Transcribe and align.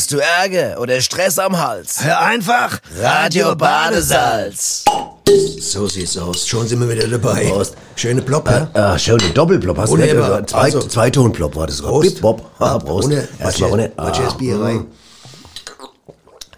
Hast 0.00 0.12
du 0.12 0.16
Ärger 0.18 0.80
oder 0.80 0.98
Stress 1.02 1.38
am 1.38 1.58
Hals? 1.58 2.02
Hör 2.02 2.18
einfach 2.22 2.80
Radio 3.02 3.54
Badesalz. 3.54 4.82
So 5.60 5.88
sieht's 5.88 6.16
aus. 6.16 6.48
Schon 6.48 6.66
sind 6.66 6.80
wir 6.80 6.88
wieder 6.88 7.06
dabei. 7.06 7.44
Prost. 7.44 7.74
Schöne 7.96 8.22
Plop, 8.22 8.48
ja? 8.48 8.70
Ah, 8.72 8.98
schön, 8.98 9.20
ein 9.20 9.34
Doppelplop 9.34 9.76
hast 9.76 9.90
du 9.92 9.98
Wunderbar. 9.98 10.38
nicht? 10.40 10.48
Zwei, 10.48 10.58
Also- 10.58 10.80
Zweitonplop 10.80 11.54
war 11.54 11.66
das. 11.66 11.82
Prost. 11.82 12.14
Bip, 12.14 12.20
Bob. 12.22 12.50
Ah, 12.58 12.78
Prost. 12.78 13.08
Ohne, 13.08 13.28
Erstmal 13.38 13.72
ohne. 13.72 13.92
Ah, 13.98 14.10
Bier 14.38 14.58
rein. 14.58 14.86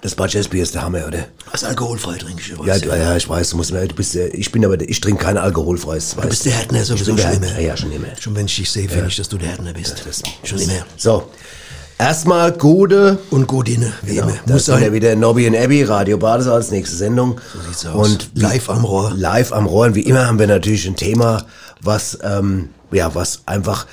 Das 0.02 0.15
Badges-Bier 0.15 0.62
ist 0.62 0.77
der 0.77 0.82
Hammer, 0.82 1.04
oder? 1.09 1.24
Was 1.51 1.65
alkoholfrei 1.65 2.18
trinke 2.18 2.40
ich 2.43 2.46
Ja, 2.51 2.54
übrigens. 2.54 2.84
ja, 2.84 2.96
ja, 2.96 3.16
ich 3.16 3.29
weiß, 3.29 3.51
du 3.51 3.56
musst 3.56 3.73
mir, 3.73 3.84
du 3.88 3.95
bist, 3.96 4.15
ich 4.15 4.52
bin 4.52 4.65
aber, 4.65 4.80
ich 4.80 5.01
trinke 5.01 5.24
kein 5.24 5.37
alkoholfreies. 5.37 6.15
Du 6.15 6.29
bist 6.29 6.45
der 6.46 6.52
Härtner 6.52 6.84
sowieso 6.84 7.18
schon 7.18 7.32
immer. 7.32 7.59
Ja, 7.59 7.77
schon 7.77 7.90
immer. 7.90 8.06
Schon 8.20 8.37
wenn 8.37 8.46
ich 8.46 8.54
dich 8.54 8.70
sehe, 8.70 8.88
finde 8.88 9.09
ich, 9.09 9.16
dass 9.16 9.29
du 9.29 9.37
der 9.37 9.48
Härtner 9.48 9.73
bist. 9.73 10.01
Das- 10.06 10.23
schon 10.48 10.60
immer. 10.60 10.87
So. 10.96 11.29
Erstmal 12.02 12.51
gute. 12.51 13.19
Und 13.30 13.47
gut 13.47 13.69
inne, 13.69 13.92
wie 14.02 14.16
Genau, 14.16 14.27
immer. 14.27 14.37
da 14.45 14.55
Muss 14.55 14.65
sind 14.66 14.74
ja 14.74 14.80
sein. 14.87 14.93
wieder 14.93 15.15
Nobby 15.15 15.47
und 15.47 15.55
Abby, 15.55 15.84
Radio 15.84 16.19
Badesalz, 16.19 16.73
nächste 16.73 16.97
Sendung. 16.97 17.41
So 17.55 17.60
sieht's 17.60 17.87
aus. 17.87 18.09
Und 18.09 18.30
Live 18.34 18.69
am 18.69 18.84
Rohr. 18.84 19.12
Live 19.15 19.52
am 19.52 19.66
Rohr. 19.66 19.87
Und 19.87 19.95
wie 19.95 20.01
immer 20.01 20.27
haben 20.27 20.41
wir 20.41 20.48
natürlich 20.48 20.84
ein 20.88 20.96
Thema, 20.96 21.45
was, 21.80 22.19
ähm, 22.24 22.70
ja, 22.91 23.15
was 23.15 23.43
einfach 23.46 23.87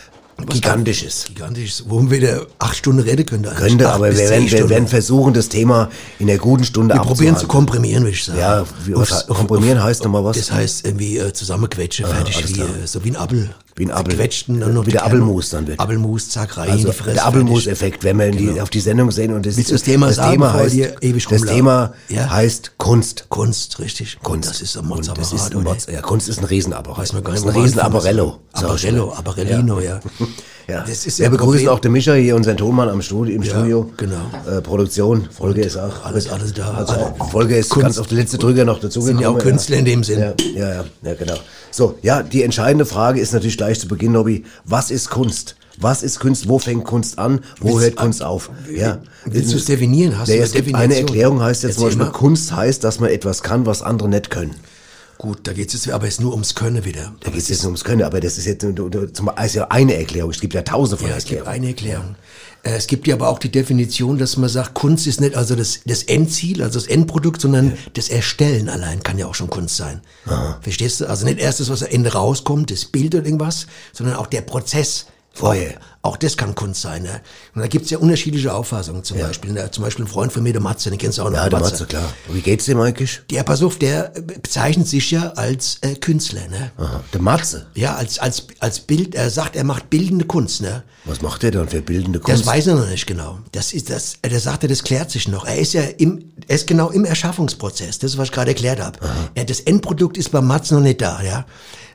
gigantisch 0.47 1.03
ist. 1.03 1.25
Gigantisch. 1.27 1.83
Wo 1.87 2.01
wir 2.01 2.11
wieder 2.11 2.45
acht 2.59 2.75
Stunden 2.77 3.01
reden 3.01 3.25
können. 3.25 3.43
Könnte, 3.43 3.87
Acht 3.87 3.95
aber 3.95 4.11
wir 4.11 4.17
werden, 4.29 4.49
wir 4.51 4.69
werden 4.69 4.87
versuchen, 4.87 5.33
das 5.33 5.49
Thema 5.49 5.89
in 6.19 6.27
der 6.27 6.37
guten 6.37 6.63
Stunde 6.63 6.95
Wir 6.95 7.01
probieren 7.01 7.37
zu 7.37 7.47
komprimieren, 7.47 8.03
würde 8.03 8.15
ich 8.15 8.23
sagen. 8.25 8.39
Ja, 8.39 8.65
wie- 8.85 8.95
Aufs- 8.95 9.27
komprimieren 9.27 9.81
heißt 9.83 10.03
noch 10.03 10.11
mal 10.11 10.23
was? 10.23 10.37
Das 10.37 10.51
heißt 10.51 10.85
irgendwie 10.85 11.17
äh, 11.17 11.33
zusammenquetschen, 11.33 12.05
fertig, 12.05 12.35
alles 12.37 12.49
wie, 12.49 12.53
klar. 12.53 12.67
äh, 12.83 12.87
so 12.87 13.03
wie 13.03 13.09
ein 13.11 13.15
Apfel. 13.15 13.49
Wie 13.75 13.85
ein 13.85 13.91
Apfel. 13.91 14.15
Quetschten, 14.17 14.59
dann 14.59 14.73
noch 14.73 14.85
Wie 14.85 14.91
der. 14.91 15.05
Apfelmus 15.05 15.51
dann 15.51 15.65
wird. 15.65 15.79
Apfelmus, 15.79 16.27
zack, 16.29 16.57
rein 16.57 16.65
in 16.65 16.71
Also 16.73 16.87
die 16.87 16.93
Fresse. 16.93 17.13
der 17.13 17.23
fertig. 17.23 17.27
Apfelmus-Effekt, 17.41 18.03
wenn 18.03 18.17
wir 18.19 18.25
in 18.27 18.37
die, 18.37 18.59
auf 18.59 18.69
die 18.69 18.81
Sendung 18.81 19.09
sehen 19.11 19.33
und 19.33 19.45
das, 19.45 19.55
Willst 19.55 19.71
das 19.71 19.83
Thema 19.83 20.11
sagen, 20.11 20.33
Thema 20.33 20.51
heißt, 20.53 20.75
ewig 20.99 21.25
das? 21.27 21.41
Thema 21.43 21.93
Ja? 22.09 22.29
heißt 22.29 22.73
Kunst. 22.77 23.27
Kunst, 23.29 23.79
richtig. 23.79 24.17
Kunst. 24.21 24.49
Das 24.49 24.61
ist 24.61 24.75
ein 24.77 24.85
Und 24.85 25.07
das 25.17 25.31
ist? 25.31 25.53
Mods, 25.53 25.87
ja, 25.89 26.01
Kunst 26.01 26.27
ist 26.27 26.39
ein 26.39 26.45
Riesenapparat. 26.45 26.97
Weiß 26.99 27.13
man 27.13 27.23
gar 27.23 27.33
das 27.35 27.45
nicht, 27.45 27.49
ist 27.49 27.55
ein 27.55 27.55
man 27.55 27.63
riesen 27.63 27.79
anfangen 27.79 28.01
soll. 28.01 28.37
Apparello. 28.51 29.11
Apparellino, 29.13 29.79
ja. 29.79 29.99
Ja. 30.67 30.81
Das 30.87 31.05
ist 31.07 31.17
wir 31.17 31.23
ja 31.25 31.29
begrüßen 31.31 31.53
Problem. 31.53 31.69
auch 31.69 31.79
den 31.79 31.91
Micha 31.93 32.13
hier, 32.13 32.35
unseren 32.35 32.55
Tonmann 32.55 32.89
am 32.89 33.01
Studio, 33.01 33.35
im 33.35 33.43
Studio. 33.43 33.89
genau. 33.97 34.17
Äh, 34.47 34.61
Produktion, 34.61 35.27
Folge 35.35 35.61
ist 35.61 35.77
auch. 35.77 36.05
alles- 36.05 36.29
alles 36.29 36.53
da. 36.53 36.71
Also 36.75 36.93
Alle- 36.93 37.13
Folge 37.31 37.55
ist 37.57 37.69
Kunst. 37.69 37.83
ganz 37.85 37.97
auf 37.97 38.05
den 38.07 38.19
letzten 38.19 38.37
Drücker 38.37 38.65
noch 38.65 38.79
dazugekommen. 38.79 39.15
Sind 39.17 39.21
ja 39.23 39.29
auch 39.29 39.39
Künstler 39.39 39.77
in 39.77 39.85
dem 39.85 40.03
Sinn. 40.03 40.19
Ja, 40.19 40.33
ja, 40.55 40.69
ja, 40.75 40.85
ja, 41.01 41.13
genau. 41.15 41.37
So, 41.71 41.95
ja, 42.03 42.21
die 42.21 42.43
entscheidende 42.43 42.85
Frage 42.85 43.19
ist 43.19 43.33
natürlich 43.33 43.57
gleich 43.57 43.79
zu 43.79 43.87
Beginn, 43.87 44.11
Nobby. 44.11 44.43
Was 44.65 44.91
ist 44.91 45.09
Kunst? 45.09 45.55
Was 45.81 46.03
ist 46.03 46.19
Kunst? 46.19 46.47
Wo 46.47 46.59
fängt 46.59 46.83
Kunst 46.83 47.17
an? 47.17 47.39
Wo 47.61 47.69
Willst- 47.69 47.81
hört 47.81 47.95
Kunst 47.95 48.21
auf? 48.23 48.51
Ja. 48.71 48.99
Willst 49.25 49.51
du 49.53 49.57
es 49.57 49.65
definieren? 49.65 50.19
Hast 50.19 50.27
Ja, 50.27 50.35
du 50.35 50.41
es 50.43 50.51
eine 50.53 50.61
gibt 50.61 50.75
eine 50.75 50.87
Definition? 50.89 51.07
Erklärung 51.07 51.41
heißt 51.41 51.63
jetzt 51.63 51.75
zum 51.75 51.85
Erzähl 51.85 51.97
Beispiel, 51.99 52.13
mal. 52.13 52.19
Kunst 52.19 52.55
heißt, 52.55 52.83
dass 52.83 52.99
man 52.99 53.09
etwas 53.09 53.41
kann, 53.41 53.65
was 53.65 53.81
andere 53.81 54.07
nicht 54.09 54.29
können. 54.29 54.53
Gut, 55.21 55.39
da 55.43 55.51
geht 55.51 55.67
es 55.67 55.73
jetzt 55.73 55.93
aber 55.93 56.05
jetzt 56.05 56.21
nur 56.21 56.31
ums 56.31 56.55
Können 56.55 56.85
wieder. 56.85 57.13
Da 57.19 57.29
geht 57.29 57.41
es 57.41 57.49
jetzt 57.49 57.63
nur 57.63 57.71
ums 57.71 57.83
Können, 57.83 58.03
aber 58.03 58.21
das 58.21 58.37
ist 58.37 58.45
jetzt 58.45 58.61
zum- 58.61 59.31
ist 59.43 59.53
ja 59.55 59.67
eine 59.67 59.95
Erklärung. 59.95 60.31
Es 60.31 60.39
gibt 60.39 60.53
ja 60.53 60.61
tausende 60.61 60.95
von 60.97 61.09
Ja, 61.09 61.17
es 61.17 61.25
gibt 61.25 61.39
Erklärungen. 61.45 61.55
eine 61.61 61.67
Erklärung. 61.67 62.15
Äh, 62.63 62.75
Es 62.77 62.87
gibt 62.87 63.05
ja 63.05 63.15
aber 63.15 63.27
auch 63.27 63.37
die 63.39 63.51
Definition, 63.51 64.17
dass 64.17 64.37
man 64.37 64.49
sagt, 64.49 64.73
Kunst 64.75 65.07
ist 65.07 65.19
nicht 65.19 65.35
also 65.35 65.55
das, 65.55 65.81
das 65.85 66.03
Endziel, 66.03 66.63
also 66.63 66.79
das 66.79 66.87
Endprodukt, 66.87 67.41
sondern 67.41 67.77
das 67.95 68.07
Erstellen 68.07 68.69
allein 68.69 69.03
kann 69.03 69.17
ja 69.17 69.25
auch 69.27 69.35
schon 69.35 69.49
Kunst 69.49 69.75
sein. 69.75 69.99
Verstehst 70.61 71.01
du? 71.01 71.09
Also 71.09 71.25
nicht 71.25 71.39
erst 71.39 71.59
das, 71.59 71.69
was 71.69 71.83
am 71.83 71.89
Ende 71.89 72.13
rauskommt, 72.13 72.71
das 72.71 72.85
Bild 72.85 73.13
oder 73.13 73.25
irgendwas, 73.25 73.67
sondern 73.91 74.15
auch 74.15 74.27
der 74.27 74.41
Prozess. 74.41 75.05
Vorher. 75.39 75.79
Auch 76.01 76.17
das 76.17 76.35
kann 76.35 76.53
Kunst 76.53 76.81
sein. 76.81 77.03
Ne? 77.03 77.21
Und 77.55 77.61
da 77.61 77.67
gibt's 77.67 77.89
ja 77.89 77.97
unterschiedliche 77.97 78.53
Auffassungen. 78.53 79.05
Zum 79.05 79.17
Beispiel, 79.19 79.53
ne? 79.53 79.71
zum 79.71 79.85
Beispiel 79.85 80.03
ein 80.03 80.07
Freund 80.09 80.33
von 80.33 80.43
mir, 80.43 80.51
der 80.51 80.61
Matze, 80.61 80.89
den 80.89 80.99
kennst 80.99 81.17
du 81.17 81.23
auch 81.23 81.29
noch. 81.29 81.37
Ja, 81.37 81.47
der 81.47 81.59
Matze, 81.59 81.85
klar. 81.85 82.13
Wie 82.29 82.41
geht's 82.41 82.65
dem 82.65 82.79
eigentlich? 82.79 83.21
Der, 83.29 83.43
pass 83.43 83.63
auf, 83.63 83.77
der 83.77 84.15
äh, 84.17 84.21
bezeichnet 84.21 84.87
sich 84.87 85.11
ja 85.11 85.29
als 85.31 85.77
äh, 85.81 85.95
Künstler. 85.95 86.47
Ne? 86.49 86.71
Aha, 86.77 87.03
der 87.13 87.21
Matze. 87.21 87.67
Ja, 87.73 87.95
als, 87.95 88.19
als, 88.19 88.47
als 88.59 88.81
Bild, 88.81 89.15
er 89.15 89.29
sagt, 89.29 89.55
er 89.55 89.63
macht 89.63 89.89
bildende 89.89 90.25
Kunst. 90.25 90.61
Ne? 90.61 90.83
Was 91.05 91.21
macht 91.21 91.43
der 91.43 91.51
dann 91.51 91.69
für 91.69 91.81
bildende 91.81 92.19
Kunst? 92.19 92.41
Das 92.41 92.47
weiß 92.47 92.67
er 92.67 92.75
noch 92.75 92.89
nicht 92.89 93.07
genau. 93.07 93.39
Das 93.53 93.71
ist 93.71 93.89
das, 93.89 94.17
der 94.21 94.39
sagte, 94.41 94.67
das 94.67 94.83
klärt 94.83 95.11
sich 95.11 95.29
noch. 95.29 95.45
Er 95.45 95.57
ist 95.57 95.71
ja 95.71 95.83
im, 95.83 96.33
er 96.47 96.55
ist 96.55 96.67
genau 96.67 96.89
im 96.89 97.05
Erschaffungsprozess. 97.05 97.99
Das 97.99 98.11
ist, 98.11 98.17
was 98.17 98.25
ich 98.25 98.33
gerade 98.33 98.51
erklärt 98.51 98.81
habe. 98.81 98.99
Ja, 99.37 99.43
das 99.45 99.61
Endprodukt 99.61 100.17
ist 100.17 100.31
beim 100.31 100.47
Matz 100.47 100.71
noch 100.71 100.81
nicht 100.81 101.01
da, 101.01 101.21
ja. 101.21 101.45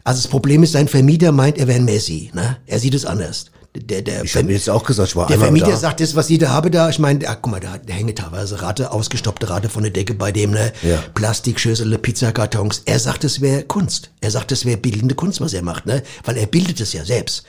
Also 0.04 0.22
das 0.22 0.28
Problem 0.28 0.62
ist, 0.62 0.72
sein 0.72 0.86
Vermieter 0.86 1.32
meint, 1.32 1.58
er 1.58 1.66
wäre 1.66 1.78
ein 1.78 1.86
Messi, 1.86 2.30
ne? 2.34 2.58
Er 2.66 2.78
sieht 2.78 2.94
es 2.94 3.06
anders. 3.06 3.46
Der, 3.76 4.02
der, 4.02 4.22
ich 4.22 4.36
habe 4.36 4.52
jetzt 4.52 4.70
auch 4.70 4.84
gesagt, 4.84 5.08
ich 5.08 5.16
war 5.16 5.26
der 5.26 5.38
Vermieter 5.38 5.70
da. 5.70 5.76
sagt, 5.76 6.00
das, 6.00 6.14
was 6.14 6.28
Sie 6.28 6.38
da 6.38 6.50
haben 6.50 6.70
da, 6.70 6.90
ich 6.90 7.00
meine, 7.00 7.18
guck 7.18 7.50
mal, 7.50 7.58
da, 7.58 7.76
da 7.84 7.92
hängt 7.92 8.16
teilweise 8.16 8.62
Rate, 8.62 8.92
ausgestoppte 8.92 9.50
Rate 9.50 9.68
von 9.68 9.82
der 9.82 9.90
Decke 9.90 10.14
bei 10.14 10.30
dem, 10.30 10.52
ne? 10.52 10.72
Ja. 10.82 11.02
Plastikschüssel, 11.14 11.98
Pizzakartons. 11.98 12.82
Er 12.84 13.00
sagt, 13.00 13.24
es 13.24 13.40
wäre 13.40 13.64
Kunst. 13.64 14.10
Er 14.20 14.30
sagt, 14.30 14.52
es 14.52 14.64
wäre 14.64 14.76
bildende 14.76 15.16
Kunst, 15.16 15.40
was 15.40 15.54
er 15.54 15.62
macht, 15.62 15.86
ne? 15.86 16.04
Weil 16.24 16.36
er 16.36 16.46
bildet 16.46 16.80
es 16.80 16.92
ja 16.92 17.04
selbst. 17.04 17.44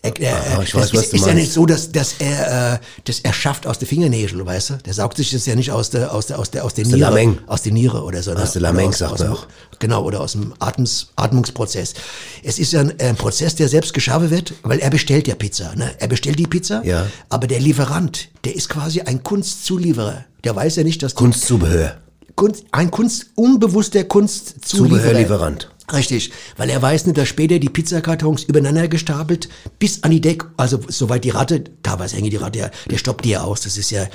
Er, 0.00 0.20
er, 0.20 0.36
Ah, 0.58 0.62
ich 0.62 0.70
das 0.70 0.80
weiß, 0.80 0.94
was 0.94 1.02
ist, 1.04 1.12
du 1.12 1.16
ist 1.16 1.26
ja 1.26 1.34
nicht 1.34 1.52
so, 1.52 1.66
dass, 1.66 1.90
dass 1.90 2.14
er 2.20 2.74
äh, 2.74 2.78
das 3.04 3.18
erschafft 3.20 3.66
aus 3.66 3.80
der 3.80 3.88
Fingernägel, 3.88 4.46
weißt 4.46 4.70
du? 4.70 4.74
Der 4.84 4.94
saugt 4.94 5.16
sich 5.16 5.32
das 5.32 5.44
ja 5.46 5.56
nicht 5.56 5.72
aus 5.72 5.90
der 5.90 6.14
aus 6.14 6.26
der 6.26 6.38
aus 6.38 6.50
der 6.52 6.64
aus 6.64 6.74
der 6.74 6.84
der 6.84 6.94
Niere, 6.94 7.08
Lameng. 7.10 7.38
aus 7.48 7.62
der 7.62 7.72
Niere 7.72 8.02
oder 8.04 8.22
so. 8.22 8.32
ne? 8.32 8.42
Aus 8.42 8.52
der 8.52 8.62
Lameng, 8.62 8.90
aus- 8.90 8.98
sagt 8.98 9.12
aus 9.14 9.18
man 9.20 9.28
auch. 9.30 9.46
Genau, 9.80 10.04
oder 10.04 10.20
aus 10.20 10.32
dem 10.32 10.54
Atmungs, 10.60 11.08
Atmungsprozess. 11.16 11.94
Es 12.44 12.58
ist 12.60 12.72
ja 12.72 12.80
ein, 12.80 12.92
ein 13.00 13.16
Prozess, 13.16 13.56
der 13.56 13.68
selbst 13.68 13.92
geschaffen 13.92 14.30
wird, 14.30 14.54
weil 14.62 14.78
er 14.78 14.90
bestellt 14.90 15.26
ja 15.26 15.34
Pizza. 15.34 15.74
Ne? 15.74 15.90
Er 15.98 16.06
bestellt 16.08 16.38
die 16.38 16.46
Pizza, 16.46 16.82
Ja. 16.84 17.06
aber 17.28 17.46
der 17.48 17.58
Lieferant, 17.60 18.28
der 18.44 18.54
ist 18.54 18.68
quasi 18.68 19.00
ein 19.00 19.22
Kunstzulieferer. 19.24 20.24
Der 20.44 20.54
weiß 20.54 20.76
ja 20.76 20.84
nicht, 20.84 21.02
dass 21.02 21.14
Kunstzubehör. 21.16 21.96
Kunst, 22.36 22.64
ein 22.70 22.90
Kunst, 22.92 23.26
unbewusster 23.34 24.04
Kunstzulieferer. 24.04 25.00
Zubehörlieferant. 25.00 25.68
Richtig, 25.92 26.30
weil 26.56 26.68
er 26.68 26.82
weiß 26.82 27.06
nicht, 27.06 27.16
dass 27.16 27.28
später 27.28 27.58
die 27.58 27.70
Pizzakartons 27.70 28.44
übereinander 28.44 28.88
gestapelt 28.88 29.48
bis 29.78 30.02
an 30.02 30.10
die 30.10 30.20
Deck, 30.20 30.44
also 30.56 30.80
soweit 30.88 31.24
die 31.24 31.30
Ratte, 31.30 31.64
teilweise 31.82 32.16
hängt 32.16 32.32
die 32.32 32.36
Ratte 32.36 32.58
ja, 32.58 32.70
der 32.90 32.98
stoppt 32.98 33.24
die 33.24 33.30
ja 33.30 33.42
aus, 33.42 33.62
das 33.62 33.78
ist 33.78 33.90
ja, 33.90 34.06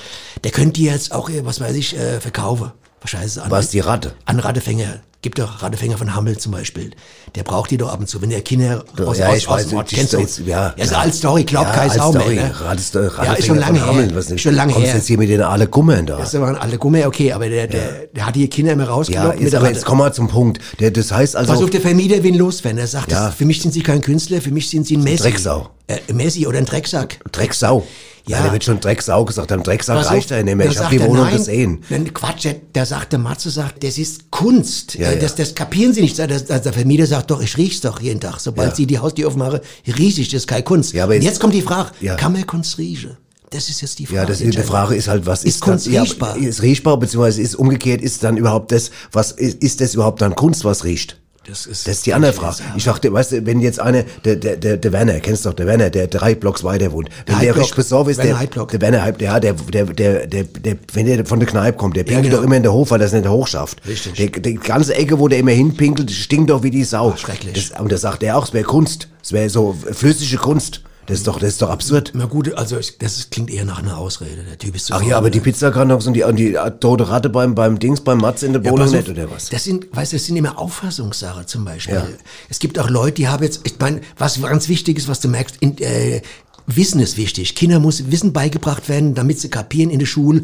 der 0.43 0.51
könnte 0.51 0.73
die 0.73 0.85
jetzt 0.85 1.11
auch, 1.11 1.29
äh, 1.29 1.45
was 1.45 1.59
weiß 1.59 1.75
ich, 1.75 1.97
äh, 1.97 2.19
verkaufen. 2.19 2.71
Wahrscheinlich 3.01 3.41
an, 3.41 3.51
Was, 3.51 3.69
die 3.71 3.79
Ratte? 3.79 4.13
An 4.25 4.39
Rattefänger. 4.39 5.01
Gibt 5.23 5.39
doch 5.39 5.63
Rattefänger 5.63 5.97
von 5.97 6.13
Hammel 6.13 6.37
zum 6.37 6.51
Beispiel. 6.51 6.91
Der 7.35 7.43
braucht 7.43 7.71
die 7.71 7.77
doch 7.77 7.93
ab 7.93 8.01
und 8.01 8.07
zu, 8.09 8.21
wenn 8.21 8.29
der 8.29 8.41
Kinder 8.41 8.83
aus, 9.05 9.17
ja, 9.17 9.29
aus, 9.29 9.37
ich 9.37 9.47
aus 9.47 9.55
weiß, 9.55 9.67
dem 9.69 9.77
Ort. 9.77 9.89
Stories, 9.89 10.41
ja, 10.45 10.45
ja, 10.45 10.67
ist 10.71 10.91
ja. 10.91 10.97
eine 10.97 11.05
alte 11.05 11.17
Story, 11.17 11.43
glaub 11.45 11.65
Ja, 11.65 11.71
kein 11.71 11.89
Sau 11.89 12.11
mehr. 12.11 12.21
Story. 12.21 12.35
Ne? 12.35 12.51
Ratest, 12.59 12.95
äh, 12.97 13.03
ja, 13.23 13.33
ist 13.33 13.47
schon 13.47 13.57
lange 13.57 13.79
von 13.79 13.87
Hameln, 13.87 14.09
her. 14.09 14.17
was. 14.17 14.41
Schon 14.41 14.53
lange 14.53 14.73
Kommst 14.73 14.89
her. 14.89 14.95
jetzt 14.97 15.07
hier 15.07 15.17
mit 15.17 15.29
den 15.29 15.41
alle 15.41 15.67
Gummern 15.67 16.05
da. 16.05 16.17
Das 16.17 16.33
waren 16.33 16.57
alle 16.57 16.77
Gummi, 16.77 17.05
okay, 17.05 17.31
aber 17.31 17.47
der, 17.47 17.67
der, 17.67 18.07
der 18.13 18.25
hat 18.25 18.35
die 18.35 18.49
Kinder 18.49 18.73
immer 18.73 18.83
Ja, 18.83 18.89
rausgelockt 18.91 19.39
jetzt, 19.39 19.53
der 19.53 19.59
aber 19.61 19.69
jetzt 19.69 19.85
kommen 19.85 20.01
wir 20.01 20.11
zum 20.11 20.27
Punkt. 20.27 20.59
Der, 20.81 20.91
das 20.91 21.09
heißt 21.13 21.37
also, 21.37 21.53
auf, 21.53 21.69
der 21.69 21.79
Vermieter 21.79 22.21
ihn 22.21 22.35
loswerden. 22.35 22.77
Er 22.77 22.87
sagt, 22.87 23.09
Ja. 23.09 23.27
das, 23.27 23.35
für 23.35 23.45
mich 23.45 23.61
sind 23.61 23.73
Sie 23.73 23.81
kein 23.81 24.01
Künstler, 24.01 24.41
für 24.41 24.51
mich 24.51 24.69
sind 24.69 24.85
Sie 24.85 24.97
ein 24.97 25.03
Messi. 25.03 25.23
Drecksau. 25.23 25.69
Äh, 25.87 25.99
Messi 26.13 26.47
oder 26.47 26.57
ein 26.59 26.65
Drecksack. 26.65 27.19
Drecksau. 27.31 27.85
Ja. 28.25 28.37
Ja. 28.37 28.43
der 28.43 28.53
wird 28.53 28.63
schon 28.63 28.79
Drecksau 28.79 29.25
gesagt 29.25 29.51
haben. 29.51 29.63
Drecksack 29.63 29.97
Pass 29.97 30.05
auf, 30.07 30.13
reicht 30.13 30.29
ja 30.29 30.41
nicht 30.41 30.55
mehr. 30.55 30.69
Ich 30.71 30.77
habe 30.79 30.95
die 30.97 31.03
Wohnung 31.03 31.25
nein, 31.25 31.35
gesehen. 31.35 31.83
Dann 31.89 32.13
Quatsch, 32.13 32.45
der, 32.45 32.55
der 32.73 32.85
sagt, 32.85 33.11
der 33.11 33.19
Matze 33.19 33.49
sagt, 33.49 33.83
das 33.83 33.97
ist 33.97 34.31
Kunst. 34.31 34.95
Ja, 34.95 35.11
Äh. 35.11 35.19
Das, 35.19 35.35
das 35.35 35.53
kapieren 35.53 35.93
Sie 35.93 36.01
nicht. 36.01 36.17
Das, 36.17 36.45
das, 36.45 36.61
der 36.61 36.71
Vermieter 36.71 37.05
sagt 37.05 37.31
doch, 37.31 37.41
ich 37.41 37.57
riech's 37.57 37.81
doch 37.81 37.99
jeden 37.99 38.21
Tag. 38.21 38.39
Sobald 38.39 38.69
Ja. 38.69 38.75
Sie 38.75 38.85
die 38.85 38.97
Haustür 38.99 39.27
aufmachen, 39.27 39.59
riech 39.85 40.17
ich, 40.19 40.29
das 40.29 40.43
ist 40.43 40.47
keine 40.47 40.63
Kunst. 40.63 40.93
Ja, 40.93 41.03
aber 41.03 41.15
jetzt- 41.15 41.25
jetzt 41.25 41.39
kommt 41.41 41.53
die 41.53 41.61
Frage, 41.61 41.91
Ja. 41.99 42.15
kann 42.15 42.31
man 42.31 42.47
Kunst 42.47 42.77
riechen? 42.77 43.17
Das 43.49 43.67
ist 43.67 43.81
jetzt 43.81 43.99
die 43.99 44.05
Frage. 44.05 44.17
Ja, 44.21 44.25
das 44.25 44.39
ist, 44.39 44.57
die 44.57 44.61
Frage 44.63 44.95
ist 44.95 45.09
halt, 45.09 45.25
was 45.25 45.43
ist, 45.43 45.55
Ist 45.55 45.61
Kunst 45.61 45.87
dann, 45.87 45.97
riechbar? 45.97 46.37
Ja, 46.37 46.47
ist 46.47 46.61
riechbar, 46.61 46.97
beziehungsweise 46.97 47.41
ist 47.41 47.55
umgekehrt, 47.55 48.01
ist 48.01 48.23
dann 48.23 48.37
überhaupt 48.37 48.71
das, 48.71 48.89
was, 49.11 49.31
ist, 49.33 49.61
ist 49.61 49.81
das 49.81 49.93
überhaupt 49.95 50.21
dann 50.21 50.33
Kunst, 50.33 50.63
was 50.63 50.85
riecht? 50.85 51.17
Das 51.45 51.65
ist, 51.65 51.87
Das 51.87 51.95
ist 51.95 52.05
die 52.05 52.13
andere 52.13 52.31
Frage. 52.31 52.57
Ich 52.77 52.85
dachte, 52.85 53.11
weißt 53.11 53.33
du, 53.33 53.45
wenn 53.45 53.59
jetzt 53.59 53.79
eine, 53.79 54.05
der, 54.23 54.37
der, 54.37 54.55
der, 54.55 54.77
der 54.77 54.91
Werner, 54.93 55.19
kennst 55.19 55.43
du 55.43 55.49
doch, 55.49 55.55
der 55.55 55.67
Werner, 55.67 55.89
der 55.89 56.07
drei 56.07 56.35
Blocks 56.35 56.63
weiter 56.63 56.93
wohnt, 56.93 57.09
wenn 57.25 57.25
der 57.25 57.37
Heidblock. 57.39 57.57
richtig 57.57 57.75
besorgt 57.75 58.09
ist, 58.11 58.23
der, 58.23 58.35
der 58.35 58.81
Werner 58.81 59.03
Heib, 59.03 59.17
der, 59.17 59.39
der, 59.41 59.53
der, 59.53 59.85
der, 59.85 60.27
der, 60.27 60.43
der, 60.45 60.77
wenn 60.93 61.05
der 61.05 61.25
von 61.25 61.39
der 61.39 61.49
Kneipe 61.49 61.77
kommt, 61.77 61.97
der 61.97 62.03
pinkelt 62.03 62.27
genau. 62.27 62.37
doch 62.37 62.43
immer 62.43 62.55
in 62.55 62.63
der 62.63 62.71
Hof, 62.71 62.91
weil 62.91 63.01
er 63.01 63.07
es 63.07 63.13
nicht 63.13 63.27
hochschafft. 63.27 63.85
Richtig. 63.85 64.13
Der, 64.13 64.29
die 64.29 64.55
ganze 64.55 64.95
Ecke, 64.95 65.19
wo 65.19 65.27
der 65.27 65.39
immer 65.39 65.51
hinpinkelt, 65.51 66.09
stinkt 66.11 66.49
doch 66.49 66.63
wie 66.63 66.71
die 66.71 66.85
Sau. 66.85 67.13
Schrecklich. 67.17 67.71
Und 67.77 67.91
da 67.91 67.97
sagt 67.97 68.23
er 68.23 68.37
auch, 68.37 68.45
es 68.45 68.53
wäre 68.53 68.63
Kunst. 68.63 69.09
Es 69.21 69.33
wäre 69.33 69.49
so 69.49 69.75
flüssige 69.91 70.37
Kunst. 70.37 70.81
Das 71.05 71.17
ist 71.17 71.27
doch, 71.27 71.37
das 71.39 71.49
ist 71.49 71.61
doch 71.61 71.69
absurd. 71.69 72.11
Na 72.13 72.25
gut, 72.25 72.53
also 72.53 72.77
ich, 72.77 72.97
das 72.97 73.17
ist, 73.17 73.31
klingt 73.31 73.51
eher 73.51 73.65
nach 73.65 73.79
einer 73.79 73.97
Ausrede. 73.97 74.43
Der 74.49 74.57
Typ 74.57 74.75
ist 74.75 74.85
zu 74.85 74.93
Ach 74.93 74.99
faul, 74.99 75.09
ja, 75.09 75.17
aber 75.17 75.29
die? 75.29 75.41
Pizzakartons 75.41 76.07
und 76.07 76.13
die, 76.13 76.23
und 76.23 76.37
die 76.37 76.57
tote 76.79 77.09
Ratte 77.09 77.29
beim, 77.29 77.55
beim 77.55 77.77
Dings, 77.77 77.99
beim 78.01 78.19
Matz 78.19 78.41
in 78.43 78.53
der 78.53 78.61
Ja, 78.63 78.71
Wohnung 78.71 78.87
auf, 78.87 78.93
nicht, 78.93 79.09
oder 79.09 79.29
was? 79.29 79.49
Das 79.49 79.65
sind, 79.65 79.87
weißt 79.93 80.13
du, 80.13 80.15
das 80.17 80.25
sind 80.25 80.37
immer 80.37 80.57
Auffassungssache 80.57 81.45
zum 81.45 81.65
Beispiel. 81.65 81.95
Ja. 81.95 82.07
Es 82.49 82.59
gibt 82.59 82.79
auch 82.79 82.89
Leute, 82.89 83.15
die 83.15 83.27
haben 83.27 83.43
jetzt, 83.43 83.61
ich 83.65 83.75
meine, 83.79 83.99
was 84.17 84.41
ganz 84.41 84.69
wichtig 84.69 84.97
ist, 84.97 85.07
was 85.09 85.19
du 85.19 85.27
merkst, 85.27 85.57
in, 85.59 85.77
äh, 85.79 86.21
Wissen 86.65 87.01
ist 87.01 87.17
wichtig. 87.17 87.55
Kinder 87.55 87.81
muss 87.81 88.09
Wissen 88.09 88.31
beigebracht 88.31 88.87
werden, 88.87 89.15
damit 89.15 89.37
sie 89.37 89.49
kapieren 89.49 89.89
in 89.89 89.99
der 89.99 90.05
Schule. 90.05 90.43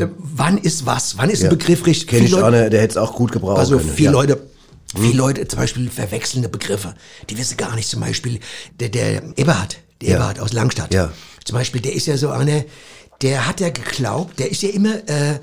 Äh, 0.00 0.08
Wann 0.18 0.58
ist 0.58 0.84
was? 0.84 1.16
Wann 1.16 1.30
ist 1.30 1.44
ein 1.44 1.50
Begriff 1.50 1.86
richtig? 1.86 2.08
Kenn 2.08 2.18
Mhm. 2.20 2.24
ich 2.26 2.32
Viele 2.32 2.44
einer, 2.44 2.70
der 2.70 2.80
hätte 2.82 2.90
es 2.90 2.96
auch 2.96 3.14
gut 3.14 3.30
gebrauchen 3.30 3.60
also 3.60 3.76
können. 3.78 3.92
viele 3.94 4.06
ja. 4.08 4.12
Leute, 4.12 4.40
viele 5.00 5.16
Leute 5.16 5.46
zum 5.46 5.60
Beispiel 5.60 5.88
verwechselnde 5.88 6.48
Begriffe. 6.48 6.94
Die 7.30 7.38
wissen 7.38 7.56
gar 7.56 7.76
nicht. 7.76 7.88
Zum 7.88 8.00
Beispiel 8.00 8.40
der, 8.80 8.88
der 8.88 9.22
Eberhard, 9.38 9.76
der 10.00 10.08
Ja. 10.10 10.16
Eberhard 10.16 10.40
aus 10.40 10.52
Langstadt. 10.52 10.92
Ja. 10.94 11.10
Zum 11.44 11.56
Beispiel, 11.56 11.80
der 11.80 11.94
ist 11.94 12.06
ja 12.06 12.16
so 12.16 12.30
einer, 12.30 12.64
der 13.22 13.46
hat 13.46 13.60
ja 13.60 13.70
geglaubt, 13.70 14.38
der 14.38 14.50
ist 14.50 14.62
ja 14.62 14.70
immer, 14.70 14.94
äh, 15.08 15.38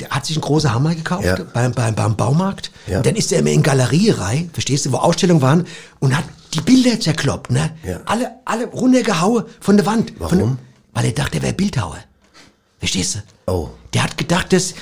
der 0.00 0.08
hat 0.10 0.24
sich 0.26 0.36
einen 0.36 0.42
großen 0.42 0.72
Hammer 0.72 0.94
gekauft 0.94 1.24
Ja. 1.24 1.36
beim, 1.52 1.72
beim, 1.72 1.94
beim 1.94 2.16
Baumarkt. 2.16 2.70
Ja. 2.86 2.98
Und 2.98 3.06
dann 3.06 3.16
ist 3.16 3.30
er 3.32 3.40
immer 3.40 3.50
in 3.50 3.62
Galerierei, 3.62 4.48
verstehst 4.52 4.86
du, 4.86 4.92
wo 4.92 4.96
Ausstellungen 4.96 5.42
waren 5.42 5.66
und 5.98 6.16
hat 6.16 6.24
die 6.54 6.60
Bilder 6.62 6.98
zerkloppt, 6.98 7.50
ne? 7.52 7.70
Ja. 7.84 8.00
Alle, 8.06 8.30
alle 8.44 8.66
runtergehauen 8.66 9.44
von 9.60 9.76
der 9.76 9.86
Wand. 9.86 10.12
Von, 10.18 10.38
Warum? 10.38 10.58
weil 10.94 11.04
er 11.06 11.12
dachte, 11.12 11.38
er 11.38 11.42
wäre 11.42 11.52
Bildhauer. 11.52 11.98
Verstehst 12.78 13.16
du? 13.46 13.52
Oh. 13.52 13.68
Der 13.92 14.04
hat 14.04 14.16
gedacht, 14.16 14.52
dass, 14.52 14.74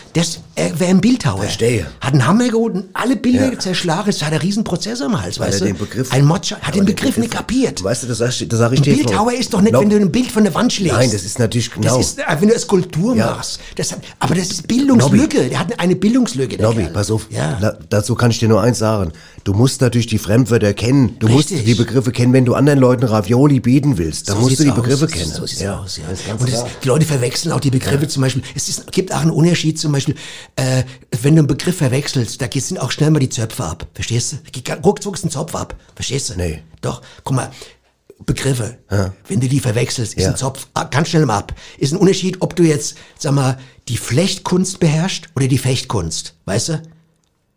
er 0.55 0.79
wäre 0.81 0.91
ein 0.91 1.01
Bildhauer. 1.01 1.39
Verstehe. 1.41 1.87
Hat 2.01 2.13
einen 2.13 2.27
Hammer 2.27 2.49
geholt 2.49 2.75
und 2.75 2.85
alle 2.93 3.17
Bilder 3.17 3.53
Ja. 3.53 3.59
zerschlagen. 3.59 4.11
Jetzt 4.11 4.23
hat 4.23 4.33
einen 4.33 4.41
riesen 4.43 4.65
Prozess 4.65 5.01
am 5.01 5.19
Hals, 5.21 5.39
Weil 5.39 5.49
weißt 5.49 5.63
er 5.63 5.69
du? 5.69 5.73
den 5.75 5.79
Begriff- 5.79 6.13
ein 6.13 6.25
Motsch 6.27 6.53
hat 6.53 6.75
den 6.75 6.85
Begriff 6.85 7.17
nicht 7.17 7.31
kapiert. 7.31 7.83
Weißt 7.83 8.03
du, 8.03 8.07
das 8.07 8.19
das 8.19 8.39
sag 8.39 8.73
ich 8.73 8.81
Ein 8.81 8.83
dir 8.83 8.91
mal. 8.93 8.97
Bildhauer 9.05 9.33
ist 9.33 9.55
doch 9.55 9.61
nicht, 9.63 9.71
Glaub- 9.71 9.83
wenn 9.83 9.91
du 9.91 9.97
ein 9.97 10.13
Bild 10.13 10.31
von 10.31 10.45
der 10.45 10.55
Wand 10.55 10.73
schlägst. 10.75 10.97
Nein, 10.99 11.11
das 11.11 11.23
ist 11.25 11.39
natürlich 11.39 11.71
genau. 11.71 11.97
Das 11.97 12.07
ist, 12.09 12.19
äh, 12.19 12.23
wenn 12.29 12.49
du 12.49 12.55
eine 12.55 12.59
Skulptur 12.61 13.17
Ja. 13.17 13.27
machst. 13.31 13.61
Das 13.77 13.93
hat, 13.93 14.01
aber 14.19 14.35
das 14.35 14.51
ist 14.51 14.69
Bildungslücke. 14.69 15.49
Der 15.49 15.59
hat 15.59 15.81
eine 15.81 15.97
Bildungslücke. 15.97 16.61
Nobby, 16.61 16.83
Kerl. 16.83 16.93
pass 16.93 17.11
auf. 17.11 17.29
Ja. 17.31 17.57
La, 17.61 17.79
dazu 17.89 18.15
kann 18.15 18.31
ich 18.31 18.39
dir 18.41 18.49
nur 18.49 18.61
eins 18.61 18.79
sagen. 18.79 19.13
Du 19.45 19.55
musst 19.55 19.81
natürlich 19.81 20.09
die 20.09 20.19
Fremdwörter 20.19 20.75
kennen. 20.75 21.17
Du 21.19 21.29
musst 21.29 21.51
Richtig. 21.51 21.65
die 21.65 21.75
Begriffe 21.77 22.13
kennen, 22.13 22.35
wenn 22.35 22.45
du 22.45 22.55
anderen 22.55 22.79
Leuten 22.79 23.05
Ravioli 23.07 23.61
bieten 23.61 23.97
willst. 23.97 24.29
Dann 24.29 24.37
So 24.37 24.43
musst 24.43 24.59
du 24.61 24.65
die 24.65 24.71
Begriffe 24.71 25.07
aus. 25.07 25.11
kennen. 25.11 25.33
So 25.33 25.47
sieht's 25.47 25.63
ja. 25.63 25.79
aus, 25.79 25.97
ja. 25.97 26.35
Und 26.39 26.53
das, 26.53 26.65
die 26.83 26.89
Leute 26.89 27.07
verwechseln 27.07 27.53
auch 27.53 27.61
die 27.61 27.71
Begriffe 27.71 28.07
zum 28.09 28.23
Beispiel. 28.23 28.43
Es 28.55 28.69
ist, 28.69 28.93
gibt 28.99 29.15
auch 29.15 29.21
einen 29.21 29.31
Unterschied 29.31 29.79
zum 29.79 29.93
Beispiel, 29.93 30.17
äh, 30.57 30.83
wenn 31.23 31.37
du 31.37 31.43
einen 31.43 31.47
Begriff 31.47 31.77
verwechselst, 31.77 32.43
da 32.43 32.49
sind 32.53 32.79
auch 32.79 32.91
schnell 32.91 33.13
mal 33.13 33.21
die 33.21 33.29
Zöpfe 33.29 33.63
ab. 33.63 33.87
Verstehst 33.95 34.33
du? 34.33 34.37
Da 34.39 34.51
geht 34.51 34.85
Ruckzuck 34.85 35.23
ein 35.23 35.31
Zopf 35.31 35.55
ab. 35.55 35.77
Verstehst 35.95 36.31
du? 36.31 36.35
Nee. 36.37 36.65
Doch, 36.81 37.01
guck 37.23 37.37
mal. 37.37 37.53
Begriffe, 38.27 38.79
wenn 39.29 39.39
du 39.39 39.49
die 39.49 39.61
verwechselst, 39.61 40.15
ist 40.15 40.25
Ja. 40.25 40.31
ein 40.31 40.37
Zopf 40.37 40.67
ah, 40.75 40.83
ganz 40.83 41.11
schnell 41.11 41.25
mal 41.25 41.39
ab. 41.39 41.55
Ist 41.79 41.93
ein 41.93 41.99
Unterschied, 41.99 42.39
ob 42.43 42.57
du 42.57 42.65
jetzt, 42.65 42.97
sag 43.17 43.33
mal, 43.35 43.57
die 43.87 43.97
Flechtkunst 43.97 44.81
beherrschst 44.81 45.29
oder 45.37 45.47
die 45.47 45.59
Fechtkunst. 45.59 46.35
Weißt 46.45 46.71
du? 46.71 46.83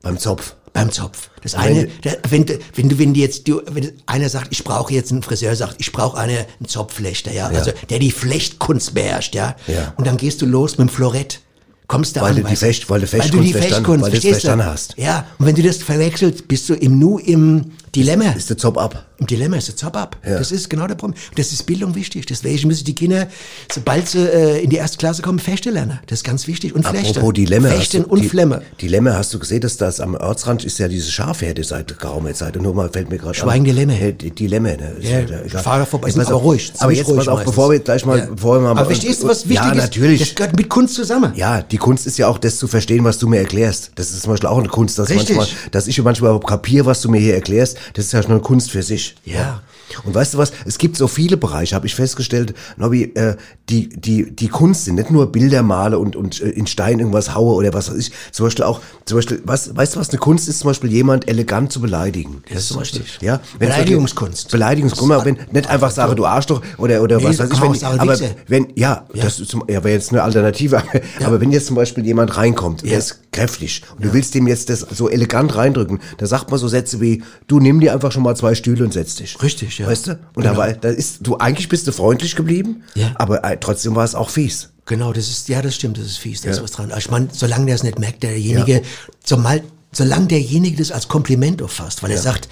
Beim 0.03 0.19
Zopf. 0.19 0.55
Beim 0.73 0.89
Zopf. 0.91 1.29
Das 1.44 1.53
eine, 1.56 1.89
wenn, 2.29 2.45
du- 2.45 2.57
wenn 2.75 2.88
du, 2.89 2.97
wenn 3.00 3.13
du 3.13 3.19
jetzt, 3.19 3.47
du, 3.47 3.62
wenn 3.71 3.91
einer 4.06 4.29
sagt, 4.29 4.47
ich 4.51 4.63
brauche 4.63 4.94
jetzt 4.94 5.12
einen 5.12 5.21
Friseur, 5.21 5.53
sagt, 5.56 5.75
ich 5.79 5.91
brauche 5.91 6.18
eine, 6.18 6.45
einen 6.59 6.68
Zopfflechter, 6.68 7.33
ja? 7.33 7.47
also 7.47 7.71
der 7.89 8.00
die 8.00 8.12
Flechtkunst 8.12 8.94
beherrscht, 8.94 9.35
ja? 9.35 9.56
Ja. 9.68 9.94
Und 9.97 10.07
dann 10.07 10.15
gehst 10.18 10.41
du 10.41 10.45
los 10.45 10.77
mit 10.77 10.88
dem 10.88 10.89
Florett. 10.89 11.41
Kommst 11.88 12.15
da 12.15 12.21
Weil 12.21 12.29
an, 12.38 12.44
du 12.44 12.44
die 12.50 12.56
Fecht- 12.56 12.89
weil 12.89 13.01
du 13.01 13.12
weil 13.12 13.19
du 13.19 13.41
Fechtkunst 13.41 13.47
die 13.47 13.51
verstanden- 13.51 13.73
Fechtkunst, 13.75 14.03
weil 14.03 14.12
du 14.12 14.18
es 14.18 14.21
verstehst 14.23 14.41
verstanden 14.45 14.65
hast. 14.65 14.97
Ja, 14.97 15.25
und 15.39 15.45
wenn 15.45 15.56
du 15.56 15.62
das 15.63 15.77
verwechselst, 15.77 16.47
bist 16.47 16.69
du 16.69 16.73
im 16.75 16.97
Nu 17.00 17.18
im 17.18 17.71
Dilemma. 17.95 18.31
Ist 18.31 18.49
der 18.49 18.57
Zopf 18.57 18.77
ab. 18.77 19.05
Im 19.17 19.27
Dilemma 19.27 19.57
ist 19.57 19.67
der 19.67 19.75
Zopf 19.75 19.95
ab. 19.95 20.17
Ja. 20.25 20.38
Das 20.39 20.51
ist 20.51 20.69
genau 20.69 20.88
der 20.88 20.95
Problem. 20.95 21.19
Und 21.29 21.38
das 21.38 21.51
ist 21.51 21.65
Bildung 21.65 21.93
wichtig. 21.93 22.25
Deswegen 22.25 22.67
müssen 22.69 22.85
die 22.85 22.95
Kinder, 22.95 23.27
sobald 23.71 24.07
sie 24.07 24.19
äh, 24.19 24.63
in 24.63 24.69
die 24.69 24.77
erste 24.77 24.97
Klasse 24.97 25.21
kommen, 25.21 25.39
Fechten 25.39 25.73
lernen. 25.73 25.99
Das 26.07 26.19
ist 26.19 26.23
ganz 26.23 26.47
wichtig. 26.47 26.73
Und 26.73 26.85
Flechten. 26.88 27.09
Apropos 27.17 27.33
Dilemma. 27.33 27.67
Fechten 27.69 28.03
du, 28.03 28.09
und 28.09 28.25
Flemme. 28.25 28.61
Dilemma, 28.81 29.13
hast 29.13 29.33
du 29.33 29.39
gesehen, 29.39 29.59
dass 29.61 29.75
das 29.75 29.99
am 29.99 30.15
Ortsrand 30.15 30.63
ist 30.63 30.79
ja 30.79 30.88
diese 30.88 31.11
Schafherde 31.11 31.63
seit 31.65 31.99
geraumer 31.99 32.33
Zeit. 32.33 32.55
Und 32.55 32.63
nur 32.63 32.73
mal 32.73 32.89
fällt 32.89 33.09
mir 33.09 33.17
gerade 33.17 33.33
Schweigen 33.35 33.65
Dilemma. 33.65 33.94
Ja, 33.94 34.11
die 34.11 34.31
Dilemma, 34.31 34.69
ne? 34.69 34.95
Ist 34.99 35.53
Ja, 35.53 35.59
fahre 35.59 35.79
da 35.79 35.85
vorbei, 35.85 36.11
pass 36.11 36.27
aber 36.27 36.37
auf. 36.37 36.44
ruhig, 36.44 36.71
Aber 36.79 36.94
jetzt 36.94 37.07
ruhig 37.07 37.17
pass 37.17 37.27
auf, 37.27 37.44
bevor 37.44 37.71
wir 37.71 37.79
gleich 37.79 38.05
mal, 38.05 38.19
Ja. 38.19 38.25
bevor 38.27 38.55
wir 38.57 38.61
mal... 38.61 38.71
Aber 38.71 38.85
verstehst 38.85 39.21
du, 39.21 39.27
was 39.27 39.44
wichtig 39.49 39.65
Ja, 39.65 39.71
ist? 39.71 39.77
natürlich. 39.77 40.19
Das 40.21 40.33
gehört 40.35 40.55
mit 40.55 40.69
Kunst 40.69 40.95
zusammen. 40.95 41.33
Ja, 41.35 41.61
die 41.61 41.77
Kunst 41.77 42.07
ist 42.07 42.17
ja 42.17 42.27
auch 42.29 42.37
das 42.37 42.57
zu 42.57 42.67
verstehen, 42.69 43.03
was 43.03 43.17
du 43.17 43.27
mir 43.27 43.39
erklärst. 43.39 43.91
Das 43.95 44.11
ist 44.11 44.21
zum 44.21 44.31
Beispiel 44.31 44.47
auch 44.49 44.59
eine 44.59 44.69
Kunst, 44.69 44.97
dass, 44.97 45.09
Richtig. 45.09 45.35
manchmal, 45.35 45.69
dass 45.71 45.87
ich 45.87 46.01
manchmal 46.01 46.29
überhaupt 46.29 46.47
kapiere, 46.47 46.85
was 46.85 47.01
du 47.01 47.09
mir 47.09 47.19
hier 47.19 47.35
erklärst. 47.35 47.77
Das 47.94 48.06
ist 48.06 48.12
ja 48.12 48.22
schon 48.22 48.31
eine 48.31 48.42
Kunst 48.42 48.72
für 48.72 48.83
sich. 48.83 49.16
Ja. 49.25 49.62
Und 50.03 50.13
weißt 50.15 50.33
du 50.33 50.38
was? 50.38 50.51
Es 50.65 50.77
gibt 50.77 50.97
so 50.97 51.07
viele 51.07 51.38
Bereiche, 51.38 51.75
habe 51.75 51.88
ich 51.88 51.95
festgestellt, 51.95 52.53
Nobby, 52.77 53.03
äh, 53.15 53.35
die, 53.69 53.89
die, 53.89 54.31
die 54.35 54.47
Kunst 54.47 54.85
sind 54.85 54.95
nicht 54.95 55.11
nur 55.11 55.31
Bilder 55.31 55.63
male 55.63 55.97
und, 55.99 56.15
und 56.15 56.41
äh, 56.41 56.49
in 56.49 56.67
Stein 56.67 56.99
irgendwas 56.99 57.33
haue 57.35 57.55
oder 57.55 57.73
was 57.73 57.89
weiß 57.89 57.97
ich. 57.97 58.11
Zum 58.31 58.45
Beispiel 58.45 58.65
auch, 58.65 58.81
zum 59.05 59.17
Beispiel, 59.17 59.41
was, 59.45 59.75
weißt 59.75 59.95
du 59.95 59.99
was 59.99 60.09
eine 60.09 60.19
Kunst 60.19 60.47
ist? 60.49 60.59
Zum 60.59 60.69
Beispiel 60.69 60.91
jemand 60.91 61.27
elegant 61.27 61.71
zu 61.71 61.79
beleidigen. 61.81 62.43
Das 62.51 62.69
ist 62.71 62.79
richtig. 62.79 63.19
ja. 63.21 63.39
Wenn 63.59 63.69
Beleidigungskunst. 63.69 64.51
Beleidigungskunst. 64.51 64.99
Guck 64.99 65.07
mal, 65.09 65.25
wenn, 65.25 65.38
nicht 65.51 65.69
einfach 65.69 65.91
sage, 65.91 66.15
du 66.15 66.25
Arschloch 66.25 66.61
oder, 66.77 67.01
oder 67.01 67.17
Nee, 67.17 67.25
was 67.25 67.39
weiß 67.39 67.49
ich. 67.51 67.61
Wenn, 67.61 67.73
sagen, 67.75 67.99
aber 67.99 68.17
wenn, 68.47 68.67
ja, 68.75 69.05
das 69.13 69.39
ist 69.39 69.49
zum, 69.51 69.63
ja, 69.67 69.83
wäre 69.83 69.94
jetzt 69.94 70.11
eine 70.11 70.23
Alternative. 70.23 70.81
Aber, 71.21 71.25
aber 71.25 71.41
wenn 71.41 71.51
jetzt 71.51 71.67
zum 71.67 71.75
Beispiel 71.75 72.05
jemand 72.05 72.35
reinkommt, 72.37 72.83
der 72.83 72.91
Ja. 72.91 72.97
ist 72.97 73.19
kräftig 73.31 73.81
und 73.95 74.03
du 74.05 74.13
willst 74.13 74.35
dem 74.35 74.47
jetzt 74.47 74.69
das 74.69 74.79
so 74.81 75.09
elegant 75.09 75.55
reindrücken, 75.55 75.99
da 76.17 76.25
sagt 76.25 76.49
man 76.51 76.59
so 76.59 76.67
Sätze 76.67 76.99
wie, 76.99 77.23
du 77.47 77.59
nimm 77.59 77.79
dir 77.79 77.94
einfach 77.94 78.11
schon 78.11 78.23
mal 78.23 78.35
zwei 78.35 78.55
Stühle 78.55 78.83
und 78.83 78.91
setz 78.94 79.15
dich. 79.15 79.41
Richtig, 79.41 79.81
ja. 79.81 79.88
Weißt 79.88 80.07
du? 80.07 80.12
Und 80.12 80.19
Genau. 80.44 80.51
da 80.54 80.57
war, 80.57 80.72
da 80.74 80.89
ist, 80.89 81.19
du, 81.22 81.38
eigentlich 81.38 81.69
bist 81.69 81.88
du 81.88 81.92
freundlich 81.92 82.36
geblieben, 82.36 82.83
Ja. 82.95 83.12
aber 83.16 83.44
äh, 83.44 83.57
trotzdem 83.60 83.95
war 83.95 84.06
es 84.06 84.16
auch 84.16 84.30
fies. 84.30 84.69
Genau, 84.86 85.13
das 85.13 85.30
ist, 85.30 85.48
ja, 85.50 85.62
das 85.62 85.75
stimmt, 85.75 85.98
das 85.98 86.06
ist 86.06 86.18
fies, 86.18 86.42
da 86.42 86.50
ist 86.50 86.57
Ja. 86.57 86.63
was 86.63 86.72
dran. 86.72 86.89
Aber 86.92 86.98
Ich 87.00 87.10
meine, 87.12 87.28
solange 87.31 87.66
der 87.68 87.75
es 87.75 87.83
nicht 87.83 88.00
merkt, 88.00 88.24
derjenige, 88.24 88.81
zumal, 89.24 89.62
solange 89.92 90.28
derjenige 90.28 90.78
das 90.78 90.92
als 90.92 91.07
Kompliment 91.07 91.62
auffasst, 91.62 92.01
weil 92.04 92.12
er 92.12 92.18
sagt, 92.18 92.50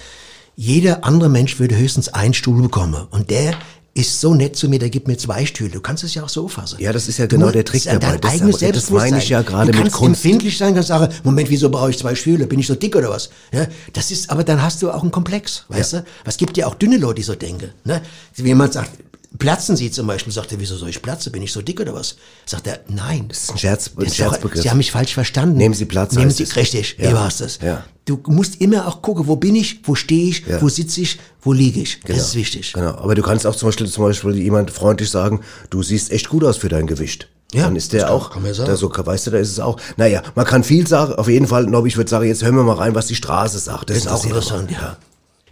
jeder 0.56 1.04
andere 1.04 1.28
Mensch 1.30 1.58
würde 1.58 1.76
höchstens 1.76 2.08
einen 2.08 2.34
Stuhl 2.34 2.60
bekommen 2.62 3.06
und 3.10 3.30
der 3.30 3.54
ist 3.92 4.20
so 4.20 4.34
nett 4.34 4.54
zu 4.56 4.68
mir, 4.68 4.78
der 4.78 4.88
gibt 4.88 5.08
mir 5.08 5.16
zwei 5.18 5.44
Stühle. 5.44 5.70
Du 5.70 5.80
kannst 5.80 6.04
es 6.04 6.14
ja 6.14 6.22
auch 6.22 6.28
so 6.28 6.46
fassen. 6.48 6.76
Ja, 6.80 6.92
das 6.92 7.08
ist 7.08 7.18
ja 7.18 7.26
genau 7.26 7.50
der 7.50 7.64
Trick 7.64 7.84
dabei. 7.84 7.98
Dein 7.98 8.20
Das- 8.20 8.30
eigenes 8.32 8.62
aber 8.62 8.72
das 8.72 8.90
meine 8.90 9.18
ich 9.18 9.28
ja 9.28 9.42
gerade 9.42 9.72
du 9.72 9.78
mit 9.78 9.82
kannst 9.86 9.96
Kunst. 9.96 10.24
empfindlich 10.24 10.56
sein 10.56 10.76
und 10.76 10.82
sagen, 10.84 11.12
Moment, 11.24 11.50
wieso 11.50 11.68
brauche 11.70 11.90
ich 11.90 11.98
zwei 11.98 12.14
Stühle? 12.14 12.46
Bin 12.46 12.60
ich 12.60 12.66
so 12.68 12.74
dick 12.76 12.94
oder 12.94 13.10
was? 13.10 13.30
Ja, 13.52 13.66
das 13.92 14.10
ist, 14.12 14.30
aber 14.30 14.44
dann 14.44 14.62
hast 14.62 14.80
du 14.82 14.90
auch 14.90 15.02
einen 15.02 15.10
Komplex, 15.10 15.64
weißt 15.68 15.92
du? 15.94 16.04
Was 16.24 16.36
gibt 16.36 16.56
ja 16.56 16.66
auch 16.68 16.76
dünne 16.76 16.98
Leute, 16.98 17.16
die 17.16 17.22
so 17.22 17.34
denken. 17.34 17.70
Ne? 17.84 18.00
Wie 18.36 18.44
jemand 18.44 18.72
sagt, 18.74 18.90
platzen 19.38 19.76
Sie 19.76 19.90
zum 19.90 20.06
Beispiel, 20.06 20.32
sagt 20.32 20.52
er, 20.52 20.60
wieso 20.60 20.76
soll 20.76 20.88
ich 20.88 21.00
platzen? 21.02 21.32
Bin 21.32 21.42
ich 21.42 21.52
so 21.52 21.62
dick 21.62 21.80
oder 21.80 21.94
was? 21.94 22.16
Sagt 22.46 22.66
er, 22.66 22.80
nein. 22.88 23.26
Das 23.28 23.44
ist 23.44 23.50
ein 23.52 23.58
Scherz, 23.58 23.90
ein 23.96 24.04
ist 24.04 24.16
Scherzbegriff. 24.16 24.62
Sie 24.62 24.70
haben 24.70 24.78
mich 24.78 24.92
falsch 24.92 25.14
verstanden. 25.14 25.56
Nehmen 25.56 25.74
Sie 25.74 25.84
Platz, 25.84 26.14
Nehmen 26.14 26.30
Sie, 26.30 26.42
es. 26.42 26.56
richtig, 26.56 26.96
Ja. 26.98 27.10
wie 27.10 27.14
war's 27.14 27.38
das? 27.38 27.58
Ja. 27.62 27.84
Du 28.06 28.20
musst 28.26 28.60
immer 28.60 28.88
auch 28.88 29.02
gucken, 29.02 29.26
wo 29.28 29.36
bin 29.36 29.54
ich, 29.54 29.80
wo 29.84 29.94
stehe 29.94 30.28
ich, 30.30 30.46
Ja. 30.46 30.60
wo 30.60 30.68
sitze 30.68 31.00
ich, 31.00 31.18
wo 31.42 31.52
liege 31.52 31.80
ich. 31.80 32.00
Genau. 32.00 32.18
Das 32.18 32.28
ist 32.28 32.34
wichtig. 32.34 32.72
Genau. 32.72 32.90
Aber 32.96 33.14
du 33.14 33.22
kannst 33.22 33.46
auch 33.46 33.54
zum 33.54 33.68
Beispiel, 33.68 33.86
zum 33.88 34.04
Beispiel 34.04 34.36
jemand 34.36 34.70
freundlich 34.72 35.10
sagen, 35.10 35.40
du 35.70 35.82
siehst 35.82 36.10
echt 36.10 36.28
gut 36.28 36.42
aus 36.44 36.56
für 36.56 36.68
dein 36.68 36.86
Gewicht. 36.86 37.28
Ja, 37.52 37.64
Dann 37.64 37.74
ist 37.76 37.92
der 37.92 38.02
kann- 38.04 38.10
auch, 38.12 38.30
kann 38.30 38.42
man 38.42 38.54
sagen. 38.54 38.70
da 38.70 38.76
so, 38.76 38.90
weißt 38.94 39.26
du, 39.26 39.30
da 39.32 39.38
ist 39.38 39.50
es 39.50 39.58
auch. 39.60 39.76
Naja, 39.96 40.22
man 40.36 40.46
kann 40.46 40.62
viel 40.64 40.86
sagen, 40.86 41.14
auf 41.14 41.28
jeden 41.28 41.48
Fall, 41.48 41.64
Nobby, 41.66 41.88
ich 41.88 41.96
würde 41.96 42.08
sagen, 42.08 42.26
jetzt 42.26 42.42
hören 42.44 42.54
wir 42.54 42.62
mal 42.62 42.76
rein, 42.76 42.94
was 42.94 43.06
die 43.06 43.16
Straße 43.16 43.58
sagt. 43.58 43.90
Das 43.90 43.96
ist 43.96 44.06
auch 44.08 44.24
interessiert 44.24 44.62
interessant, 44.62 44.70
ja. 44.70 44.96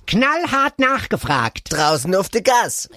Knallhart 0.09 0.79
nachgefragt. 0.79 1.69
Draußen 1.71 2.15
auf 2.15 2.31
der 2.31 2.41
Gas. 2.41 2.89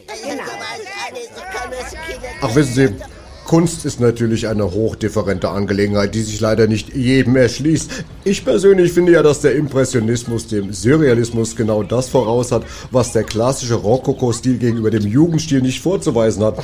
Ach, 2.42 2.56
wissen 2.56 2.74
Sie, 2.74 2.96
Kunst 3.44 3.84
ist 3.84 4.00
natürlich 4.00 4.48
eine 4.48 4.72
hochdifferente 4.72 5.50
Angelegenheit, 5.50 6.16
die 6.16 6.22
sich 6.22 6.40
leider 6.40 6.68
nicht 6.68 6.96
jedem 6.96 7.36
erschließt. 7.36 8.06
Ich 8.24 8.46
persönlich 8.46 8.94
finde 8.94 9.12
ja, 9.12 9.24
dass 9.24 9.42
der 9.42 9.56
Impressionismus 9.56 10.48
dem 10.48 10.72
Surrealismus 10.72 11.58
genau 11.58 11.84
das 11.84 12.08
voraus 12.08 12.54
hat, 12.54 12.64
was 12.92 13.12
der 13.12 13.26
klassische 13.26 13.76
Rokoko-Stil 13.76 14.58
gegenüber 14.58 14.90
dem 14.90 15.06
Jugendstil 15.06 15.62
nicht 15.62 15.82
vorzuweisen 15.82 16.46
hat. 16.46 16.64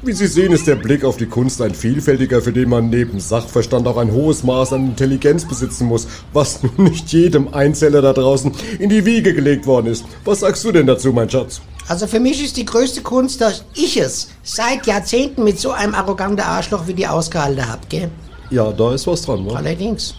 Wie 0.00 0.12
Sie 0.12 0.28
sehen, 0.28 0.52
ist 0.52 0.68
der 0.68 0.76
Blick 0.76 1.02
auf 1.02 1.16
die 1.16 1.26
Kunst 1.26 1.60
ein 1.60 1.74
vielfältiger, 1.74 2.40
für 2.40 2.52
den 2.52 2.68
man 2.68 2.88
neben 2.88 3.18
Sachverstand 3.18 3.84
auch 3.88 3.96
ein 3.96 4.12
hohes 4.12 4.44
Maß 4.44 4.74
an 4.74 4.86
Intelligenz 4.86 5.44
besitzen 5.44 5.88
muss, 5.88 6.06
was 6.32 6.62
nun 6.76 6.84
nicht 6.84 7.08
jedem 7.08 7.52
Einzeller 7.52 8.00
da 8.00 8.12
draußen 8.12 8.52
in 8.78 8.90
die 8.90 9.04
Wiege 9.04 9.34
gelegt 9.34 9.66
worden 9.66 9.88
ist. 9.88 10.04
Was 10.24 10.40
sagst 10.40 10.62
du 10.62 10.70
denn 10.70 10.86
dazu, 10.86 11.12
mein 11.12 11.28
Schatz? 11.28 11.60
Also 11.88 12.06
für 12.06 12.20
mich 12.20 12.44
ist 12.44 12.56
die 12.56 12.64
größte 12.64 13.02
Kunst, 13.02 13.40
dass 13.40 13.64
ich 13.74 13.96
es 13.96 14.28
seit 14.44 14.86
Jahrzehnten 14.86 15.42
mit 15.42 15.58
so 15.58 15.72
einem 15.72 15.96
arroganten 15.96 16.46
Arschloch 16.46 16.86
wie 16.86 16.94
die 16.94 17.08
ausgehalten 17.08 17.68
habe, 17.68 17.80
gell? 17.88 18.08
Ja, 18.50 18.70
da 18.70 18.94
ist 18.94 19.08
was 19.08 19.22
dran, 19.22 19.44
wa? 19.46 19.56
Allerdings. 19.56 20.14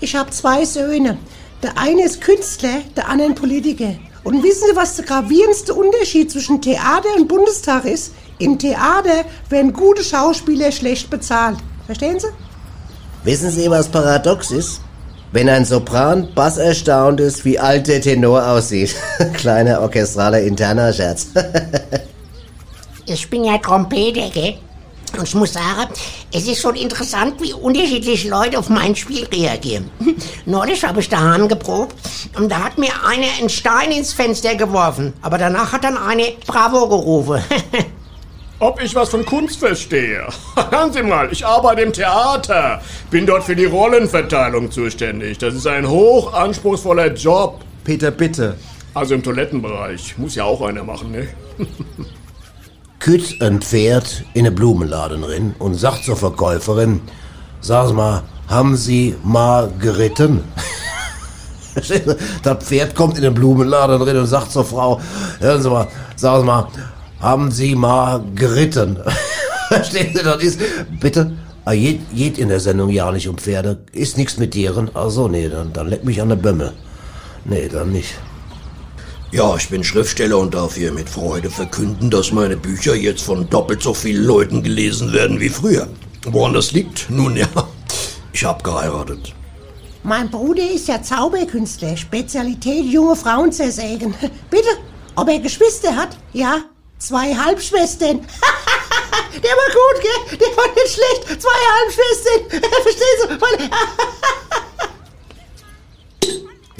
Ich 0.00 0.16
habe 0.16 0.30
zwei 0.30 0.64
Söhne. 0.64 1.18
Der 1.62 1.76
eine 1.76 2.06
ist 2.06 2.22
Künstler, 2.22 2.80
der 2.96 3.10
andere 3.10 3.28
ein 3.28 3.34
Politiker. 3.34 3.96
Und 4.24 4.42
wissen 4.42 4.64
Sie, 4.70 4.76
was 4.76 4.96
der 4.96 5.04
gravierendste 5.04 5.74
Unterschied 5.74 6.30
zwischen 6.30 6.62
Theater 6.62 7.08
und 7.18 7.28
Bundestag 7.28 7.84
ist? 7.84 8.12
Im 8.40 8.58
Theater 8.58 9.24
werden 9.50 9.72
gute 9.74 10.02
Schauspieler 10.02 10.72
schlecht 10.72 11.10
bezahlt. 11.10 11.58
Verstehen 11.84 12.18
Sie? 12.18 12.28
Wissen 13.22 13.50
Sie, 13.50 13.70
was 13.70 13.86
paradox 13.88 14.50
ist? 14.50 14.80
Wenn 15.30 15.48
ein 15.50 15.66
Sopran 15.66 16.28
bass 16.34 16.56
erstaunt 16.56 17.20
ist, 17.20 17.44
wie 17.44 17.58
alt 17.58 17.86
der 17.86 18.00
Tenor 18.00 18.46
aussieht. 18.46 18.96
Kleiner 19.34 19.82
orchestraler 19.82 20.40
interner 20.40 20.92
Scherz. 20.92 21.28
Ich 23.06 23.28
bin 23.28 23.42
ja 23.42 23.58
Trompeter, 23.58 24.30
gell? 24.30 24.54
Und 25.18 25.26
ich 25.26 25.34
muss 25.34 25.54
sagen, 25.54 25.92
es 26.32 26.46
ist 26.46 26.60
schon 26.60 26.76
interessant, 26.76 27.40
wie 27.40 27.52
unterschiedlich 27.52 28.28
Leute 28.28 28.56
auf 28.56 28.68
mein 28.68 28.94
Spiel 28.94 29.24
reagieren. 29.24 29.90
Neulich 30.46 30.84
habe 30.84 31.00
ich 31.00 31.08
daheim 31.08 31.48
geprobt 31.48 31.96
und 32.38 32.52
da 32.52 32.60
hat 32.60 32.78
mir 32.78 32.92
einer 33.04 33.26
einen 33.40 33.48
Stein 33.48 33.90
ins 33.90 34.12
Fenster 34.12 34.54
geworfen. 34.54 35.12
Aber 35.22 35.38
danach 35.38 35.72
hat 35.72 35.82
dann 35.82 35.98
eine 35.98 36.34
Bravo 36.46 36.88
gerufen. 36.88 37.42
Ob 38.60 38.82
ich 38.82 38.94
was 38.94 39.08
von 39.08 39.24
Kunst 39.24 39.58
verstehe? 39.58 40.26
Hören 40.70 40.92
Sie 40.92 41.02
mal, 41.02 41.32
ich 41.32 41.46
arbeite 41.46 41.80
im 41.80 41.94
Theater. 41.94 42.82
Bin 43.10 43.24
dort 43.24 43.42
für 43.42 43.56
die 43.56 43.64
Rollenverteilung 43.64 44.70
zuständig. 44.70 45.38
Das 45.38 45.54
ist 45.54 45.66
ein 45.66 45.88
hoch 45.88 46.34
anspruchsvoller 46.34 47.14
Job. 47.14 47.60
Peter, 47.84 48.10
bitte. 48.10 48.56
Also 48.92 49.14
im 49.14 49.22
Toilettenbereich. 49.22 50.18
Muss 50.18 50.34
ja 50.34 50.44
auch 50.44 50.60
einer 50.60 50.84
machen, 50.84 51.10
ne? 51.10 51.28
kütt 53.00 53.40
ein 53.40 53.62
Pferd 53.62 54.24
in 54.34 54.40
eine 54.40 54.54
Blumenladen 54.54 55.24
rein 55.24 55.54
und 55.58 55.74
sagt 55.74 56.04
zur 56.04 56.16
Verkäuferin, 56.16 57.00
sag 57.62 57.94
mal, 57.94 58.24
haben 58.46 58.76
Sie 58.76 59.16
mal 59.24 59.72
geritten? 59.80 60.44
das 62.42 62.64
Pferd 62.64 62.94
kommt 62.94 63.16
in 63.16 63.22
den 63.22 63.32
Blumenladen 63.32 64.02
rein 64.02 64.18
und 64.18 64.26
sagt 64.26 64.52
zur 64.52 64.66
Frau, 64.66 65.00
hören 65.40 65.62
Sie 65.62 65.70
mal, 65.70 65.88
sagen 66.14 66.40
Sie 66.40 66.46
mal, 66.46 66.68
haben 67.20 67.50
Sie 67.50 67.74
mal 67.74 68.24
geritten? 68.34 68.98
Verstehen 69.68 70.12
Sie, 70.14 70.22
das 70.22 70.42
ist, 70.42 70.60
bitte, 71.00 71.32
ah, 71.64 71.74
geht, 71.74 72.00
geht 72.14 72.38
in 72.38 72.48
der 72.48 72.60
Sendung 72.60 72.90
ja 72.90 73.12
nicht 73.12 73.28
um 73.28 73.38
Pferde, 73.38 73.78
ist 73.92 74.16
nichts 74.18 74.38
mit 74.38 74.52
Tieren. 74.52 74.90
Also 74.94 75.28
nee, 75.28 75.48
dann, 75.48 75.72
dann 75.72 75.88
leck 75.88 76.04
mich 76.04 76.20
an 76.20 76.30
der 76.30 76.36
Bömme. 76.36 76.72
Nee, 77.44 77.68
dann 77.68 77.92
nicht. 77.92 78.14
Ja, 79.32 79.54
ich 79.54 79.68
bin 79.68 79.84
Schriftsteller 79.84 80.38
und 80.38 80.54
darf 80.54 80.74
hier 80.74 80.90
mit 80.90 81.08
Freude 81.08 81.50
verkünden, 81.50 82.10
dass 82.10 82.32
meine 82.32 82.56
Bücher 82.56 82.96
jetzt 82.96 83.22
von 83.22 83.48
doppelt 83.48 83.80
so 83.80 83.94
vielen 83.94 84.24
Leuten 84.24 84.64
gelesen 84.64 85.12
werden 85.12 85.38
wie 85.38 85.48
früher. 85.48 85.86
Woran 86.26 86.52
das 86.52 86.72
liegt? 86.72 87.08
Nun 87.10 87.36
ja, 87.36 87.46
ich 88.32 88.44
hab 88.44 88.64
geheiratet. 88.64 89.32
Mein 90.02 90.30
Bruder 90.30 90.68
ist 90.68 90.88
ja 90.88 91.00
Zauberkünstler, 91.00 91.96
Spezialität 91.96 92.86
junge 92.86 93.14
Frauen 93.14 93.52
zersägen. 93.52 94.14
Bitte, 94.50 94.68
ob 95.14 95.28
er 95.28 95.38
Geschwister 95.38 95.94
hat? 95.94 96.16
Ja, 96.32 96.64
zwei 97.00 97.34
Halbschwestern. 97.34 98.20
Der 99.32 99.50
war 99.50 99.70
gut, 99.72 100.02
gell? 100.02 100.38
Der 100.38 100.56
war 100.56 100.66
nicht 100.74 100.92
schlecht. 100.94 101.42
Zwei 101.42 101.60
Halbschwestern. 101.76 102.60
Verstehst 102.82 103.20
du? 103.28 103.30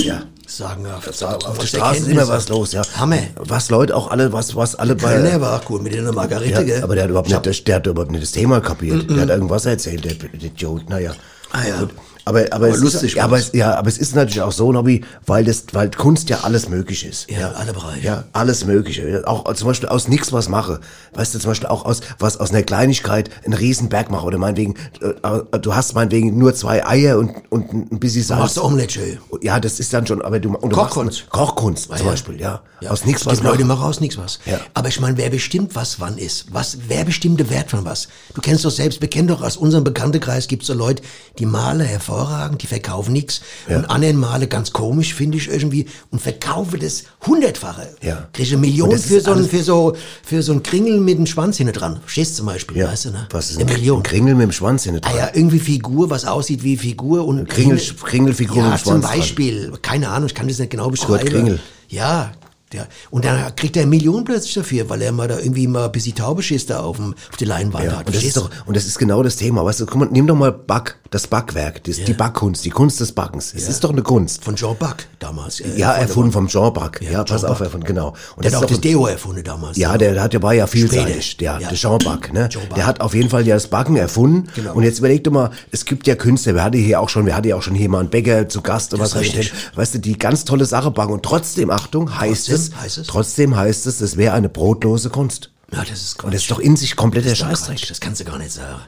Ja. 0.04 0.22
Sagenhaft. 0.46 1.08
Auf 1.08 1.18
der 1.18 1.58
Was 1.58 1.68
Straße 1.68 1.98
ist 2.00 2.08
immer 2.08 2.26
was 2.26 2.48
los, 2.48 2.72
ja. 2.72 2.82
Hammer. 2.96 3.18
Was 3.36 3.68
Leute 3.70 3.94
auch 3.94 4.10
alle, 4.10 4.32
was, 4.32 4.56
was 4.56 4.74
alle 4.74 4.94
bei. 4.96 5.12
Kölner 5.14 5.40
war 5.42 5.60
auch 5.60 5.64
gut 5.64 5.82
mit 5.82 5.94
der 5.94 6.10
Margarete, 6.10 6.50
Ja, 6.52 6.62
gell? 6.62 6.82
aber 6.82 6.94
der 6.94 7.04
hat 7.04 7.10
überhaupt 7.10 7.28
nicht, 7.28 7.46
das- 7.46 7.62
der 7.64 7.76
hat 7.76 7.86
überhaupt 7.86 8.10
nicht 8.10 8.22
das 8.22 8.32
Thema 8.32 8.60
kapiert. 8.60 9.08
Der 9.10 9.20
hat 9.20 9.28
irgendwas 9.28 9.66
erzählt, 9.66 10.04
der, 10.04 10.14
der 10.14 10.50
Joe, 10.56 10.80
naja. 10.88 11.14
Ah 11.52 11.66
ja. 11.68 11.80
Gut. 11.80 11.90
Aber, 12.24 12.44
aber, 12.50 12.68
es 12.68 12.80
lustig 12.80 13.10
ist, 13.10 13.16
ja, 13.16 13.24
aber, 13.24 13.38
es, 13.38 13.52
ja, 13.52 13.74
aber 13.74 13.88
es 13.88 13.98
ist 13.98 14.14
natürlich 14.14 14.42
auch 14.42 14.52
so, 14.52 14.72
Nobby, 14.72 15.04
weil 15.26 15.44
das, 15.44 15.64
weil 15.72 15.90
Kunst 15.90 16.28
ja 16.28 16.40
alles 16.40 16.68
möglich 16.68 17.04
ist. 17.04 17.30
Ja, 17.30 17.52
alle 17.52 17.72
Bereiche. 17.72 18.06
Ja, 18.06 18.24
alles 18.32 18.64
Mögliche. 18.64 19.22
Auch 19.26 19.52
zum 19.54 19.68
Beispiel 19.68 19.88
aus 19.88 20.08
nichts 20.08 20.32
was 20.32 20.48
mache. 20.48 20.80
Weißt 21.14 21.34
du, 21.34 21.38
zum 21.38 21.50
Beispiel 21.50 21.68
auch 21.68 21.84
aus, 21.84 22.00
was 22.18 22.36
aus 22.38 22.50
einer 22.50 22.62
Kleinigkeit 22.62 23.30
einen 23.44 23.54
riesen 23.54 23.88
Berg 23.88 24.10
mache. 24.10 24.24
Oder 24.24 24.38
meinetwegen, 24.38 24.74
äh, 25.00 25.58
du 25.58 25.74
hast 25.74 25.94
meinetwegen 25.94 26.38
nur 26.38 26.54
zwei 26.54 26.86
Eier 26.86 27.18
und, 27.18 27.32
und 27.50 27.72
ein 27.72 27.98
bisschen 27.98 28.22
Salz. 28.22 28.40
Machst 28.40 28.56
du 28.56 28.64
Omelette 28.64 28.92
schön. 28.92 29.18
Ja, 29.42 29.60
das 29.60 29.80
ist 29.80 29.92
dann 29.92 30.06
schon, 30.06 30.22
aber 30.22 30.40
du, 30.40 30.54
und 30.56 30.70
du 30.70 30.76
Kochkunst. 30.76 31.20
Machst, 31.20 31.30
Kochkunst 31.30 31.88
zum 31.88 31.96
ja. 31.96 32.04
Beispiel, 32.04 32.40
ja. 32.40 32.62
Ja, 32.80 32.90
Aus 32.90 33.04
nichts 33.04 33.26
was 33.26 33.34
gibt 33.34 33.44
Leute, 33.44 33.58
die 33.58 33.64
machen. 33.64 33.84
aus 33.84 34.00
nichts 34.00 34.16
was. 34.16 34.38
Ja. 34.46 34.58
Aber 34.72 34.88
ich 34.88 35.00
meine, 35.00 35.16
wer 35.18 35.28
bestimmt, 35.28 35.74
was 35.74 36.00
wann 36.00 36.16
ist? 36.16 36.46
Was, 36.52 36.78
wer 36.88 37.04
bestimmt 37.04 37.38
den 37.38 37.50
Wert 37.50 37.70
von 37.70 37.84
was? 37.84 38.08
Du 38.34 38.40
kennst 38.40 38.64
doch 38.64 38.70
selbst, 38.70 39.02
wir 39.02 39.10
kennen 39.10 39.28
doch 39.28 39.42
aus 39.42 39.56
unserem 39.56 39.84
Bekanntenkreis 39.84 40.48
gibt 40.48 40.62
es 40.62 40.68
so 40.68 40.74
Leute, 40.74 41.02
die 41.38 41.46
malen 41.46 41.80
hervorragend, 42.10 42.62
die 42.62 42.66
verkaufen 42.66 43.12
nichts 43.12 43.40
und 43.68 43.84
anderen 43.86 44.16
male 44.18 44.46
ganz 44.46 44.72
komisch, 44.72 45.14
finde 45.14 45.38
ich 45.38 45.48
irgendwie, 45.48 45.86
und 46.10 46.20
verkaufe 46.20 46.78
das 46.78 47.04
hundertfache. 47.26 47.88
Ja. 48.02 48.28
Kriege 48.32 48.50
eine 48.50 48.58
Million 48.58 48.88
Und 48.88 48.94
das 48.94 49.06
für 49.06 49.20
so, 49.20 49.32
ein, 49.32 49.44
für, 49.48 49.62
so, 49.62 49.96
für 50.22 50.42
so 50.42 50.52
ein 50.52 50.62
Kringel 50.62 51.00
mit 51.00 51.18
dem 51.18 51.26
Schwanz 51.26 51.56
hinten 51.56 51.72
dran. 51.72 52.00
Verstehst 52.02 52.36
zum 52.36 52.46
Beispiel, 52.46 52.76
Ja. 52.78 52.88
weißt 52.88 53.06
du, 53.06 53.10
ne? 53.10 53.26
Was 53.30 53.50
ist 53.50 53.60
eine 53.60 53.70
ein, 53.70 53.76
Million. 53.76 53.98
ein 54.00 54.02
Kringel 54.02 54.34
mit 54.34 54.44
dem 54.44 54.52
Schwanz 54.52 54.86
in 54.86 54.94
der 54.94 55.04
Ah 55.04 55.16
ja, 55.16 55.30
irgendwie 55.32 55.58
Figur, 55.60 56.10
was 56.10 56.24
aussieht 56.24 56.62
wie 56.62 56.76
Figur 56.76 57.26
und 57.26 57.48
Kringel- 57.48 57.80
Kringelfigur 58.02 58.56
ja, 58.58 58.62
mit 58.70 58.72
dem 58.72 58.78
zum 58.84 58.92
Schwanz 58.92 59.04
dran. 59.06 59.18
Beispiel, 59.18 59.72
keine 59.82 60.08
Ahnung, 60.08 60.26
ich 60.26 60.34
kann 60.34 60.48
das 60.48 60.58
nicht 60.58 60.70
genau 60.70 60.90
beschreiben. 60.90 61.28
Kringel. 61.28 61.60
Ja, 61.88 62.32
der, 62.72 62.86
und 63.10 63.24
dann 63.24 63.54
kriegt 63.56 63.76
er 63.76 63.82
eine 63.82 63.90
Million 63.90 64.24
plötzlich 64.24 64.54
dafür, 64.54 64.88
weil 64.88 65.02
er 65.02 65.10
mal 65.12 65.26
da 65.28 65.38
irgendwie 65.38 65.66
mal 65.66 65.86
ein 65.86 65.92
bisschen 65.92 66.14
Taubeschiss 66.14 66.66
da 66.66 66.80
auf, 66.80 66.96
dem, 66.96 67.14
auf 67.30 67.36
die 67.36 67.44
Leinwand 67.44 67.84
Ja, 67.86 67.96
hat. 67.98 68.06
und 68.06 68.14
das 68.14 68.22
ist 68.22 68.36
doch, 68.36 68.48
und 68.66 68.76
das 68.76 68.86
ist 68.86 68.98
genau 68.98 69.22
das 69.22 69.36
Thema, 69.36 69.64
weißt 69.64 69.80
du, 69.80 69.86
guck 69.86 69.96
mal, 69.96 70.08
nimm 70.10 70.26
doch 70.26 70.36
mal 70.36 70.52
Back, 70.52 70.96
das 71.10 71.26
Backwerk, 71.26 71.82
das, 71.84 71.96
die 72.04 72.12
Backkunst, 72.12 72.64
die 72.64 72.70
Kunst 72.70 73.00
des 73.00 73.10
Backens. 73.12 73.52
Es 73.54 73.68
ist 73.68 73.82
doch 73.82 73.90
eine 73.90 74.02
Kunst. 74.02 74.44
Von 74.44 74.54
Jean 74.54 74.76
Buck 74.76 74.98
damals. 75.18 75.58
äh, 75.60 75.76
Ja, 75.76 75.92
erfunden 75.94 76.30
vom 76.30 76.46
Jean 76.46 76.72
Back. 76.72 77.00
Ja, 77.02 77.10
Ja, 77.10 77.24
pass 77.24 77.40
Jean 77.42 77.50
auf, 77.50 77.58
erfunden, 77.60 77.86
genau. 77.86 78.14
Und 78.36 78.44
Der 78.44 78.52
hat 78.52 78.58
auch 78.58 78.62
ist 78.62 78.70
das 78.70 78.80
Deo 78.80 79.06
erfunden 79.06 79.42
damals. 79.42 79.76
Ja, 79.76 79.98
der, 79.98 80.22
hat, 80.22 80.32
der 80.32 80.42
war 80.42 80.54
ja 80.54 80.66
vielseitig, 80.68 81.36
der, 81.38 81.58
Ja. 81.60 81.68
der 81.70 81.76
Jean 81.76 81.98
Bac, 81.98 82.32
ne? 82.32 82.48
Jean. 82.48 82.62
Der 82.76 82.86
hat 82.86 83.00
auf 83.00 83.14
jeden 83.14 83.28
Fall 83.30 83.44
ja 83.46 83.54
das 83.56 83.66
Backen 83.66 83.96
erfunden. 83.96 84.48
Genau. 84.54 84.74
Und 84.74 84.84
jetzt 84.84 85.00
überleg 85.00 85.24
doch 85.24 85.32
mal, 85.32 85.50
es 85.72 85.84
gibt 85.84 86.06
ja 86.06 86.14
Künstler, 86.14 86.54
wir 86.54 86.62
hatten 86.62 86.78
hier 86.78 87.00
auch 87.00 87.08
schon, 87.08 87.26
wir 87.26 87.34
hatten 87.34 87.48
ja 87.48 87.56
auch 87.56 87.62
schon 87.62 87.74
hier 87.74 87.88
mal 87.88 87.98
einen 88.00 88.10
Bäcker 88.10 88.48
zu 88.48 88.62
Gast 88.62 88.94
und 88.94 89.00
Das 89.00 89.14
was 89.16 89.20
weiß 89.20 89.34
ich 89.34 89.52
weißt 89.74 89.94
du, 89.96 89.98
die 89.98 90.16
ganz 90.16 90.44
tolle 90.44 90.64
Sache 90.64 90.92
backen 90.92 91.12
und 91.12 91.24
trotzdem, 91.24 91.70
Achtung, 91.70 92.08
heißt 92.20 92.46
Trotzdem 92.46 92.59
es, 92.68 92.76
heißt 92.76 92.98
es? 92.98 93.06
trotzdem 93.06 93.56
heißt 93.56 93.86
es, 93.86 94.00
es 94.00 94.16
wäre 94.16 94.34
eine 94.34 94.48
brotlose 94.48 95.10
Kunst. 95.10 95.50
Ja, 95.72 95.80
das 95.84 96.02
ist 96.02 96.18
Quatsch. 96.18 96.24
Und 96.26 96.34
das 96.34 96.42
ist 96.42 96.50
doch 96.50 96.58
in 96.58 96.76
sich 96.76 96.96
kompletter 96.96 97.34
Scheißdreck. 97.34 97.86
Das 97.88 98.00
kannst 98.00 98.20
du 98.20 98.24
gar 98.24 98.38
nicht 98.38 98.52
sagen. 98.52 98.80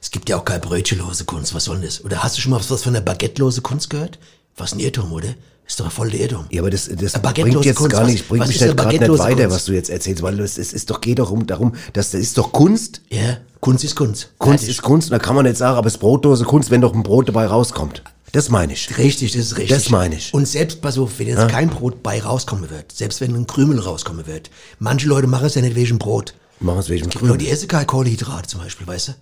Es 0.00 0.10
gibt 0.10 0.28
ja 0.28 0.36
auch 0.36 0.44
keine 0.44 0.60
brötchenlose 0.60 1.24
Kunst, 1.24 1.54
was 1.54 1.64
soll 1.64 1.76
denn 1.76 1.84
das? 1.84 2.04
Oder 2.04 2.22
hast 2.22 2.36
du 2.36 2.40
schon 2.40 2.50
mal 2.52 2.60
was 2.66 2.82
von 2.82 2.92
der 2.92 3.02
baguettelose 3.02 3.60
Kunst 3.60 3.90
gehört? 3.90 4.18
Was 4.56 4.72
ein 4.72 4.80
Irrtum, 4.80 5.12
oder? 5.12 5.28
Ist 5.66 5.78
doch 5.78 5.90
voll 5.92 6.10
der 6.10 6.20
Irrtum. 6.20 6.46
Ja, 6.50 6.60
aber 6.60 6.70
das, 6.70 6.90
das 6.92 7.12
bringt 7.22 7.64
jetzt 7.64 7.76
Kunst, 7.76 7.92
gar 7.92 8.02
was- 8.02 8.10
nicht, 8.10 8.28
bringt 8.28 8.42
was 8.42 8.48
mich 8.48 8.62
eine 8.62 8.74
gerade 8.74 8.98
nicht 8.98 9.18
weiter, 9.18 9.34
Kunst? 9.44 9.50
was 9.56 9.64
du 9.66 9.72
jetzt 9.72 9.90
erzählst, 9.90 10.22
weil 10.22 10.38
es, 10.40 10.58
es 10.58 10.72
ist 10.72 10.90
doch, 10.90 11.00
geht 11.00 11.18
doch 11.18 11.30
um, 11.30 11.46
darum, 11.46 11.74
dass 11.92 12.10
das 12.10 12.20
ist 12.20 12.36
doch 12.36 12.50
Kunst. 12.52 13.00
Ja, 13.10 13.38
Kunst 13.60 13.84
ist 13.84 13.94
Kunst. 13.94 14.30
Kunst 14.38 14.64
Fertig. 14.64 14.76
ist 14.78 14.82
Kunst, 14.82 15.12
da 15.12 15.18
kann 15.20 15.36
man 15.36 15.44
nicht 15.46 15.56
sagen, 15.56 15.78
aber 15.78 15.86
es 15.86 15.94
ist 15.94 16.00
brotlose 16.00 16.44
Kunst, 16.44 16.70
wenn 16.70 16.80
doch 16.80 16.92
ein 16.94 17.02
Brot 17.04 17.28
dabei 17.28 17.46
rauskommt. 17.46 18.02
Das 18.32 18.48
meine 18.48 18.72
ich. 18.72 18.96
Richtig, 18.96 19.32
das 19.32 19.42
ist 19.42 19.58
richtig. 19.58 19.76
Das 19.76 19.90
meine 19.90 20.16
ich. 20.16 20.32
Und 20.32 20.48
selbst, 20.48 20.80
pass 20.80 20.96
auf, 20.96 21.18
wenn 21.18 21.28
jetzt 21.28 21.48
kein 21.48 21.68
Brot 21.68 22.02
bei 22.02 22.22
rauskommen 22.22 22.70
wird, 22.70 22.90
selbst 22.90 23.20
wenn 23.20 23.34
ein 23.34 23.46
Krümel 23.46 23.78
rauskommen 23.78 24.26
wird, 24.26 24.50
manche 24.78 25.06
Leute 25.06 25.26
machen 25.26 25.46
es 25.46 25.54
ja 25.54 25.60
nicht 25.60 25.76
wegen 25.76 25.98
Brot. 25.98 26.34
Machen 26.58 26.78
es 26.78 26.88
wegen 26.88 27.04
Leute, 27.04 27.18
Krümel. 27.18 27.36
die 27.36 27.50
essen 27.50 27.68
keine 27.68 27.84
Kohlenhydrate 27.84 28.48
zum 28.48 28.60
Beispiel, 28.60 28.86
weißt 28.86 29.08
du? 29.08 29.12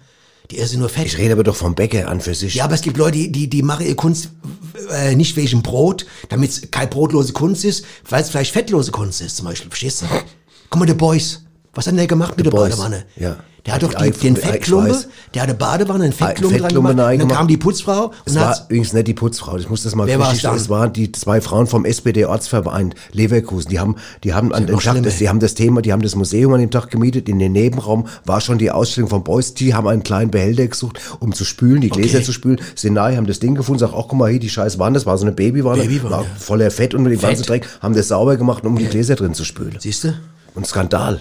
Die 0.53 0.59
essen 0.59 0.79
nur 0.79 0.89
Fett. 0.89 1.07
Ich 1.07 1.19
rede 1.19 1.33
aber 1.33 1.45
doch 1.45 1.57
vom 1.57 1.75
Bäcker 1.75 2.09
an 2.09 2.21
für 2.21 2.35
sich. 2.35 2.55
Ja, 2.55 2.65
aber 2.65 2.75
es 2.75 2.83
gibt 2.83 2.97
Leute, 2.97 3.29
die, 3.29 3.49
die, 3.49 3.63
machen 3.63 3.87
ihre 3.87 3.95
Kunst 3.97 4.31
äh, 4.91 5.15
nicht 5.15 5.37
wegen 5.37 5.63
Brot, 5.63 6.07
damit 6.29 6.51
es 6.51 6.71
keine 6.71 6.89
brotlose 6.89 7.33
Kunst 7.33 7.65
ist, 7.65 7.85
weil 8.09 8.23
es 8.23 8.31
vielleicht 8.31 8.53
fettlose 8.53 8.93
Kunst 8.93 9.21
ist, 9.21 9.37
zum 9.37 9.47
Beispiel. 9.47 9.71
Verstehst 9.71 10.03
du? 10.03 10.07
Guck 10.71 10.81
mal, 10.81 10.87
der 10.87 10.95
Boys. 10.95 11.43
Was 11.75 11.87
hat 11.87 11.93
denn 11.93 11.99
der 11.99 12.07
gemacht 12.07 12.37
mit 12.37 12.47
der 12.47 12.51
Boys, 12.51 12.71
Badewanne? 12.77 13.05
ja. 13.17 13.37
Der 13.67 13.75
hat 13.75 13.83
doch 13.83 13.93
Die 13.93 14.11
den 14.11 14.37
Fettklumpe, 14.37 15.05
der 15.35 15.43
hat 15.43 15.51
eine 15.51 15.59
Badewanne, 15.59 16.05
einen 16.05 16.13
Fettklumpe 16.15 16.57
dran 16.57 16.63
Fettklumpe 16.71 16.95
gemacht, 16.95 17.13
und 17.13 17.19
dann 17.19 17.29
kam 17.29 17.47
die 17.47 17.59
Putzfrau 17.59 18.11
Es 18.25 18.33
und 18.35 18.41
war 18.41 18.57
übrigens 18.71 18.95
nicht 18.95 19.07
die 19.07 19.13
Putzfrau, 19.13 19.59
ich 19.59 19.69
muss 19.69 19.83
das 19.83 19.95
mal 19.95 20.05
richtig 20.11 20.41
dann? 20.41 20.57
Es 20.57 20.71
waren 20.71 20.95
die 20.95 21.13
zwei 21.13 21.43
Frauen 21.43 21.67
vom 21.67 21.85
SPD-Ortsverein 21.85 22.95
Leverkusen. 23.13 23.69
Die 23.71 23.79
haben, 23.79 23.97
die 24.25 24.33
haben 24.33 24.55
an 24.55 24.67
dem 24.67 24.79
Tag, 24.81 25.03
das, 25.03 25.19
die 25.19 25.29
haben 25.29 25.41
das 25.41 25.53
Thema, 25.53 25.83
die 25.83 25.93
haben 25.93 26.01
das 26.01 26.15
Museum 26.17 26.55
an 26.55 26.61
dem 26.61 26.71
Tag 26.71 26.91
gemietet. 26.91 27.29
In 27.29 27.39
den 27.39 27.53
Nebenraum 27.53 28.07
war 28.25 28.41
schon 28.41 28.57
die 28.57 28.71
Ausstellung 28.71 29.11
von 29.11 29.25
Beuys. 29.25 29.53
Die 29.53 29.75
haben 29.75 29.87
einen 29.87 30.03
kleinen 30.05 30.31
Behälter 30.31 30.67
gesucht, 30.67 30.99
um 31.21 31.35
zu 31.35 31.45
spülen, 31.45 31.83
die 31.83 31.91
Gläser 31.91 32.17
Okay. 32.19 32.25
zu 32.25 32.33
spülen. 32.33 32.61
Senai 32.75 33.17
haben 33.17 33.27
das 33.27 33.41
Ding 33.41 33.55
gefunden, 33.57 33.81
sagt, 33.81 33.93
ach 33.95 34.05
guck 34.09 34.15
mal 34.19 34.31
hier, 34.31 34.41
die 34.41 34.49
scheiß 34.49 34.79
Wanne, 34.79 34.95
das 34.95 35.05
war 35.05 35.19
so 35.19 35.27
eine 35.27 35.33
Babywanne, 35.33 35.83
Babywanne, 35.83 36.11
war 36.15 36.23
ja. 36.23 36.29
voller 36.39 36.71
Fett 36.71 36.95
und 36.95 37.05
den 37.05 37.21
ganzen 37.21 37.45
Fett. 37.45 37.49
Dreck, 37.49 37.69
haben 37.83 37.95
das 37.95 38.09
sauber 38.09 38.39
gemacht, 38.39 38.65
um 38.65 38.77
die 38.79 38.87
Gläser 38.87 39.17
drin 39.17 39.35
zu 39.35 39.45
spülen. 39.45 39.77
Siehst 39.79 40.05
du? 40.05 40.15
Und 40.55 40.67
Skandal. 40.67 41.21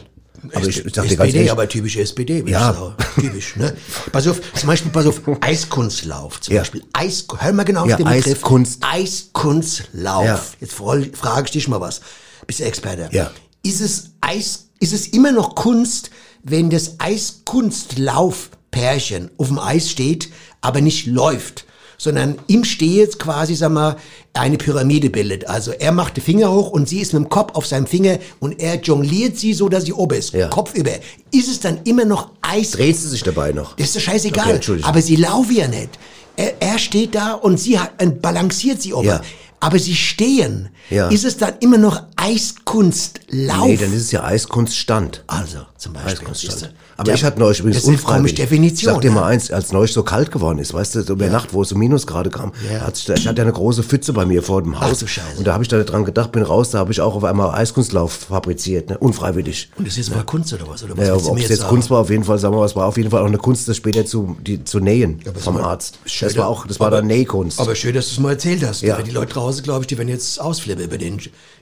Aber 0.54 0.68
ich, 0.68 0.86
ich 0.86 0.94
sag 0.94 1.08
dir 1.08 1.16
ganz 1.18 1.28
SPD, 1.28 1.38
ehrlich, 1.38 1.52
aber 1.52 1.68
typisch 1.68 1.98
SPD, 1.98 2.44
Ja. 2.48 2.74
sagen. 2.74 2.96
Typisch, 3.16 3.56
ne? 3.56 3.76
Pass 4.12 4.28
auf, 4.28 4.40
zum 4.54 4.68
Beispiel, 4.68 4.92
pass 4.92 5.06
auf, 5.06 5.22
Eiskunstlauf, 5.42 6.42
zum 6.42 6.54
Ja. 6.54 6.62
Beispiel. 6.62 6.84
Eis, 6.94 7.26
hör 7.38 7.54
mal 7.54 7.64
genau 7.64 7.84
auf 7.84 7.90
Ja, 7.90 7.98
den 7.98 8.06
Begriff. 8.08 8.28
Eiskunst. 8.38 8.80
Eiskkunstlauf. 8.82 10.26
Ja. 10.26 10.44
Jetzt 10.60 10.74
frage 10.74 11.12
ich 11.46 11.52
dich 11.52 11.68
mal 11.68 11.82
was. 11.82 12.02
Bist 12.48 12.60
du 12.60 12.64
Experte? 12.66 13.10
Ja. 13.12 13.32
Ist 13.64 13.82
es 13.82 14.12
Eis, 14.22 14.68
ist 14.80 14.94
es 14.94 15.08
immer 15.08 15.32
noch 15.32 15.56
Kunst, 15.56 16.10
wenn 16.44 16.70
das 16.70 17.00
Eiskunstlaufpärchen 17.00 19.32
auf 19.38 19.48
dem 19.48 19.60
Eis 19.60 19.90
steht, 19.90 20.30
aber 20.62 20.82
nicht 20.82 21.06
läuft? 21.08 21.66
Sondern 22.00 22.40
im 22.48 22.64
Steh 22.64 22.98
jetzt 22.98 23.20
quasi, 23.20 23.54
sag 23.54 23.72
mal, 23.72 23.98
eine 24.34 24.58
Pyramide 24.58 25.10
bildet. 25.12 25.48
Also 25.48 25.72
er 25.72 25.92
macht 25.92 26.18
die 26.18 26.22
Finger 26.22 26.52
hoch 26.52 26.72
und 26.72 26.90
sie 26.90 27.00
ist 27.00 27.14
mit 27.14 27.24
dem 27.24 27.30
Kopf 27.30 27.54
auf 27.56 27.68
seinem 27.68 27.86
Finger 27.86 28.18
und 28.40 28.60
er 28.60 28.80
jongliert 28.80 29.38
sie 29.38 29.54
so, 29.54 29.70
dass 29.70 29.84
sie 29.84 29.94
oben 29.94 30.18
ist. 30.18 30.34
Ja. 30.34 30.48
Kopf 30.48 30.74
über. 30.74 30.92
Ist 31.32 31.50
es 31.50 31.60
dann 31.60 31.82
immer 31.84 32.06
noch 32.06 32.32
Eis? 32.42 32.72
dreht 32.72 32.98
sie 32.98 33.10
sich 33.10 33.22
dabei 33.22 33.52
noch. 33.52 33.76
Das 33.76 33.88
ist 33.88 33.98
doch 33.98 34.02
scheißegal. 34.02 34.56
Okay, 34.56 34.80
aber 34.82 35.02
sie 35.02 35.18
laufen 35.18 35.56
ja 35.56 35.68
nicht. 35.68 35.90
Er, 36.38 36.62
er 36.62 36.80
steht 36.80 37.16
da 37.16 37.34
und 37.34 37.60
sie 37.60 37.78
hat, 37.78 37.92
äh, 38.02 38.08
balanciert 38.08 38.82
sie 38.82 38.94
oben. 38.94 39.08
Ja. 39.08 39.22
Aber 39.60 39.78
sie 39.78 39.94
stehen. 39.96 40.70
Ja. 40.90 41.10
Ist 41.10 41.26
es 41.26 41.36
dann 41.36 41.56
immer 41.60 41.78
noch 41.78 42.04
Eiskunstlauf? 42.16 43.68
Nee, 43.68 43.76
dann 43.76 43.92
ist 43.94 44.04
es 44.04 44.12
ja 44.14 44.24
Eiskunststand. 44.24 45.26
also, 45.28 45.60
zum 45.78 45.92
Beispiel. 45.92 46.14
Eiskunststand. 46.14 46.74
Du? 47.00 47.02
Aber 47.02 47.06
Der- 47.06 47.16
ich 47.16 47.24
hatte 47.24 47.40
neulich 47.40 47.60
übrigens 47.60 47.78
Das 47.78 47.84
ist 47.84 47.90
unfreiwillig. 47.90 48.18
komische 48.18 48.36
Definition. 48.36 48.94
Sag 48.94 49.02
dir 49.02 49.12
mal 49.12 49.22
ne? 49.22 49.26
eins, 49.28 49.52
als 49.52 49.72
neulich 49.72 49.94
so 49.94 50.04
kalt 50.04 50.32
geworden 50.32 50.60
ist, 50.60 50.74
weißt 50.74 50.96
du, 50.96 51.02
so 51.04 51.14
über 51.14 51.28
Nacht, 51.28 51.54
wo 51.54 51.62
es 51.62 51.70
so 51.70 51.76
Minusgrade 51.76 52.30
kam, 52.30 52.52
Ja. 52.72 52.82
hat 52.82 52.98
ich 52.98 53.28
hatte 53.28 53.38
ja 53.38 53.44
eine 53.44 53.54
große 53.54 53.84
Pfütze 53.84 54.14
bei 54.14 54.26
mir 54.26 54.44
vor 54.44 54.62
dem 54.62 54.76
Ach 54.76 54.82
Haus. 54.82 55.00
du 55.00 55.08
Scheiße. 55.08 55.38
Und 55.38 55.48
da 55.48 55.54
habe 55.54 55.64
ich 55.64 55.68
da 55.70 55.82
dran 55.84 56.06
gedacht, 56.06 56.32
bin 56.32 56.44
raus, 56.44 56.72
da 56.72 56.80
habe 56.80 56.92
ich 56.92 57.02
auch 57.02 57.16
auf 57.16 57.24
einmal 57.24 57.52
Eiskunstlauf 57.54 58.12
fabriziert, 58.30 58.90
ne? 58.90 58.98
unfreiwillig. 58.98 59.70
Und 59.78 59.88
das 59.88 59.98
ist 59.98 60.14
mal 60.14 60.24
Kunst 60.24 60.54
oder 60.54 60.68
was? 60.68 60.84
Oder 60.84 60.98
was 60.98 61.08
Ja, 61.08 61.16
du 61.18 61.30
ob 61.30 61.38
es 61.38 61.50
jetzt 61.50 61.60
sagen? 61.60 61.70
Kunst 61.70 61.90
war, 61.90 62.00
auf 62.00 62.10
jeden 62.10 62.24
Fall, 62.24 62.38
sagen 62.40 62.54
wir 62.54 62.60
mal, 62.60 62.66
es 62.66 62.76
war 62.76 62.86
auf 62.86 62.98
jeden 62.98 63.10
Fall 63.10 63.22
auch 63.22 63.28
eine 63.28 63.38
Kunst, 63.38 63.68
das 63.68 63.78
später 63.78 64.06
zu, 64.06 64.36
die, 64.46 64.64
zu 64.64 64.80
nähen 64.80 65.20
vom 65.40 65.58
Arzt. 65.58 66.00
schön, 66.06 66.28
Das 66.30 66.38
war 66.38 66.48
auch, 66.48 66.68
das 66.68 66.80
war 66.80 66.88
aber- 66.88 66.98
dann 66.98 67.08
Nähkunst. 67.08 67.60
Aber 67.60 67.76
schön, 67.76 67.94
dass 67.96 68.08
du 68.08 68.14
es 68.14 68.20
mal 68.20 68.32
erzählt 68.32 68.64
hast. 68.66 68.82
Ja. 68.82 69.02
Die 69.02 69.12
Leute 69.12 69.34
draußen, 69.34 69.64
glaube 69.64 69.82
ich, 69.82 69.88
die 69.88 69.98
werden 69.98 70.10
jetzt 70.10 70.40
ausflippen 70.42 70.84
über, 70.86 70.98
den, 70.98 71.20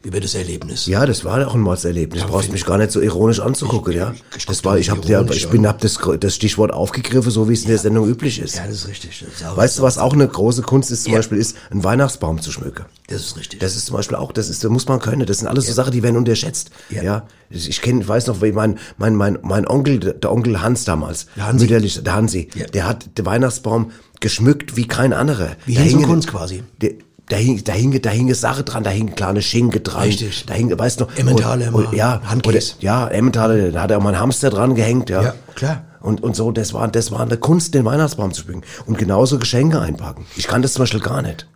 über 0.08 0.22
das 0.22 0.34
Mordserlebnis. 0.34 0.86
Ja, 0.86 1.06
das 1.06 1.26
war 1.26 1.46
auch 1.48 1.54
ein 1.54 1.62
Mordserlebnis. 1.62 2.24
Du 2.24 2.30
brauchst 2.30 2.52
mich 2.52 2.64
gar 2.66 2.78
nicht 2.78 2.92
so 2.92 3.02
ironisch 3.02 3.40
anzugucken, 3.42 3.94
ja. 3.94 4.14
ich 4.38 4.46
Das 4.46 4.64
war, 4.64 4.78
ich 4.78 4.90
habe 4.90 5.06
ja, 5.08 5.22
ich 5.30 5.50
bin, 5.50 5.68
hab 5.68 5.80
das, 5.82 6.00
das 6.20 6.36
Stichwort 6.36 6.72
aufgegriffen, 6.72 7.30
so 7.30 7.50
wie 7.50 7.54
es 7.54 7.64
in 7.64 7.68
der 7.70 7.78
Sendung 7.78 8.08
üblich 8.08 8.40
ist. 8.40 8.56
Ja, 8.56 8.66
das 8.66 8.76
ist 8.76 8.88
richtig. 8.88 9.26
Das 9.40 9.42
ist 9.50 9.58
Weißt 9.58 9.80
du, 9.80 9.84
was 9.84 9.98
auch 9.98 10.14
eine 10.14 10.28
große 10.28 10.62
Kunst 10.62 10.92
ist, 10.92 11.04
zum 11.04 11.14
Ja. 11.14 11.20
Beispiel, 11.20 11.38
ist, 11.38 11.58
einen 11.70 11.84
Weihnachtsbaum 11.84 12.42
zu 12.42 12.52
schmücken. 12.52 12.86
Das 13.08 13.22
ist 13.22 13.38
richtig. 13.38 13.60
Das 13.60 13.76
ist 13.76 13.86
zum 13.88 13.96
Beispiel 13.98 14.16
auch, 14.18 14.32
das 14.32 14.50
ist, 14.50 14.64
da 14.64 14.70
muss 14.70 14.88
man 14.88 15.00
können. 15.00 15.26
Das 15.26 15.40
sind 15.40 15.48
alles 15.48 15.68
so 15.68 15.74
Sachen, 15.74 15.92
die 15.92 16.04
werden 16.04 16.16
unterschätzt. 16.18 16.70
Ja. 16.90 17.04
Ja. 17.04 17.28
Ich 17.50 17.68
ich 17.70 17.82
kenne, 17.82 18.08
weiß 18.08 18.28
noch, 18.28 18.42
wie 18.42 18.52
mein, 18.52 18.78
mein, 18.98 19.16
mein, 19.16 19.40
mein 19.42 19.68
Onkel, 19.68 20.00
der 20.00 20.32
Onkel 20.32 20.62
Hans 20.62 20.84
damals, 20.86 21.28
Der 21.36 21.48
Hansi. 21.48 21.66
mütterlich, 21.66 22.02
der 22.04 22.14
Hansi, 22.16 22.50
Ja. 22.56 22.66
der 22.66 22.88
hat 22.88 23.18
den 23.18 23.26
Weihnachtsbaum 23.26 23.92
geschmückt 24.20 24.76
wie 24.78 24.88
kein 24.88 25.14
anderer. 25.14 25.56
Wie 25.66 25.78
und 25.78 25.84
hingen- 25.84 26.06
Kunz 26.06 26.28
quasi. 26.28 26.64
Der, 26.82 26.92
da 27.29 27.36
hing, 27.36 27.63
da 27.63 27.74
hing, 27.74 28.01
da 28.01 28.10
hing 28.10 28.25
eine 28.27 28.36
Sache 28.36 28.63
dran, 28.63 28.84
da 28.84 28.89
hing 28.89 29.15
kleine 29.15 29.41
Schinke 29.41 29.79
dran. 29.81 30.03
Richtig. 30.03 30.46
Da 30.46 30.53
hing, 30.53 30.77
weißt 30.77 31.00
du 31.01 31.05
noch. 31.05 31.15
Emmentaler 31.17 31.74
und- 31.74 31.84
immer, 31.86 31.93
Ja, 31.93 32.22
Handkäse. 32.24 32.74
oder- 32.75 32.84
Ja, 32.84 33.07
Emmentaler, 33.10 33.72
da 33.72 33.81
hat 33.81 33.91
er 33.91 33.98
auch 33.98 34.01
mal 34.03 34.10
einen 34.13 34.19
Hamster 34.22 34.50
dran 34.50 34.75
gehängt, 34.75 35.10
ja. 35.10 35.22
Ja, 35.22 35.36
klar. 35.55 35.84
Und, 36.01 36.24
und 36.24 36.36
so, 36.36 36.51
das 36.51 36.74
war, 36.74 36.88
das 36.88 37.12
war 37.12 37.19
eine 37.22 37.38
Kunst, 37.38 37.74
den 37.74 37.84
Weihnachtsbaum 37.84 38.31
zu 38.31 38.43
schmücken. 38.43 38.62
Und 38.86 38.98
genauso 38.98 39.39
Geschenke 39.39 39.81
einpacken. 39.81 40.25
Ich 40.38 40.48
kann 40.48 40.62
das 40.62 40.74
zum 40.74 40.84
Beispiel 40.84 41.01
gar 41.01 41.22
nicht. 41.22 41.48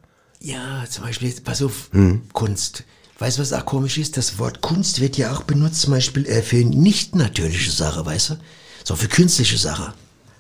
Ja, 0.42 0.84
zum 0.90 1.06
Beispiel, 1.06 1.34
pass 1.44 1.62
auf, 1.62 1.90
Hm. 1.92 2.24
Kunst. 2.34 2.84
Weißt 3.20 3.38
du, 3.38 3.42
was 3.44 3.54
auch 3.54 3.66
komisch 3.66 3.98
ist? 4.00 4.18
Das 4.18 4.40
Wort 4.40 4.62
Kunst 4.62 5.00
wird 5.00 5.16
ja 5.16 5.32
auch 5.32 5.44
benutzt, 5.44 5.82
zum 5.82 5.94
Beispiel 5.94 6.26
äh, 6.26 6.42
für 6.42 6.56
nicht 6.66 7.16
natürliche 7.16 7.70
Sache, 7.72 8.04
weißt 8.06 8.32
du? 8.32 8.34
So 8.84 8.96
für 8.96 9.08
künstliche 9.08 9.58
Sache. 9.58 9.94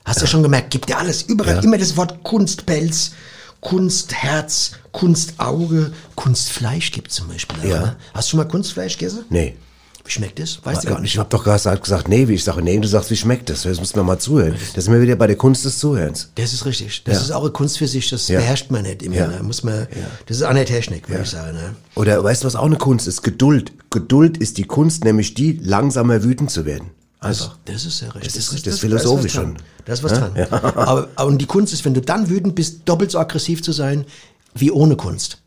Hast 0.03 0.19
du 0.21 0.25
schon 0.25 0.41
gemerkt, 0.41 0.71
gibt 0.71 0.89
ja 0.89 0.97
alles, 0.97 1.21
überall 1.21 1.57
Ja. 1.57 1.61
immer 1.61 1.77
das 1.77 1.95
Wort 1.95 2.23
Kunstpelz, 2.23 3.11
Kunstherz, 3.61 4.71
Kunstauge, 4.91 5.91
Kunstfleisch 6.15 6.91
gibt 6.91 7.11
zum 7.11 7.27
Beispiel. 7.29 7.69
Ja. 7.69 7.79
ne? 7.81 7.95
Hast 8.13 8.27
du 8.27 8.31
schon 8.31 8.37
mal 8.39 8.47
Kunstfleisch 8.47 8.97
gegessen? 8.97 9.23
Nee. 9.29 9.55
Wie 10.03 10.09
schmeckt 10.11 10.39
das? 10.39 10.59
Weißt 10.65 10.83
du 10.83 10.87
gar 10.89 10.99
nicht. 10.99 11.13
Ich 11.13 11.19
habe 11.19 11.29
doch 11.29 11.43
gesagt, 11.43 11.83
gesagt, 11.83 12.07
nee, 12.07 12.27
wie 12.27 12.33
ich 12.33 12.43
sage, 12.43 12.63
nee, 12.63 12.77
du 12.79 12.87
sagst, 12.87 13.11
wie 13.11 13.15
schmeckt 13.15 13.51
das? 13.51 13.61
Das 13.63 13.79
muss 13.79 13.95
man 13.95 14.03
mal 14.07 14.17
zuhören. 14.17 14.55
Das 14.73 14.85
sind 14.85 14.93
wir 14.95 15.01
wieder 15.01 15.15
bei 15.15 15.27
der 15.27 15.35
Kunst 15.35 15.63
des 15.63 15.77
Zuhörens. 15.77 16.31
Das 16.35 16.53
ist 16.53 16.65
richtig. 16.65 17.03
Das 17.03 17.17
Ja. 17.17 17.21
ist 17.21 17.31
auch 17.31 17.43
eine 17.43 17.51
Kunst 17.51 17.77
für 17.77 17.87
sich, 17.87 18.09
das 18.09 18.27
Ja. 18.27 18.39
beherrscht 18.39 18.71
man 18.71 18.81
nicht 18.81 19.03
immer. 19.03 19.15
Ja. 19.15 19.27
Ne? 19.27 19.43
Muss 19.43 19.63
man, 19.63 19.87
Das 20.25 20.37
ist 20.37 20.43
auch 20.43 20.49
eine 20.49 20.65
Technik, 20.65 21.07
würde 21.07 21.21
ich 21.21 21.29
sagen. 21.29 21.55
Ne? 21.55 21.75
Oder 21.93 22.23
weißt 22.23 22.41
du, 22.43 22.47
was 22.47 22.55
auch 22.55 22.65
eine 22.65 22.77
Kunst 22.77 23.07
ist? 23.07 23.21
Geduld. 23.21 23.73
Geduld 23.91 24.37
ist 24.37 24.57
die 24.57 24.63
Kunst, 24.65 25.03
nämlich 25.03 25.35
die, 25.35 25.59
langsamer 25.63 26.23
wütend 26.23 26.49
zu 26.49 26.65
werden. 26.65 26.89
Einfach. 27.23 27.55
Das 27.65 27.85
ist 27.85 28.01
ja 28.01 28.09
richtig. 28.09 28.33
Das 28.33 28.35
ist 28.51 28.65
das 28.65 28.73
ist 28.75 28.79
philosophisch 28.79 29.33
da 29.33 29.41
ist 29.43 30.03
was 30.03 30.13
dran. 30.13 30.25
schon. 30.27 30.35
Da 30.35 30.47
ist 30.47 30.51
was 30.51 30.59
dran. 30.71 30.75
Aber, 30.75 31.07
aber 31.15 31.25
und 31.27 31.37
die 31.37 31.45
Kunst 31.45 31.71
ist, 31.71 31.85
wenn 31.85 31.93
du 31.93 32.01
dann 32.01 32.29
wütend 32.29 32.55
bist, 32.55 32.81
doppelt 32.85 33.11
so 33.11 33.19
aggressiv 33.19 33.61
zu 33.61 33.71
sein, 33.71 34.05
wie 34.55 34.71
ohne 34.71 34.95
Kunst. 34.95 35.37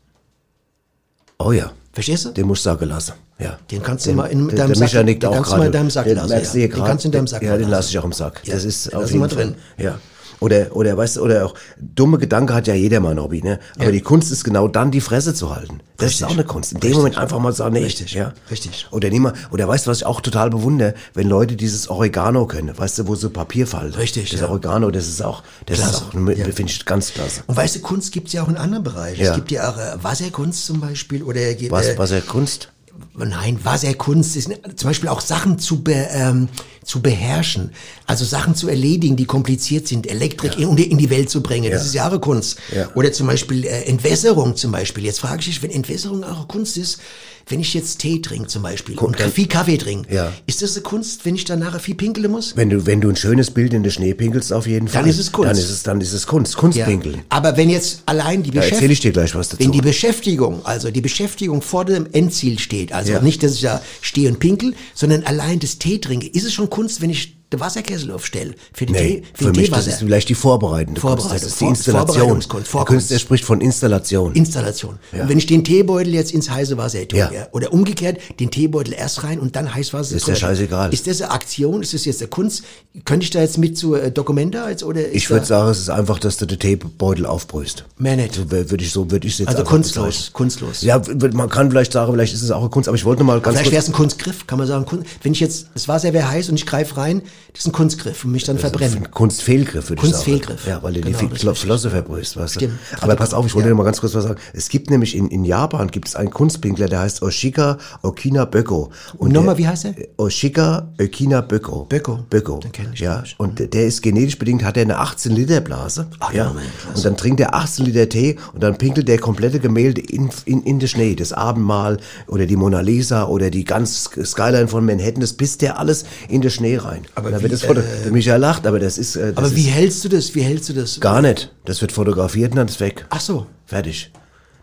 Oh 1.37 1.51
ja. 1.51 1.71
Verstehst 1.91 2.25
du? 2.25 2.29
Den 2.31 2.47
musst 2.47 2.65
du 2.65 2.69
sagen 2.69 2.85
lassen. 2.87 3.13
Ja. 3.39 3.59
Den 3.69 3.83
kannst 3.83 4.05
du 4.05 4.13
mal 4.13 4.27
in 4.27 4.47
deinem 4.47 4.73
der 4.73 4.87
Sack- 4.87 5.05
nickt 5.05 5.21
den 5.23 5.31
kannst 5.31 5.51
du 5.51 5.57
mal 5.57 5.65
in 5.65 5.71
deinem 5.73 5.89
Sack 5.89 6.05
den 6.05 6.15
lassen, 6.15 6.29
du 6.29 6.59
ja. 6.61 6.67
Den 6.67 6.83
kannst 6.85 7.03
du 7.03 7.07
in 7.09 7.11
deinem 7.11 7.27
Sack 7.27 7.41
Ja, 7.43 7.51
den 7.53 7.61
lassen. 7.63 7.71
lasse 7.71 7.89
ich 7.89 7.99
auch 7.99 8.05
im 8.05 8.13
Sack. 8.13 8.41
Ja, 8.45 8.53
Das 8.53 8.63
ist 8.63 8.85
den 8.87 8.93
auf 8.95 9.01
lassen 9.01 9.13
jeden 9.13 9.29
Fall. 9.29 9.37
drin. 9.45 9.55
Ja. 9.77 9.99
Oder, 10.39 10.75
oder, 10.75 10.97
weißt 10.97 11.17
du, 11.17 11.21
oder 11.21 11.45
auch, 11.45 11.53
dumme 11.79 12.17
Gedanke 12.17 12.53
hat 12.53 12.67
ja 12.67 12.73
jeder 12.73 12.99
mal 12.99 13.11
ein 13.11 13.21
Hobby, 13.21 13.41
ne? 13.41 13.59
Aber 13.75 13.85
Ja. 13.85 13.91
die 13.91 14.01
Kunst 14.01 14.31
ist 14.31 14.43
genau 14.43 14.67
dann, 14.67 14.91
die 14.91 15.01
Fresse 15.01 15.33
zu 15.33 15.55
halten. 15.55 15.79
Das 15.97 16.07
Richtig. 16.09 16.21
ist 16.21 16.27
auch 16.27 16.31
eine 16.33 16.43
Kunst. 16.43 16.73
In 16.73 16.79
dem 16.79 16.81
Richtig. 16.83 16.97
Moment 16.97 17.17
einfach 17.17 17.39
mal 17.39 17.53
sagen, 17.53 17.73
nee. 17.73 17.83
Richtig. 17.83 18.13
Ja. 18.13 18.33
Richtig. 18.51 18.87
Oder 18.91 19.09
mal, 19.19 19.33
oder 19.51 19.67
weißt 19.67 19.85
du, 19.87 19.91
was 19.91 19.99
ich 19.99 20.05
auch 20.05 20.19
total 20.19 20.49
bewundere? 20.49 20.93
Wenn 21.13 21.29
Leute 21.29 21.55
dieses 21.55 21.87
Oregano 21.89 22.45
können, 22.47 22.77
weißt 22.77 22.99
du, 22.99 23.07
wo 23.07 23.15
so 23.15 23.29
Papier 23.29 23.65
fallen. 23.65 23.93
Richtig, 23.93 24.29
Das 24.31 24.41
ja. 24.41 24.49
Oregano, 24.49 24.91
das 24.91 25.07
ist 25.07 25.23
auch, 25.23 25.41
das 25.65 25.77
Klasse. 25.77 25.91
ist 25.95 26.01
auch, 26.03 26.11
finde 26.11 26.33
Ja. 26.33 26.47
ich 26.47 26.85
ganz 26.85 27.13
klasse. 27.13 27.43
Und 27.47 27.55
weißt 27.55 27.77
du, 27.77 27.79
Kunst 27.79 28.11
gibt's 28.11 28.33
ja 28.33 28.43
auch 28.43 28.49
in 28.49 28.57
anderen 28.57 28.83
Bereichen. 28.83 29.21
Es 29.23 29.33
gibt 29.35 29.51
ja 29.51 29.69
auch 29.71 29.77
äh, 29.77 30.03
Wasserkunst 30.03 30.65
zum 30.65 30.81
Beispiel 30.81 31.23
oder 31.23 31.39
äh, 31.41 31.71
Was, 31.71 31.97
was 31.97 32.11
er 32.11 32.21
Kunst? 32.21 32.69
Nein, 33.17 33.59
Wasserkunst 33.63 34.35
ist 34.35 34.49
zum 34.75 34.89
Beispiel 34.89 35.09
auch 35.09 35.21
Sachen 35.21 35.57
zu, 35.59 35.81
be, 35.83 35.93
ähm, 36.11 36.49
zu 36.83 37.01
beherrschen, 37.01 37.71
also 38.05 38.25
Sachen 38.25 38.55
zu 38.55 38.67
erledigen, 38.67 39.15
die 39.15 39.25
kompliziert 39.25 39.87
sind, 39.87 40.05
Elektrik 40.07 40.57
in, 40.59 40.77
in 40.77 40.97
die 40.97 41.09
Welt 41.09 41.29
zu 41.29 41.41
bringen. 41.41 41.71
Das 41.71 41.81
Ja. 41.81 41.87
ist 41.87 41.93
ja 41.93 42.11
auch 42.11 42.21
Kunst. 42.21 42.57
Ja. 42.75 42.89
Oder 42.95 43.11
zum 43.13 43.27
Beispiel 43.27 43.65
äh, 43.65 43.83
Entwässerung 43.83 44.55
zum 44.55 44.71
Beispiel. 44.71 45.05
Jetzt 45.05 45.19
frage 45.19 45.39
ich 45.39 45.45
dich, 45.45 45.63
wenn 45.63 45.71
Entwässerung 45.71 46.23
auch 46.23 46.47
Kunst 46.47 46.77
ist, 46.77 46.99
wenn 47.47 47.59
ich 47.59 47.73
jetzt 47.73 47.99
Tee 47.99 48.21
trinke 48.21 48.47
zum 48.47 48.63
Beispiel 48.63 48.97
und 48.97 49.19
dann- 49.19 49.31
viel 49.31 49.47
Kaffee 49.47 49.77
trinke, 49.77 50.13
Ja. 50.13 50.31
ist 50.47 50.61
das 50.61 50.73
eine 50.75 50.81
Kunst, 50.83 51.25
wenn 51.25 51.35
ich 51.35 51.45
dann 51.45 51.59
nachher 51.59 51.79
viel 51.79 51.95
pinkeln 51.95 52.31
muss? 52.31 52.55
Wenn 52.57 52.69
du, 52.69 52.85
wenn 52.85 53.01
du 53.01 53.09
ein 53.09 53.15
schönes 53.15 53.51
Bild 53.51 53.73
in 53.73 53.83
den 53.83 53.91
Schnee 53.91 54.13
pinkelst, 54.13 54.51
auf 54.51 54.65
jeden 54.67 54.87
Fall. 54.87 55.01
Dann 55.03 55.09
ist 55.09 55.19
es 55.19 55.31
Kunst. 55.31 55.49
Dann 55.51 55.57
ist 55.57 55.69
es, 55.69 55.83
dann 55.83 56.01
ist 56.01 56.13
es 56.13 56.25
Kunst. 56.25 56.57
Kunstpinkeln. 56.57 57.21
Aber 57.29 57.55
wenn 57.57 57.69
jetzt 57.69 58.01
allein 58.07 58.41
die 58.43 58.51
Beschäftigung 58.51 58.89
ich 58.91 58.99
dir 58.99 59.11
gleich 59.11 59.35
was 59.35 59.49
dazu. 59.49 59.63
Wenn 59.63 59.71
die 59.71 59.81
Beschäftigung, 59.81 60.65
also 60.65 60.89
die 60.91 61.01
Beschäftigung 61.01 61.61
vor 61.61 61.85
dem 61.85 62.07
Endziel 62.11 62.57
steht, 62.59 62.91
also 62.93 63.11
Ja. 63.11 63.21
nicht, 63.21 63.43
dass 63.43 63.53
ich 63.55 63.61
da 63.61 63.81
stehe 64.01 64.29
und 64.29 64.39
pinkel, 64.39 64.73
sondern 64.93 65.23
allein 65.23 65.59
das 65.59 65.77
Tee 65.77 65.99
trinke, 65.99 66.27
ist 66.27 66.45
es 66.45 66.53
schon 66.53 66.69
Kunst, 66.69 67.01
wenn 67.01 67.09
ich 67.09 67.34
den 67.53 67.59
Wasserkessel 67.59 68.11
aufstelle 68.11 68.55
für, 68.73 68.85
den 68.85 68.95
Nee, 68.95 69.21
Tee, 69.21 69.23
für 69.33 69.51
den 69.51 69.61
mich 69.61 69.69
das 69.71 69.87
ist 69.87 69.99
vielleicht 69.99 70.29
die 70.29 70.35
vorbereitende 70.35 70.99
Vorbereitung, 70.99 71.29
Kunst. 71.29 71.43
Das 71.45 71.51
ist 71.51 71.61
die 71.61 71.65
Installation. 71.65 72.43
Der. 72.73 72.85
Künstler 72.85 73.19
spricht 73.19 73.45
von 73.45 73.61
Installation. 73.61 74.33
Installation. 74.33 74.97
Ja. 75.11 75.23
Und 75.23 75.29
wenn 75.29 75.37
ich 75.37 75.45
den 75.45 75.63
Teebeutel 75.63 76.13
jetzt 76.13 76.31
ins 76.33 76.49
heiße 76.49 76.77
Wasser 76.77 77.07
tue, 77.07 77.19
Ja. 77.19 77.31
ja. 77.31 77.47
oder 77.51 77.71
umgekehrt, 77.71 78.17
den 78.39 78.49
Teebeutel 78.51 78.93
erst 78.93 79.23
rein 79.23 79.39
und 79.39 79.55
dann 79.55 79.73
heiß 79.73 79.93
Wasser. 79.93 80.15
Ist 80.15 80.27
ja 80.27 80.35
scheißegal. 80.35 80.93
Ist 80.93 81.07
das 81.07 81.21
eine 81.21 81.31
Aktion? 81.31 81.81
Ist 81.83 81.93
das 81.93 82.05
jetzt 82.05 82.21
eine 82.21 82.29
Kunst? 82.29 82.63
Könnte 83.05 83.23
ich 83.25 83.29
da 83.29 83.41
jetzt 83.41 83.57
mit 83.57 83.77
zu 83.77 83.95
äh, 83.95 84.11
Documenta 84.11 84.69
jetzt 84.69 84.83
oder? 84.83 85.07
ich 85.13 85.29
würde 85.29 85.45
sagen, 85.45 85.69
es 85.69 85.79
ist 85.79 85.89
einfach, 85.89 86.19
dass 86.19 86.37
du 86.37 86.45
den 86.45 86.59
Teebeutel 86.59 87.25
aufbrühst. 87.25 87.85
Mehr 87.97 88.15
nicht. 88.15 88.35
So 88.35 88.49
würde 88.51 88.83
ich 88.83 88.91
so 88.91 89.11
würde 89.11 89.27
ich 89.27 89.37
jetzt 89.39 89.47
Also 89.49 89.63
kunstlos, 89.63 90.05
bezeichnen. 90.07 90.33
kunstlos. 90.33 90.81
Ja, 90.81 91.01
man 91.33 91.49
kann 91.49 91.69
vielleicht 91.69 91.93
sagen, 91.93 92.11
vielleicht 92.11 92.33
ist 92.33 92.41
es 92.41 92.51
auch 92.51 92.61
eine 92.61 92.69
Kunst, 92.69 92.87
aber 92.89 92.95
ich 92.97 93.05
wollte 93.05 93.21
noch 93.21 93.27
mal 93.27 93.39
ganz 93.41 93.57
Vielleicht 93.57 93.71
wäre 93.71 93.81
es 93.81 93.87
ein 93.87 93.93
Kunstgriff, 93.93 94.47
kann 94.47 94.57
man 94.57 94.67
sagen. 94.67 94.85
Wenn 95.21 95.31
ich 95.33 95.39
jetzt, 95.39 95.67
das 95.73 95.87
Wasser 95.87 96.13
wäre 96.13 96.27
heiß 96.27 96.49
und 96.49 96.55
ich 96.55 96.65
greife 96.65 96.97
rein, 96.97 97.21
das 97.53 97.61
ist 97.61 97.67
ein 97.67 97.71
Kunstgriff 97.71 98.25
und 98.25 98.31
mich 98.31 98.43
dann 98.43 98.57
verbrennen. 98.57 98.97
ein 99.05 99.11
Kunstfehlgriff, 99.11 99.89
würde 99.89 100.01
Kunstfehlgriff. 100.01 100.57
ich 100.59 100.65
sagen. 100.65 100.77
Ja, 100.77 100.83
weil 100.83 100.93
du 100.93 101.01
Genau, 101.01 101.17
die 101.19 101.29
das 101.29 101.43
ist. 101.43 101.59
Flosse 101.59 101.89
verbrühst, 101.89 102.35
weißt 102.35 102.55
du. 102.55 102.59
Stimmt. 102.59 102.79
Aber 102.99 103.15
pass 103.15 103.33
auf, 103.33 103.45
ich 103.45 103.53
wollte 103.55 103.67
Ja. 103.67 103.71
dir 103.71 103.75
noch 103.75 103.83
mal 103.83 103.85
ganz 103.85 104.01
kurz 104.01 104.13
was 104.13 104.23
sagen. 104.25 104.39
Es 104.53 104.67
gibt 104.69 104.89
nämlich 104.89 105.15
in, 105.15 105.29
in 105.29 105.45
Japan 105.45 105.89
gibt 105.89 106.07
es 106.09 106.15
einen 106.17 106.31
Kunstpinkler, 106.31 106.87
der 106.87 106.99
heißt 106.99 107.21
Oshika 107.21 107.77
Okina 108.01 108.43
Böko. 108.45 108.91
Und 109.17 109.31
nochmal, 109.31 109.55
der- 109.55 109.63
wie 109.63 109.67
heißt 109.69 109.85
er? 109.85 109.95
Oshika 110.17 110.91
Okina 111.01 111.41
Böko. 111.41 111.85
Böko. 111.85 112.25
Böko. 112.29 112.59
Den 112.59 112.71
kenn 112.73 112.89
ich 112.93 112.99
ja. 112.99 113.21
nicht. 113.21 113.39
Und 113.39 113.59
der- 113.59 113.67
der 113.67 113.85
ist 113.85 114.01
genetisch 114.01 114.37
bedingt, 114.37 114.63
hat 114.63 114.75
er 114.75 114.83
eine 114.83 114.97
18 114.99 115.31
Liter 115.31 115.61
Blase. 115.61 116.07
Ach, 116.19 116.33
ja. 116.33 116.53
Und 116.93 117.05
dann 117.05 117.15
trinkt 117.15 117.39
er 117.39 117.55
18 117.55 117.85
Liter 117.85 118.09
Tee 118.09 118.35
und 118.53 118.61
dann 118.63 118.77
pinkelt 118.77 119.07
der 119.07 119.19
komplette 119.19 119.59
Gemälde 119.61 120.01
in, 120.01 120.29
in, 120.45 120.61
in 120.63 120.79
den 120.79 120.87
Schnee. 120.89 121.15
Das 121.15 121.31
Abendmahl 121.31 121.97
oder 122.27 122.45
die 122.47 122.57
Mona 122.57 122.81
Lisa 122.81 123.25
oder 123.27 123.49
die 123.49 123.63
ganz 123.63 124.09
Skyline 124.23 124.67
von 124.67 124.85
Manhattan, 124.85 125.21
das 125.21 125.33
pisst 125.33 125.61
der 125.61 125.79
alles 125.79 126.03
in 126.27 126.41
den 126.41 126.51
Schnee 126.51 126.77
rein. 126.77 127.05
Aber 127.15 127.24
Und 127.25 127.31
dann 127.33 127.39
wie, 127.39 127.43
wird 127.43 127.53
das 127.53 127.63
Foto, 127.63 127.79
äh, 127.79 128.03
der 128.03 128.11
Michael 128.11 128.39
lacht, 128.39 128.67
aber 128.67 128.79
das 128.79 128.97
ist, 128.97 129.15
äh, 129.15 129.29
das 129.29 129.37
Aber 129.37 129.47
ist 129.47 129.55
wie 129.55 129.63
hältst 129.63 130.03
du 130.03 130.09
das? 130.09 130.33
Wie 130.35 130.41
hältst 130.41 130.69
du 130.69 130.73
das? 130.73 130.99
gar 130.99 131.21
nicht. 131.21 131.51
Das 131.65 131.81
wird 131.81 131.91
fotografiert 131.91 132.51
und 132.51 132.57
dann 132.57 132.67
ist 132.67 132.79
weg. 132.79 133.05
Ach 133.09 133.19
so. 133.19 133.47
Fertig. 133.65 134.11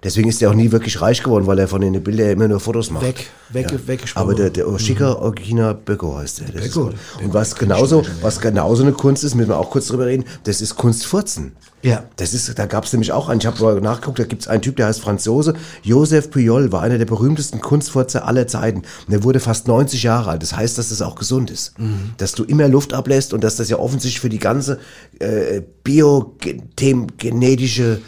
Deswegen 0.03 0.29
ist 0.29 0.43
er 0.43 0.51
auch 0.51 0.55
nie 0.55 0.73
wirklich 0.73 1.01
reich 1.01 1.23
geworden, 1.23 1.47
weil 1.47 1.61
er 1.61 1.69
von 1.69 1.81
den 1.81 2.03
Bildern 2.03 2.31
immer 2.31 2.49
nur 2.49 2.59
Fotos 2.59 2.91
macht. 2.91 3.05
Weg, 3.05 3.31
weg, 3.51 3.73
weggeschwommen. 3.87 4.29
Aber 4.29 4.37
der, 4.37 4.51
der 4.51 4.69
Oshika 4.69 5.13
Okina 5.13 5.75
Böko 5.75 6.19
heißt 6.19 6.41
der. 6.41 6.49
Das 6.49 6.67
ist 6.67 6.75
gut. 6.75 6.95
Und 7.23 7.33
was 7.33 7.55
genauso, 7.55 8.03
was 8.21 8.41
genauso 8.41 8.83
eine 8.83 8.93
Kunst 8.93 9.23
ist, 9.23 9.37
müssen 9.37 9.51
wir 9.51 9.59
auch 9.59 9.71
kurz 9.71 9.87
drüber 9.87 10.07
reden, 10.07 10.25
das 10.43 10.61
ist 10.61 10.75
Kunstfurzen. 10.75 11.53
Ja. 11.83 12.05
Das 12.17 12.35
ist, 12.35 12.59
da 12.59 12.67
gab 12.67 12.85
es 12.85 12.93
nämlich 12.93 13.13
auch 13.13 13.29
einen, 13.29 13.41
ich 13.41 13.47
habe 13.47 13.63
mal 13.63 13.81
nachgeguckt, 13.81 14.19
da 14.19 14.25
gibt 14.25 14.43
es 14.43 14.49
einen 14.49 14.63
Typ, 14.63 14.77
der 14.77 14.87
heißt 14.87 15.01
Franzose. 15.01 15.55
Joseph 15.83 16.31
Puyol 16.31 16.73
war 16.73 16.83
einer 16.83 16.99
der 16.99 17.07
berühmtesten 17.07 17.61
Kunstfurzer 17.61 18.27
aller 18.27 18.49
Zeiten. 18.49 18.83
Und 19.07 19.15
er 19.15 19.23
wurde 19.23 19.39
fast 19.39 19.69
90 19.69 20.03
Jahre 20.03 20.31
alt. 20.31 20.43
Das 20.43 20.57
heißt, 20.57 20.79
dass 20.79 20.89
das 20.89 21.01
auch 21.01 21.15
gesund 21.15 21.49
ist. 21.51 21.79
Mhm. 21.79 22.15
Dass 22.17 22.33
du 22.33 22.43
immer 22.43 22.67
Luft 22.67 22.93
ablässt 22.93 23.35
und 23.35 23.45
dass 23.45 23.55
das 23.57 23.69
ja 23.69 23.79
offensichtlich 23.79 24.21
für 24.21 24.29
die 24.29 24.41
ganze 24.41 24.81
äh, 25.21 25.63
biogenetische 25.85 28.01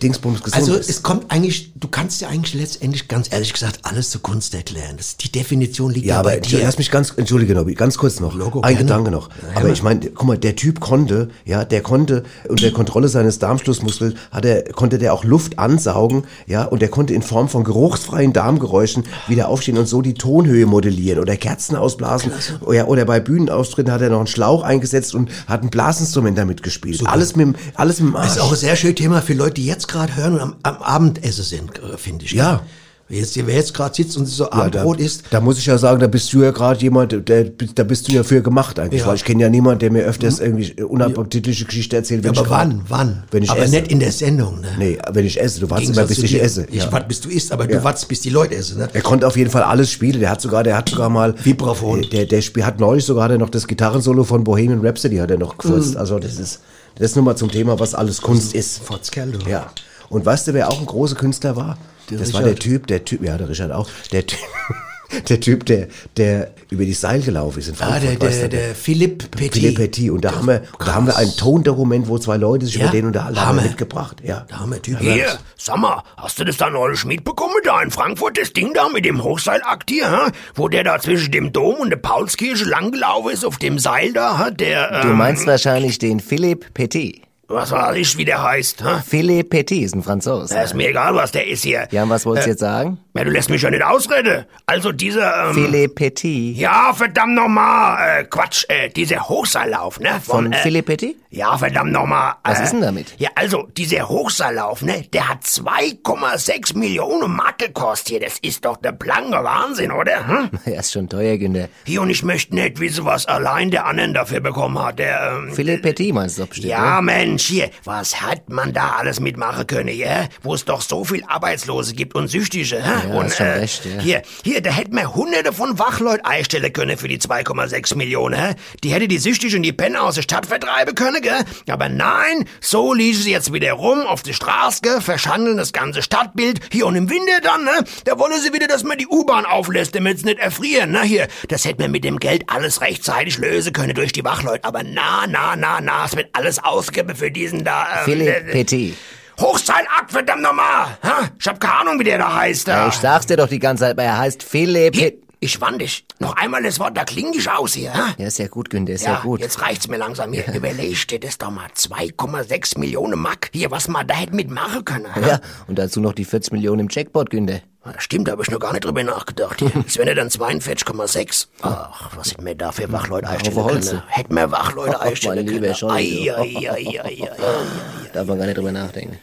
Dingsbums 0.00 0.42
gesund 0.42 0.60
Also 0.60 0.74
ist. 0.74 0.88
es 0.88 1.02
kommt 1.02 1.30
eigentlich, 1.30 1.72
du 1.74 1.88
kannst 1.88 2.20
ja 2.20 2.28
eigentlich 2.28 2.54
letztendlich 2.54 3.08
ganz 3.08 3.28
ehrlich 3.32 3.52
gesagt 3.52 3.80
alles 3.82 4.10
zur 4.10 4.22
Kunst 4.22 4.54
erklären. 4.54 4.96
Das, 4.96 5.16
die 5.16 5.30
Definition 5.30 5.90
liegt 5.92 6.06
Ja, 6.06 6.14
ja, 6.14 6.20
aber 6.20 6.30
bei 6.30 6.40
dir. 6.40 6.60
lass 6.62 6.78
mich 6.78 6.90
ganz, 6.90 7.12
entschuldige 7.16 7.54
Nobby, 7.54 7.74
ganz 7.74 7.98
kurz 7.98 8.20
noch. 8.20 8.34
Logo, 8.34 8.60
Ein 8.62 8.74
gerne. 8.74 8.84
Gedanke 8.84 9.10
noch. 9.10 9.28
aber 9.54 9.68
ich 9.68 9.82
meine, 9.82 10.00
guck 10.10 10.26
mal, 10.26 10.38
der 10.38 10.56
Typ 10.56 10.80
konnte, 10.80 11.28
ja, 11.44 11.64
der 11.64 11.82
konnte 11.82 12.22
unter 12.48 12.70
Kontrolle 12.70 13.08
seines 13.08 13.38
Darmschlussmuskels 13.38 14.14
hat 14.30 14.44
er, 14.44 14.62
konnte 14.72 14.98
der 14.98 15.12
auch 15.14 15.24
Luft 15.24 15.58
ansaugen, 15.58 16.24
ja, 16.46 16.64
und 16.64 16.80
der 16.82 16.88
konnte 16.88 17.12
in 17.14 17.22
Form 17.22 17.48
von 17.48 17.64
geruchsfreien 17.64 18.32
Darmgeräuschen 18.32 19.04
wieder 19.28 19.48
aufstehen 19.48 19.78
und 19.78 19.86
so 19.86 20.00
die 20.02 20.14
Tonhöhe 20.14 20.66
modellieren 20.66 21.18
oder 21.20 21.36
Kerzen 21.36 21.76
ausblasen. 21.76 22.32
Oder, 22.62 22.88
oder 22.88 23.04
bei 23.04 23.20
Bühnenaustritten 23.20 23.92
hat 23.92 24.00
er 24.00 24.10
noch 24.10 24.18
einen 24.18 24.26
Schlauch 24.26 24.62
eingesetzt 24.62 25.14
und 25.14 25.30
hat 25.46 25.62
ein 25.62 25.70
Blasinstrument 25.70 26.38
damit 26.38 26.62
gespielt. 26.62 27.02
Alles 27.06 27.36
mit, 27.36 27.56
alles 27.74 28.00
mit 28.00 28.10
dem 28.10 28.16
Arsch. 28.16 28.28
Das 28.28 28.36
ist 28.36 28.42
auch 28.42 28.52
ein 28.52 28.58
sehr 28.58 28.76
schönes 28.76 28.96
Thema 28.96 29.20
für 29.22 29.34
Leute, 29.34 29.54
die 29.54 29.66
jetzt 29.66 29.81
gerade 29.88 30.16
hören 30.16 30.34
und 30.34 30.40
am, 30.40 30.54
am 30.62 30.76
Abendessen 30.82 31.44
sind, 31.44 31.70
äh, 31.78 31.96
finde 31.96 32.24
ich. 32.24 32.32
Ja. 32.32 32.62
Jetzt, 33.08 33.36
wer 33.46 33.54
jetzt 33.54 33.74
gerade 33.74 33.94
sitzt 33.94 34.16
und 34.16 34.24
so 34.24 34.44
Ja, 34.44 34.50
da, 34.50 34.56
Abendbrot 34.80 34.98
isst, 34.98 35.24
da 35.28 35.40
muss 35.42 35.58
ich 35.58 35.66
ja 35.66 35.76
sagen, 35.76 36.00
da 36.00 36.06
bist 36.06 36.32
du 36.32 36.42
ja 36.42 36.50
gerade 36.50 36.80
jemand, 36.80 37.28
der, 37.28 37.44
da 37.44 37.84
bist 37.84 38.08
du 38.08 38.12
ja 38.12 38.22
für 38.22 38.40
gemacht 38.40 38.78
eigentlich, 38.78 39.00
Ja. 39.00 39.04
Mhm. 39.06 39.08
weil 39.10 39.16
ich 39.16 39.24
kenne 39.24 39.42
ja 39.42 39.50
niemanden, 39.50 39.80
der 39.80 39.90
mir 39.92 40.04
öfters 40.04 40.40
irgendwie 40.40 40.82
unappetitliche 40.82 41.66
Geschichte 41.66 41.96
erzählt, 41.96 42.24
wenn 42.24 42.30
aber 42.30 42.40
ich 42.40 42.46
grad- 42.48 42.68
wann, 42.70 42.82
wann? 42.88 43.22
Wenn 43.30 43.42
ich 43.42 43.50
aber 43.50 43.64
esse. 43.64 43.74
nicht 43.74 43.88
in 43.92 44.00
der 44.00 44.12
Sendung, 44.12 44.62
ne? 44.62 44.68
Nee, 44.78 44.98
wenn 45.12 45.26
ich 45.26 45.38
esse. 45.38 45.60
Du 45.60 45.68
wartest 45.68 45.92
immer, 45.94 46.06
bis 46.06 46.18
ich 46.22 46.40
esse. 46.40 46.64
Ich 46.70 46.84
ja. 46.84 46.92
warte, 46.92 47.06
bis 47.06 47.20
du 47.20 47.28
isst, 47.28 47.52
aber 47.52 47.68
Ja. 47.70 47.78
du 47.80 47.84
wartest, 47.84 48.08
bis 48.08 48.20
die 48.22 48.30
Leute 48.30 48.54
essen, 48.54 48.78
ne? 48.78 48.88
Er 48.90 49.02
konnte 49.02 49.26
auf 49.26 49.36
jeden 49.36 49.50
Fall 49.50 49.62
alles 49.64 49.90
spielen. 49.90 50.18
Der 50.20 50.30
hat 50.30 50.40
sogar, 50.40 50.62
der 50.62 50.78
hat 50.78 50.88
sogar 50.88 51.10
mal 51.10 51.34
Vibraphon. 51.44 52.06
Der, 52.12 52.24
der 52.24 52.40
Spiel 52.40 52.64
hat 52.64 52.80
neulich 52.80 53.04
sogar 53.04 53.24
hat 53.24 53.32
er 53.32 53.38
noch 53.38 53.50
das 53.50 53.66
Gitarrensolo 53.66 54.24
von 54.24 54.42
Bohemian 54.42 54.80
Rhapsody 54.80 55.16
hat 55.18 55.30
er 55.30 55.38
noch 55.38 55.58
gefurzt. 55.58 55.98
Also 55.98 56.18
das 56.18 56.38
ist 56.38 56.60
das 56.96 57.10
ist 57.10 57.16
nur 57.16 57.24
mal 57.24 57.36
zum 57.36 57.50
Thema, 57.50 57.78
was 57.78 57.94
alles 57.94 58.20
Kunst 58.20 58.54
ist. 58.54 58.82
Fotzkerl, 58.82 59.32
du. 59.32 59.48
Ja. 59.48 59.72
Und 60.08 60.26
weißt 60.26 60.48
du, 60.48 60.54
wer 60.54 60.68
auch 60.68 60.78
ein 60.78 60.86
großer 60.86 61.16
Künstler 61.16 61.56
war? 61.56 61.78
Der 62.10 62.18
das 62.18 62.32
war 62.34 62.42
der 62.42 62.50
Richard. 62.52 62.62
Typ, 62.62 62.86
der 62.86 63.04
Typ, 63.04 63.22
ja, 63.22 63.38
der 63.38 63.48
Richard 63.48 63.72
auch, 63.72 63.88
der 64.12 64.26
Typ, 64.26 64.38
der 65.28 65.40
Typ, 65.40 65.66
der, 65.66 65.88
der 66.16 66.50
über 66.70 66.84
die 66.84 66.92
Seil 66.94 67.20
gelaufen 67.22 67.58
ist 67.58 67.68
in 67.68 67.74
Ah, 67.74 67.86
Frankfurt. 67.98 68.22
der, 68.22 68.28
weißt 68.28 68.40
der, 68.42 68.48
du, 68.48 68.56
der 68.56 68.74
Philipp 68.74 69.30
Petit. 69.30 69.52
Philipp 69.54 69.74
Petit. 69.76 70.10
Und 70.10 70.24
da 70.24 70.34
haben 70.34 70.46
wir, 70.46 70.62
und 70.78 70.88
da 70.88 70.94
haben 70.94 71.06
wir 71.06 71.16
ein 71.16 71.28
Tondokument, 71.36 72.08
wo 72.08 72.18
zwei 72.18 72.36
Leute 72.36 72.66
sich 72.66 72.76
Ja? 72.76 72.84
über 72.84 72.92
den 72.92 73.06
unterhalten 73.06 73.40
haben, 73.40 73.62
mitgebracht. 73.62 74.16
Ja. 74.24 74.46
Da 74.48 74.60
haben 74.60 74.70
wir 74.72 74.80
Typ. 74.82 74.98
Hier, 75.00 75.38
sag 75.56 75.76
mal, 75.78 76.02
hast 76.16 76.38
du 76.40 76.44
das 76.44 76.56
da 76.56 76.70
neulich 76.70 77.04
mitbekommen, 77.04 77.54
da 77.64 77.80
in 77.82 77.90
Frankfurt, 77.90 78.38
das 78.38 78.52
Ding 78.52 78.72
da 78.74 78.88
mit 78.88 79.04
dem 79.04 79.22
Hochseilakt 79.22 79.90
hier, 79.90 80.10
hä? 80.10 80.30
wo 80.54 80.68
der 80.68 80.84
da 80.84 80.98
zwischen 80.98 81.30
dem 81.32 81.52
Dom 81.52 81.74
und 81.76 81.90
der 81.90 81.96
Paulskirche 81.98 82.64
langgelaufen 82.64 83.32
ist, 83.32 83.44
auf 83.44 83.58
dem 83.58 83.78
Seil 83.78 84.12
da, 84.12 84.44
hä? 84.46 84.50
der, 84.52 85.02
Du 85.02 85.08
ähm, 85.08 85.16
meinst 85.18 85.46
wahrscheinlich 85.46 85.98
den 85.98 86.20
Philippe 86.20 86.68
Petit. 86.72 87.22
Was 87.48 87.70
weiß 87.70 87.96
ich, 87.96 88.16
wie 88.16 88.24
der 88.24 88.42
heißt, 88.42 88.82
hä? 88.82 89.02
Philippe 89.06 89.48
Petit 89.50 89.82
ist 89.84 89.94
ein 89.94 90.02
Franzos. 90.02 90.50
Da 90.50 90.62
ist 90.62 90.74
mir 90.74 90.88
egal, 90.88 91.14
was 91.14 91.32
der 91.32 91.46
ist 91.46 91.62
hier. 91.64 91.86
Ja, 91.90 92.02
und 92.04 92.10
was 92.10 92.24
wolltest 92.24 92.46
du 92.46 92.50
Äh, 92.50 92.52
jetzt 92.52 92.60
sagen? 92.60 92.98
Ja, 93.14 93.24
du 93.24 93.30
lässt 93.30 93.50
mich 93.50 93.60
ja 93.62 93.70
nicht 93.70 93.84
ausreden. 93.84 94.46
Also 94.66 94.92
dieser, 94.92 95.48
ähm, 95.48 95.54
Philippe 95.54 95.94
Petit. 95.94 96.56
Ja, 96.56 96.92
verdammt 96.94 97.34
nochmal, 97.34 98.20
äh, 98.20 98.24
Quatsch, 98.24 98.64
äh, 98.68 98.88
dieser 98.88 99.28
Hochseillauf, 99.28 100.00
ne? 100.00 100.20
Von 100.24 100.52
äh, 100.52 100.56
Philippe 100.58 100.92
Petit? 100.96 101.16
Ja, 101.32 101.56
verdammt 101.56 101.92
nochmal. 101.92 102.34
Was 102.44 102.60
äh, 102.60 102.64
ist 102.64 102.72
denn 102.74 102.82
damit? 102.82 103.14
Ja, 103.16 103.30
also, 103.36 103.66
dieser 103.74 104.06
Hochseillauf, 104.06 104.82
ne, 104.82 105.06
der 105.14 105.30
hat 105.30 105.44
2,6 105.44 106.76
Millionen 106.76 107.34
Mark 107.34 107.56
gekostet 107.58 108.08
hier. 108.08 108.20
Das 108.20 108.38
ist 108.42 108.66
doch 108.66 108.76
der 108.76 108.92
blanke 108.92 109.42
Wahnsinn, 109.42 109.92
oder? 109.92 110.28
Hm? 110.28 110.50
Er 110.66 110.80
ist 110.80 110.92
schon 110.92 111.08
teuer, 111.08 111.38
Günther. 111.38 111.70
Hier, 111.86 112.02
und 112.02 112.10
ich 112.10 112.22
möchte 112.22 112.54
nicht 112.54 112.80
wissen, 112.80 113.06
was 113.06 113.24
allein 113.24 113.70
der 113.70 113.86
anderen 113.86 114.12
dafür 114.12 114.40
bekommen 114.40 114.78
hat. 114.78 114.98
Der, 114.98 115.38
ähm, 115.38 115.54
Philippe 115.54 115.80
Petit 115.82 116.12
meinst 116.12 116.36
du 116.36 116.42
doch 116.42 116.48
bestimmt, 116.48 116.70
ja, 116.70 116.98
oder? 116.98 117.02
Mensch, 117.02 117.46
hier, 117.46 117.70
was 117.84 118.20
hat 118.20 118.50
man 118.50 118.74
da 118.74 118.96
alles 118.98 119.18
mitmachen 119.18 119.66
können, 119.66 119.96
ja? 119.96 120.28
Wo 120.42 120.52
es 120.52 120.66
doch 120.66 120.82
so 120.82 121.02
viel 121.02 121.24
Arbeitslose 121.26 121.94
gibt 121.94 122.14
und 122.14 122.28
Süchtige, 122.28 122.76
hä? 122.76 123.08
Ja, 123.08 123.14
und, 123.14 123.32
schon 123.32 123.46
recht, 123.46 123.86
ja. 123.86 124.00
Hier, 124.02 124.22
hier, 124.44 124.60
da 124.60 124.70
hätten 124.70 124.94
wir 124.94 125.14
hunderte 125.14 125.54
von 125.54 125.78
Wachleuten 125.78 126.26
einstellen 126.26 126.72
können 126.74 126.98
für 126.98 127.08
die 127.08 127.18
2,6 127.18 127.96
Millionen, 127.96 128.38
hä? 128.38 128.54
Die 128.84 128.92
hätte 128.92 129.08
die 129.08 129.18
Süchtige 129.18 129.56
und 129.56 129.62
die 129.62 129.72
Penner 129.72 130.02
aus 130.02 130.16
der 130.16 130.22
Stadt 130.22 130.44
vertreiben 130.44 130.94
können, 130.94 131.21
gell? 131.22 131.44
Aber 131.70 131.88
nein, 131.88 132.44
so 132.60 132.92
ließen 132.92 133.22
sie 133.24 133.30
jetzt 133.30 133.52
wieder 133.52 133.72
rum 133.72 134.00
auf 134.06 134.22
die 134.22 134.34
Straße, 134.34 134.80
gell? 134.82 135.00
Verschandeln 135.00 135.56
das 135.56 135.72
ganze 135.72 136.02
Stadtbild. 136.02 136.60
Hier 136.70 136.86
und 136.86 136.96
im 136.96 137.08
Winter 137.08 137.40
dann, 137.42 137.64
ne? 137.64 137.84
Da 138.04 138.18
wollen 138.18 138.38
sie 138.40 138.52
wieder, 138.52 138.66
dass 138.68 138.84
man 138.84 138.98
die 138.98 139.06
U-Bahn 139.06 139.46
auflässt, 139.46 139.94
damit 139.94 140.18
sie 140.18 140.26
nicht 140.26 140.38
erfrieren, 140.40 140.90
ne? 140.90 141.02
Hier, 141.02 141.28
das 141.48 141.64
hätten 141.64 141.80
wir 141.80 141.88
mit 141.88 142.04
dem 142.04 142.18
Geld 142.18 142.44
alles 142.48 142.80
rechtzeitig 142.80 143.38
lösen 143.38 143.72
können 143.72 143.94
durch 143.94 144.12
die 144.12 144.24
Wachleute. 144.24 144.64
Aber 144.64 144.82
na, 144.82 145.24
na, 145.28 145.56
na, 145.56 145.80
na, 145.80 146.04
es 146.04 146.16
wird 146.16 146.28
alles 146.32 146.62
ausgeben 146.62 147.16
für 147.16 147.30
diesen 147.30 147.64
da, 147.64 148.04
äh, 148.04 148.40
Petit. 148.52 148.96
Hochseilakt, 149.40 150.10
verdammt 150.12 150.42
nochmal! 150.42 150.98
hä? 151.02 151.28
Ich 151.38 151.48
hab 151.48 151.58
keine 151.58 151.74
Ahnung, 151.80 151.98
wie 151.98 152.04
der 152.04 152.18
da 152.18 152.34
heißt. 152.34 152.68
Ja, 152.68 152.82
Da. 152.82 152.88
ich 152.88 152.94
sag's 152.94 153.26
dir 153.26 153.36
doch 153.36 153.48
die 153.48 153.58
ganze 153.58 153.84
Zeit, 153.84 153.92
aber 153.92 154.02
er 154.04 154.18
heißt 154.18 154.42
Philippe 154.42 154.96
Hier, 154.98 155.10
Petit. 155.10 155.21
Ich 155.42 155.60
wann 155.60 155.78
dich. 155.78 156.04
Noch 156.20 156.36
einmal 156.36 156.62
das 156.62 156.78
Wort, 156.78 156.96
da 156.96 157.04
kling 157.04 157.32
ich 157.34 157.50
aus 157.50 157.74
hier. 157.74 157.92
hä? 157.92 158.14
Ja, 158.16 158.26
ist 158.28 158.38
ja 158.38 158.46
gut, 158.48 158.70
Günther, 158.70 158.94
ist 158.94 159.04
ja, 159.04 159.20
gut. 159.20 159.40
jetzt 159.40 159.60
reicht's 159.60 159.88
mir 159.88 159.96
langsam 159.98 160.32
hier. 160.32 160.46
Überleg 160.54 161.06
dir 161.08 161.18
das 161.20 161.36
doch 161.38 161.50
mal. 161.50 161.66
2,6 161.76 162.78
Millionen 162.78 163.18
Mark. 163.18 163.50
Hier, 163.52 163.70
was 163.70 163.88
man 163.88 164.06
da 164.06 164.14
hätte 164.14 164.34
mitmachen 164.34 164.84
können. 164.84 165.12
hä? 165.14 165.20
Ja, 165.28 165.40
und 165.66 165.78
dazu 165.78 166.00
noch 166.00 166.12
die 166.12 166.24
40 166.24 166.52
Millionen 166.52 166.80
im 166.80 166.88
Jackpot, 166.90 167.30
Günther. 167.30 167.60
Stimmt, 167.98 168.28
da 168.28 168.32
hab 168.32 168.40
ich 168.40 168.48
noch 168.50 168.60
gar 168.60 168.70
nicht 168.72 168.84
drüber 168.84 169.02
nachgedacht. 169.02 169.60
Das 169.84 169.96
wären 169.96 170.06
ja 170.06 170.14
dann 170.14 170.28
42,6. 170.28 171.48
Ach, 171.62 172.16
was 172.16 172.30
hätten 172.30 172.46
wir 172.46 172.54
da 172.54 172.70
für 172.70 172.90
Wachleute 172.92 173.28
einstellen 173.28 173.66
können? 173.66 174.02
Hätten 174.06 174.34
wir 174.36 174.50
Wachleute 174.52 174.96
Ach, 175.00 175.04
einstellen 175.04 175.44
mein 175.44 175.46
lieber 175.46 175.66
können. 175.66 175.74
Scholli, 175.74 176.30
Ei, 176.30 176.34
du. 176.36 176.40
ei, 176.40 176.70
ei, 176.70 177.00
ei, 177.00 177.00
ei, 177.02 177.30
ei. 177.32 178.08
Darf 178.12 178.28
man 178.28 178.38
gar 178.38 178.46
nicht 178.46 178.56
drüber 178.56 178.70
nachdenken. 178.70 179.18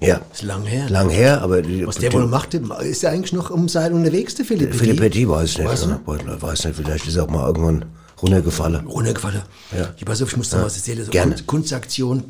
Ja. 0.00 0.20
Ist 0.32 0.42
lang 0.42 0.64
her. 0.64 0.88
Lang 0.88 1.10
her, 1.10 1.42
aber 1.42 1.62
Was 1.86 1.96
der 1.96 2.12
wohl 2.12 2.26
macht, 2.26 2.54
ist 2.54 3.02
er 3.04 3.10
eigentlich 3.10 3.32
noch 3.32 3.50
um 3.50 3.68
Seil 3.68 3.92
unterwegs, 3.92 4.34
der 4.36 4.44
Philipp 4.44 4.70
Petit? 4.70 4.80
Philipp 4.80 5.00
Petit 5.00 5.28
weiß 5.28 5.50
ich 5.50 5.58
nicht. 5.58 5.82
Du? 5.84 6.12
oder? 6.12 6.22
Weiß- 6.36 6.42
Weiß 6.42 6.64
nicht, 6.66 6.76
vielleicht 6.76 7.06
ist 7.08 7.16
er 7.16 7.24
auch 7.24 7.30
mal 7.30 7.46
irgendwann 7.46 7.84
runtergefallen. 8.22 8.86
Runtergefallen. 8.86 9.42
Ja. 9.76 9.92
Ich 9.96 10.06
weiß 10.06 10.20
ich 10.20 10.36
muss 10.36 10.50
da 10.50 10.62
was 10.62 10.76
erzählen. 10.76 11.04
So 11.04 11.10
Gerne. 11.10 11.32
Kunst, 11.32 11.46
Kunstaktion 11.46 12.24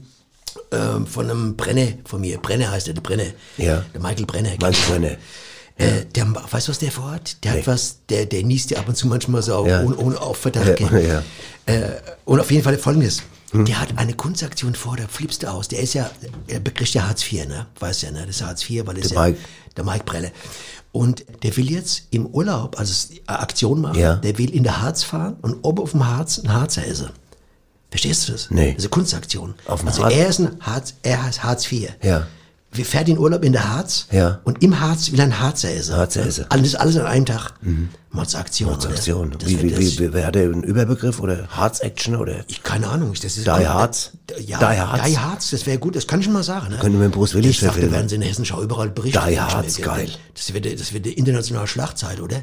ähm, 0.72 1.06
von 1.06 1.30
einem 1.30 1.56
Brenner 1.56 1.88
von 2.04 2.20
mir. 2.20 2.38
Brenner 2.38 2.70
heißt 2.70 2.88
er, 2.88 2.94
der 2.94 3.02
Brenner. 3.02 3.24
Ja. 3.56 3.84
Der 3.94 4.00
Michael 4.00 4.26
Brenner. 4.26 4.50
Du, 4.58 4.66
Brenner? 4.90 5.16
Äh, 5.76 6.06
der, 6.14 6.26
weißt 6.50 6.66
du, 6.68 6.70
was 6.72 6.78
der 6.78 6.90
vorhat? 6.90 7.36
Der 7.44 7.52
Nee. 7.52 7.58
hat 7.60 7.66
was, 7.68 7.98
der, 8.08 8.26
der 8.26 8.42
niest 8.42 8.70
ja 8.70 8.78
ab 8.78 8.88
und 8.88 8.96
zu 8.96 9.06
manchmal 9.06 9.42
so, 9.42 9.64
Ja. 9.66 9.82
ohne, 9.82 9.96
ohne 9.96 10.20
auf 10.20 10.38
Verdacht. 10.38 10.66
Ja, 10.80 10.88
gell? 10.88 11.06
ja. 11.06 11.72
Äh, 11.72 11.90
und 12.24 12.40
auf 12.40 12.50
jeden 12.50 12.64
Fall 12.64 12.76
folgendes. 12.78 13.22
Der 13.52 13.80
hat 13.80 13.96
eine 13.96 14.12
Kunstaktion 14.14 14.74
vor, 14.74 14.96
da 14.96 15.08
flippst 15.08 15.42
du 15.42 15.50
aus. 15.50 15.68
Der 15.68 15.80
ist 15.80 15.94
ja, 15.94 16.10
er 16.48 16.60
bekriegt 16.60 16.92
ja 16.94 17.06
Hartz 17.08 17.24
IV, 17.32 17.46
ne? 17.46 17.66
Weißt 17.80 18.02
ja, 18.02 18.10
ne? 18.10 18.26
Das 18.26 18.36
ist 18.36 18.42
Hartz 18.42 18.68
IV, 18.68 18.86
weil 18.86 18.96
das 18.96 19.08
Der 19.08 19.16
ja, 19.16 19.26
Mike. 19.28 19.38
der 19.76 19.84
Mike 19.84 20.04
Brelle. 20.04 20.32
Und 20.92 21.24
der 21.42 21.56
will 21.56 21.70
jetzt 21.70 22.02
im 22.10 22.26
Urlaub, 22.26 22.78
also 22.78 23.08
eine 23.26 23.38
Aktion 23.40 23.80
machen, 23.80 23.98
Ja. 23.98 24.16
der 24.16 24.36
will 24.38 24.50
in 24.50 24.62
der 24.64 24.82
Harz 24.82 25.02
fahren 25.02 25.36
und 25.42 25.54
oben 25.62 25.82
auf 25.82 25.92
dem 25.92 26.06
Harz 26.06 26.38
ein 26.38 26.52
Harzer 26.52 26.86
essen. 26.86 27.08
Verstehst 27.90 28.28
du 28.28 28.32
das? 28.32 28.50
Nee. 28.50 28.68
Das 28.72 28.78
ist 28.78 28.84
eine 28.84 28.90
Kunstaktion. 28.90 29.54
Auf 29.66 29.80
dem 29.80 29.88
also 29.88 30.04
Harz? 30.04 30.14
er 30.14 30.28
ist 30.28 30.38
ein 30.40 30.56
Harz, 30.60 30.94
er 31.02 31.22
heißt 31.22 31.42
Hartz 31.42 31.72
IV. 31.72 31.88
Ja. 32.02 32.26
Wir 32.70 32.84
fährt 32.84 33.08
in 33.08 33.18
Urlaub 33.18 33.44
in 33.44 33.52
der 33.52 33.72
Harz. 33.74 34.06
Ja. 34.10 34.40
Und 34.44 34.62
im 34.62 34.78
Harz 34.78 35.10
will 35.10 35.18
er 35.18 35.24
ein 35.24 35.40
Harzer 35.40 35.70
essen. 35.74 35.96
Harzer 35.96 36.26
essen. 36.26 36.44
Alles, 36.50 36.74
alles 36.74 36.96
an 36.98 37.06
einem 37.06 37.24
Tag. 37.26 37.54
Mordsaktion. 38.10 38.74
oder? 38.74 38.88
Aktion. 38.90 39.34
Das 39.38 39.48
Wie, 39.48 39.60
wie, 39.62 39.76
wie, 39.98 40.14
wie, 40.14 40.22
hat 40.22 40.36
er 40.36 40.44
einen 40.44 40.62
Überbegriff 40.62 41.18
oder 41.20 41.46
Harz 41.48 41.80
Action 41.80 42.14
oder? 42.16 42.44
ich, 42.46 42.62
keine 42.62 42.88
Ahnung. 42.88 43.12
Das 43.14 43.36
ist 43.36 43.46
Die 43.46 43.50
Harz? 43.50 44.12
Ja, 44.46 44.58
Die 44.58 44.64
Harz? 44.80 45.02
Die 45.08 45.18
Harz, 45.18 45.50
das 45.50 45.66
wäre 45.66 45.78
gut, 45.78 45.96
das 45.96 46.06
kann 46.06 46.20
ich 46.20 46.24
schon 46.26 46.34
mal 46.34 46.42
sagen. 46.42 46.68
Ne? 46.70 46.78
Können 46.78 46.98
wir 46.98 47.06
mit 47.06 47.12
Bruce 47.12 47.34
Willis 47.34 47.50
Ich 47.52 47.60
dachte, 47.60 47.72
verfilmen. 47.72 47.94
werden 47.94 48.08
sie 48.10 48.14
in 48.16 48.20
der 48.20 48.30
Hessenschau 48.30 48.62
überall 48.62 48.90
berichten. 48.90 49.20
Die 49.28 49.40
Harz, 49.40 49.80
geil. 49.80 50.08
Das 50.34 50.52
wird, 50.52 50.80
das 50.80 50.92
wird 50.92 51.06
eine 51.06 51.14
internationale 51.14 51.66
Schlagzeile, 51.66 52.22
oder? 52.22 52.42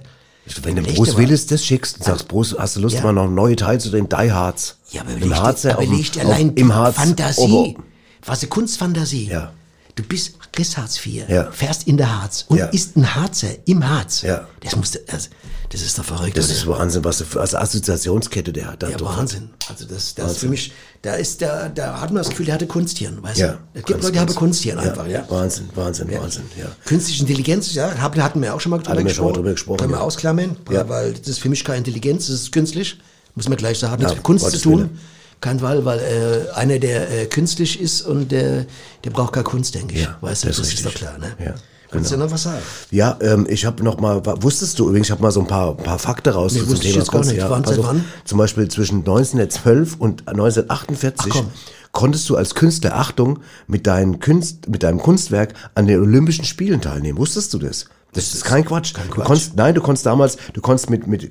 Wenn 0.64 0.76
du 0.76 0.84
Bruce. 0.84 1.18
Willis 1.18 1.48
das 1.48 1.64
schickst 1.66 1.98
und 1.98 2.04
sagst, 2.06 2.28
Bruce, 2.28 2.56
hast 2.58 2.76
du 2.76 2.80
Lust, 2.82 2.96
Ja. 2.98 3.04
mal 3.04 3.14
noch 3.14 3.28
neue 3.30 3.56
Teil 3.56 3.80
zu 3.80 3.90
den 3.90 4.08
Die 4.10 4.32
Hards? 4.32 4.78
Ja, 4.92 5.02
aber 5.02 5.12
Im 5.12 5.36
Harz, 5.36 5.66
aber 5.66 5.80
auf 5.80 5.88
auf- 5.90 6.20
allein 6.20 6.54
im 6.54 6.74
Harz. 6.74 6.96
Fantasie. 6.96 7.42
Oh, 7.42 7.74
oh. 7.78 7.82
Was 8.26 8.40
eine 8.42 8.50
Kunstfantasie. 8.50 9.28
Ja. 9.30 9.52
Du 9.96 10.04
bist, 10.04 10.34
kriegst 10.52 10.76
Hartz 10.78 10.98
IV, 11.06 11.24
Ja. 11.30 11.50
fährst 11.52 11.88
in 11.88 11.96
der 11.96 12.22
Harz 12.22 12.44
und 12.50 12.58
Ja. 12.58 12.66
isst 12.68 12.98
ein 12.98 13.16
Harzer 13.16 13.48
im 13.66 13.88
Harz. 13.90 14.24
Ja. 14.24 14.46
Das 14.62 14.76
muss, 14.76 14.92
das, 14.92 15.30
das 15.70 15.82
ist 15.82 15.98
doch 15.98 16.04
verrückt. 16.04 16.38
Das 16.38 16.46
oder? 16.48 16.54
ist 16.54 16.68
Wahnsinn, 16.68 17.04
was 17.06 17.22
für 17.22 17.40
als 17.40 17.56
Assoziationskette 17.56 18.52
der 18.52 18.68
hat. 18.68 18.84
Ja, 18.84 19.00
Wahnsinn. 19.00 19.52
Also 19.70 19.86
das, 19.86 20.14
das 20.14 20.34
ist 20.34 20.38
für 20.40 20.50
mich, 20.50 20.74
da 21.02 21.14
ist 21.14 21.42
da, 21.42 21.70
da 21.70 22.02
hat 22.02 22.10
man 22.10 22.18
das 22.18 22.30
Gefühl, 22.30 22.46
der 22.46 22.56
hatte 22.56 22.68
Kunsthirn, 22.68 23.24
weißt 23.24 23.38
Ja, 23.40 23.48
du? 23.54 23.58
Es 23.74 23.86
gibt 23.86 23.88
ganz, 23.88 24.04
Leute, 24.04 24.12
die 24.14 24.20
haben. 24.20 24.36
Kunsthirn 24.36 24.80
einfach, 24.80 25.08
ja. 25.08 25.26
Wahnsinn, 25.30 25.70
Wahnsinn, 25.76 26.12
Wahnsinn, 26.12 26.44
ja. 26.60 26.66
Künstliche 26.86 27.22
Intelligenz, 27.22 27.74
ja, 27.74 27.90
hatten 27.98 28.42
wir 28.42 28.54
auch 28.54 28.60
schon 28.60 28.72
mal 28.72 28.80
drüber 28.80 28.90
wir 28.90 28.96
schon 28.96 29.04
mal 29.06 29.06
gesprochen. 29.06 29.34
drüber 29.36 29.52
gesprochen, 29.52 29.78
Können 29.78 29.92
wir 29.94 30.02
ausklammern, 30.02 30.58
weil 30.66 31.14
das 31.14 31.28
ist 31.30 31.40
für 31.40 31.48
mich 31.50 31.64
keine 31.64 31.78
Intelligenz, 31.78 32.28
das 32.28 32.36
ist 32.42 32.52
künstlich. 32.52 33.00
Muss 33.36 33.48
man 33.48 33.58
gleich 33.58 33.80
sagen, 33.80 33.94
hat 33.94 34.00
nichts 34.00 34.16
mit 34.16 34.24
Kunst 34.24 34.52
zu 34.52 34.58
tun. 34.60 34.78
Willen. 34.80 35.00
Kein 35.42 35.60
Fall, 35.60 35.86
weil 35.86 36.00
äh, 36.00 36.52
einer, 36.56 36.80
der 36.80 37.12
äh, 37.12 37.26
künstlich 37.26 37.80
ist 37.80 38.02
und 38.02 38.32
der, 38.32 38.66
der 39.04 39.10
braucht 39.12 39.34
keine 39.34 39.44
Kunst, 39.44 39.76
denke 39.76 39.96
ich. 39.96 40.04
Ja, 40.04 40.18
weißt 40.22 40.44
du, 40.44 40.48
das 40.48 40.58
das, 40.58 40.74
ist 40.74 40.86
doch 40.86 40.94
klar, 40.94 41.18
ne? 41.18 41.36
Ja, 41.44 41.56
Kannst 41.92 42.12
du 42.12 42.16
genau. 42.16 42.26
noch 42.26 42.34
was 42.34 42.44
sagen? 42.44 42.62
Ja, 42.92 43.18
ähm, 43.22 43.46
ich 43.50 43.66
habe 43.66 43.84
noch 43.84 44.00
mal, 44.00 44.22
wusstest 44.42 44.80
du 44.80 44.88
übrigens, 44.90 45.08
ich 45.08 45.12
habe 45.12 45.22
mal 45.22 45.32
so 45.32 45.42
ein 45.42 45.48
paar, 45.48 45.76
paar 45.76 46.00
Fakten 46.00 46.30
raus 46.30 46.54
Nee, 46.54 46.62
zum 46.62 46.80
Thema 46.80 46.98
gar 46.98 47.06
Kunst. 47.06 47.30
nicht. 47.30 47.40
Ja, 47.40 47.50
auf. 47.50 47.64
wann? 47.66 48.06
Zum 48.26 48.38
Beispiel 48.38 48.68
zwischen 48.68 49.00
1912 49.00 49.96
und 50.00 50.28
1948 50.28 51.34
Ach, 51.36 51.44
konntest 51.92 52.28
du 52.30 52.36
als 52.36 52.56
Künstler, 52.56 52.96
Achtung, 52.96 53.40
mit, 53.68 53.88
deinen 53.88 54.20
Kunst, 54.20 54.68
mit 54.68 54.84
deinem 54.84 55.00
Kunstwerk 55.00 55.54
an 55.76 55.88
den 55.88 56.02
Olympischen 56.02 56.46
Spielen 56.46 56.82
teilnehmen. 56.82 57.18
Wusstest 57.18 57.54
du 57.54 57.60
das? 57.60 57.86
Das 58.16 58.34
ist 58.34 58.44
kein 58.46 58.64
Quatsch. 58.66 58.94
Du 58.96 59.02
Quatsch. 59.12 59.26
konntest, 59.26 59.56
nein, 59.56 59.76
du 59.76 59.82
konntest 59.82 60.06
damals, 60.06 60.38
du 60.54 60.62
konntest 60.62 60.90
mit, 60.90 61.06
mit, 61.06 61.30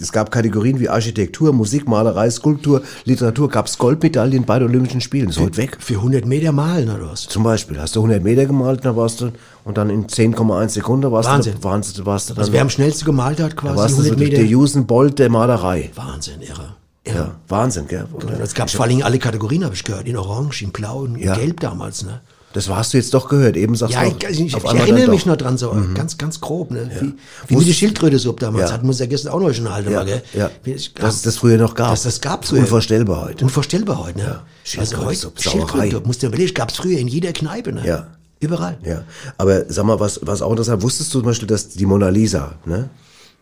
es 0.00 0.12
gab 0.12 0.30
Kategorien 0.30 0.80
wie 0.80 0.88
Architektur, 0.88 1.52
Musik, 1.52 1.88
Malerei, 1.88 2.28
Skulptur, 2.30 2.82
Literatur, 3.04 3.48
gab 3.48 3.66
es 3.66 3.78
Goldmedaillen 3.78 4.44
bei 4.44 4.58
den 4.58 4.68
Olympischen 4.68 5.00
Spielen. 5.00 5.26
Das 5.26 5.36
ist 5.36 5.42
heute 5.42 5.56
weg. 5.56 5.76
Für 5.80 5.94
100 5.94 6.26
Meter 6.26 6.52
malen 6.52 6.90
oder 6.90 7.12
was? 7.12 7.22
Zum 7.28 7.42
Beispiel, 7.44 7.80
hast 7.80 7.96
du 7.96 8.00
100 8.00 8.22
Meter 8.22 8.46
gemalt, 8.46 8.84
dann 8.84 8.96
warst 8.96 9.20
du, 9.20 9.30
und 9.64 9.78
dann 9.78 9.88
in 9.90 10.06
10,1 10.08 10.68
Sekunden 10.70 11.10
warst 11.12 11.28
Wahnsinn. 11.28 11.54
du, 11.54 11.64
warst 11.64 11.98
du, 11.98 12.04
warst 12.04 12.28
du 12.30 12.34
dann, 12.34 12.40
Also 12.42 12.52
wer 12.52 12.62
am 12.62 12.70
schnellsten 12.70 13.04
gemalt 13.06 13.40
hat, 13.40 13.52
da 13.52 13.56
quasi 13.56 13.76
warst 13.76 13.98
du 13.98 14.02
so 14.02 14.10
100 14.12 14.32
der 14.32 14.42
Meter. 14.42 14.56
Usain 14.58 14.86
Bolt 14.86 15.18
der 15.18 15.30
Malerei. 15.30 15.90
Wahnsinn, 15.94 16.40
irre. 16.42 16.74
Ja, 17.06 17.36
Wahnsinn, 17.48 17.86
gell? 17.86 18.06
Es 18.42 18.54
gab 18.54 18.70
vor 18.70 18.82
allen 18.82 18.90
Dingen 18.90 19.02
alle 19.02 19.18
Kategorien, 19.18 19.62
habe 19.64 19.74
ich 19.74 19.84
gehört. 19.84 20.06
In 20.08 20.16
Orange, 20.16 20.62
in 20.62 20.72
Blau, 20.72 21.04
in 21.04 21.16
Ja. 21.16 21.34
Gelb 21.34 21.60
damals, 21.60 22.02
ne? 22.02 22.20
Das 22.54 22.68
hast 22.70 22.94
du 22.94 22.96
jetzt 22.98 23.12
doch 23.12 23.28
gehört. 23.28 23.56
Eben 23.56 23.74
sagst 23.74 23.94
Ja, 23.94 24.02
du 24.02 24.08
ich, 24.08 24.14
noch, 24.14 24.30
ich, 24.30 24.40
ich, 24.40 24.56
ich 24.56 24.64
erinnere 24.64 25.08
mich 25.08 25.20
doch. 25.20 25.26
Mhm. 25.26 25.30
noch 25.32 25.36
dran, 25.36 25.58
so 25.58 25.76
ganz, 25.94 26.16
ganz 26.16 26.40
grob, 26.40 26.70
ne? 26.70 26.88
Wie, 26.88 27.00
wie 27.00 27.00
wir 27.00 27.56
Wusstest- 27.56 27.68
die 27.68 27.74
Schildkröte 27.74 28.34
damals 28.38 28.70
Ja. 28.70 28.74
hatten, 28.74 28.86
muss 28.86 28.98
ja 29.00 29.06
gestern 29.06 29.32
auch 29.32 29.40
noch 29.40 29.52
schon 29.52 29.66
eine 29.66 29.74
alte 29.74 29.90
Ja, 29.90 30.04
mal, 30.04 30.22
ja. 30.32 30.50
Wie 30.62 30.72
ich- 30.72 30.94
Dass 30.94 31.16
es 31.16 31.22
das 31.22 31.36
früher 31.36 31.58
noch 31.58 31.74
gab. 31.74 31.90
Dass 31.90 32.04
das 32.04 32.20
gab 32.20 32.46
früher. 32.46 32.60
unvorstellbar 32.60 33.22
heute. 33.26 33.44
Unvorstellbar 33.44 34.04
heute, 34.04 34.18
ne? 34.18 34.24
also 34.24 34.40
Schildkröte, 34.64 35.04
heute, 35.06 35.18
so 35.18 35.32
Sauerei. 35.36 35.50
Schildkröte, 35.50 36.06
musst 36.06 36.22
du 36.22 36.26
überlegen, 36.28 36.54
gab 36.54 36.70
es 36.70 36.76
früher 36.76 36.98
in 36.98 37.08
jeder 37.08 37.32
Kneipe, 37.32 37.72
ne? 37.72 37.86
Ja. 37.86 38.06
Überall. 38.40 38.76
Ja, 38.84 39.02
aber 39.38 39.64
sag 39.72 39.84
mal, 39.86 39.98
was, 40.00 40.20
was 40.22 40.42
auch 40.42 40.50
interessant, 40.50 40.82
wusstest 40.82 41.12
du 41.14 41.18
zum 41.20 41.26
Beispiel, 41.26 41.48
dass 41.48 41.68
die 41.70 41.86
Mona 41.86 42.08
Lisa, 42.10 42.54
ne? 42.66 42.88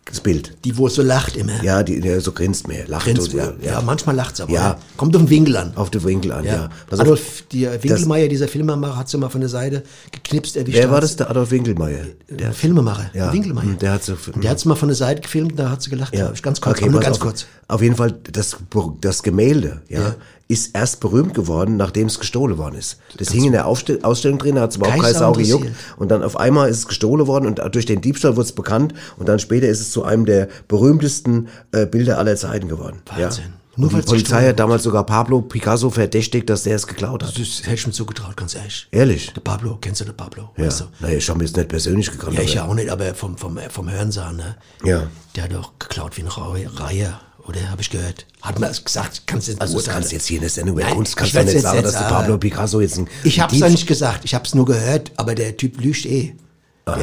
Das 0.04 0.20
Bild. 0.20 0.56
Die, 0.64 0.76
wo 0.76 0.88
es 0.88 0.96
so 0.96 1.02
lacht 1.02 1.36
immer. 1.36 1.62
Ja, 1.62 1.82
die, 1.84 2.00
der 2.00 2.20
so 2.20 2.32
grinst 2.32 2.66
mehr, 2.66 2.86
lacht 2.88 3.04
Grinst, 3.06 3.30
so, 3.30 3.38
ja, 3.38 3.52
ja. 3.62 3.80
manchmal 3.82 4.16
lacht's 4.16 4.40
aber. 4.40 4.52
Ja. 4.52 4.68
ne? 4.70 4.76
Kommt 4.96 5.14
auf 5.14 5.22
den 5.22 5.30
Winkel 5.30 5.56
an. 5.56 5.72
auf 5.76 5.90
den 5.90 6.02
Winkel 6.02 6.32
an, 6.32 6.44
ja. 6.44 6.54
Ja. 6.54 6.70
Auf, 6.90 7.00
Adolf, 7.00 7.44
der 7.52 7.80
Winkelmeier, 7.82 8.26
dieser 8.28 8.48
Filmemacher, 8.48 8.96
hat 8.96 9.08
sie 9.08 9.16
mal 9.16 9.28
von 9.28 9.40
der 9.40 9.48
Seite 9.48 9.84
geknipst, 10.10 10.56
erwischt. 10.56 10.76
wer 10.76 10.90
war 10.90 11.00
das, 11.00 11.14
der 11.16 11.30
Adolf 11.30 11.52
Winkelmeier? 11.52 12.04
Der 12.28 12.52
Filmemacher, 12.52 13.10
Ja, 13.14 13.26
der 13.26 13.32
Winkelmeier. 13.32 13.74
der 13.80 13.92
hat 13.92 14.02
so- 14.04 14.16
Und 14.32 14.42
der 14.42 14.50
hat's 14.50 14.64
mal 14.64 14.74
von 14.74 14.88
der 14.88 14.96
Seite 14.96 15.20
gefilmt, 15.22 15.56
da 15.58 15.70
hat 15.70 15.82
sie 15.82 15.90
gelacht, 15.90 16.12
glaub 16.12 16.34
ich. 16.34 16.42
Ganz 16.42 16.60
kurz, 16.60 16.78
okay, 16.82 16.90
ganz 16.90 17.06
auf. 17.16 17.20
kurz. 17.20 17.46
Auf 17.68 17.80
jeden 17.80 17.94
Fall, 17.96 18.12
das, 18.32 18.56
das 19.00 19.22
Gemälde, 19.22 19.82
ja, 19.88 20.00
Ja. 20.00 20.14
Ist 20.52 20.76
erst 20.76 21.00
berühmt 21.00 21.34
geworden, 21.34 21.76
nachdem 21.76 22.06
es 22.06 22.18
gestohlen 22.18 22.58
worden 22.58 22.76
ist. 22.76 22.98
Das 23.18 23.30
hing 23.30 23.44
in 23.44 23.52
der 23.52 23.66
Aufstell 23.66 24.00
Ausstellung 24.02 24.38
drin, 24.38 24.54
da 24.56 24.62
hat 24.62 24.70
es 24.70 24.76
überhaupt 24.76 24.94
Kein 24.96 25.02
keine 25.02 25.18
Sau 25.18 25.32
gejuckt. 25.32 25.70
Und 25.96 26.10
dann 26.10 26.22
auf 26.22 26.36
einmal 26.38 26.68
ist 26.68 26.78
es 26.78 26.86
gestohlen 26.88 27.26
worden 27.26 27.46
und 27.46 27.60
durch 27.74 27.86
den 27.86 28.00
Diebstahl 28.00 28.36
wurde 28.36 28.46
es 28.46 28.52
bekannt 28.52 28.94
und 29.16 29.28
dann 29.28 29.38
später 29.38 29.66
ist 29.66 29.80
es 29.80 29.90
zu 29.90 30.04
einem 30.04 30.26
der 30.26 30.48
berühmtesten 30.68 31.48
äh, 31.72 31.86
Bilder 31.86 32.18
aller 32.18 32.36
Zeiten 32.36 32.68
geworden. 32.68 33.02
Wahnsinn. 33.06 33.44
Ja. 33.44 33.50
Nur 33.74 33.90
Und 33.90 34.00
die 34.00 34.02
Polizei 34.06 34.48
hat 34.48 34.58
damals 34.60 34.82
sogar 34.82 35.06
Pablo 35.06 35.40
Picasso 35.40 35.88
verdächtigt, 35.88 36.50
dass 36.50 36.64
der 36.64 36.76
es 36.76 36.86
geklaut 36.86 37.22
hat. 37.22 37.30
Das 37.38 37.62
hätte 37.62 37.74
ich 37.74 37.86
mir 37.86 37.92
zugetraut, 37.94 38.36
ganz 38.36 38.54
ehrlich. 38.54 38.86
Ehrlich? 38.90 39.32
Der 39.32 39.40
Pablo, 39.40 39.78
kennst 39.80 40.02
du 40.02 40.04
den 40.04 40.14
Pablo? 40.14 40.50
Ja. 40.58 40.66
Weißt 40.66 40.80
du? 40.80 40.84
Naja, 41.00 41.16
ich 41.16 41.26
habe 41.30 41.38
mir 41.38 41.46
jetzt 41.46 41.56
nicht 41.56 41.68
persönlich 41.70 42.10
gekannt. 42.10 42.34
Ja, 42.34 42.42
ich 42.42 42.60
aber- 42.60 42.68
auch 42.68 42.74
nicht, 42.74 42.90
aber 42.90 43.14
vom, 43.14 43.38
vom, 43.38 43.58
vom 43.70 43.90
Hörensagen, 43.90 44.36
ne? 44.36 44.56
Ja. 44.84 45.04
Der 45.36 45.44
hat 45.44 45.52
doch 45.54 45.72
geklaut 45.78 46.18
wie 46.18 46.20
ein 46.22 46.28
Reihe, 46.28 46.68
Reihe 46.78 47.14
oder? 47.48 47.70
Habe 47.70 47.80
ich 47.82 47.90
gehört. 47.90 48.26
Hat 48.40 48.58
man 48.58 48.70
es 48.70 48.84
gesagt, 48.84 49.22
kannst 49.26 49.48
du 49.48 49.54
Also 49.58 49.76
das 49.76 49.86
kannst 49.86 50.10
du 50.10 50.14
jetzt 50.16 50.26
hier 50.26 50.36
in 50.36 50.42
der 50.42 50.50
Sendung 50.50 50.76
über 50.76 50.84
Nein, 50.84 50.94
Kunst, 50.96 51.12
ich 51.12 51.16
kannst 51.16 51.34
du 51.34 51.38
nicht 51.44 51.52
jetzt 51.54 51.62
sagen, 51.62 51.82
dass 51.82 51.92
der. 51.92 52.00
Pablo 52.02 52.38
Picasso 52.38 52.80
jetzt 52.80 52.98
ein 52.98 53.08
Ich 53.24 53.40
hab's 53.40 53.52
Dieb- 53.52 53.62
ja 53.62 53.68
nicht 53.68 53.86
gesagt, 53.86 54.24
ich 54.24 54.34
hab's 54.34 54.54
nur 54.54 54.64
gehört, 54.64 55.12
aber 55.16 55.34
der 55.34 55.56
Typ 55.56 55.80
lügt 55.80 56.06
eh. 56.06 56.34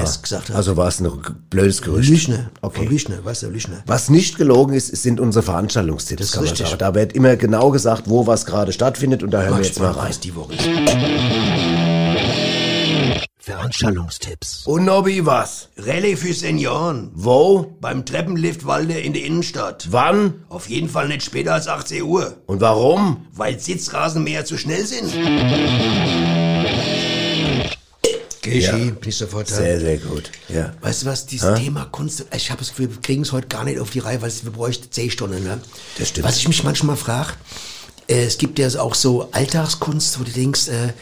Es 0.04 0.22
gesagt 0.22 0.50
hat. 0.50 0.56
Also 0.58 0.76
war 0.76 0.90
es 0.90 1.00
ein 1.00 1.10
blödes 1.50 1.82
Gerücht. 1.82 2.10
Lüchner. 2.10 2.52
Okay. 2.62 2.80
Von 2.84 2.90
Lüchner, 2.90 3.24
weißt 3.24 3.44
du, 3.44 3.48
Lüchner. 3.48 3.82
Was 3.86 4.10
nicht 4.10 4.38
gelogen 4.38 4.74
ist, 4.74 4.88
sind 4.88 5.22
unsere 5.22 5.42
Veranstaltungstipps. 5.42 6.22
ist 6.22 6.32
kann 6.34 6.44
man 6.44 6.54
sagen. 6.56 6.76
Da 6.78 6.94
wird 6.96 7.14
immer 7.14 7.38
genau 7.38 7.72
gesagt, 7.72 8.04
wo 8.08 8.28
was 8.28 8.46
gerade 8.46 8.74
stattfindet 8.74 9.24
und 9.24 9.32
da 9.32 9.42
hören 9.42 9.58
wir 9.58 9.66
jetzt 9.66 9.80
mal 9.80 9.92
rein. 9.92 10.14
die 10.22 10.36
Woche. 10.36 10.54
Veranstaltungstipps. 13.60 14.66
Und 14.68 14.86
Nobby, 14.86 15.26
was? 15.26 15.68
Rallye 15.78 16.16
für 16.16 16.34
Senioren. 16.34 17.12
Wo? 17.14 17.76
Beim 17.82 18.06
Treppenlift 18.06 18.66
Walde 18.66 18.98
in 18.98 19.12
der 19.12 19.26
Innenstadt. 19.26 19.88
Wann? 19.92 20.46
Auf 20.48 20.70
jeden 20.70 20.88
Fall 20.88 21.10
nicht 21.10 21.24
später 21.24 21.56
als 21.56 21.68
18 21.68 22.04
Uhr. 22.04 22.38
Und 22.46 22.62
warum? 22.62 23.28
Weil 23.34 23.60
Sitzrasenmäher 23.60 24.46
zu 24.46 24.58
schnell 24.58 24.86
sind. 24.86 25.12
Geh 28.42 28.60
Ja. 28.60 28.78
ich 29.06 29.18
sofort 29.18 29.52
da. 29.52 29.56
Sehr, 29.56 29.80
sehr 29.82 29.98
gut. 29.98 30.32
Ja. 30.48 30.72
Weißt 30.80 31.02
du 31.04 31.08
was, 31.08 31.26
dieses 31.26 31.60
Thema 31.60 31.84
Kunst, 31.92 32.26
ich 32.34 32.50
habe 32.52 32.60
das 32.60 32.70
Gefühl, 32.70 32.92
wir 32.92 33.02
kriegen 33.02 33.24
es 33.24 33.34
heute 33.34 33.50
gar 33.50 33.66
nicht 33.66 33.80
auf 33.82 33.90
die 33.90 34.00
Reihe, 34.00 34.22
weil 34.22 34.32
wir 34.42 34.52
bräuchten 34.52 34.90
10 34.90 35.12
Stunden. 35.12 35.44
Ne? 35.44 35.60
Das 35.98 36.08
stimmt. 36.10 36.26
Was 36.26 36.38
ich 36.38 36.48
mich 36.48 36.64
manchmal 36.64 36.96
frage, 36.96 37.34
äh, 38.08 38.24
es 38.24 38.38
gibt 38.38 38.58
ja 38.58 38.70
auch 38.80 38.96
so 38.96 39.30
Alltagskunst, 39.34 40.18
wo 40.18 40.24
du 40.24 40.32
denkst, 40.32 40.70
äh, 40.70 40.94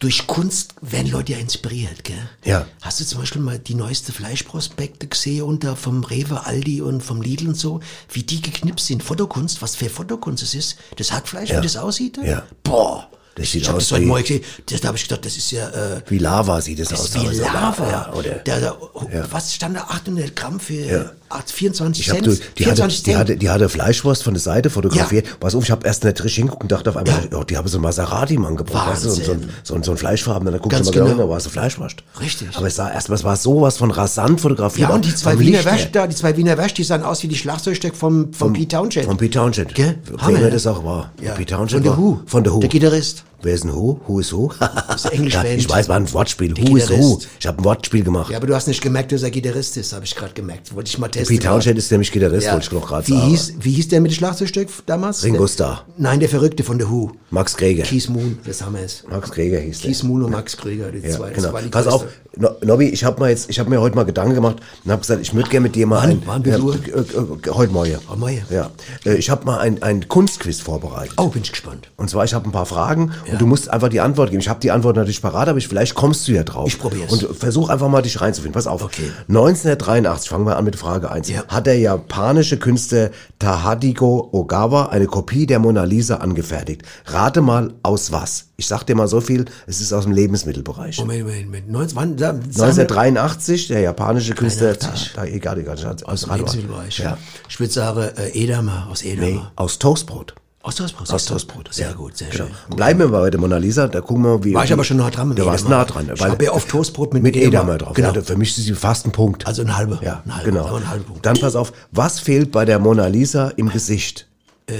durch 0.00 0.26
Kunst 0.26 0.74
werden 0.80 1.10
Leute 1.12 1.32
ja 1.32 1.38
inspiriert, 1.38 2.04
gell? 2.04 2.16
Ja. 2.44 2.66
Hast 2.80 3.00
du 3.00 3.04
zum 3.04 3.20
Beispiel 3.20 3.42
mal 3.42 3.58
die 3.58 3.74
neueste 3.74 4.12
Fleischprospekte 4.12 5.06
gesehen 5.06 5.42
unter 5.42 5.76
vom 5.76 6.02
Rewe, 6.04 6.44
Aldi 6.46 6.80
und 6.82 7.02
vom 7.02 7.20
Lidl 7.22 7.48
und 7.48 7.54
so, 7.56 7.80
wie 8.10 8.22
die 8.22 8.40
geknipst 8.40 8.86
sind? 8.86 9.02
Fotokunst, 9.02 9.60
was 9.62 9.76
für 9.76 9.90
Fotokunst 9.90 10.42
es 10.42 10.54
ist? 10.54 10.76
Das 10.96 11.12
Hackfleisch, 11.12 11.50
Ja. 11.50 11.58
wie 11.58 11.62
das 11.66 11.76
aussieht? 11.76 12.18
Ja. 12.24 12.42
Boah. 12.62 13.08
Das 13.36 13.44
ich 13.44 13.50
sieht 13.52 13.68
hab 13.68 13.76
aus 13.76 13.84
das 13.84 13.92
heute 13.92 14.02
wie- 14.02 14.06
Morgen 14.06 14.22
gesehen, 14.22 14.44
das, 14.66 14.80
da 14.80 14.88
habe 14.88 14.96
ich 14.98 15.04
gedacht, 15.04 15.24
das 15.24 15.36
ist 15.36 15.50
ja, 15.52 15.68
äh, 15.68 16.02
Wie 16.08 16.18
Lava 16.18 16.60
sieht 16.60 16.80
es 16.80 16.88
das 16.88 17.00
aus. 17.00 17.14
wie 17.14 17.36
Lava. 17.36 17.88
Ja, 17.90 18.12
oder? 18.12 18.30
Da, 18.44 18.58
da, 18.58 18.76
Ja. 19.12 19.30
Was 19.30 19.54
stand 19.54 19.76
da? 19.76 19.82
800 19.84 20.34
Gramm 20.34 20.58
für 20.58 20.74
Ja. 20.74 21.12
24 21.30 22.04
Ich 22.04 22.10
hab, 22.10 22.16
Cent? 22.16 22.26
du, 22.26 22.30
die, 22.32 22.40
hatte, 22.66 22.74
24 22.76 23.02
die, 23.04 23.16
hatte, 23.16 23.36
die 23.36 23.50
hatte 23.50 23.68
Fleischwurst 23.68 24.22
von 24.22 24.34
der 24.34 24.40
Seite 24.40 24.70
fotografiert. 24.70 25.40
Pass 25.40 25.54
auf, 25.54 25.64
ich 25.64 25.70
habe 25.70 25.86
erst 25.86 26.04
nicht 26.04 26.18
richtig 26.18 26.34
hingeguckt 26.36 26.62
und 26.64 26.72
dachte 26.72 26.90
auf 26.90 26.96
einmal, 26.96 27.28
Ja. 27.30 27.38
oh, 27.38 27.44
die 27.44 27.56
haben 27.56 27.68
so 27.68 27.78
ein 27.78 27.82
Maserati-Mann 27.82 28.56
gebracht. 28.56 28.90
Weißt 28.92 29.04
du, 29.04 29.10
so, 29.10 29.22
so, 29.22 29.36
so, 29.62 29.74
ein- 29.74 29.82
so 29.82 29.90
ein 29.92 29.96
Fleischfarben. 29.96 30.44
Dann 30.50 30.60
guckst 30.60 30.70
Ganz 30.70 30.90
du 30.90 30.98
mal 30.98 31.04
genau, 31.04 31.14
genau. 31.16 31.22
da 31.24 31.30
war 31.30 31.36
es 31.38 31.44
eine 31.44 31.52
Fleischwurst. 31.52 31.96
Richtig. 32.20 32.48
Aber 32.54 32.66
es 32.66 32.76
sah 32.76 32.90
erstmal, 32.90 33.16
es 33.18 33.24
war 33.24 33.36
sowas 33.36 33.76
von 33.78 33.90
rasant 33.90 34.40
fotografiert. 34.40 34.88
Ja, 34.88 34.94
und 34.94 35.04
die 35.04 35.14
zwei 35.14 35.32
Vom 35.32 35.40
Wiener 35.40 35.58
Licht 35.58 35.64
her. 35.66 35.72
Wäsch 35.74 35.90
da, 35.92 36.06
die 36.06 36.16
zwei 36.16 36.36
Wiener 36.36 36.58
Wäsch, 36.58 36.74
die 36.74 36.84
sahen 36.84 37.02
aus 37.02 37.22
wie 37.22 37.28
die 37.28 37.36
Schlagzeugstück 37.36 37.94
vom, 37.96 38.32
vom 38.32 38.52
Pete 38.52 38.76
Townshend. 38.76 39.06
Von 39.06 39.16
Pete 39.16 39.38
Townshend. 39.38 39.74
Gell? 39.74 39.98
Hammer, 40.18 40.38
ne? 40.38 40.50
das 40.50 40.66
auch 40.66 40.84
war. 40.84 41.12
Ja. 41.22 41.32
Pete 41.34 41.54
Townshend 41.54 41.84
Von 41.86 41.96
der 41.96 41.96
Who. 41.98 42.20
Von 42.26 42.44
der 42.44 42.52
Who. 42.54 42.60
Der 42.60 42.68
Gitarrist. 42.68 43.24
Wer 43.42 43.54
ist 43.54 43.64
ein 43.64 43.72
Who? 43.74 43.98
Who 44.06 44.20
is 44.20 44.32
Who? 44.32 44.52
ist 44.94 45.04
der 45.04 45.12
English 45.14 45.32
ja. 45.34 45.44
Ich 45.44 45.68
weiß, 45.68 45.88
war 45.88 45.96
ein 45.96 46.12
Wortspiel. 46.12 46.52
Der 46.52 46.68
Who 46.68 46.76
is 46.76 46.90
Who? 46.90 47.20
Ich 47.38 47.46
habe 47.46 47.58
ein 47.58 47.64
Wortspiel 47.64 48.04
gemacht. 48.04 48.30
Ja, 48.30 48.36
aber 48.36 48.46
du 48.46 48.54
hast 48.54 48.66
nicht 48.68 48.82
gemerkt, 48.82 49.12
dass 49.12 49.22
er 49.22 49.30
Gitarrist 49.30 49.76
ist, 49.78 49.92
habe 49.94 50.04
ich 50.04 50.14
gerade 50.14 50.34
gemerkt. 50.34 50.74
Wollte 50.74 50.88
ich 50.88 50.98
mal 50.98 51.08
testen. 51.08 51.34
Pete 51.36 51.48
Townshend 51.48 51.78
ist 51.78 51.90
nämlich 51.90 52.12
Gitarrist, 52.12 52.46
Ja. 52.46 52.52
wollte 52.52 52.66
ich 52.66 52.72
noch 52.72 52.86
gerade 52.86 53.06
wie 53.08 53.12
sagen. 53.12 53.28
hieß, 53.28 53.54
wie 53.60 53.72
hieß 53.72 53.88
der 53.88 54.00
mit 54.02 54.10
dem 54.10 54.14
Schlagzeugstück 54.16 54.68
damals? 54.86 55.24
Ringo 55.24 55.46
Starr. 55.46 55.86
Nein, 55.96 56.20
der 56.20 56.28
Verrückte 56.28 56.64
von 56.64 56.76
der 56.78 56.90
Who. 56.90 57.12
Max 57.30 57.56
Greger. 57.56 57.84
Keith 57.84 58.08
Moon, 58.10 58.38
das 58.44 58.60
haben 58.62 58.74
wir 58.74 58.82
es. 58.82 59.04
Max 59.08 59.30
Greger 59.30 59.58
hieß 59.58 59.80
der. 59.80 59.90
Keith 59.92 60.02
Moon 60.02 60.22
und 60.24 60.32
Max 60.32 60.56
Krieger, 60.56 60.90
die 60.92 60.98
Ja, 60.98 61.16
zwei. 61.16 61.30
das 61.30 61.42
genau. 61.44 61.58
die 61.58 61.68
Pass 61.68 61.86
auf, 61.86 62.04
no, 62.36 62.50
Nobby, 62.64 62.88
ich 62.88 63.04
habe 63.04 63.20
mal 63.20 63.30
jetzt, 63.30 63.50
ich 63.50 63.58
habe 63.58 63.70
mir 63.70 63.80
heute 63.80 63.96
mal 63.96 64.04
Gedanken 64.04 64.34
gemacht 64.34 64.56
und 64.84 64.90
habe 64.90 65.00
gesagt, 65.00 65.20
ich 65.20 65.34
würde 65.34 65.48
gerne 65.50 65.64
mit 65.64 65.74
dir 65.74 65.86
mal 65.86 66.02
Wann? 66.02 66.10
ein, 66.10 66.22
Wann, 66.26 66.44
wie 66.44 66.52
viel 66.52 66.60
Uhr? 66.60 66.74
äh, 66.74 66.78
äh, 66.88 67.48
äh, 67.48 67.50
heute 67.50 67.72
Morgen. 67.72 67.98
Heute 68.08 68.18
Morgen? 68.18 68.42
Ja, 68.50 68.70
äh, 69.04 69.14
ich 69.14 69.30
habe 69.30 69.44
mal 69.44 69.58
ein, 69.58 69.82
ein 69.82 70.08
Kunstquiz 70.08 70.60
vorbereitet. 70.60 71.14
Oh, 71.16 71.28
bin 71.28 71.42
ich 71.42 71.50
gespannt. 71.50 71.90
Und 71.96 72.10
zwar, 72.10 72.24
ich 72.24 72.34
habe 72.34 72.48
ein 72.48 72.52
paar 72.52 72.66
Fragen 72.66 73.12
und 73.30 73.40
du 73.40 73.46
musst 73.46 73.70
einfach 73.70 73.88
die 73.88 74.00
Antwort 74.00 74.30
geben. 74.30 74.40
Ich 74.40 74.48
habe 74.48 74.60
die 74.60 74.70
Antwort 74.70 74.96
natürlich 74.96 75.22
parat, 75.22 75.48
aber 75.48 75.58
ich, 75.58 75.68
vielleicht 75.68 75.94
kommst 75.94 76.28
du 76.28 76.32
ja 76.32 76.44
drauf. 76.44 76.68
Ich 76.68 76.78
probier's. 76.78 77.12
Und 77.12 77.36
versuch 77.36 77.68
einfach 77.68 77.88
mal 77.88 78.02
dich 78.02 78.20
reinzufinden. 78.20 78.54
Pass 78.54 78.66
auf. 78.66 78.82
Okay. 78.82 79.10
1983, 79.28 80.28
fangen 80.30 80.46
wir 80.46 80.56
an 80.56 80.64
mit 80.64 80.76
Frage 80.76 81.10
1. 81.10 81.28
Ja. 81.28 81.44
Hat 81.48 81.66
der 81.66 81.78
japanische 81.78 82.58
Künstler 82.58 83.10
Tahadigo 83.38 84.28
Ogawa 84.32 84.86
eine 84.86 85.06
Kopie 85.06 85.46
der 85.46 85.58
Mona 85.58 85.84
Lisa 85.84 86.16
angefertigt. 86.16 86.82
Rate 87.06 87.40
mal 87.40 87.74
aus 87.82 88.12
was? 88.12 88.46
Ich 88.56 88.66
sag 88.66 88.84
dir 88.84 88.94
mal 88.94 89.08
so 89.08 89.20
viel, 89.22 89.46
es 89.66 89.80
ist 89.80 89.92
aus 89.92 90.04
dem 90.04 90.12
Lebensmittelbereich. 90.12 90.98
Moment, 90.98 91.22
Moment, 91.22 91.46
Moment. 91.46 91.70
19, 91.70 91.96
wann, 91.96 92.16
da, 92.20 92.30
1983, 92.30 93.68
der 93.68 93.80
japanische 93.80 94.34
Künstler, 94.34 94.74
83. 94.74 95.12
Ta, 95.12 95.20
ta, 95.22 95.26
egal, 95.26 95.58
egal, 95.58 95.76
Aus 96.04 96.22
dem 96.22 96.34
Lebensmittelbereich. 96.34 96.98
Ja. 96.98 97.18
Ich 97.48 97.58
würde 97.58 97.72
sagen, 97.72 98.00
äh, 98.16 98.30
Edamer, 98.30 98.88
aus 98.90 99.02
Edamer. 99.02 99.26
Nee, 99.26 99.40
aus 99.56 99.78
Toastbrot. 99.78 100.34
Aus 100.62 100.76
Toastbrot. 100.76 101.10
Aus 101.10 101.24
Toastbrot. 101.24 101.72
Sehr 101.72 101.88
Ja, 101.88 101.92
gut, 101.94 102.18
sehr 102.18 102.28
genau. 102.28 102.44
schön. 102.44 102.76
Bleiben 102.76 103.00
wir 103.00 103.08
mal 103.08 103.22
bei 103.22 103.30
der 103.30 103.40
Mona 103.40 103.56
Lisa, 103.56 103.88
da 103.88 104.02
gucken 104.02 104.24
wir, 104.24 104.44
wie. 104.44 104.52
War 104.54 104.64
ich 104.64 104.72
aber 104.72 104.84
schon 104.84 104.98
nah 104.98 105.08
dran 105.08 105.28
mit 105.28 105.38
Da 105.38 105.46
warst 105.46 105.66
nah 105.68 105.86
dran. 105.86 106.10
Ich 106.14 106.22
hab 106.22 106.42
ja 106.42 106.52
oft 106.52 106.68
Toastbrot 106.68 107.14
mit 107.14 107.22
mit 107.22 107.34
Edamer. 107.34 107.78
Drauf. 107.78 107.94
Genau. 107.94 108.12
Ja, 108.12 108.20
für 108.20 108.36
mich 108.36 108.56
ist 108.56 108.64
sie 108.64 108.74
fast 108.74 109.06
ein 109.06 109.12
Punkt. 109.12 109.46
Also 109.46 109.62
ein 109.62 109.74
halber. 109.74 109.98
ja, 110.02 110.22
ein 110.26 110.36
halber, 110.36 110.50
genau. 110.50 110.74
ein 110.74 110.90
halber 110.90 111.04
Punkt. 111.04 111.24
Dann 111.24 111.38
pass 111.38 111.56
auf, 111.56 111.72
was 111.92 112.20
fehlt 112.20 112.52
bei 112.52 112.66
der 112.66 112.78
Mona 112.78 113.06
Lisa 113.06 113.48
im 113.56 113.70
Gesicht? 113.70 114.26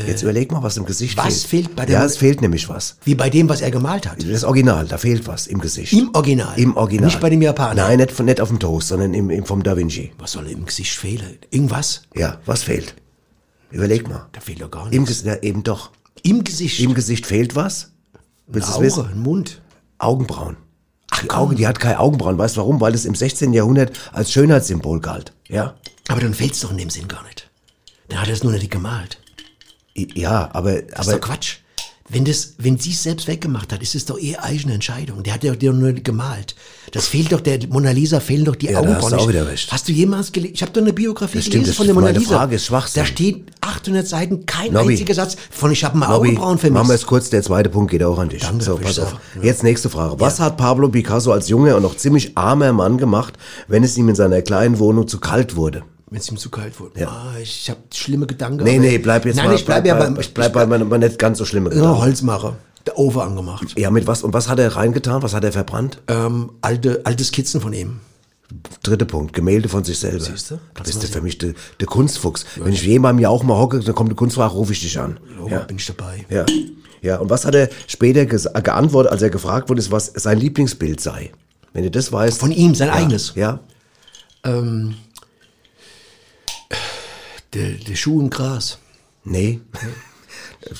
Jetzt 0.07 0.23
überleg 0.23 0.51
mal, 0.53 0.63
was 0.63 0.77
im 0.77 0.85
Gesicht 0.85 1.19
Äh, 1.19 1.23
was 1.25 1.45
fehlt. 1.45 1.67
fehlt 1.67 1.77
bei 1.77 1.87
der 1.87 1.99
Ja, 2.01 2.05
es 2.05 2.17
fehlt 2.17 2.41
nämlich 2.41 2.69
was. 2.69 2.97
Wie 3.05 3.15
bei 3.15 3.31
dem, 3.31 3.49
was 3.49 3.61
er 3.61 3.71
gemalt 3.71 4.09
hat. 4.09 4.19
Das 4.29 4.45
Original, 4.45 4.87
da 4.87 4.99
fehlt 4.99 5.27
was 5.27 5.47
im 5.47 5.61
Gesicht. 5.61 5.93
Im 5.93 6.15
Original? 6.15 6.59
Im 6.59 6.77
Original. 6.77 7.07
Nicht 7.07 7.21
bei 7.21 7.31
dem 7.31 7.43
Japaner? 7.43 7.83
Nein, 7.83 7.99
nicht, 7.99 8.13
von- 8.13 8.27
nicht 8.27 8.41
auf 8.41 8.49
dem 8.49 8.59
Toast, 8.59 8.89
sondern 8.89 9.15
im, 9.15 9.31
im, 9.31 9.45
vom 9.45 9.63
Da 9.63 9.77
Vinci. 9.77 10.13
Was 10.19 10.33
soll 10.33 10.47
im 10.49 10.65
Gesicht 10.67 10.93
fehlen? 10.93 11.39
Irgendwas? 11.51 12.03
Ja, 12.15 12.39
was 12.47 12.63
fehlt? 12.63 12.95
Überleg 13.71 14.09
mal. 14.09 14.27
Da 14.33 14.41
fehlt 14.41 14.61
doch 14.61 14.71
gar 14.71 14.85
Im 14.93 15.03
nichts. 15.03 15.09
Gesicht, 15.23 15.27
ja, 15.27 15.37
eben 15.49 15.63
doch. 15.63 15.91
Im 16.23 16.45
Gesicht? 16.45 16.81
Im 16.81 16.95
Gesicht 16.95 17.27
fehlt 17.27 17.55
was? 17.57 17.93
Willst 18.47 18.69
es 18.69 18.81
wissen? 18.81 19.07
Ein 19.07 19.21
Mund. 19.21 19.61
Augenbrauen. 19.99 20.57
Ach, 21.11 21.23
Die. 21.23 21.31
Augen, 21.31 21.57
die 21.57 21.67
hat 21.67 21.79
keine 21.81 22.01
Augenbrauen. 22.01 22.37
Weißt 22.39 22.57
du 22.57 22.61
warum? 22.61 22.81
Weil 22.81 22.95
es 22.95 23.05
im 23.05 23.15
16. 23.15 23.53
Jahrhundert 23.53 23.97
als 24.13 24.33
Schönheitssymbol 24.33 25.01
galt. 25.01 25.33
Ja? 25.49 25.75
Aber 26.09 26.21
dann 26.21 26.35
fehlt's 26.35 26.61
doch 26.61 26.71
in 26.73 26.79
dem 26.79 26.91
Sinn 26.91 27.07
gar 27.09 27.23
nicht. 27.25 27.49
Dann 28.09 28.21
hat 28.21 28.29
er 28.29 28.35
es 28.35 28.43
nur 28.43 28.53
nicht 28.53 28.71
gemalt. 28.71 29.19
Ja, 30.15 30.51
aber, 30.53 30.83
Das 30.83 31.07
ist 31.07 31.09
aber 31.13 31.13
doch 31.21 31.29
Quatsch. 31.29 31.57
Wenn 32.13 32.25
das, 32.25 32.55
wenn 32.59 32.77
sie 32.77 32.91
es 32.91 33.05
selbst 33.05 33.29
weggemacht 33.29 33.73
hat, 33.73 33.83
ist 33.83 33.95
es 33.95 34.05
doch 34.05 34.19
ihre 34.19 34.43
eigene 34.43 34.75
Entscheidung. 34.75 35.23
Der 35.23 35.33
hat 35.35 35.45
ja 35.45 35.55
dir 35.55 35.73
nur 35.73 35.93
gemalt. 35.93 36.57
Das 36.91 37.07
fehlt 37.07 37.31
doch, 37.31 37.41
der 37.41 37.61
Mona 37.69 37.93
Lisa 37.93 38.19
fehlen 38.19 38.45
doch 38.45 38.57
die 38.57 38.67
Ja, 38.67 38.73
da 38.73 38.79
Augenbrauen. 38.81 39.03
hast 39.05 39.13
du 39.13 39.17
auch 39.25 39.29
wieder 39.29 39.47
recht. 39.47 39.71
Hast 39.71 39.87
du 39.87 39.93
jemals 39.93 40.33
gelesen? 40.33 40.55
Ich 40.57 40.63
habe 40.63 40.73
doch 40.73 40.81
eine 40.81 40.93
Biografie 40.93 41.37
Das 41.39 41.45
stimmt, 41.47 41.67
gelesen 41.67 41.69
das 41.71 41.77
von 41.77 41.87
der 41.87 41.95
ist 41.95 42.01
Mona 42.01 42.11
Lisa. 42.19 42.37
Frage, 42.37 42.57
ist 42.57 42.67
Schwachsinn. 42.67 43.01
Da 43.03 43.07
steht 43.07 43.45
800 43.61 44.09
Seiten, 44.09 44.45
kein 44.45 44.73
Nobby. 44.73 44.91
einziger 44.95 45.15
Satz 45.15 45.37
von 45.53 45.71
ich 45.71 45.85
habe 45.85 45.97
mal 45.99 46.09
Nobby, 46.09 46.31
Augenbrauen 46.31 46.59
vermisst. 46.59 46.75
machen 46.75 46.89
wir 46.89 46.95
es 46.97 47.07
kurz, 47.07 47.31
der 47.31 47.45
zweite 47.45 47.71
Punkt 47.71 47.93
geht 47.93 48.03
auch 48.03 48.19
an 48.19 48.29
dich. 48.29 48.43
Danke, 48.43 48.65
so, 48.65 48.77
pass 48.77 48.99
auf. 48.99 49.15
Ja. 49.37 49.43
Jetzt 49.45 49.63
nächste 49.63 49.89
Frage. 49.89 50.19
Was 50.19 50.41
hat 50.41 50.57
Pablo 50.57 50.89
Picasso 50.89 51.31
als 51.31 51.49
junger 51.49 51.77
und 51.77 51.83
noch 51.83 51.97
ziemlich 51.97 52.37
armer 52.37 52.73
Mann 52.73 52.99
gemacht, 52.99 53.35
wenn 53.69 53.85
es 53.85 53.97
ihm 53.97 54.09
in 54.09 54.17
seiner 54.17 54.43
kleinen 54.43 54.81
Wohnung 54.81 55.07
zu 55.07 55.21
kalt 55.21 55.55
wurde? 55.55 55.85
Wenn 56.11 56.19
es 56.19 56.29
ihm 56.31 56.37
zu 56.37 56.51
kalt 56.51 56.79
wurde. 56.81 57.01
Ja. 57.01 57.09
Ah, 57.09 57.35
ich 57.41 57.63
ich 57.63 57.71
habe 57.71 57.81
schlimme 57.95 58.27
Gedanken. 58.27 58.65
Nee, 58.65 58.79
nee, 58.79 58.99
bleib 58.99 59.25
jetzt 59.27 59.37
Nein, 59.37 59.47
mal, 59.47 59.55
ich 59.55 59.65
bleib 59.65 59.85
bleib, 59.85 59.99
ja 60.01 60.11
bei, 60.11 60.21
ich 60.21 60.35
bleib 60.35 60.53
bei 60.53 60.67
meinem 60.67 60.89
nicht 60.99 61.19
ganz 61.19 61.39
so 61.39 61.45
schlimme 61.45 61.71
ja, 61.71 61.77
Gedanken. 61.77 61.99
Holzmacher. 62.01 62.57
der 62.87 62.99
Ofen 62.99 63.21
angemacht. 63.21 63.79
Ja, 63.79 63.91
mit 63.91 64.07
was? 64.07 64.23
Und 64.25 64.33
was 64.35 64.49
hat 64.49 64.59
er 64.59 64.75
reingetan? 64.75 65.23
Was 65.23 65.35
hat 65.35 65.45
er 65.45 65.53
verbrannt? 65.53 65.99
Ähm, 66.09 66.51
alte, 66.63 67.03
alte 67.05 67.23
Skizzen 67.25 67.61
von 67.61 67.73
ihm. 67.73 68.01
Dritter 68.83 69.05
Punkt, 69.05 69.33
Gemälde 69.33 69.69
von 69.69 69.85
sich 69.85 70.01
selber. 70.01 70.25
Siehst 70.25 70.51
du? 70.51 70.59
Da 70.75 70.83
bist 70.83 71.01
du 71.01 71.07
für 71.07 71.21
mich 71.21 71.39
der, 71.39 71.53
der 71.79 71.87
Kunstfuchs. 71.87 72.45
Wenn 72.57 72.73
ich 72.73 72.83
jemandem 72.83 73.23
ja 73.23 73.29
auch 73.29 73.45
mal 73.45 73.57
hocke, 73.57 73.79
dann 73.79 73.95
kommt 73.95 74.09
der 74.11 74.17
Kunstfach, 74.17 74.53
rufe 74.55 74.73
ich 74.73 74.81
dich 74.81 74.99
an. 74.99 75.21
Oh, 75.41 75.47
Ja. 75.49 75.61
bin 75.61 75.77
ich 75.77 75.87
dabei. 75.87 76.25
Ja. 76.29 76.45
Ja, 77.03 77.19
und 77.19 77.31
was 77.31 77.45
hat 77.45 77.55
er 77.55 77.69
später 77.87 78.23
ges- 78.23 78.51
geantwortet, 78.63 79.13
als 79.13 79.23
er 79.23 79.31
gefragt 79.31 79.69
wurde, 79.69 79.79
ist, 79.79 79.93
was 79.93 80.07
sein 80.17 80.39
Lieblingsbild 80.39 81.01
sei? 81.01 81.31
Wenn 81.73 81.85
du 81.85 81.91
das 81.93 82.11
weißt. 82.11 82.41
Von 82.41 82.51
ihm, 82.51 82.75
sein 82.75 82.89
ja, 82.89 82.95
eigenes. 82.95 83.33
Ja. 83.37 83.61
Ähm, 84.43 84.97
der, 87.55 87.71
der 87.73 87.97
Schuh 87.97 88.21
im 88.21 88.31
Gras. 88.31 88.79
Nee. 89.25 89.61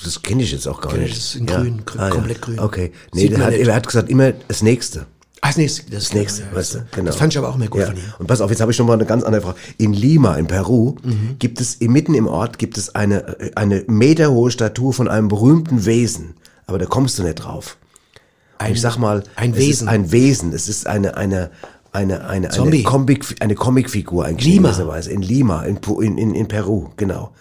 Das 0.03 0.21
kenne 0.23 0.43
ich 0.43 0.51
jetzt 0.51 0.67
auch 0.67 0.81
gar 0.81 0.93
nicht. 0.93 1.09
ich, 1.09 1.15
das 1.15 1.25
ist 1.25 1.35
in 1.35 1.45
grün, 1.45 1.81
grün, 1.85 2.09
komplett 2.09 2.41
grün. 2.41 2.59
Okay. 2.59 2.91
Nee, 3.13 3.29
der 3.29 3.39
hat, 3.45 3.53
er 3.53 3.75
hat 3.75 3.87
gesagt, 3.87 4.09
immer 4.09 4.31
das 4.47 4.61
Nächste. 4.61 5.05
Ah, 5.43 5.47
das 5.47 5.57
nächste. 5.57 5.89
Das, 5.89 6.03
Das 6.05 6.13
Nächste, 6.13 6.41
ja, 6.43 6.55
weißt 6.55 6.73
du? 6.75 6.77
das- 6.79 6.87
Genau. 6.91 7.05
Das 7.07 7.15
fand 7.15 7.33
ich 7.33 7.37
aber 7.39 7.49
auch 7.49 7.57
mehr 7.57 7.67
gut 7.67 7.81
ja. 7.81 7.87
von 7.87 7.97
ihm. 7.97 8.03
Und 8.19 8.27
pass 8.27 8.41
auf, 8.41 8.51
jetzt 8.51 8.61
habe 8.61 8.71
ich 8.71 8.77
noch 8.77 8.85
mal 8.85 8.93
eine 8.93 9.07
ganz 9.07 9.23
andere 9.23 9.41
Frage. 9.41 9.57
In 9.79 9.91
Lima, 9.93 10.35
in 10.35 10.45
Peru, 10.45 10.95
Mhm. 11.01 11.37
gibt 11.39 11.59
es, 11.59 11.79
mitten 11.79 12.13
im 12.13 12.27
Ort, 12.27 12.59
gibt 12.59 12.77
es 12.77 12.93
eine, 12.93 13.39
äh, 13.39 13.51
eine 13.55 13.83
meterhohe 13.87 14.51
Statue 14.51 14.93
von 14.93 15.07
einem 15.07 15.29
berühmten 15.29 15.85
Wesen. 15.85 16.35
Aber 16.67 16.77
da 16.77 16.85
kommst 16.85 17.17
du 17.17 17.23
nicht 17.23 17.35
drauf. 17.35 17.77
Ein- 18.59 18.73
ich 18.73 18.81
sag 18.81 18.97
mal, 18.97 19.23
ein 19.35 19.51
es 19.53 19.57
Wesen. 19.57 19.87
ein 19.87 20.11
Wesen. 20.11 20.53
Es 20.53 20.67
ist 20.69 20.85
eine, 20.85 21.17
eine, 21.17 21.49
eine, 21.91 22.21
eine, 22.21 22.27
eine, 22.27 22.49
Zombie. 22.49 22.83
Comic, 22.83 23.35
eine 23.39 23.55
Comicfigur 23.55 24.25
eigentlich 24.25 24.53
Lima. 24.53 24.69
in 24.97 25.21
Lima, 25.21 25.63
in, 25.63 25.77
in, 25.77 26.17
in, 26.17 26.35
in 26.35 26.47
Peru, 26.47 26.89
genau. 26.95 27.31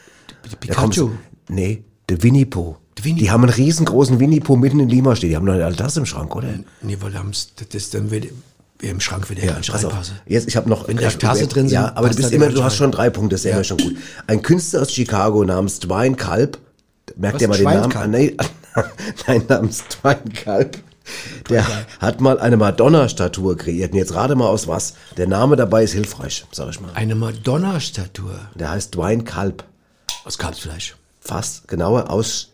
Da 0.48 0.56
Pikachu. 0.56 1.10
Nee, 1.48 1.84
der 2.08 2.22
Winnie 2.22 2.44
Pooh. 2.44 2.76
Der 2.98 3.12
Die 3.14 3.30
haben 3.30 3.44
einen 3.44 3.52
riesengroßen 3.52 4.18
Winnie 4.18 4.40
Pooh 4.40 4.56
mitten 4.56 4.80
in 4.80 4.88
Lima 4.88 5.14
stehen. 5.16 5.30
Die 5.30 5.36
haben 5.36 5.46
doch 5.46 5.54
all 5.54 5.74
das 5.74 5.96
im 5.96 6.06
Schrank, 6.06 6.34
oder? 6.34 6.48
Nee, 6.82 6.96
weil 7.00 7.16
haben's, 7.16 7.52
das 7.56 7.68
ist 7.74 7.94
dann 7.94 8.10
wer 8.10 8.22
im 8.82 9.00
Schrank 9.00 9.28
wieder 9.30 9.44
ja, 9.44 9.56
nicht 9.58 9.70
Pass 9.70 9.84
auf. 9.84 9.92
reinpasse. 9.92 10.12
Jetzt, 10.26 10.48
ich 10.48 10.56
habe 10.56 10.68
noch. 10.68 10.88
Wenn 10.88 10.96
da 10.96 11.08
Tasse 11.10 11.46
drin 11.46 11.68
sind, 11.68 11.74
Ja, 11.74 11.92
aber 11.94 12.08
du 12.08 12.16
bist 12.16 12.30
da 12.30 12.34
immer, 12.34 12.48
die 12.48 12.54
du 12.54 12.64
hast 12.64 12.76
schon 12.76 12.90
drei 12.90 13.10
Punkte, 13.10 13.34
das 13.34 13.42
ist 13.42 13.46
ja. 13.46 13.52
immer 13.56 13.64
schon 13.64 13.78
gut. 13.78 13.96
Ein 14.26 14.42
Künstler 14.42 14.82
aus 14.82 14.92
Chicago 14.92 15.44
namens 15.44 15.78
Dwayne 15.80 16.16
Kalb, 16.16 16.58
merkt 17.16 17.40
ihr 17.40 17.48
mal 17.48 17.56
den 17.58 17.64
Namen? 17.64 17.92
Ah, 17.94 18.06
Nee, 18.06 18.36
nein, 19.26 19.42
namens 19.48 19.84
Dwayne 19.88 20.22
Kalb. 20.34 20.78
Der 21.48 21.66
hat 22.00 22.20
mal 22.20 22.38
eine 22.38 22.56
Madonna-Statue 22.56 23.56
kreiert. 23.56 23.92
Und 23.92 23.98
jetzt 23.98 24.14
rate 24.14 24.34
mal 24.36 24.46
aus 24.48 24.68
was. 24.68 24.94
Der 25.16 25.26
Name 25.26 25.56
dabei 25.56 25.84
ist 25.84 25.92
hilfreich, 25.92 26.44
sag 26.52 26.70
ich 26.70 26.80
mal. 26.80 26.90
Eine 26.94 27.14
Madonna-Statue 27.14 28.38
Der 28.54 28.70
heißt 28.70 28.94
Dwayne 28.94 29.24
Kalb. 29.24 29.64
aus 30.24 30.38
Kalbsfleisch. 30.38 30.96
Fast 31.20 31.68
genauer 31.68 32.10
aus 32.10 32.52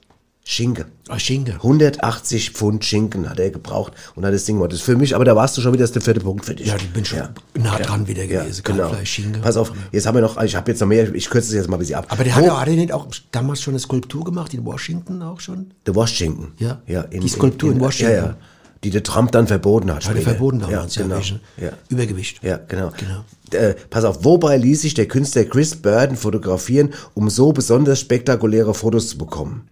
Schinken. 0.48 0.84
Aus 1.08 1.22
Schinken. 1.22 1.54
180 1.54 2.50
Pfund 2.52 2.84
Schinken 2.84 3.28
hat 3.28 3.40
er 3.40 3.50
gebraucht 3.50 3.92
und 4.14 4.24
hat 4.24 4.32
das 4.32 4.44
Ding 4.44 4.54
gemacht. 4.56 4.70
Das 4.70 4.78
ist 4.78 4.84
für 4.84 4.96
mich, 4.96 5.16
aber 5.16 5.24
da 5.24 5.34
warst 5.34 5.56
du 5.56 5.60
schon 5.60 5.72
wieder, 5.72 5.80
das 5.82 5.90
ist 5.90 5.96
der 5.96 6.02
vierte 6.02 6.20
Punkt 6.20 6.44
für 6.44 6.54
dich. 6.54 6.68
Ja, 6.68 6.76
ich 6.76 6.88
bin 6.92 7.04
schon 7.04 7.18
nah 7.58 7.76
dran 7.80 8.06
wieder 8.06 8.22
Ja, 8.24 8.42
gewesen. 8.44 8.62
genau. 8.62 8.84
Kalbfleisch, 8.84 9.10
Schinken. 9.10 9.42
Pass 9.42 9.56
auf, 9.56 9.72
jetzt 9.90 10.06
haben 10.06 10.14
wir 10.14 10.22
noch, 10.22 10.40
ich 10.40 10.54
habe 10.54 10.70
jetzt 10.70 10.78
noch 10.80 10.86
mehr, 10.86 11.12
ich 11.12 11.28
kürze 11.28 11.48
es 11.48 11.54
jetzt 11.54 11.68
mal 11.68 11.76
ein 11.76 11.80
bisschen 11.80 11.96
ab. 11.96 12.06
Aber 12.10 12.22
der 12.22 12.32
Wo- 12.34 12.36
hat, 12.36 12.44
ja- 12.44 12.60
hat 12.60 12.68
er 12.68 12.74
nicht 12.76 12.92
auch 12.92 13.08
damals 13.32 13.60
schon 13.60 13.72
eine 13.72 13.80
Skulptur 13.80 14.22
gemacht, 14.22 14.54
in 14.54 14.64
Washington 14.64 15.20
auch 15.20 15.40
schon? 15.40 15.72
Der 15.84 15.96
Washington. 15.96 16.52
Ja. 16.58 16.80
ja 16.86 17.00
in, 17.02 17.22
Die 17.22 17.28
Skulptur 17.28 17.72
in 17.72 17.80
Washington. 17.80 18.14
Ja, 18.14 18.24
ja. 18.26 18.36
Die 18.84 18.90
der 18.90 19.02
Trump 19.02 19.32
dann 19.32 19.48
verboten 19.48 19.92
hat. 19.92 20.06
Hat 20.08 20.14
er 20.14 20.22
verboten 20.22 20.60
damals, 20.60 20.94
ja, 20.94 21.02
genau. 21.02 21.18
Ja. 21.56 21.70
Übergewicht. 21.88 22.40
Ja, 22.44 22.58
genau. 22.68 22.92
Genau. 22.96 23.24
Äh, 23.64 23.74
pass 23.90 24.04
auf, 24.04 24.22
wobei 24.24 24.56
ließ 24.58 24.82
sich 24.82 24.94
der 24.94 25.06
Künstler 25.08 25.44
Chris 25.44 25.74
Burden 25.74 26.16
fotografieren, 26.16 26.90
um 27.14 27.28
so 27.30 27.52
besonders 27.52 27.98
spektakuläre 27.98 28.74
Fotos 28.74 29.08
zu 29.08 29.18
bekommen? 29.18 29.66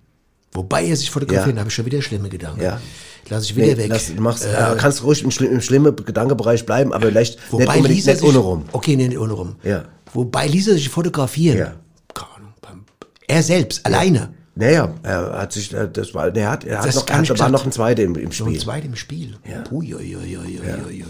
Wobei 0.55 0.87
er 0.87 0.97
sich 0.97 1.11
fotografiert, 1.11 1.55
Ja. 1.57 1.61
habe 1.61 1.69
ich 1.69 1.75
schon 1.75 1.85
wieder 1.87 2.01
schlimme 2.01 2.29
Gedanken. 2.29 2.63
Ja. 2.63 2.81
Lass 3.29 3.45
ich 3.45 3.57
wieder 3.57 3.67
Nee, 3.69 3.77
weg. 3.77 3.89
lass, 3.89 4.15
du 4.15 4.21
machst, 4.23 4.45
Äh, 4.45 4.53
äh, 4.53 4.77
kannst 4.77 5.03
ruhig 5.03 5.23
im, 5.23 5.31
im 5.51 5.61
schlimmen 5.61 5.97
Gedankenbereich 5.97 6.65
bleiben, 6.65 6.93
aber 6.93 7.09
vielleicht 7.09 7.39
nicht 7.39 7.53
wobei 7.53 7.65
unbedingt 7.77 7.89
ließ 7.89 8.07
er 8.07 8.13
nicht 8.15 8.21
sich, 8.21 8.29
ohne 8.29 8.39
rum. 8.39 8.65
Okay, 8.73 8.97
nee, 8.97 9.09
nicht 9.09 9.19
ohne 9.19 9.33
rum. 9.33 9.57
Ja. 9.65 9.85
Wobei 10.13 10.47
ließ 10.47 10.69
er 10.69 10.75
sich 10.75 10.89
fotografieren. 10.91 11.59
Ja. 11.59 11.75
Keine 12.15 12.31
Ahnung, 12.37 12.55
beim, 12.61 12.85
er 13.27 13.43
selbst, 13.43 13.85
alleine. 13.85 14.33
Naja, 14.55 14.95
er 15.03 15.33
hat 15.41 15.53
sich, 15.53 15.73
äh, 15.75 15.89
das 15.93 16.15
war, 16.15 16.35
er 16.37 16.51
hat, 16.51 16.63
er 16.65 16.79
hat 16.79 16.87
Das 16.87 16.95
noch, 16.95 17.07
kann 17.07 17.25
ich 17.25 17.31
hat, 17.31 17.39
war 17.41 17.49
noch 17.49 17.65
ein 17.65 17.73
zweiter 17.73 18.03
im, 18.05 18.15
im 18.15 18.31
So 18.31 18.45
ein 18.45 18.51
Spiel. 18.51 18.61
zweit 18.61 18.85
im 18.85 18.95
Spiel. 18.95 19.37
Ja. 19.51 19.65
Ui, 19.73 19.93
ui, 19.95 20.17
ui, 20.17 20.39
ui, 20.39 20.61
ui. 20.87 21.05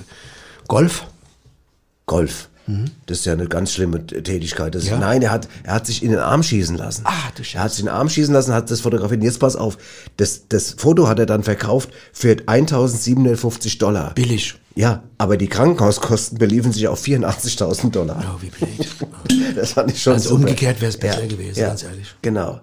Golf? 2.06 2.48
Golf. 2.66 2.78
Das 3.06 3.18
ist 3.18 3.24
ja 3.26 3.32
eine 3.34 3.46
ganz 3.46 3.72
schlimme 3.72 4.06
Tätigkeit. 4.06 4.74
Das 4.74 4.84
ist, 4.84 4.88
Mhm. 4.90 4.94
Ja. 4.94 5.00
Nein, 5.00 5.22
er 5.22 5.30
hat, 5.30 5.48
er 5.62 5.74
hat 5.74 5.86
sich 5.86 6.02
in 6.02 6.10
den 6.10 6.20
Arm 6.20 6.42
schießen 6.42 6.76
lassen. 6.76 7.02
Ah, 7.04 7.12
du 7.36 7.44
Scheiße. 7.44 7.56
Er 7.58 7.62
hat 7.64 7.70
sich 7.72 7.80
in 7.80 7.86
den 7.86 7.94
Arm 7.94 8.08
schießen 8.08 8.32
lassen, 8.32 8.52
hat 8.54 8.70
das 8.70 8.80
fotografiert. 8.80 9.20
Und 9.20 9.26
jetzt 9.26 9.40
pass 9.40 9.56
auf, 9.56 9.76
das, 10.16 10.48
das 10.48 10.74
Foto 10.76 11.08
hat 11.08 11.18
er 11.18 11.26
dann 11.26 11.42
verkauft 11.42 11.90
für 12.12 12.36
1750 12.46 13.78
Dollar. 13.78 14.12
Billig. 14.14 14.54
Ja, 14.76 15.02
aber 15.18 15.36
die 15.36 15.46
Krankenhauskosten 15.46 16.38
beliefen 16.38 16.72
sich 16.72 16.88
auf 16.88 17.02
84.000 17.04 17.90
Dollar. 17.92 18.36
Oh, 18.36 18.42
wie 18.42 18.50
blöd. 18.50 18.88
Das 19.56 19.72
fand 19.72 19.92
ich 19.92 20.02
schon 20.02 20.14
Also 20.14 20.30
super. 20.30 20.40
umgekehrt 20.42 20.80
wär's 20.80 20.96
besser 20.96 21.26
gewesen, 21.26 21.58
ja, 21.60 21.68
ganz 21.68 21.84
ehrlich. 21.84 22.12
Genau. 22.22 22.60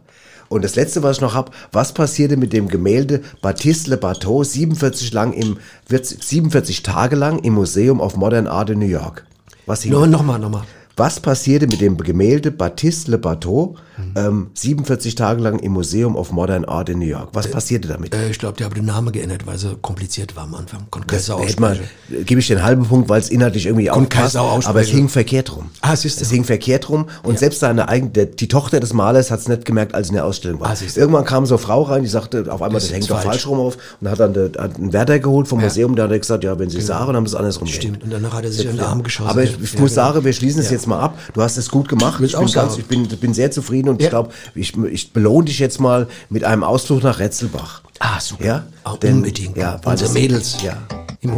Und 0.49 0.65
das 0.65 0.75
letzte, 0.75 1.01
was 1.03 1.17
ich 1.17 1.21
noch 1.21 1.33
hab, 1.33 1.55
was 1.71 1.93
passierte 1.93 2.35
mit 2.35 2.51
dem 2.51 2.67
Gemälde 2.67 3.21
Baptiste 3.41 3.89
Le 3.91 3.97
Bateau 3.97 4.43
47 4.43 5.13
lang 5.13 5.31
im 5.31 5.57
40 5.87 6.21
47 6.21 6.83
Tage 6.83 7.15
lang 7.15 7.39
im 7.39 7.53
Museum 7.53 8.01
of 8.01 8.17
Modern 8.17 8.47
Art 8.47 8.69
in 8.69 8.79
New 8.79 8.85
York? 8.85 9.25
Was 9.71 9.83
hing 9.83 9.93
No, 9.93 10.05
nochmal, 10.05 10.37
nochmal. 10.37 10.65
Was 10.97 11.19
passierte 11.19 11.67
mit 11.67 11.81
dem 11.81 11.97
Gemälde 11.97 12.51
Baptiste 12.51 13.11
Le 13.11 13.17
Bateau 13.17 13.75
Mhm. 13.97 14.13
ähm, 14.15 14.47
47 14.55 15.13
Tage 15.15 15.41
lang 15.43 15.59
im 15.59 15.73
Museum 15.73 16.15
of 16.15 16.31
Modern 16.31 16.65
Art 16.65 16.89
in 16.89 16.97
New 16.99 17.05
York? 17.05 17.29
Was 17.33 17.47
passierte 17.51 17.87
damit? 17.87 18.15
Äh, 18.15 18.29
ich 18.31 18.39
glaube, 18.39 18.57
der 18.57 18.67
hat 18.67 18.75
den 18.75 18.85
Namen 18.85 19.11
geändert, 19.11 19.45
weil 19.45 19.57
sie 19.59 19.75
kompliziert 19.81 20.35
war 20.35 20.43
am 20.45 20.55
Anfang. 20.55 20.87
Hätte 21.11 21.59
man, 21.61 21.71
aussprechen. 21.73 22.25
gebe 22.25 22.39
ich 22.39 22.47
den 22.47 22.63
halben 22.63 22.85
Punkt, 22.85 23.09
weil 23.09 23.19
es 23.19 23.29
inhaltlich 23.29 23.65
irgendwie 23.67 23.87
Sau 23.87 23.99
aussprechen. 24.47 24.67
aber 24.69 24.81
es 24.81 24.87
hing 24.87 25.07
verkehrt 25.09 25.55
rum. 25.55 25.69
Ah, 25.81 25.95
siehst 25.95 26.19
du. 26.19 26.23
Es 26.23 26.31
hing 26.31 26.45
verkehrt 26.45 26.89
rum 26.89 27.07
und 27.23 27.37
selbst 27.37 27.59
seine 27.59 27.89
eigene, 27.89 28.25
die 28.27 28.47
Tochter 28.47 28.79
des 28.79 28.93
Malers 28.93 29.29
hat 29.29 29.41
es 29.41 29.47
nicht 29.47 29.65
gemerkt, 29.65 29.93
als 29.93 30.07
in 30.07 30.15
der 30.15 30.25
Ausstellung 30.25 30.61
war. 30.61 30.69
Ah. 30.71 30.75
Irgendwann 30.95 31.25
kam 31.25 31.45
so 31.45 31.55
eine 31.55 31.61
Frau 31.63 31.83
rein, 31.83 32.01
die 32.01 32.09
sagte 32.09 32.45
auf 32.51 32.61
einmal, 32.61 32.79
Das 32.79 32.85
das, 32.85 32.93
hängt 32.93 33.03
doch 33.09 33.17
falsch. 33.17 33.25
falsch 33.25 33.47
rum 33.47 33.59
auf 33.59 33.77
und 33.99 34.09
hat 34.09 34.19
dann 34.19 34.33
de, 34.33 34.51
hat 34.57 34.77
einen 34.77 34.93
Wärter 34.93 35.19
geholt 35.19 35.47
vom 35.47 35.59
Museum, 35.61 35.95
der 35.95 36.09
hat 36.09 36.19
gesagt, 36.19 36.43
ja, 36.43 36.57
wenn 36.57 36.69
sie 36.69 36.81
sagen, 36.81 37.07
dann 37.07 37.17
haben 37.17 37.27
sie 37.27 37.33
es 37.35 37.39
andersrum 37.39 37.67
Genau. 37.67 37.75
Stimmt. 37.75 38.03
Und 38.03 38.11
danach 38.11 38.33
hat 38.33 38.45
er 38.45 38.51
sich 38.51 38.67
an 38.67 38.77
den 38.77 38.85
Arm 38.85 39.03
geschossen. 39.03 39.29
Aber 39.29 39.43
ich, 39.43 39.51
Ja, 39.51 39.57
ich 39.61 39.73
ja, 39.73 39.79
muss 39.81 39.91
genau. 39.93 40.07
sagen, 40.07 40.25
wir 40.25 40.33
schließen 40.33 40.61
es 40.61 40.71
jetzt 40.71 40.80
mal 40.87 40.99
ab. 40.99 41.17
Du 41.33 41.41
hast 41.41 41.57
es 41.57 41.69
gut 41.69 41.87
gemacht. 41.89 42.19
Ich 42.21 42.33
ich 42.33 42.37
bin, 42.39 42.47
auch 42.47 42.53
ganz, 42.53 42.77
ich 42.77 42.85
bin, 42.85 43.07
bin 43.07 43.33
sehr 43.33 43.51
zufrieden 43.51 43.89
und 43.89 43.97
ich 43.99 44.05
Ja. 44.05 44.09
glaube, 44.09 44.29
ich, 44.55 44.75
ich 44.77 45.13
belohne 45.13 45.45
dich 45.45 45.59
jetzt 45.59 45.79
mal 45.79 46.07
mit 46.29 46.43
einem 46.43 46.63
Ausflug 46.63 47.03
nach 47.03 47.19
Retzelbach. 47.19 47.81
Ah, 47.99 48.19
super. 48.19 48.43
Ja? 48.45 48.63
Ah, 48.83 48.95
Denn- 49.01 49.15
unbedingt. 49.17 49.55
Ja, 49.57 49.79
weil 49.83 49.91
Unsere 49.93 50.09
das- 50.09 50.13
Mädels. 50.13 50.57
Ja. 50.63 50.73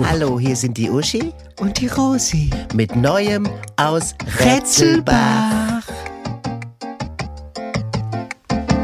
Hallo, 0.10 0.40
hier 0.40 0.56
sind 0.56 0.78
die 0.78 0.90
Uschi 0.90 1.34
Und 1.60 1.80
die 1.82 1.88
Rosi. 1.88 2.50
mit 2.74 2.96
Neuem 2.96 3.50
aus 3.76 4.16
Retzelbach. 4.40 5.82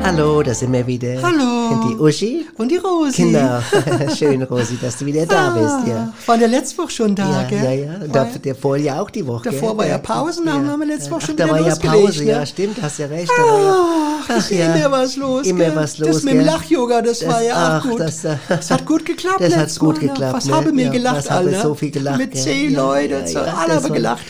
Hallo, 0.04 0.44
da 0.44 0.54
sind 0.54 0.74
wir 0.74 0.86
wieder. 0.86 1.22
Hallo. 1.22 1.59
Die 1.70 1.96
Uschi. 1.98 2.46
Und 2.58 2.70
die 2.72 2.78
Rosi. 2.78 3.24
Genau. 3.24 3.60
Schön, 4.16 4.42
Rosi, 4.44 4.78
dass 4.82 4.98
du 4.98 5.06
wieder 5.06 5.26
da 5.26 5.50
bist. 5.52 5.88
Ja. 5.88 6.12
War 6.26 6.38
der 6.38 6.48
letzte 6.48 6.78
Woche 6.80 6.90
schon 6.92 7.16
da, 7.16 7.30
Ja, 7.42 7.44
gell? 7.48 7.64
ja, 7.64 7.72
ja. 7.72 7.94
Und 8.04 8.16
da, 8.16 8.26
der 8.26 8.56
vorher 8.56 9.02
auch 9.02 9.10
die 9.10 9.26
Woche. 9.26 9.50
Davor 9.52 9.70
gell? 9.70 9.78
war 9.78 9.88
ja 9.88 9.98
Pause, 9.98 10.42
da 10.46 10.54
haben 10.54 10.80
wir 10.80 10.86
letzte 10.88 11.12
Woche 11.12 11.20
Ach, 11.24 11.28
schon 11.28 11.36
da 11.38 11.46
wieder 11.46 11.60
war 11.60 11.68
ja 11.68 11.76
Pause, 11.76 12.24
ne? 12.24 12.30
ja, 12.32 12.46
stimmt, 12.46 12.82
hast 12.82 13.00
ja 13.00 13.06
recht. 13.08 13.32
Da 13.36 13.44
ja, 13.46 13.86
Ach, 14.28 14.38
ist 14.38 14.52
ja. 14.52 14.74
immer 14.76 14.92
was 14.92 15.16
los. 15.16 15.46
Immer 15.48 15.66
gell? 15.66 15.76
was 15.76 15.98
los, 15.98 16.10
Das 16.10 16.24
mit 16.24 16.34
dem? 16.36 16.46
Lach-Yoga, 16.46 17.02
das, 17.02 17.26
war 17.28 17.42
ja 17.44 17.54
ach, 17.56 17.86
auch 17.86 17.90
gut. 17.90 18.00
Das, 18.00 18.24
äh, 18.26 18.36
Das 18.48 18.72
hat 18.72 18.86
gut 18.86 19.06
geklappt 19.06 19.40
Das 19.42 19.56
hat 19.56 19.80
gut 19.80 20.02
ne? 20.02 20.08
geklappt. 20.08 20.34
Was 20.34 20.46
ne? 20.46 20.56
haben 20.56 20.78
wir 20.78 20.86
Ja, 20.86 20.92
gelacht, 20.92 21.18
was 21.18 21.28
alle? 21.28 21.62
so 21.62 21.76
viel 21.76 21.92
gelacht. 21.92 22.18
Mit 22.18 22.36
zehn 22.38 22.72
Ja, 22.72 22.82
Leuten, 22.82 23.12
ja, 23.12 23.28
so, 23.28 23.40
ja, 23.40 23.54
alle 23.58 23.74
das 23.76 23.84
haben 23.84 23.94
gelacht. 23.94 24.24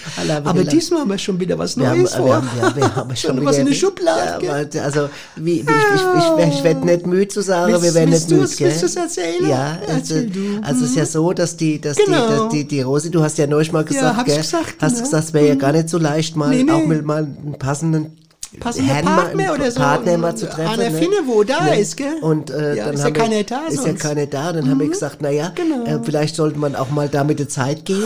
Aber 0.46 0.64
diesmal 0.64 1.02
haben 1.02 1.10
wir 1.10 1.18
schon 1.18 1.40
wieder 1.40 1.58
was 1.58 1.76
Neues 1.78 2.16
vor. 2.16 2.42
ja, 2.60 2.76
wir 2.76 2.96
haben 2.96 3.16
schon 3.16 3.36
wieder, 3.38 3.46
was 3.46 3.58
in 3.58 3.66
der 3.66 3.74
Schublade, 3.74 4.46
Ja, 4.46 4.84
also, 4.84 5.10
ich, 5.36 5.62
ich 5.62 6.64
werde 6.64 6.86
nicht 6.86 7.06
müde 7.06 7.29
zu 7.32 7.42
sagen, 7.42 7.72
Willst- 7.74 7.84
wir 7.86 7.94
werden 7.94 8.10
nicht 8.10 8.30
müde, 8.30 8.48
gell? 8.48 8.68
willst 8.70 8.84
du's 8.84 8.96
erzählen? 8.96 9.48
Ja, 9.48 9.78
Erzähl 9.88 9.96
also, 10.28 10.34
du. 10.34 10.60
also 10.62 10.84
es 10.86 10.92
ist 10.92 10.96
ja 10.98 11.06
so, 11.06 11.34
dass 11.34 11.56
die, 11.58 11.80
dass 11.80 11.98
Genau. 11.98 12.28
die, 12.28 12.34
dass 12.38 12.50
die, 12.50 12.68
die 12.68 12.82
Rosi, 12.82 13.12
du 13.12 13.22
hast 13.22 13.38
ja 13.38 13.48
neulich 13.48 13.72
mal 13.72 13.84
gesagt, 13.86 14.20
ich 14.20 14.26
gell? 14.26 14.38
gesagt, 14.38 14.76
hast 14.82 14.96
ne? 14.98 15.02
gesagt, 15.04 15.24
es 15.26 15.34
wäre 15.34 15.48
ja 15.48 15.56
gar 15.56 15.72
nicht 15.72 15.90
so 15.90 15.98
leicht, 15.98 16.36
mal 16.36 16.50
Nee, 16.50 16.64
nee. 16.64 16.72
auch 16.72 16.86
mit 16.86 17.06
mal 17.06 17.24
einen 17.24 17.56
passenden 17.60 18.12
Passender 18.60 18.94
Herrn 18.94 19.06
Partner 19.06 19.54
oder 19.54 19.70
so. 19.72 19.80
Partner 19.80 20.18
mal 20.18 20.36
zu 20.36 20.50
treffen. 20.50 20.74
Einer 20.80 20.90
ne? 20.90 20.98
finden, 20.98 21.28
wo 21.28 21.44
da 21.44 21.66
Ne? 21.66 21.80
ist, 21.80 21.98
gell? 21.98 22.16
Und 22.22 22.50
äh, 22.50 22.76
Ja, 22.76 22.86
dann 22.86 22.96
ist 22.96 23.04
ja 23.04 23.12
keiner 23.12 23.44
da 23.44 23.68
Ist 23.68 23.76
ja 23.78 23.82
sonst. 23.84 24.00
keiner 24.00 24.26
da. 24.26 24.54
Dann 24.54 24.68
haben 24.70 24.80
wir 24.80 24.88
gesagt, 24.90 25.18
na 25.22 25.30
ja, 25.30 25.52
Genau. 25.54 25.86
äh, 25.86 26.00
vielleicht 26.04 26.36
sollte 26.36 26.58
man 26.58 26.76
auch 26.76 26.90
mal 26.90 27.08
da 27.10 27.24
mit 27.24 27.38
der 27.40 27.48
Zeit 27.50 27.86
gehen. 27.86 28.04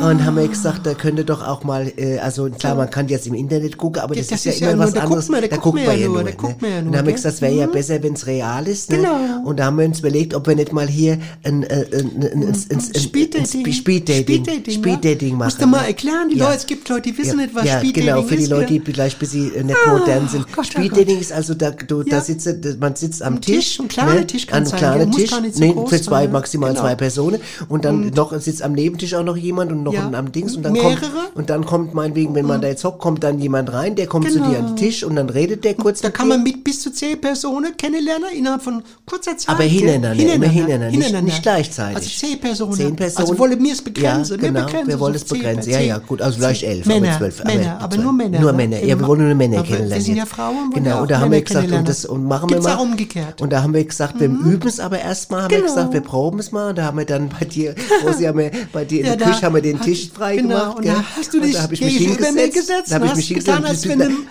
Und 0.00 0.24
haben 0.24 0.36
wir 0.36 0.46
gesagt, 0.46 0.86
da 0.86 0.94
könnte 0.94 1.24
doch 1.24 1.44
auch 1.44 1.64
mal, 1.64 1.90
äh, 1.96 2.18
also 2.18 2.48
klar, 2.50 2.76
man 2.76 2.88
kann 2.88 3.08
jetzt 3.08 3.26
im 3.26 3.34
Internet 3.34 3.76
gucken, 3.78 4.00
aber 4.02 4.14
Ja, 4.14 4.20
das, 4.20 4.28
das 4.28 4.38
ist 4.40 4.44
ja 4.44 4.50
ist 4.52 4.60
immer 4.60 4.70
ja 4.70 4.76
nur- 4.76 4.84
was 4.84 4.92
da 4.94 5.00
anderes. 5.00 5.26
guckt 5.26 5.40
man- 5.40 5.50
da 5.50 5.56
guckt 5.56 5.74
man 5.86 6.00
ja 6.00 6.06
nur, 6.06 6.22
da 6.24 6.30
guckt 6.30 6.62
man 6.62 6.70
ja 6.70 6.78
Und 6.78 6.84
nur, 6.84 6.92
dann 6.92 6.98
haben 7.00 7.06
wir 7.06 7.14
gesagt, 7.14 7.34
es 7.34 7.40
wäre 7.42 7.54
ja 7.54 7.66
besser, 7.66 8.00
wenn 8.02 8.12
es 8.12 8.26
real 8.26 8.68
ist. 8.68 8.90
Ne? 8.92 8.98
Genau. 8.98 9.16
Und 9.44 9.58
da 9.58 9.64
haben 9.64 9.78
wir 9.78 9.86
uns 9.86 9.98
überlegt, 10.00 10.34
ob 10.34 10.46
wir 10.46 10.54
nicht 10.54 10.72
mal 10.72 10.86
hier 10.86 11.18
ein, 11.42 11.62
äh, 11.64 11.86
ein, 11.92 11.92
ein, 11.92 12.22
ein, 12.22 12.42
ein, 12.42 12.48
ein, 12.48 12.80
Speeddating. 13.00 13.66
ein 13.66 13.72
Speeddating, 13.72 14.44
Speeddating 14.70 15.30
ja. 15.30 15.34
machen. 15.34 15.46
Musst 15.48 15.62
du 15.62 15.66
mal 15.66 15.80
ne? 15.82 15.86
erklären, 15.88 16.28
die 16.32 16.36
Ja. 16.38 16.44
Leute, 16.44 16.58
es 16.58 16.66
gibt 16.66 16.88
Leute, 16.88 17.02
die 17.10 17.18
wissen 17.18 17.38
ja, 17.40 17.46
nicht, 17.46 17.54
was 17.56 17.64
ja, 17.64 17.78
Speeddating 17.80 18.06
genau, 18.06 18.22
für 18.22 18.36
die 18.36 18.42
ist, 18.44 18.50
Leute, 18.50 18.66
die 18.66 18.80
vielleicht 18.80 19.18
bis 19.18 19.30
sie 19.32 19.48
äh, 19.48 19.64
nicht 19.64 19.77
modern 19.86 20.24
ah, 20.24 20.28
sind. 20.28 20.44
Oh 20.48 20.56
Gott, 20.56 20.66
spielt 20.66 20.92
oh 20.92 21.04
Ding 21.04 21.20
ist 21.20 21.32
also 21.32 21.54
da, 21.54 21.70
du, 21.70 22.02
ja. 22.02 22.16
da 22.16 22.20
sitzt, 22.20 22.46
äh, 22.46 22.76
man 22.78 22.96
sitzt 22.96 23.22
am 23.22 23.40
Tisch, 23.40 23.76
Tisch, 23.76 23.80
ein 23.80 23.82
ne? 23.84 23.88
kleiner 23.88 24.14
ne? 24.14 24.26
Tisch 24.26 24.46
kann 24.46 24.58
an 24.58 24.66
sein, 24.66 24.78
kleiner 24.78 25.10
Tisch, 25.10 25.30
so 25.30 25.40
nee, 25.40 25.74
für 25.86 26.00
zwei 26.00 26.24
sein. 26.24 26.32
maximal 26.32 26.70
genau. 26.70 26.82
zwei 26.82 26.94
Personen 26.94 27.40
und 27.68 27.84
dann 27.84 28.04
und 28.04 28.16
noch 28.16 28.38
sitzt 28.40 28.62
am 28.62 28.72
Nebentisch 28.72 29.14
auch 29.14 29.24
noch 29.24 29.36
jemand 29.36 29.72
und 29.72 29.82
noch 29.82 29.94
ja. 29.94 30.10
am 30.12 30.32
Dings 30.32 30.56
und 30.56 30.62
dann 30.62 30.72
Mehrere. 30.72 31.00
kommt 31.00 31.36
und 31.36 31.50
dann 31.50 31.64
kommt 31.64 31.94
meinetwegen, 31.94 32.34
wenn 32.34 32.46
man 32.46 32.58
mhm. 32.58 32.62
da 32.62 32.68
jetzt 32.68 32.84
hockt, 32.84 32.98
kommt 32.98 33.24
dann 33.24 33.38
jemand 33.38 33.72
rein, 33.72 33.96
der 33.96 34.06
kommt 34.06 34.26
genau. 34.26 34.44
zu 34.44 34.50
dir 34.50 34.58
an 34.58 34.66
den 34.66 34.76
genau. 34.76 34.76
Tisch 34.76 35.04
und 35.04 35.16
dann 35.16 35.30
redet 35.30 35.64
der 35.64 35.74
kurz. 35.74 36.00
Da 36.00 36.10
kann 36.10 36.28
man 36.28 36.42
mit 36.42 36.64
bis 36.64 36.80
zu 36.80 36.92
zehn 36.92 37.20
Personen 37.20 37.76
kennenlernen 37.76 38.28
innerhalb 38.36 38.62
von 38.62 38.82
kurzer 39.06 39.36
Zeit. 39.36 39.54
Aber 39.54 39.64
hintereinander, 39.64 40.10
hintereinander, 40.10 40.46
immer 40.46 40.46
hintereinander. 40.46 40.98
Nicht, 40.98 41.22
nicht 41.22 41.42
gleichzeitig. 41.42 41.96
Also 41.96 42.08
zehn 42.08 42.40
Personen. 42.40 42.72
Zehn 42.72 42.86
also 42.86 42.96
Personen. 42.96 43.28
Also 43.28 43.38
wollen 43.38 43.62
wir 43.62 43.72
es 43.72 43.82
begrenzen. 43.82 44.40
Ja, 44.40 44.48
genau, 44.48 44.72
wir, 44.72 44.86
wir 44.86 45.00
wollen 45.00 45.14
es 45.14 45.24
begrenzen. 45.24 45.70
Ja, 45.70 45.80
ja, 45.80 45.98
gut, 45.98 46.22
also 46.22 46.38
vielleicht 46.38 46.62
elf, 46.62 46.88
aber 46.88 47.12
zwölf. 47.16 47.44
Männer, 47.44 47.74
aber, 47.74 47.84
aber 47.84 47.96
nur 47.96 48.12
Männer. 48.12 48.40
Nur 48.40 48.52
ne? 48.52 48.56
Männer, 48.56 48.84
ja, 48.84 48.98
wir 48.98 49.06
wollen 49.06 49.26
nur 49.26 49.34
Männer 49.34 49.62
kennenlernen. 49.68 49.94
Wir 49.96 50.02
sind 50.02 50.16
ja 50.16 50.26
Frauen 50.26 50.64
und 50.64 50.74
Genau, 50.74 51.02
und 51.02 51.10
da 51.10 51.20
haben 51.20 51.32
wir 51.32 51.42
gesagt, 51.42 51.70
und 51.70 51.88
das 51.88 52.04
und 52.04 52.24
machen 52.24 52.48
Gibt's 52.48 52.64
wir 52.64 52.74
mal. 52.74 52.82
Umgekehrt. 52.82 53.40
Und 53.40 53.52
da 53.52 53.62
haben 53.62 53.74
wir 53.74 53.84
gesagt, 53.84 54.20
wir 54.20 54.28
mhm. 54.28 54.50
üben 54.52 54.68
es 54.68 54.80
aber 54.80 55.00
erstmal, 55.00 55.42
haben 55.42 55.48
genau. 55.48 55.62
wir 55.62 55.68
gesagt, 55.68 55.92
wir 55.92 56.00
proben 56.00 56.38
es 56.38 56.52
mal. 56.52 56.70
Und 56.70 56.78
da 56.78 56.84
haben 56.84 56.98
wir 56.98 57.04
dann 57.04 57.28
bei 57.28 57.44
dir, 57.44 57.74
wo 58.02 58.08
haben 58.08 58.38
wir, 58.38 58.50
bei 58.72 58.84
dir 58.84 59.00
in 59.00 59.06
ja, 59.06 59.16
der 59.16 59.28
Küche 59.28 59.42
haben 59.42 59.54
wir 59.54 59.62
den 59.62 59.80
Tisch 59.80 60.10
frei 60.10 60.36
genau, 60.36 60.48
gemacht. 60.48 60.76
Und 60.78 60.86
da 60.86 61.04
hast 61.16 61.34
du 61.34 61.40
dich, 61.40 61.54
da 61.54 61.62
habe 61.62 61.74
ich 61.74 61.80
mich 61.80 61.96
hingesetzt. 61.96 62.54
gesetzt, 62.54 62.90
da 62.90 62.94
habe 62.96 63.06
ich 63.06 63.16
mich 63.16 63.28
hingesetzt. 63.28 63.88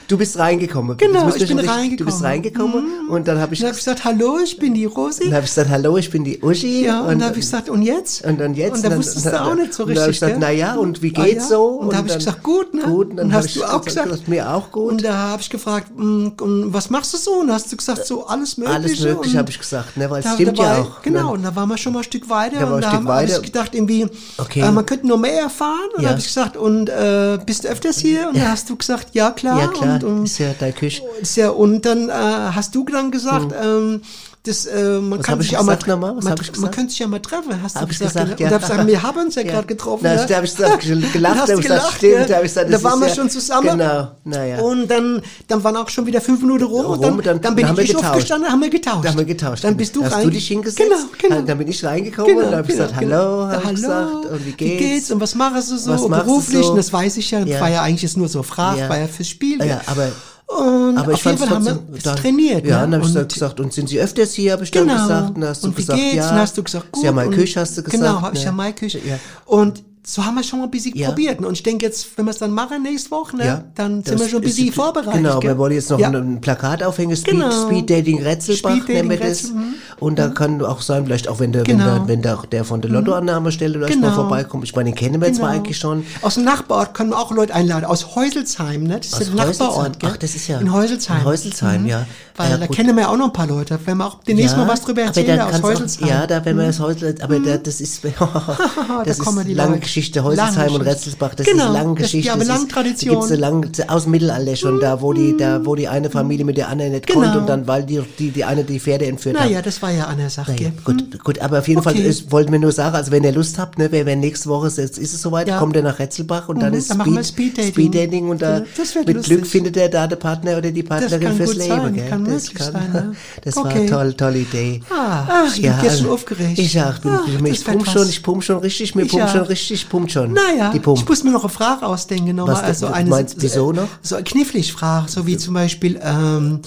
Du, 0.08 0.18
bist 0.18 0.38
reingekommen. 0.38 0.98
Genau, 0.98 1.30
ich 1.30 1.48
bin 1.48 1.60
reingekommen. 1.60 1.98
Du 1.98 2.06
bist 2.06 2.24
reingekommen 2.24 2.86
mhm. 2.86 3.10
und 3.10 3.28
dann 3.28 3.40
habe 3.40 3.54
ich 3.54 3.62
gesagt, 3.62 4.04
hallo, 4.04 4.40
ich 4.44 4.58
bin 4.58 4.74
die 4.74 4.86
Rosi. 4.86 5.26
Dann 5.26 5.34
habe 5.34 5.46
ich 5.46 5.52
gesagt, 5.52 5.70
hallo, 5.70 5.98
ich 5.98 6.10
bin 6.10 6.24
die 6.24 6.40
Uschi. 6.42 6.86
Ja, 6.86 7.02
und 7.02 7.20
dann 7.20 7.30
habe 7.30 7.36
ich 7.36 7.42
gesagt, 7.42 7.70
und 7.70 7.82
jetzt? 7.82 8.26
Und 8.26 8.40
dann 8.40 8.54
jetzt. 8.54 8.84
Und 8.84 8.92
da 8.92 8.98
wusstest 8.98 9.26
du 9.26 9.42
auch 9.42 9.56
nicht 9.56 9.74
so 9.74 9.84
richtig. 9.84 9.88
Und 9.88 9.96
dann 9.96 10.04
habe 10.04 10.12
ich 10.12 10.20
gesagt, 10.20 10.40
naja, 10.40 10.76
und 10.76 11.02
wie 11.02 11.14
ah, 11.16 11.24
geht's 11.24 11.50
so? 11.50 11.66
Und 11.66 11.94
da 11.94 11.98
habe 11.98 12.08
ich 12.08 12.16
gesagt, 12.16 12.44
gut, 12.44 12.74
ne? 12.74 12.82
Gut, 12.84 13.18
dann 13.18 13.34
hast 13.34 13.56
du 13.56 13.64
auch 13.64 13.82
gesagt, 13.82 14.28
mir 14.28 14.52
auch 14.52 14.72
gut. 14.72 14.92
Und 14.92 15.04
da 15.04 15.18
habe 15.30 15.42
ich 15.42 15.50
gefragt, 15.50 15.92
mm, 15.96 16.28
und 16.42 16.74
was 16.74 16.90
machst 16.90 17.14
du 17.14 17.18
so? 17.18 17.32
Und 17.42 17.52
hast 17.52 17.72
du 17.72 17.78
gesagt, 17.78 18.06
so 18.06 18.26
alles 18.28 18.58
Mögliche? 18.58 18.78
Alles 18.78 19.00
Mögliche, 19.00 19.38
habe 19.38 19.50
ich 19.50 19.60
gesagt, 19.60 19.98
ne, 19.98 20.10
weil 20.10 20.24
es 20.24 20.34
stimmt 20.34 20.58
dabei, 20.58 20.78
ja 20.78 20.82
auch. 20.82 20.90
Ne? 20.90 20.96
Genau, 21.04 21.34
und 21.34 21.44
da 21.44 21.56
waren 21.56 21.70
wir 21.70 21.78
schon 21.78 21.94
mal 21.94 22.00
ein 22.00 22.04
Stück 22.04 22.30
weiter. 22.30 22.60
Da 22.60 22.74
und 22.74 22.82
da 22.82 22.92
habe 22.92 23.14
hab 23.14 23.24
ich 23.24 23.42
gedacht, 23.42 23.76
irgendwie, 23.76 24.08
okay. 24.38 24.62
äh, 24.62 24.72
man 24.72 24.86
könnte 24.86 25.08
noch 25.08 25.18
mehr 25.18 25.42
erfahren. 25.42 25.90
Und 25.96 26.04
ja. 26.04 26.10
habe 26.10 26.20
ich 26.20 26.28
gesagt, 26.28 26.58
und 26.58 26.90
äh, 26.90 27.40
bist 27.46 27.64
du 27.64 27.70
öfters 27.70 28.00
hier? 28.00 28.30
Und 28.30 28.38
ja. 28.38 28.46
da 28.46 28.52
hast 28.52 28.70
du 28.70 28.76
gesagt, 28.76 29.10
ja 29.14 29.32
klar. 29.32 29.60
Ja 29.60 29.68
klar, 29.68 29.96
und, 29.96 30.04
und, 30.04 30.24
ist 30.26 30.38
ja 30.38 30.54
deine 30.58 30.74
Küche. 30.74 31.04
Ist 31.22 31.38
ja, 31.38 31.50
und 31.50 31.86
dann 31.86 32.10
äh, 32.10 32.12
hast 32.12 32.76
du 32.76 32.86
dann 32.86 33.12
gesagt, 33.12 33.48
mhm. 33.48 33.54
ähm, 33.64 34.02
das, 34.48 34.66
äh, 34.66 35.00
man 35.00 35.20
Was 35.20 35.26
kann 35.26 35.42
sich 35.42 35.58
auch 35.58 35.62
gesagt, 35.62 35.88
mal. 35.88 36.16
Was 36.16 36.24
man, 36.24 36.36
ich 36.42 36.58
man 36.58 36.72
könnte 36.72 36.90
sich 36.92 37.00
ja 37.00 37.08
mal 37.08 37.20
treffen, 37.20 37.62
hast 37.62 37.76
hab 37.76 37.84
du 37.84 37.88
gesagt. 37.88 38.38
gesagt 38.38 38.40
ja. 38.40 38.80
Und 38.80 38.88
wir 38.88 39.04
haben 39.04 39.20
uns 39.20 39.36
ja, 39.36 39.42
ja. 39.42 39.52
gerade 39.52 39.68
getroffen. 39.68 40.02
Na, 40.04 40.16
ja. 40.16 40.26
Da 40.26 40.36
habe 40.38 40.46
ich 40.46 40.56
gelacht, 40.56 41.36
da 41.38 41.42
habe 41.42 41.54
ich 41.54 41.62
gesagt, 41.62 41.94
stimmt, 41.98 42.30
da 42.30 42.36
habe 42.36 42.46
ich 42.46 42.54
gesagt, 42.54 42.74
Da 42.74 42.84
waren 42.84 43.00
wir 43.00 43.08
ja, 43.08 43.16
schon 43.16 43.30
zusammen. 43.30 43.78
Genau, 43.78 44.12
naja. 44.24 44.60
Und 44.60 44.88
dann, 44.88 45.22
dann 45.48 45.64
waren 45.64 45.76
auch 45.76 45.90
schon 45.90 46.06
wieder 46.06 46.22
fünf 46.22 46.42
Minuten 46.42 46.64
rum, 46.64 46.86
rum 46.86 46.92
und 46.94 47.04
dann, 47.04 47.18
dann, 47.18 47.42
dann 47.42 47.56
bin 47.56 47.68
dann 47.68 47.78
ich, 47.78 47.90
ich 47.90 47.96
aufgestanden, 47.96 48.52
haben 48.52 48.62
wir 48.62 48.70
getauscht. 48.70 49.04
Dann 49.04 49.12
haben 49.12 49.18
wir 49.18 49.26
getauscht. 49.26 49.64
Dann 49.64 49.78
bist 49.78 49.96
du 49.96 50.02
rein. 50.02 50.12
Hast 50.12 50.26
du 50.26 50.30
dich 50.30 50.48
hingesetzt? 50.48 50.78
Genau, 50.78 51.36
genau. 51.36 51.42
Dann 51.42 51.58
bin 51.58 51.68
ich 51.68 51.84
reingekommen 51.84 52.36
genau, 52.36 52.48
und 52.48 52.56
habe 52.56 52.68
genau, 52.68 52.88
genau. 52.88 52.94
ich 52.94 52.98
gesagt, 52.98 53.14
hallo, 53.14 53.48
habe 53.48 53.64
ich 53.66 53.76
gesagt, 53.76 54.26
und 54.32 54.46
wie 54.46 54.52
geht's? 54.54 55.12
Und 55.12 55.20
was 55.20 55.36
machst 55.36 55.72
du 55.72 55.78
so 55.78 56.08
beruflich? 56.08 56.68
Das 56.76 56.92
weiß 56.94 57.18
ich 57.18 57.32
ja, 57.32 57.48
war 57.60 57.70
ja 57.70 57.82
eigentlich 57.82 58.16
nur 58.16 58.28
so 58.28 58.44
Frage, 58.44 58.88
war 58.88 58.98
ja 58.98 59.08
fürs 59.08 59.28
Spiel. 59.28 59.64
Ja, 59.66 59.82
aber 59.88 60.12
und 60.48 60.98
aber 60.98 61.12
ich 61.12 61.22
fand 61.22 61.42
es 61.42 61.46
trotzdem 61.46 61.80
wir 61.92 62.02
dann, 62.02 62.16
trainiert. 62.16 62.66
Ja, 62.66 62.86
ne? 62.86 62.92
dann 62.92 63.02
habe 63.02 63.22
ich 63.22 63.34
gesagt, 63.34 63.60
und 63.60 63.74
sind 63.74 63.90
Sie 63.90 64.00
öfters 64.00 64.34
hier? 64.34 64.54
Habe 64.54 64.64
ich 64.64 64.72
dann 64.72 64.88
genau. 64.88 65.02
gesagt, 65.02 65.32
dann 65.36 65.44
hast 65.46 65.64
du 65.64 65.68
und 65.68 65.78
wie 65.78 65.82
gesagt, 65.82 66.00
geht's? 66.00 66.16
ja. 66.16 66.30
Dann 66.30 66.40
hast 66.40 66.58
du 66.58 66.64
gesagt, 66.64 66.92
gut. 66.92 67.02
Sie 67.02 67.08
haben 67.08 67.32
Küche, 67.32 67.60
hast 67.60 67.78
du 67.78 67.84
genau, 67.84 67.92
gesagt. 67.92 68.10
Genau, 68.10 68.22
habe 68.22 68.38
ich 68.38 68.44
ja 68.44 68.52
ne? 68.52 68.58
Mai 68.58 68.72
Küche. 68.72 69.00
Ja. 69.06 69.20
Und 69.46 69.84
so 70.10 70.24
haben 70.24 70.36
wir 70.36 70.44
schon 70.44 70.60
mal 70.60 70.66
ein 70.66 70.72
bisschen 70.72 70.96
ja. 70.96 71.10
probiert. 71.10 71.44
Und 71.44 71.52
ich 71.52 71.64
denke 71.64 71.86
jetzt, 71.86 72.18
wenn 72.18 72.24
wir 72.24 72.32
es 72.32 72.38
dann 72.38 72.52
machen 72.52 72.82
nächste 72.82 73.12
Woche, 73.12 73.36
ne, 73.36 73.46
ja, 73.46 73.64
dann 73.76 74.02
sind 74.06 74.18
wir 74.18 74.30
schon 74.30 74.40
ein 74.40 74.46
bisschen 74.46 74.72
vorbereitet. 74.72 75.16
Genau, 75.22 75.40
gell? 75.42 75.52
wir 75.52 75.58
wollen 75.58 75.74
jetzt 75.74 75.90
noch 75.90 76.00
ja. 76.00 76.08
ein, 76.08 76.40
Plakat 76.40 76.82
aufhängen, 76.82 77.18
Speed, 77.18 77.34
genau. 77.34 77.52
Speed 77.52 77.90
Dating 77.90 78.24
Rätselbach 78.24 78.72
Speed 78.72 78.88
nennen 78.88 79.10
wir 79.10 79.20
das. 79.20 79.52
Mhm. 79.52 79.74
Und 80.00 80.18
da 80.18 80.30
mhm. 80.30 80.34
kann 80.34 80.62
auch 80.64 80.80
sein, 80.80 81.06
vielleicht 81.06 81.28
auch 81.28 81.42
wenn 81.42 81.52
der, 81.52 81.64
genau. 81.64 81.84
wenn 81.84 81.94
der, 81.94 82.08
wenn 82.08 82.22
der, 82.22 82.44
der 82.50 82.64
von 82.64 82.80
der 82.80 82.90
Lottoannahmestelle 82.90 83.74
genau. 83.74 83.86
vielleicht 83.86 84.02
mal 84.02 84.14
vorbeikommt. 84.14 84.64
Ich 84.64 84.74
meine, 84.74 84.92
den 84.92 84.96
kennen 84.96 85.20
wir 85.20 85.28
jetzt 85.28 85.40
genau. 85.40 85.50
mal 85.50 85.56
eigentlich 85.56 85.78
schon. 85.78 86.06
Aus 86.22 86.36
dem 86.36 86.46
Nachbarort 86.46 86.94
können 86.94 87.10
wir 87.10 87.20
auch 87.20 87.32
Leute 87.32 87.54
einladen, 87.54 87.84
aus 87.84 88.16
Häuselsheim, 88.16 88.84
ne? 88.84 89.00
Das 89.00 89.08
ist 89.08 89.14
aus 89.14 89.26
der 89.26 89.46
Nachbarort. 89.46 89.98
Ach, 90.04 90.16
das 90.16 90.36
ist 90.36 90.48
ja. 90.48 90.60
In 90.60 90.72
Häuselsheim. 90.72 91.18
In 91.18 91.26
Häuselsheim, 91.26 91.82
mhm. 91.82 91.88
ja. 91.90 92.06
Weil 92.38 92.52
ja, 92.52 92.58
da 92.58 92.68
kennen 92.68 92.96
wir 92.96 93.04
ja 93.04 93.10
auch 93.10 93.18
noch 93.18 93.26
ein 93.26 93.34
paar 93.34 93.48
Leute. 93.48 93.80
Wenn 93.86 93.98
wir 93.98 94.06
auch 94.06 94.24
demnächst 94.24 94.56
ja, 94.56 94.64
mal 94.64 94.68
was 94.68 94.82
drüber 94.82 95.02
erzählen, 95.04 95.40
aus 95.40 95.62
Häuselsheim. 95.62 96.08
Ja, 96.08 96.28
da 96.28 96.44
werden 96.44 96.58
wir 96.58 96.64
hm? 96.64 96.70
das 96.70 96.80
Häuselsheim, 96.80 97.16
aber 97.22 97.40
da, 97.40 97.54
hm? 97.54 97.64
das 97.64 97.82
ist, 97.82 98.02
oh, 98.06 98.10
das 99.06 99.18
da 99.18 99.42
ist 99.42 99.48
lange 99.50 99.80
Geschichte. 99.80 100.24
Häuselsheim 100.24 100.74
und 100.74 100.82
Retzelsbach, 100.82 101.36
das 101.36 101.46
genau, 101.46 101.68
ist 101.68 101.74
lange 101.74 101.96
Geschichte. 101.96 102.28
Ja, 102.28 102.34
aber 102.34 102.46
lange 102.46 102.68
Tradition. 102.68 103.16
Gibt's 103.16 103.32
eine 103.32 103.40
lange, 103.40 103.72
aus 103.88 104.04
dem 104.04 104.12
Mittelalter 104.12 104.56
schon, 104.56 104.80
da 104.80 105.02
wo 105.02 105.14
die, 105.14 105.32
hm. 105.32 105.38
da 105.38 105.66
wo 105.66 105.76
die 105.76 105.88
eine 105.88 106.10
Familie 106.10 106.46
mit 106.46 106.58
der 106.58 106.70
anderen 106.70 106.94
nicht 106.94 107.08
genau. 107.08 107.22
konnte 107.22 107.40
und 107.40 107.48
dann, 107.48 107.68
weil 107.68 107.84
die, 107.84 108.02
die, 108.18 108.32
die 108.32 108.44
eine 108.44 108.64
die 108.64 108.80
Pferde 108.80 109.06
entführt 109.06 109.36
naja, 109.36 109.46
hat. 109.46 109.52
Naja, 109.52 109.62
das 109.62 109.82
war 109.82 109.92
ja 109.92 110.08
eine 110.08 110.30
Sache. 110.30 110.54
Naja, 110.54 110.72
gut, 110.84 111.24
gut, 111.24 111.40
aber 111.40 111.60
auf 111.60 111.68
jeden 111.68 111.82
okay. 111.82 112.02
Fall 112.02 112.32
wollten 112.32 112.52
wir 112.52 112.60
nur 112.60 112.72
sagen, 112.72 112.96
also 112.96 113.12
wenn 113.12 113.24
ihr 113.24 113.32
Lust 113.32 113.60
habt, 113.60 113.78
ne, 113.78 113.92
wenn 113.92 114.08
wenn 114.08 114.20
nächste 114.22 114.50
Woche 114.50 114.68
ist, 114.68 114.80
ist 114.80 114.98
es 115.00 115.22
soweit, 115.22 115.48
ja. 115.48 115.60
kommt 115.60 115.76
er 115.76 115.84
nach 115.84 116.00
Retzelbach 116.00 116.50
und 116.50 116.62
dann 116.62 116.72
mhm, 116.72 116.78
ist 116.78 116.90
dann 116.90 117.24
Speed, 117.24 117.58
Dating. 117.94 118.30
Und 118.30 118.42
da, 118.42 118.64
mit. 119.06 119.24
Glück 119.24 119.46
findet 119.46 119.78
er 119.78 119.90
da 119.90 120.08
den 120.08 120.18
Partner 120.18 120.58
oder 120.58 120.72
die 120.72 120.84
Partnerin 120.84 121.34
fürs 121.34 121.56
Leben 121.56 121.96
das 122.34 122.54
kann, 122.54 122.74
sein, 122.74 122.92
ne? 122.92 123.16
Das 123.44 123.58
okay. 123.58 123.90
war 123.90 124.00
toll, 124.00 124.14
tolle 124.14 124.40
Idee. 124.40 124.82
Ah, 124.90 125.26
Ach, 125.30 125.48
ich 125.48 125.62
bin 125.62 125.66
ja, 125.66 125.80
gestern 125.82 126.06
also, 126.06 126.14
aufgeregt. 126.14 126.60
Ich 126.60 126.82
auch, 126.82 127.00
bin, 127.00 127.12
Ach, 127.12 127.46
ich, 127.46 127.66
pump 127.66 127.88
schon, 127.88 128.10
ich 128.10 128.24
pump 128.24 128.44
schon 128.44 128.58
richtig, 128.58 128.96
mir 128.96 129.06
pump 129.06 129.30
schon 129.30 129.42
richtig, 129.42 129.90
pump 129.90 130.12
schon. 130.12 130.34
Naja, 130.34 130.72
die 130.72 130.80
pump. 130.80 131.00
ich 131.00 131.08
muss 131.08 131.24
mir 131.24 131.32
noch 131.32 131.44
eine 131.44 131.50
Frage 131.50 131.86
ausdenken, 131.86 132.36
nochmal. 132.36 132.64
Also 132.64 132.88
eine, 132.88 133.10
meinst 133.10 133.42
du 133.42 133.48
so 133.48 133.72
äh, 133.72 133.76
noch? 133.76 133.88
So 134.02 134.16
eine 134.16 134.24
knifflig 134.24 134.74
Frage, 134.74 135.10
so 135.10 135.26
wie 135.26 135.38
zum 135.38 135.54
Beispiel, 135.54 136.00
ähm, 136.04 136.62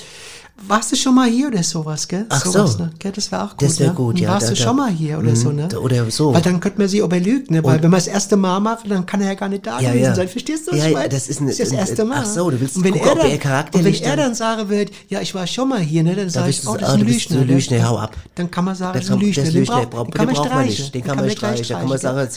warst 0.67 0.93
du 0.93 0.97
schon 0.97 1.15
mal 1.15 1.29
hier 1.29 1.49
oder 1.49 1.63
sowas, 1.63 2.07
gell? 2.07 2.27
Ach 2.29 2.45
sowas, 2.45 2.73
so. 2.73 2.85
Ne? 2.85 2.91
Gell, 2.99 3.13
das 3.13 3.31
wäre 3.33 3.45
auch 3.45 3.57
gut. 3.57 3.63
Das 3.63 3.79
wäre 3.79 3.91
ne? 3.91 3.95
gut, 3.95 4.19
ja. 4.19 4.31
Warst 4.31 4.47
da, 4.47 4.51
du 4.51 4.57
da, 4.57 4.63
schon 4.63 4.77
mal 4.77 4.91
hier 4.91 5.19
oder 5.19 5.31
mh, 5.31 5.37
so, 5.37 5.49
mhm, 5.51 5.57
ne? 5.57 5.81
Oder 5.81 6.11
so. 6.11 6.35
Weil 6.35 6.43
dann 6.43 6.61
könnte 6.61 6.79
man 6.79 6.89
sie 6.89 6.99
überlügen, 6.99 7.55
ne? 7.55 7.65
Weil 7.65 7.77
und 7.77 7.83
wenn 7.83 7.91
man 7.91 7.99
das 7.99 8.07
erste 8.07 8.37
Mal 8.37 8.61
macht, 8.61 8.91
dann 8.91 9.07
kann 9.07 9.21
er 9.21 9.29
ja 9.29 9.35
gar 9.35 9.49
nicht 9.49 9.67
da 9.67 9.81
ja, 9.81 9.91
gewesen 9.91 10.05
ja. 10.05 10.15
sein. 10.15 10.29
Verstehst 10.29 10.71
du? 10.71 10.77
Ja, 10.77 10.89
ja, 10.89 11.09
das 11.09 11.29
ist, 11.29 11.41
ein, 11.41 11.47
das, 11.47 11.59
ist 11.59 11.73
das 11.73 11.79
erste 11.79 12.05
Mal. 12.05 12.23
Ach 12.23 12.27
so, 12.27 12.51
du 12.51 12.61
willst 12.61 12.77
und 12.77 12.85
wenn 12.85 12.93
gucken, 12.93 13.09
er 13.09 13.15
dann, 13.15 13.27
ob 13.27 13.33
er 13.33 13.39
charakterlich 13.39 14.01
Und 14.01 14.05
wenn 14.05 14.11
er 14.11 14.17
dann 14.17 14.35
sagen 14.35 14.69
wird, 14.69 14.91
ja, 15.09 15.21
ich 15.21 15.35
war 15.35 15.47
schon 15.47 15.69
mal 15.69 15.81
hier, 15.81 16.03
ne? 16.03 16.15
Dann 16.15 16.31
sage 16.31 16.51
ich, 16.51 16.67
oh, 16.67 16.77
das 16.77 16.91
ah, 16.91 16.95
ist 16.95 17.01
ein 17.01 17.07
Lüchner. 17.07 17.37
Ne? 17.39 17.45
Lüchner, 17.45 17.89
hau 17.89 17.99
ab. 17.99 18.17
Dann 18.35 18.51
kann 18.51 18.65
man 18.65 18.75
sagen, 18.75 18.99
das 18.99 19.05
ist 19.05 19.11
ein 19.11 19.21
Lüchner. 19.21 19.45
Den 19.45 19.65
braucht 19.91 20.17
man 20.17 20.67
nicht. 20.67 20.95
Den 20.95 21.05
kann 21.05 21.17
man 21.17 21.31
streichen. 21.31 21.67
Da 21.69 21.79
kann 21.79 21.89
man 21.89 21.99
sagen, 21.99 22.29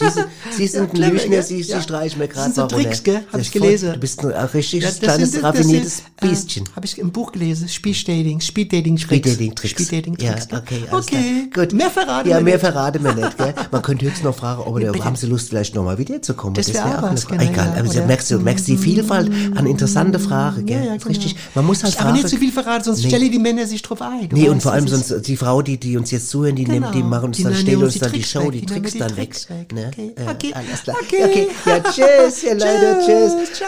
sie 0.51 0.67
sind 0.67 0.93
ein 0.93 1.11
Lüchner, 1.11 1.41
sie 1.41 1.63
streichen 1.63 2.19
mir 2.19 2.28
gerade. 2.28 2.47
Das 2.47 2.55
sind 2.55 2.69
Tricks, 2.69 3.03
gell? 3.03 3.21
Habe 3.32 3.41
ich 3.41 3.51
gelesen. 3.51 3.93
Du 3.93 3.99
bist 3.99 4.24
ein 4.24 4.32
äh, 4.32 4.41
richtig 4.41 4.84
kleines, 4.99 5.43
raffiniertes 5.43 6.03
Biestchen. 6.21 6.69
Habe 6.76 6.86
ich 6.86 6.97
im 6.97 7.11
Buch 7.11 7.32
gelesen, 7.32 7.67
Spielstelle. 7.67 8.12
Speeddating, 8.14 8.41
Speeddating 8.41 8.95
Tricks. 8.97 9.32
Speeddating 9.32 9.55
Tricks. 9.55 9.84
Speeddating 9.84 10.18
Tricks. 10.18 10.47
Ja, 10.51 10.57
okay, 10.57 10.84
okay. 10.91 11.47
Klar. 11.51 11.66
Gut. 11.66 11.74
Mehr 11.74 11.89
verraten 11.89 12.30
ja, 12.30 12.38
wir 12.38 12.43
mehr 12.43 12.53
nicht. 12.53 12.61
verraten 12.61 13.03
wir 13.03 13.16
nicht, 13.16 13.38
gell? 13.38 13.53
Man 13.72 13.82
könnte 13.82 14.05
höchstens 14.05 14.24
noch 14.24 14.36
fragen, 14.36 14.61
ob 14.61 14.76
oder 14.76 14.93
haben 15.03 15.16
Sie 15.16 15.26
Lust 15.26 15.49
vielleicht 15.49 15.74
nochmal 15.74 15.97
wiederzukommen? 15.97 16.53
Das, 16.53 16.68
das 16.68 16.76
wäre 16.76 16.89
wär 16.89 16.99
auch 16.99 17.11
was, 17.11 17.28
genau, 17.28 17.43
Egal, 17.43 17.74
also 17.76 17.93
ja, 17.93 17.99
aber 17.99 18.07
merkst 18.07 18.32
du, 18.32 18.39
merkst 18.39 18.68
die 18.68 18.78
Vielfalt 18.78 19.32
an 19.55 19.66
interessante 19.66 20.20
Fragen, 20.20 20.66
gell? 20.66 20.78
Ja, 20.78 20.84
ja, 20.84 20.93
genau. 20.93 21.07
Richtig. 21.07 21.36
Man 21.55 21.66
muss 21.66 21.84
halt 21.84 21.99
Aber 21.99 22.11
nicht 22.11 22.30
zu 22.30 22.38
viel 22.38 22.51
verraten, 22.51 22.84
sonst 22.84 23.01
nee. 23.03 23.09
stelle 23.09 23.30
die 23.30 23.39
Männer 23.39 23.66
sich 23.66 23.82
drauf 23.82 24.01
ein. 24.01 24.30
Nee, 24.32 24.49
und 24.49 24.61
vor 24.61 24.74
allem 24.74 24.88
sonst 24.88 25.28
die 25.28 25.38
Frau, 25.38 25.61
die 25.61 25.78
die 25.78 25.97
uns 25.97 26.11
jetzt 26.11 26.30
zuhören, 26.30 26.55
die 26.55 26.66
genau. 26.66 26.82
nimmt, 26.82 26.93
die 26.93 26.99
genau. 26.99 27.09
machen 27.09 27.26
uns 27.26 27.41
dann 27.41 27.55
stellen 27.55 27.84
uns 27.84 27.97
dann 27.97 28.11
die 28.11 28.24
Show, 28.24 28.51
die 28.51 28.66
Tricks 28.66 28.95
dann 28.97 29.18
weg. 29.18 29.36
Ne? 29.74 29.91
Okay. 30.30 30.53
Alles 30.53 30.84
klar. 30.84 30.97
Okay. 31.01 31.47
Ja, 31.66 31.80
tschüss, 31.91 32.43
ihr 32.43 32.53
Leute, 32.53 32.99
tschüss. 33.05 33.53
Ciao. 33.53 33.68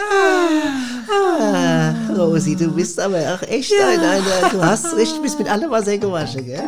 Ah, 1.10 1.94
Rosi, 2.16 2.56
du 2.56 2.70
bist 2.70 3.00
aber 3.00 3.18
auch 3.34 3.42
echt 3.48 3.72
ein 3.72 3.96
einer 4.00 4.35
du 4.52 4.64
hast 4.64 4.96
richtig, 4.96 5.22
bist 5.22 5.38
mit 5.38 5.48
allem 5.48 5.70
was 5.70 5.86
gewaschen, 5.86 6.44
gell? 6.44 6.62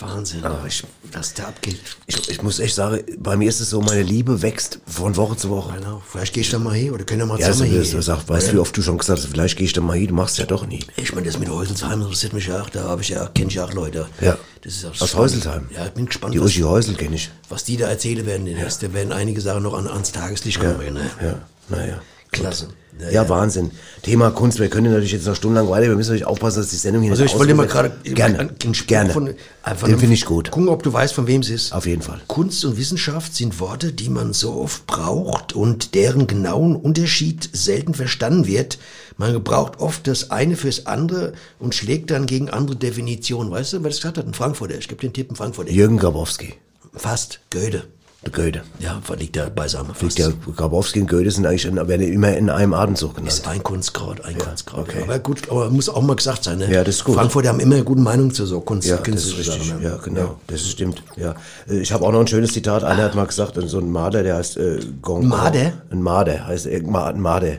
Wahnsinn, 0.00 0.44
ah, 0.44 0.64
ich, 0.66 0.84
was 1.12 1.34
da 1.34 1.44
abgeht. 1.44 1.78
Ich, 2.06 2.28
ich, 2.28 2.42
muss 2.42 2.60
echt 2.60 2.74
sagen, 2.74 3.02
bei 3.18 3.36
mir 3.36 3.48
ist 3.48 3.60
es 3.60 3.70
so, 3.70 3.80
meine 3.80 4.02
Liebe 4.02 4.42
wächst 4.42 4.80
von 4.86 5.16
Woche 5.16 5.36
zu 5.36 5.48
Woche. 5.50 5.74
Genau. 5.76 6.02
Vielleicht 6.08 6.34
gehe 6.34 6.40
ich 6.42 6.50
du 6.50 6.58
mal 6.58 6.74
hin 6.74 6.92
oder 6.92 7.04
können 7.04 7.20
wir 7.20 7.26
mal 7.26 7.40
ja, 7.40 7.50
zusammen 7.50 7.70
hin. 7.70 7.90
Du 7.90 8.02
sagst, 8.02 8.28
weißt 8.28 8.46
du, 8.46 8.50
ja. 8.50 8.56
wie 8.56 8.58
oft 8.60 8.76
du 8.76 8.82
schon 8.82 8.98
gesagt 8.98 9.20
hast, 9.20 9.28
vielleicht 9.28 9.56
gehe 9.56 9.66
ich 9.66 9.72
du 9.72 9.80
mal 9.80 9.96
hin, 9.96 10.08
du 10.08 10.14
machst 10.14 10.34
es 10.34 10.38
ja 10.38 10.46
doch 10.46 10.66
nie. 10.66 10.84
Ich 10.96 11.12
meine, 11.14 11.26
das 11.26 11.38
mit 11.38 11.48
Häuselsheim 11.48 12.00
interessiert 12.00 12.32
mich 12.32 12.46
ja 12.46 12.62
auch, 12.62 12.70
da 12.70 12.84
habe 12.84 13.02
ich 13.02 13.08
ja, 13.08 13.26
kenne 13.28 13.48
ich 13.48 13.60
auch 13.60 13.72
Leute. 13.72 14.06
Ja. 14.20 14.38
Das 14.62 14.74
ist 14.74 14.84
auch 14.84 15.00
Aus. 15.00 15.14
Häuselsheim. 15.14 15.68
Ja, 15.74 15.86
ich 15.86 15.92
bin 15.92 16.06
gespannt. 16.06 16.34
Die 16.34 16.40
Uschi 16.40 16.62
Häusel 16.62 16.94
kenne 16.94 17.16
ich. 17.16 17.30
Was 17.48 17.64
die 17.64 17.76
da 17.76 17.88
erzählen 17.88 18.26
werden, 18.26 18.46
denn 18.46 18.58
ja. 18.58 18.66
da 18.68 18.92
werden 18.92 19.12
einige 19.12 19.40
Sachen 19.40 19.62
noch 19.62 19.74
an, 19.74 19.86
ans 19.86 20.12
Tageslicht 20.12 20.60
kommen. 20.60 20.80
Ja, 20.84 20.90
ne? 20.90 21.10
ja. 21.22 21.34
naja. 21.68 22.00
Klasse. 22.30 22.68
Ja, 23.00 23.10
ja, 23.10 23.28
Wahnsinn. 23.28 23.70
Thema 24.02 24.30
Kunst, 24.30 24.58
wir 24.58 24.68
können 24.68 24.90
natürlich 24.90 25.12
jetzt 25.12 25.26
noch 25.26 25.36
stundenlang 25.36 25.70
weiter, 25.70 25.88
wir 25.88 25.94
müssen 25.94 26.10
natürlich 26.10 26.26
aufpassen, 26.26 26.60
dass 26.60 26.70
die 26.70 26.76
Sendung 26.76 27.02
hier 27.02 27.12
also 27.12 27.22
nicht 27.22 27.32
Also 27.32 27.44
ich 27.44 27.48
wollte 27.48 27.54
mal 27.54 27.68
gerade 27.68 27.92
gerne, 28.02 28.50
gerne. 28.86 29.12
Von, 29.12 29.34
von 29.76 29.88
den 29.88 29.98
finde 30.00 30.14
ich 30.14 30.24
gut. 30.24 30.50
Gucken, 30.50 30.68
ob 30.68 30.82
du 30.82 30.92
weißt, 30.92 31.14
von 31.14 31.28
wem 31.28 31.40
es 31.40 31.48
ist. 31.48 31.72
Auf 31.72 31.86
jeden 31.86 32.02
Fall. 32.02 32.20
Kunst 32.26 32.64
und 32.64 32.76
Wissenschaft 32.76 33.36
sind 33.36 33.60
Worte, 33.60 33.92
die 33.92 34.08
man 34.08 34.32
so 34.32 34.54
oft 34.54 34.86
braucht 34.86 35.52
und 35.52 35.94
deren 35.94 36.26
genauen 36.26 36.74
Unterschied 36.74 37.48
selten 37.52 37.94
verstanden 37.94 38.46
wird. 38.46 38.78
Man 39.16 39.32
gebraucht 39.32 39.78
oft 39.78 40.06
das 40.06 40.32
eine 40.32 40.56
fürs 40.56 40.86
andere 40.86 41.34
und 41.60 41.74
schlägt 41.74 42.10
dann 42.10 42.26
gegen 42.26 42.50
andere 42.50 42.76
Definitionen. 42.76 43.50
Weißt 43.50 43.74
du, 43.74 43.82
wer 43.82 43.90
das 43.90 44.00
gerade 44.00 44.20
hat? 44.20 44.26
Ein 44.26 44.34
Frankfurter. 44.34 44.76
Ich 44.76 44.88
gebe 44.88 45.00
den 45.00 45.12
Tipp, 45.12 45.30
ein 45.30 45.36
Frankfurter. 45.36 45.70
Jürgen 45.70 45.98
Grabowski. 45.98 46.54
Fast. 46.94 47.40
Goethe. 47.50 47.84
Der 48.30 48.44
Goethe. 48.44 48.62
Ja, 48.78 49.00
liegt 49.18 49.36
ja 49.36 49.48
beisammen. 49.48 49.94
Fast. 49.94 50.18
Der 50.18 50.32
Grabowski 50.56 51.00
und 51.00 51.08
Goethe 51.08 51.30
sind 51.30 51.46
eigentlich 51.46 51.64
in, 51.64 51.76
werden 51.76 52.12
immer 52.12 52.36
in 52.36 52.50
einem 52.50 52.74
Atemzug 52.74 53.14
genannt. 53.14 53.32
ist 53.32 53.46
ein 53.46 53.62
Kunstgrad, 53.62 54.24
ein 54.24 54.36
Kunstgrad. 54.38 54.80
okay. 54.80 55.02
Aber 55.02 55.18
gut, 55.18 55.50
aber 55.50 55.70
muss 55.70 55.88
auch 55.88 56.02
mal 56.02 56.16
gesagt 56.16 56.44
sein. 56.44 56.58
Ne? 56.58 56.72
Ja, 56.72 56.84
das 56.84 56.96
ist 56.96 57.04
gut. 57.04 57.14
Frankfurter 57.14 57.48
haben 57.48 57.60
immer 57.60 57.76
eine 57.76 57.84
gute 57.84 58.00
Meinung 58.00 58.32
zu 58.32 58.46
so 58.46 58.60
Kunst. 58.60 58.88
Ja, 58.88 58.96
das 58.96 59.24
ist 59.24 59.38
richtig. 59.38 59.74
Ne? 59.74 59.80
Ja, 59.82 59.96
genau. 59.96 60.38
Das 60.46 60.60
ist 60.60 60.70
stimmt. 60.70 61.02
Ja. 61.16 61.34
Äh, 61.68 61.78
Ich 61.80 61.92
habe 61.92 62.04
auch 62.04 62.12
noch 62.12 62.20
ein 62.20 62.26
schönes 62.26 62.52
Zitat. 62.52 62.84
Einer 62.84 63.04
hat 63.04 63.14
mal 63.14 63.26
gesagt, 63.26 63.58
so 63.66 63.78
ein 63.78 63.90
Marder, 63.90 64.22
der 64.22 64.36
heißt 64.36 64.56
äh, 64.56 64.80
Goncourt. 65.02 65.24
Marder? 65.28 65.72
Ein 65.90 66.02
Marder 66.02 66.46
heißt 66.46 66.66
äh, 66.66 66.76
ein 66.76 67.20
Marder. 67.20 67.58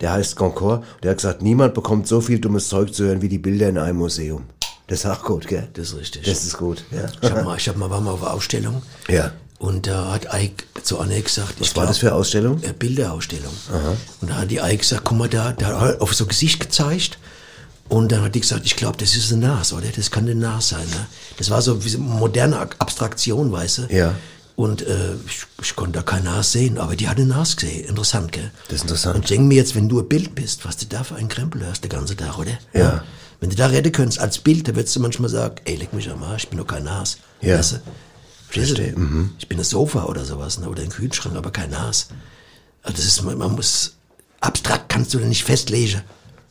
Der 0.00 0.12
heißt 0.12 0.36
Goncourt. 0.36 0.84
Der 1.02 1.10
hat 1.12 1.18
gesagt, 1.18 1.42
niemand 1.42 1.74
bekommt 1.74 2.06
so 2.08 2.20
viel 2.20 2.38
dummes 2.38 2.68
Zeug 2.68 2.94
zu 2.94 3.04
hören 3.04 3.22
wie 3.22 3.28
die 3.28 3.38
Bilder 3.38 3.68
in 3.68 3.78
einem 3.78 3.98
Museum. 3.98 4.44
Das 4.86 5.04
ist 5.04 5.06
auch 5.06 5.22
gut, 5.22 5.46
gell? 5.46 5.68
Das 5.74 5.88
ist 5.90 5.98
richtig. 5.98 6.22
Das 6.24 6.44
ist 6.44 6.58
gut. 6.58 6.82
Ja. 6.90 7.06
Ich 7.20 7.30
hab 7.30 7.44
mal, 7.44 7.56
ich 7.56 7.68
hab 7.68 7.76
mal, 7.76 7.88
war 7.90 8.00
mal 8.00 8.10
auf 8.10 8.24
Ausstellung. 8.24 8.82
Ja. 9.08 9.30
Und 9.60 9.86
da 9.86 10.10
hat 10.12 10.26
Ike 10.34 10.64
zu 10.82 10.98
Anne 10.98 11.20
gesagt, 11.20 11.54
Was 11.60 11.76
war 11.76 11.86
das 11.86 11.98
für 11.98 12.06
eine 12.08 12.16
Ausstellung? 12.16 12.62
Äh, 12.62 12.72
Bilderausstellung. 12.72 13.52
Und 14.22 14.30
da 14.30 14.36
hat 14.38 14.50
die 14.50 14.56
Ike 14.56 14.78
gesagt, 14.78 15.02
guck 15.04 15.18
mal 15.18 15.28
da, 15.28 15.52
da 15.52 15.78
hat 15.80 15.94
er 15.96 16.02
auf 16.02 16.14
so 16.14 16.24
Gesicht 16.24 16.58
gezeigt. 16.60 17.18
Und 17.90 18.10
dann 18.10 18.22
hat 18.22 18.34
die 18.34 18.40
gesagt, 18.40 18.64
ich 18.64 18.74
glaube, 18.76 18.96
das 18.96 19.14
ist 19.16 19.30
eine 19.32 19.46
Nase, 19.48 19.74
oder? 19.74 19.88
Das 19.94 20.10
kann 20.10 20.24
eine 20.24 20.34
Nase 20.34 20.76
sein. 20.76 20.86
Ne? 20.88 21.06
Das 21.36 21.50
war 21.50 21.60
so 21.60 21.84
wie 21.84 21.88
eine 21.94 21.98
moderne 21.98 22.58
Ab- 22.58 22.74
Abstraktion, 22.78 23.52
weißt 23.52 23.78
du? 23.78 23.82
Ja. 23.94 24.14
Und 24.56 24.80
äh, 24.82 25.14
ich, 25.26 25.42
ich 25.62 25.76
konnte 25.76 25.98
da 25.98 26.02
keine 26.02 26.24
Nase 26.24 26.52
sehen, 26.52 26.78
aber 26.78 26.96
die 26.96 27.08
hat 27.08 27.18
eine 27.18 27.26
Nase 27.26 27.56
gesehen. 27.56 27.84
Interessant, 27.86 28.32
gell? 28.32 28.50
Das 28.68 28.76
ist 28.76 28.82
interessant. 28.82 29.16
Und 29.16 29.28
denk 29.28 29.42
mir 29.46 29.56
jetzt, 29.56 29.74
wenn 29.74 29.88
du 29.90 30.00
ein 30.00 30.08
Bild 30.08 30.34
bist, 30.34 30.64
was 30.64 30.78
du 30.78 30.86
da 30.86 31.04
für 31.04 31.16
einen 31.16 31.28
Krempel 31.28 31.66
hörst 31.66 31.82
den 31.84 31.90
ganzen 31.90 32.16
Tag, 32.16 32.38
oder? 32.38 32.52
Ja. 32.72 33.04
Wenn 33.40 33.50
du 33.50 33.56
da 33.56 33.66
retten 33.66 33.92
könntest 33.92 34.20
als 34.20 34.38
Bild, 34.38 34.68
dann 34.68 34.76
würdest 34.76 34.96
du 34.96 35.00
manchmal 35.00 35.28
sagen, 35.28 35.56
ey, 35.66 35.76
leck 35.76 35.92
mich 35.92 36.08
am 36.10 36.22
Arsch, 36.22 36.44
ich 36.44 36.48
bin 36.48 36.58
doch 36.58 36.66
kein 36.66 36.84
Nas. 36.84 37.18
Ja. 37.42 37.58
Weißt 37.58 37.72
du? 37.72 37.76
Verstehst 38.50 38.78
du? 38.78 39.30
Ich 39.38 39.48
bin 39.48 39.58
ein 39.58 39.64
Sofa 39.64 40.06
oder 40.06 40.24
sowas, 40.24 40.58
ne? 40.58 40.68
oder 40.68 40.82
ein 40.82 40.88
Kühlschrank, 40.88 41.36
aber 41.36 41.52
kein 41.52 41.70
Nas. 41.70 42.08
Also 42.82 42.96
das 42.96 43.06
ist, 43.06 43.22
man, 43.22 43.38
muss, 43.38 43.94
abstrakt 44.40 44.88
kannst 44.88 45.14
du 45.14 45.18
da 45.18 45.26
nicht 45.26 45.44
festlegen. 45.44 46.02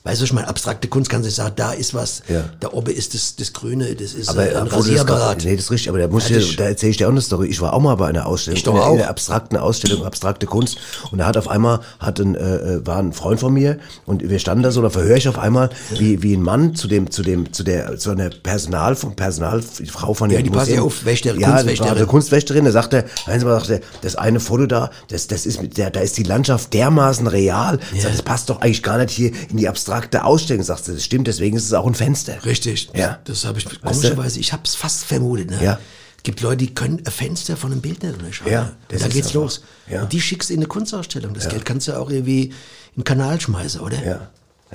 Weißt 0.10 0.22
du, 0.22 0.26
ich 0.26 0.34
meine, 0.34 0.48
abstrakte 0.48 0.88
Kunst 0.88 1.08
kannst 1.12 1.28
du 1.28 1.32
sagen, 1.32 1.54
da 1.56 1.72
ist 1.72 1.94
was, 1.94 2.24
Ja. 2.28 2.46
da 2.60 2.70
oben 2.72 2.92
ist 2.96 3.14
das, 3.14 3.36
das 3.36 3.54
Grüne, 3.54 3.94
das 3.94 4.14
ist 4.16 4.28
Aber 4.30 4.44
äh, 4.52 4.56
ein 4.56 4.66
das 4.66 4.74
Rasierapparat. 4.74 5.44
nee, 5.46 5.56
das 5.56 5.66
ist 5.66 5.72
richtig, 5.72 5.90
aber 5.90 6.00
da, 6.00 6.08
muss 6.08 6.30
Ja, 6.30 6.38
ich, 6.38 6.56
da 6.56 6.64
erzähle 6.64 6.90
ich 6.90 6.98
dir 6.98 7.06
auch 7.08 7.12
eine 7.12 7.22
Story. 7.22 7.48
Ich 7.48 7.62
war 7.62 7.74
auch 7.74 7.80
mal 7.80 7.94
bei 7.96 8.08
einer 8.08 8.26
Ausstellung, 8.26 8.58
Ich 8.58 8.64
doch 8.64 8.74
in, 8.74 8.80
einer- 8.80 8.88
auch. 8.90 8.94
in 8.96 9.02
einer 9.02 9.10
abstrakten 9.12 9.56
Ausstellung, 9.58 10.04
abstrakte 10.06 10.48
Kunst. 10.48 10.78
Und 11.12 11.20
da 11.20 11.28
hat 11.28 11.38
auf 11.38 11.48
einmal, 11.48 11.82
hat 12.00 12.20
ein, 12.20 12.34
äh, 12.34 12.40
äh, 12.56 12.88
war 12.88 12.98
ein 12.98 13.14
Freund 13.14 13.40
von 13.40 13.54
mir 13.54 13.78
und 14.08 14.28
wir 14.28 14.40
standen 14.40 14.64
da 14.64 14.72
so, 14.72 14.82
da 14.82 14.90
verhöre 14.90 15.20
ich 15.20 15.28
auf 15.28 15.38
einmal, 15.38 15.70
wie, 15.96 16.24
wie 16.24 16.34
ein 16.36 16.42
Mann 16.42 16.74
zu 16.74 16.88
dem, 16.88 17.12
zu 17.12 17.22
dem, 17.22 17.54
zu 17.54 17.64
der, 17.64 17.98
zu 18.00 18.10
einer 18.10 18.30
Personal, 18.32 18.96
von 18.96 19.16
Personalfrau 19.16 20.14
von 20.14 20.30
Ja, 20.32 20.38
dem 20.40 20.46
die 20.46 20.50
passt 20.50 20.72
ja 20.72 20.82
auf, 20.82 21.06
Wächter- 21.06 21.36
ja, 21.38 21.50
Kunstwächterin. 21.52 22.08
Kunstwächterin. 22.08 22.08
Kunstwächterin, 22.08 22.66
da 22.66 22.72
sagt 22.72 22.94
er, 22.94 23.06
eins 23.28 23.44
mal 23.44 23.60
sagt 23.60 23.70
er, 23.70 23.80
das 24.02 24.16
eine 24.16 24.40
Foto 24.40 24.66
da, 24.66 24.90
das, 25.10 25.28
das 25.28 25.46
ist 25.46 25.60
der, 25.78 25.92
da 25.92 26.00
ist 26.00 26.18
die 26.18 26.24
Landschaft 26.24 26.74
dermaßen 26.74 27.28
real. 27.28 27.80
Sagt, 28.00 28.14
das 28.16 28.22
passt 28.24 28.50
doch 28.50 28.62
eigentlich 28.62 28.82
gar 28.84 28.98
nicht 28.98 29.12
hier 29.12 29.32
in 29.50 29.58
die 29.58 29.68
abstrakte 29.68 29.99
Ausstellung. 30.26 30.64
Sagt 30.64 30.86
sie, 30.86 30.94
das 30.94 31.04
stimmt, 31.04 31.28
deswegen 31.28 31.58
ist 31.58 31.66
es 31.66 31.74
auch 31.74 31.86
ein 31.88 31.96
Fenster. 31.96 32.44
Richtig. 32.46 32.90
Ja. 32.96 33.20
Das 33.26 33.46
habe 33.46 33.60
ich 33.60 33.66
du? 33.66 33.78
komischerweise, 33.80 34.40
ich 34.40 34.54
habe 34.54 34.64
es 34.66 34.76
fast 34.76 35.06
vermutet. 35.06 35.52
Ne? 35.52 35.60
Ja. 35.64 35.80
Es 36.18 36.24
gibt 36.24 36.42
Leute, 36.42 36.58
die 36.58 36.74
können 36.74 37.02
ein 37.06 37.12
Fenster 37.12 37.56
von 37.56 37.72
einem 37.72 37.82
Bild 37.82 38.04
nicht 38.04 38.14
unterscheiden. 38.14 38.52
Ja, 38.52 38.72
das 38.90 39.02
da 39.04 39.08
geht's 39.08 39.28
einfach- 39.28 39.42
los. 39.42 39.64
ja. 39.90 40.02
Und 40.04 40.12
die 40.12 40.20
schickst 40.20 40.50
du 40.50 40.54
in 40.54 40.60
eine 40.60 40.68
Kunstausstellung. 40.68 41.34
Das 41.34 41.48
Geld 41.48 41.66
kannst 41.66 41.88
du 41.88 41.94
auch 41.98 42.10
irgendwie 42.10 42.46
in 42.48 42.54
den 42.98 43.04
Kanal 43.06 43.40
schmeißen, 43.40 43.80
oder? 43.80 44.04
Ja. 44.06 44.30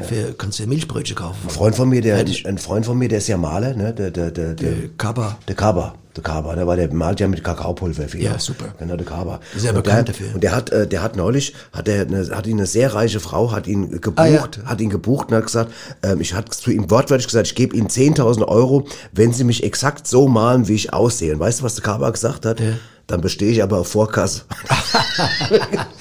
Für, 0.09 0.33
kannst 0.33 0.59
du 0.59 0.64
ja 0.64 0.68
Milchbrötchen 0.68 1.14
kaufen. 1.14 1.39
Ein 1.45 1.51
Freund 1.51 1.77
von 1.77 1.89
mir, 1.89 2.01
der, 2.01 2.16
ein 2.16 2.59
Freund 2.59 2.85
von 2.85 2.99
mir, 2.99 3.09
der 3.09 3.18
ist 3.18 3.29
ja 3.29 3.37
Maler, 3.37 3.75
ne, 3.75 3.93
der, 3.95 4.11
der, 4.11 4.31
der, 4.33 4.55
der, 4.55 4.89
Kaba. 4.99 5.39
der 5.47 5.55
Kaba, 5.55 5.95
der 6.17 6.23
Kaba, 6.23 6.55
der 6.55 6.67
war, 6.67 6.77
der 6.77 6.93
malt 6.93 7.21
ja 7.21 7.29
mit 7.29 7.43
Kakaopulver 7.43 8.09
viel. 8.09 8.23
Ja, 8.23 8.39
super. 8.39 8.67
Genau, 8.79 8.97
der 8.97 9.07
Kaba. 9.07 9.41
Ja 9.61 9.71
Und 9.71 9.77
bekannt 9.83 10.09
der, 10.09 10.15
dafür. 10.15 10.35
Und 10.35 10.43
der 10.45 10.55
hat, 10.55 10.71
äh, 10.71 10.87
der 10.87 11.03
hat 11.03 11.17
neulich, 11.17 11.55
hat 11.73 11.89
er, 11.89 12.03
eine, 12.03 12.29
hat 12.31 12.47
ihn 12.47 12.59
eine 12.59 12.67
sehr 12.67 12.95
reiche 12.95 13.21
Frau, 13.21 13.53
hat 13.53 13.67
ihn 13.67 14.01
gebucht, 14.01 14.19
Ah, 14.19 14.27
ja. 14.27 14.49
hat 14.65 14.81
ihn 14.81 14.91
gebucht 14.91 15.29
und 15.31 15.37
hat 15.37 15.45
gesagt, 15.47 15.73
ähm, 16.03 16.21
ich 16.21 16.35
hatte 16.35 16.51
zu 16.51 16.71
ihm 16.71 16.91
wortwörtlich 16.91 17.27
gesagt, 17.27 17.47
ich 17.49 17.55
gebe 17.55 17.77
Ihnen 17.77 17.89
10.000 17.89 18.47
Euro, 18.47 18.87
wenn 19.12 19.33
Sie 19.33 19.45
mich 19.45 19.65
exakt 19.65 20.07
so 20.07 20.29
malen, 20.29 20.69
wie 20.69 20.75
ich 20.75 20.93
aussehe. 20.93 21.33
Und 21.35 21.41
weißt 21.41 21.61
du, 21.61 21.65
was 21.65 21.75
der 21.75 21.85
Kaba 21.85 22.11
gesagt 22.11 22.47
hat? 22.47 22.61
Dann 23.07 23.21
bestehe 23.21 23.51
ich 23.53 23.63
aber 23.63 23.79
auf 23.79 23.89
Vorkasse. 23.89 24.43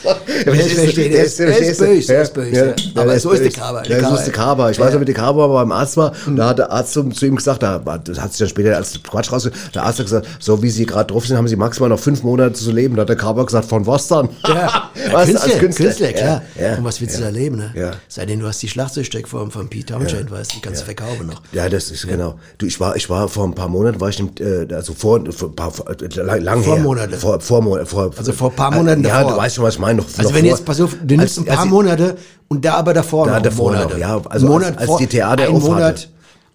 verstehe, 0.04 1.10
der 1.10 1.26
ist- 1.26 1.40
der 1.40 1.58
ist 1.58 1.78
böse, 1.80 2.14
ist 2.16 2.34
böse, 2.34 2.76
ja. 2.96 3.02
Aber 3.02 3.20
so 3.20 3.32
ist 3.32 3.44
der 3.44 3.52
Kaba, 3.52 3.82
Der 3.82 4.00
Kaba. 4.00 4.16
ist 4.16 4.26
der 4.26 4.34
Kaba. 4.34 4.70
Ich 4.72 4.80
weiß 4.80 4.94
noch, 4.94 5.02
wie 5.02 5.06
der 5.06 5.16
Kaba 5.16 5.48
beim 5.48 5.72
Arzt 5.72 5.98
war. 5.98 6.14
Und 6.26 6.36
da 6.38 6.50
hat 6.50 6.60
der 6.60 6.72
Arzt 6.72 6.94
zu, 6.94 7.04
zu 7.10 7.26
ihm 7.26 7.36
gesagt, 7.36 7.64
da 7.64 7.80
das 7.80 8.20
hat 8.22 8.32
sich 8.32 8.40
dann 8.40 8.48
später 8.50 8.76
als 8.78 9.02
Quatsch 9.04 9.32
raus. 9.32 9.50
Der 9.74 9.84
Arzt 9.84 10.00
hat 10.00 10.06
gesagt, 10.06 10.28
so 10.40 10.62
wie 10.64 10.70
Sie 10.70 10.86
gerade 10.86 11.12
drauf 11.12 11.28
sind, 11.28 11.38
haben 11.38 11.48
Sie 11.48 11.56
maximal 11.56 11.90
noch 11.90 12.00
fünf 12.00 12.24
Monate 12.24 12.54
zu 12.54 12.72
leben. 12.72 12.96
Da 12.96 13.02
hat 13.02 13.10
der 13.10 13.16
Kaba 13.16 13.44
gesagt, 13.44 13.66
von 13.68 13.86
was 13.86 14.08
dann? 14.08 14.30
Ja, 14.48 14.90
was, 15.12 15.26
Künstler, 15.26 15.52
als 15.52 15.60
Künstler, 15.60 15.86
Künstler, 15.88 16.14
klar. 16.14 16.42
Ja, 16.56 16.62
ja, 16.72 16.78
Und 16.78 16.84
was 16.86 17.02
willst 17.02 17.18
du 17.18 17.22
ja. 17.22 17.26
da 17.28 17.32
leben, 17.34 17.58
ne? 17.58 17.72
Ja. 17.76 17.92
Seitdem 18.08 18.40
du 18.40 18.48
hast 18.48 18.62
die 18.62 18.70
Schlagzeugstückform 18.70 19.52
von 19.52 19.68
Pete 19.70 19.94
Townshend, 19.94 20.32
weißt 20.32 20.52
du, 20.52 20.56
die 20.56 20.62
kannst 20.62 20.82
du 20.82 20.86
verkaufen 20.86 21.28
noch. 21.28 21.42
Ja, 21.52 21.68
das 21.70 21.92
ist 21.92 22.08
genau. 22.08 22.40
Du, 22.58 22.66
ich 22.66 22.80
war, 22.80 22.96
ich 22.96 23.10
war 23.10 23.28
vor 23.28 23.46
ein 23.46 23.54
paar 23.56 23.68
Monaten, 23.68 24.00
war 24.00 24.10
ich 24.10 24.20
äh, 24.40 24.68
also 24.74 24.94
vor, 24.94 25.22
vor 25.32 25.50
ein 25.50 25.56
paar, 25.56 25.74
äh, 26.02 26.40
lang, 26.40 26.62
her. 26.62 26.78
Monate. 26.96 27.18
Vor, 27.18 27.40
vor, 27.42 27.86
vor, 27.86 28.12
Also 28.18 28.32
vor 28.34 28.50
ein 28.50 28.56
paar 28.56 28.72
Monaten 28.72 29.04
Ja, 29.04 29.18
davor. 29.20 29.32
du 29.34 29.38
weißt 29.38 29.56
schon, 29.56 29.66
was 29.66 29.74
ich 29.76 29.80
meine. 29.80 30.00
Noch, 30.02 30.06
Also 30.06 30.22
noch 30.30 30.36
wenn 30.36 30.42
vor, 30.46 30.50
jetzt, 30.50 30.66
pass 30.66 30.82
auf, 30.82 30.92
du 31.02 31.16
nimmst 31.16 31.22
als- 31.22 31.38
ein 31.40 31.46
paar 31.46 31.60
als- 31.60 31.70
Monate 31.70 32.18
und 32.48 32.64
da 32.66 32.74
aber 32.76 32.94
davor 32.94 33.26
Da 33.28 33.36
noch 33.36 33.42
davor 33.42 33.72
Monate. 33.72 33.94
noch, 33.94 33.98
ja. 34.00 34.22
Also 34.30 34.48
Monat 34.48 34.78
als- 34.78 34.90
als 34.90 34.98
die 35.00 35.08
Theater 35.08 35.44
ein 35.44 35.56
auf 35.56 35.64
Monat, 35.64 35.84
hatte. 35.84 36.08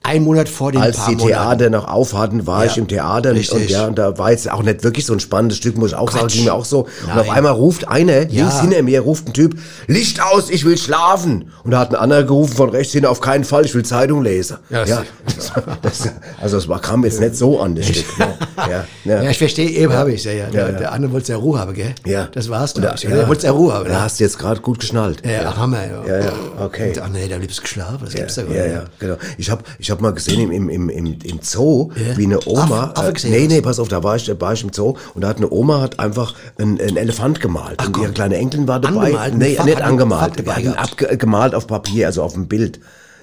Ein 0.09 0.25
Monat 0.25 0.49
vor 0.49 0.73
den 0.73 0.81
als 0.83 1.05
die 1.07 1.17
Theater 1.17 1.71
noch 1.71 1.87
auf 1.89 2.15
hatten, 2.15 2.47
war 2.47 2.65
Ja, 2.65 2.71
ich 2.71 2.79
im 2.79 2.89
Theater 2.89 3.31
und, 3.31 3.37
richtig. 3.37 3.71
ja, 3.71 3.87
und 3.87 3.99
da 3.99 4.17
war 4.19 4.31
jetzt 4.31 4.51
auch 4.51 4.63
nicht 4.63 4.83
wirklich 4.85 5.07
so 5.07 5.13
ein 5.13 5.21
spannendes 5.21 5.59
Stück, 5.59 5.77
muss 5.77 5.91
ich 5.91 5.97
auch 5.97 6.11
sagen, 6.11 6.23
Quatsch. 6.27 6.35
ging 6.35 6.45
mir 6.45 6.55
auch 6.55 6.65
so. 6.65 6.81
Und 6.85 6.89
Nein. 7.09 7.19
auf 7.19 7.31
einmal 7.31 7.53
ruft 7.53 7.87
einer, 7.89 8.25
links 8.25 8.61
hinter 8.61 8.83
mir, 8.83 9.01
ruft 9.01 9.29
ein 9.29 9.33
Typ, 9.33 9.59
Licht 9.87 10.21
aus, 10.23 10.51
ich 10.51 10.65
will 10.65 10.77
schlafen. 10.79 11.51
Und 11.65 11.71
da 11.73 11.79
hat 11.81 11.91
ein 11.91 11.97
anderer 11.97 12.23
gerufen 12.25 12.55
von 12.57 12.71
rechts 12.71 12.93
hin, 12.93 13.05
auf 13.07 13.21
keinen 13.21 13.45
Fall, 13.45 13.65
ich 13.65 13.75
will 13.75 13.85
Zeitung 13.85 14.23
lesen. 14.23 14.57
Ja, 14.71 14.85
Ja, 14.85 15.03
das, 15.25 15.53
das, 15.83 16.09
also 16.41 16.57
es 16.57 16.69
war, 16.69 16.81
kam 16.81 17.05
jetzt 17.05 17.21
nicht 17.21 17.37
so 17.37 17.61
an, 17.61 17.75
das 17.75 17.87
Stück. 17.87 18.05
Ja, 18.19 18.27
ja, 18.69 18.85
ja. 19.05 19.23
Ja, 19.23 19.31
ich 19.31 19.39
verstehe, 19.39 19.69
eben 19.71 19.93
habe 19.93 20.13
ich 20.13 20.25
ja, 20.25 20.33
ja. 20.33 20.47
Der, 20.47 20.67
Ja, 20.67 20.73
ja. 20.73 20.79
der 20.79 20.93
andere 20.93 21.13
wollte 21.13 21.33
ja 21.33 21.39
Ruhe 21.39 21.59
haben, 21.59 21.75
gell? 21.75 21.95
Ja. 22.07 22.29
Das 22.33 22.49
war's, 22.49 22.73
Und 22.73 22.83
glaube 22.83 22.97
da- 23.01 23.09
ich. 23.09 23.15
Der 23.15 23.29
wollte 23.29 23.47
ja 23.47 23.53
Ruhe 23.53 23.73
haben. 23.73 23.85
Da 23.87 23.93
ne? 23.95 24.01
hast 24.03 24.21
du 24.21 24.25
jetzt 24.25 24.39
gerade 24.39 24.61
gut 24.61 24.81
geschnallt. 24.81 25.23
Ja, 25.25 25.57
Hammer, 25.57 25.79
ja. 25.87 26.05
Ja, 26.07 26.25
ja, 26.27 26.33
okay. 26.65 26.89
Und, 26.91 27.01
ach 27.03 27.09
nee, 27.09 27.29
da 27.29 27.37
liebst 27.37 27.59
du 27.59 27.63
geschlafen, 27.63 27.99
das 28.05 28.15
gibt's 28.15 28.37
ja 28.37 28.43
gar 28.45 28.55
Ja, 28.55 28.63
nicht. 28.65 28.75
ja, 28.75 28.85
genau. 28.99 29.17
Ich 29.37 29.51
habe 29.51 29.63
ich 29.79 29.91
hab 29.91 29.98
mal 30.01 30.13
gesehen 30.13 30.51
im, 30.51 30.69
im, 30.69 30.89
im, 30.89 31.19
im, 31.23 31.39
Zoo, 31.43 31.91
Ja. 31.95 32.17
wie 32.17 32.25
eine 32.27 32.39
Oma. 32.47 32.93
Affe- 32.95 32.97
Affe 33.01 33.13
gesehen 33.15 33.31
nee, 33.33 33.41
hast 33.43 33.49
nee, 33.49 33.57
du? 33.57 33.63
pass 33.63 33.79
auf, 33.79 33.89
da 33.89 34.03
war 34.03 34.17
ich, 34.17 34.25
da 34.27 34.41
war 34.41 34.53
ich 34.53 34.63
im 34.63 34.73
Zoo 34.73 34.97
und 35.15 35.23
da 35.23 35.29
hat 35.29 35.37
eine 35.39 35.51
Oma 35.51 35.81
hat 35.81 35.99
einfach 35.99 36.35
einen, 36.59 36.81
einen 36.81 36.97
Elefant 36.97 37.41
gemalt. 37.41 37.85
und 37.87 37.97
ihre 37.99 38.13
kleine 38.13 38.37
Enkelin 38.37 38.67
war 38.69 38.81
dabei. 38.81 39.07
Angemalt? 39.07 39.35
Nee, 39.37 39.55
Farb- 39.57 39.67
nicht 39.67 39.83
angemalt. 39.83 40.21
Farb 40.21 40.37
dabei 40.37 40.45
Die 40.45 40.51
hat 40.53 40.65
ihn 40.65 40.73
gehabt? 40.73 40.93
abge 41.03 41.17
gemalt 41.17 41.55
auf 41.55 41.67
Papier, 41.67 42.07
also 42.07 42.23
auf 42.23 42.33
dem 42.35 42.47
Bild. 42.49 42.81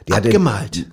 Die 0.08 0.14
hat 0.14 0.24
den- 0.26 0.32
Abgemalt? 0.32 0.86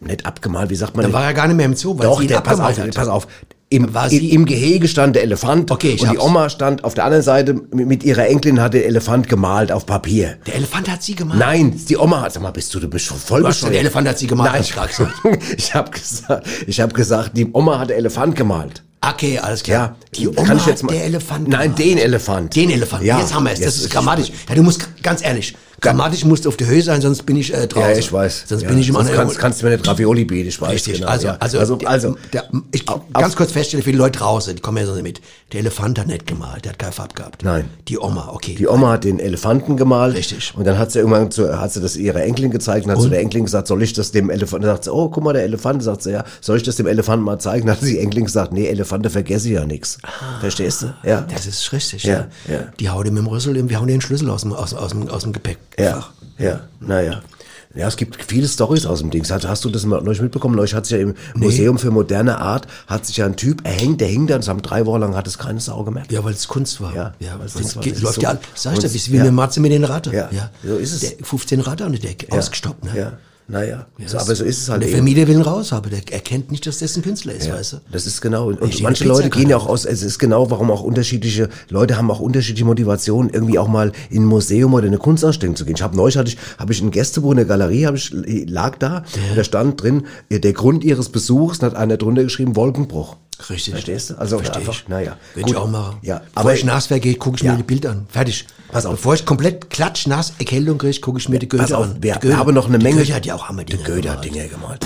nicht 0.00 0.26
abgemalt, 0.26 0.68
wie 0.70 0.74
sagt 0.76 0.94
man 0.96 1.04
Dann 1.04 1.12
war 1.14 1.24
er 1.24 1.32
gar 1.34 1.46
nicht 1.46 1.56
mehr 1.56 1.66
im 1.66 1.74
Zoo, 1.74 1.96
weil 1.98 2.06
Doch, 2.06 2.22
der, 2.22 2.40
pass 2.40 2.60
auf, 2.60 2.66
abgemalt 2.66 2.88
hat. 2.88 2.94
pass 2.94 3.08
auf. 3.08 3.26
Im, 3.74 3.88
im, 4.10 4.28
Im 4.30 4.44
Gehege 4.46 4.86
stand 4.88 5.16
der 5.16 5.22
Elefant 5.24 5.70
Okay, 5.70 5.92
ich 5.96 6.02
und 6.02 6.12
die. 6.12 6.18
Oma 6.18 6.48
stand 6.48 6.84
auf 6.84 6.94
der 6.94 7.04
anderen 7.04 7.22
Seite 7.24 7.54
mit, 7.72 8.02
ihrer 8.04 8.26
Enkelin 8.28 8.60
hat 8.60 8.74
der 8.74 8.86
Elefant 8.86 9.28
gemalt 9.28 9.72
auf 9.72 9.86
Papier. 9.86 10.36
Der 10.46 10.54
Elefant 10.56 10.90
hat 10.90 11.02
sie 11.02 11.14
gemacht. 11.14 11.38
Nein, 11.38 11.78
die 11.88 11.96
Oma 11.96 12.20
hat, 12.22 12.32
sag 12.32 12.42
mal, 12.42 12.50
bist 12.52 12.74
du, 12.74 12.80
du 12.80 12.88
bist 12.88 13.06
voll 13.06 13.42
Du 13.42 13.50
der 13.70 13.80
Elefant 13.80 14.08
hat 14.08 14.18
sie 14.18 14.26
gemalt, 14.26 14.52
Nein, 14.52 14.62
gesagt. 14.62 15.00
ich 15.56 15.74
habe 15.74 15.90
gesagt, 15.90 16.46
ich 16.66 16.80
habe 16.80 16.92
gesagt, 16.92 17.36
die 17.36 17.48
Oma 17.52 17.78
hat 17.78 17.90
den 17.90 17.98
Elefant 17.98 18.36
gemalt. 18.36 18.82
Okay, 19.06 19.38
alles 19.38 19.62
klar. 19.62 19.76
Ja, 19.78 19.96
die 20.16 20.24
kann 20.34 20.44
Oma 20.46 20.54
ich 20.54 20.66
jetzt 20.66 20.82
hat 20.82 20.90
mal- 20.90 20.92
der 20.96 21.04
Elefant 21.04 21.48
Nein, 21.48 21.60
gemacht. 21.74 21.78
den 21.78 21.98
Elefant. 21.98 22.56
Den 22.56 22.70
Elefant. 22.70 23.02
Ja, 23.04 23.18
Jetzt 23.18 23.34
haben 23.34 23.44
wir 23.44 23.52
es. 23.52 23.60
Das 23.60 23.76
ist- 23.76 23.90
grammatisch. 23.90 24.30
Ja, 24.48 24.54
du 24.54 24.62
musst 24.62 24.88
ganz 25.04 25.22
ehrlich. 25.22 25.54
Grammatisch 25.80 26.24
musst 26.24 26.44
du 26.46 26.48
auf 26.48 26.56
der 26.56 26.66
Höhe 26.66 26.82
sein, 26.82 27.00
sonst 27.02 27.26
bin 27.26 27.36
ich 27.36 27.52
äh, 27.52 27.66
draußen. 27.66 27.90
Ja, 27.90 27.96
ich 27.98 28.10
weiß. 28.10 28.44
Sonst 28.46 28.62
ja, 28.62 28.68
bin 28.68 28.78
ich 28.78 28.88
im 28.88 28.96
anderen. 28.96 29.16
kannst, 29.18 29.38
kannst 29.38 29.60
du 29.60 29.66
mir 29.66 29.72
nicht 29.76 29.86
Ravioli 29.86 30.24
bieten, 30.24 30.48
ich 30.48 30.58
weiß 30.58 30.72
Richtig, 30.72 30.94
genau. 31.00 31.08
also, 31.08 31.26
ja. 31.26 31.36
also, 31.40 31.58
also, 31.58 31.76
der, 31.76 31.88
also 31.90 32.16
der, 32.32 32.44
ich 32.72 32.88
auf- 32.88 33.02
ganz 33.12 33.36
kurz 33.36 33.52
feststellen 33.52 33.84
die 33.84 33.92
Leute 33.92 34.18
draußen, 34.18 34.54
die 34.56 34.62
kommen 34.62 34.78
ja 34.78 34.86
so 34.86 34.94
mit. 35.02 35.20
Der 35.52 35.60
Elefant 35.60 35.98
hat 35.98 36.06
nicht 36.06 36.26
gemalt, 36.26 36.64
der 36.64 36.72
hat 36.72 36.78
keine 36.78 36.92
Farbe 36.92 37.14
gehabt. 37.14 37.44
Nein. 37.44 37.68
Die 37.88 37.98
Oma, 37.98 38.30
okay. 38.32 38.54
Die 38.54 38.66
Oma 38.66 38.92
hat 38.92 39.04
den 39.04 39.18
Elefanten 39.18 39.76
gemalt. 39.76 40.16
Richtig. 40.16 40.54
Und 40.56 40.66
dann 40.66 40.78
hat 40.78 40.90
sie 40.90 41.00
irgendwann 41.00 41.30
zu, 41.30 41.60
hat 41.60 41.72
sie 41.72 41.80
das 41.82 41.96
ihrer 41.96 42.22
Enkelin 42.22 42.50
gezeigt 42.50 42.86
und 42.86 42.92
hat 42.92 43.00
zu 43.02 43.10
der 43.10 43.20
Enkelin 43.20 43.44
gesagt, 43.44 43.68
soll 43.68 43.82
ich 43.82 43.92
das 43.92 44.10
dem 44.10 44.30
Elefanten? 44.30 44.66
Dann 44.66 44.76
sagt 44.76 44.84
sie, 44.84 44.92
oh, 44.92 45.10
guck 45.10 45.22
mal, 45.22 45.34
der 45.34 45.42
Elefant. 45.42 45.82
Sagt 45.82 46.02
sie, 46.02 46.12
ja, 46.12 46.24
soll 46.40 46.56
ich 46.56 46.62
das 46.62 46.76
dem 46.76 46.86
Elefanten 46.86 47.24
mal 47.26 47.38
zeigen? 47.38 47.66
Dann 47.66 47.76
hat 47.76 47.82
die 47.84 47.98
Enkelin 47.98 48.24
gesagt, 48.24 48.52
nee, 48.52 48.66
Elefante 48.68 49.10
vergesse 49.10 49.48
ich 49.48 49.54
ja 49.54 49.66
nichts. 49.66 49.98
Verstehst 50.40 50.82
du? 50.82 50.94
Ja. 51.02 51.26
Das 51.32 51.46
ist 51.46 51.72
richtig, 51.72 52.04
Ja, 52.04 52.26
ja. 52.48 52.54
ja. 52.54 52.58
Die 52.80 52.88
hauen 52.88 53.04
dem 53.04 53.16
im 53.18 53.26
Rüssel, 53.26 53.68
wir 53.68 53.78
hauen 53.80 53.88
den 53.88 54.00
Schlüssel 54.00 54.30
aus 54.30 54.42
dem, 54.42 54.52
aus, 54.54 54.72
aus 54.72 54.93
dem, 54.94 55.08
aus 55.08 55.22
dem 55.22 55.32
Gepäck. 55.32 55.58
Ja, 55.78 56.04
ja, 56.38 56.60
naja. 56.80 57.20
Ja, 57.76 57.88
es 57.88 57.96
gibt 57.96 58.22
viele 58.24 58.46
Stories 58.46 58.86
aus 58.86 59.00
dem 59.00 59.10
Dings. 59.10 59.32
Hast, 59.32 59.48
hast 59.48 59.64
du 59.64 59.68
das 59.68 59.84
mal 59.84 60.00
neulich 60.00 60.20
mitbekommen? 60.22 60.54
Neulich 60.54 60.74
hat 60.74 60.86
sich 60.86 60.96
ja 60.96 61.02
im 61.02 61.14
Museum 61.34 61.76
für 61.76 61.90
moderne 61.90 62.38
Art, 62.38 62.68
hat 62.86 63.04
sich 63.04 63.16
ja 63.16 63.26
ein 63.26 63.34
Typ 63.34 63.66
erhängt, 63.66 64.00
der 64.00 64.06
hing 64.06 64.28
da 64.28 64.36
und 64.36 64.42
es 64.42 64.48
haben 64.48 64.62
drei 64.62 64.86
Wochen 64.86 65.00
lang 65.00 65.16
hat 65.16 65.26
es 65.26 65.38
keine 65.38 65.58
Sau 65.58 65.82
gemerkt. 65.82 66.12
Ja, 66.12 66.22
weil 66.22 66.34
es 66.34 66.46
Kunst 66.46 66.80
war. 66.80 66.94
Ja, 66.94 67.14
ja 67.18 67.32
weil 67.32 67.48
Kunst 67.48 67.56
es 67.70 67.74
war. 67.76 67.82
geht, 67.82 67.96
Das 67.96 68.02
läuft 68.02 68.22
ja, 68.22 68.32
so- 68.34 68.38
sag 68.54 68.72
ich 68.74 68.78
dir, 68.78 68.88
Kunst- 68.90 69.10
wie 69.10 69.16
ja. 69.16 69.22
eine 69.22 69.32
Matze 69.32 69.58
mit 69.58 69.72
den 69.72 69.82
Ratten. 69.82 70.12
Ja, 70.14 70.30
so 70.64 70.76
ist 70.76 70.92
es. 70.92 71.00
Der 71.00 71.26
15 71.26 71.58
Ratten 71.60 71.82
an 71.82 71.92
der 71.92 72.00
Decke, 72.00 72.30
ausgestoppt, 72.30 72.84
ne? 72.84 72.92
Ja. 72.96 73.12
Naja, 73.46 73.86
Ja, 73.98 74.08
so, 74.08 74.18
aber 74.18 74.34
so 74.34 74.42
ist 74.44 74.62
es 74.62 74.68
halt 74.70 74.80
Der 74.82 74.88
eben. 74.88 74.96
Vermieter 74.98 75.26
will 75.28 75.36
ihn 75.36 75.42
raus, 75.42 75.72
aber 75.72 75.90
der 75.90 76.00
erkennt 76.10 76.50
nicht, 76.50 76.66
dass 76.66 76.78
das 76.78 76.96
ein 76.96 77.02
Künstler 77.02 77.34
ist, 77.34 77.46
Ja, 77.46 77.54
weißt 77.54 77.74
du? 77.74 77.76
das 77.92 78.06
ist 78.06 78.20
genau. 78.22 78.46
Und 78.48 78.72
steht 78.72 78.82
manche 78.82 79.04
Leute 79.04 79.28
gehen 79.28 79.50
ja 79.50 79.56
auch 79.58 79.66
aus, 79.66 79.84
es 79.84 80.02
ist 80.02 80.18
genau, 80.18 80.50
warum 80.50 80.70
auch 80.70 80.82
unterschiedliche 80.82 81.50
Leute 81.68 81.96
haben 81.98 82.10
auch 82.10 82.20
unterschiedliche 82.20 82.64
Motivationen, 82.64 83.30
irgendwie 83.32 83.58
auch 83.58 83.68
mal 83.68 83.92
in 84.08 84.22
ein 84.22 84.26
Museum 84.26 84.72
oder 84.72 84.84
in 84.86 84.92
eine 84.92 84.98
Kunstausstellung 84.98 85.56
zu 85.56 85.64
gehen. 85.66 85.74
Ich 85.76 85.82
habe 85.82 85.96
neulich 85.96 86.16
hatte 86.16 86.30
ich, 86.30 86.38
habe 86.58 86.72
ich 86.72 86.80
ein 86.80 86.90
Gästebuch 86.90 87.32
in 87.32 87.36
der 87.36 87.46
Galerie, 87.46 87.86
habe 87.86 87.96
ich 87.98 88.10
lag 88.46 88.78
da 88.78 89.04
und 89.30 89.36
da 89.36 89.44
stand 89.44 89.82
drin, 89.82 90.04
der 90.30 90.52
Grund 90.52 90.82
ihres 90.82 91.10
Besuchs, 91.10 91.58
und 91.58 91.66
hat 91.66 91.74
einer 91.74 91.96
drunter 91.98 92.22
geschrieben, 92.22 92.56
Wolkenbruch. 92.56 93.16
Richtig. 93.50 93.72
Verstehst 93.74 94.10
du? 94.10 94.14
Also 94.18 94.38
Versteh 94.38 94.58
einfach, 94.58 94.72
ich. 94.72 94.88
naja. 94.88 95.16
Würde 95.34 95.50
ich 95.50 95.56
auch 95.56 95.68
machen. 95.68 95.98
Ja, 96.02 96.18
Bevor 96.18 96.40
aber 96.40 96.54
ich 96.54 96.64
nass 96.64 96.90
werde, 96.90 97.14
gucke 97.14 97.36
ich 97.36 97.42
Ja. 97.42 97.52
mir 97.52 97.58
die 97.58 97.62
Bilder 97.64 97.90
an. 97.90 98.06
Fertig. 98.08 98.46
Pass 98.70 98.86
auf. 98.86 98.92
Bevor 98.92 99.14
ich 99.14 99.24
komplett 99.26 99.70
klatschnass 99.70 100.32
Erkältung 100.38 100.78
kriege, 100.78 100.98
gucke 101.00 101.18
ich 101.18 101.28
mir 101.28 101.38
die 101.38 101.48
Goethe 101.48 101.76
an. 101.76 101.96
wir, 102.00 102.16
Die 102.16 102.34
haben 102.34 102.54
noch 102.54 102.66
eine 102.68 102.78
die 102.78 102.84
Menge. 102.84 102.98
Goethe 103.00 103.14
hat 103.14 103.26
ja 103.26 103.34
auch 103.34 103.48
Hammer 103.48 103.64
Der 103.64 103.78
Goethe 103.78 104.10
hat 104.10 104.24
Dinge 104.24 104.46
gemalt. 104.48 104.84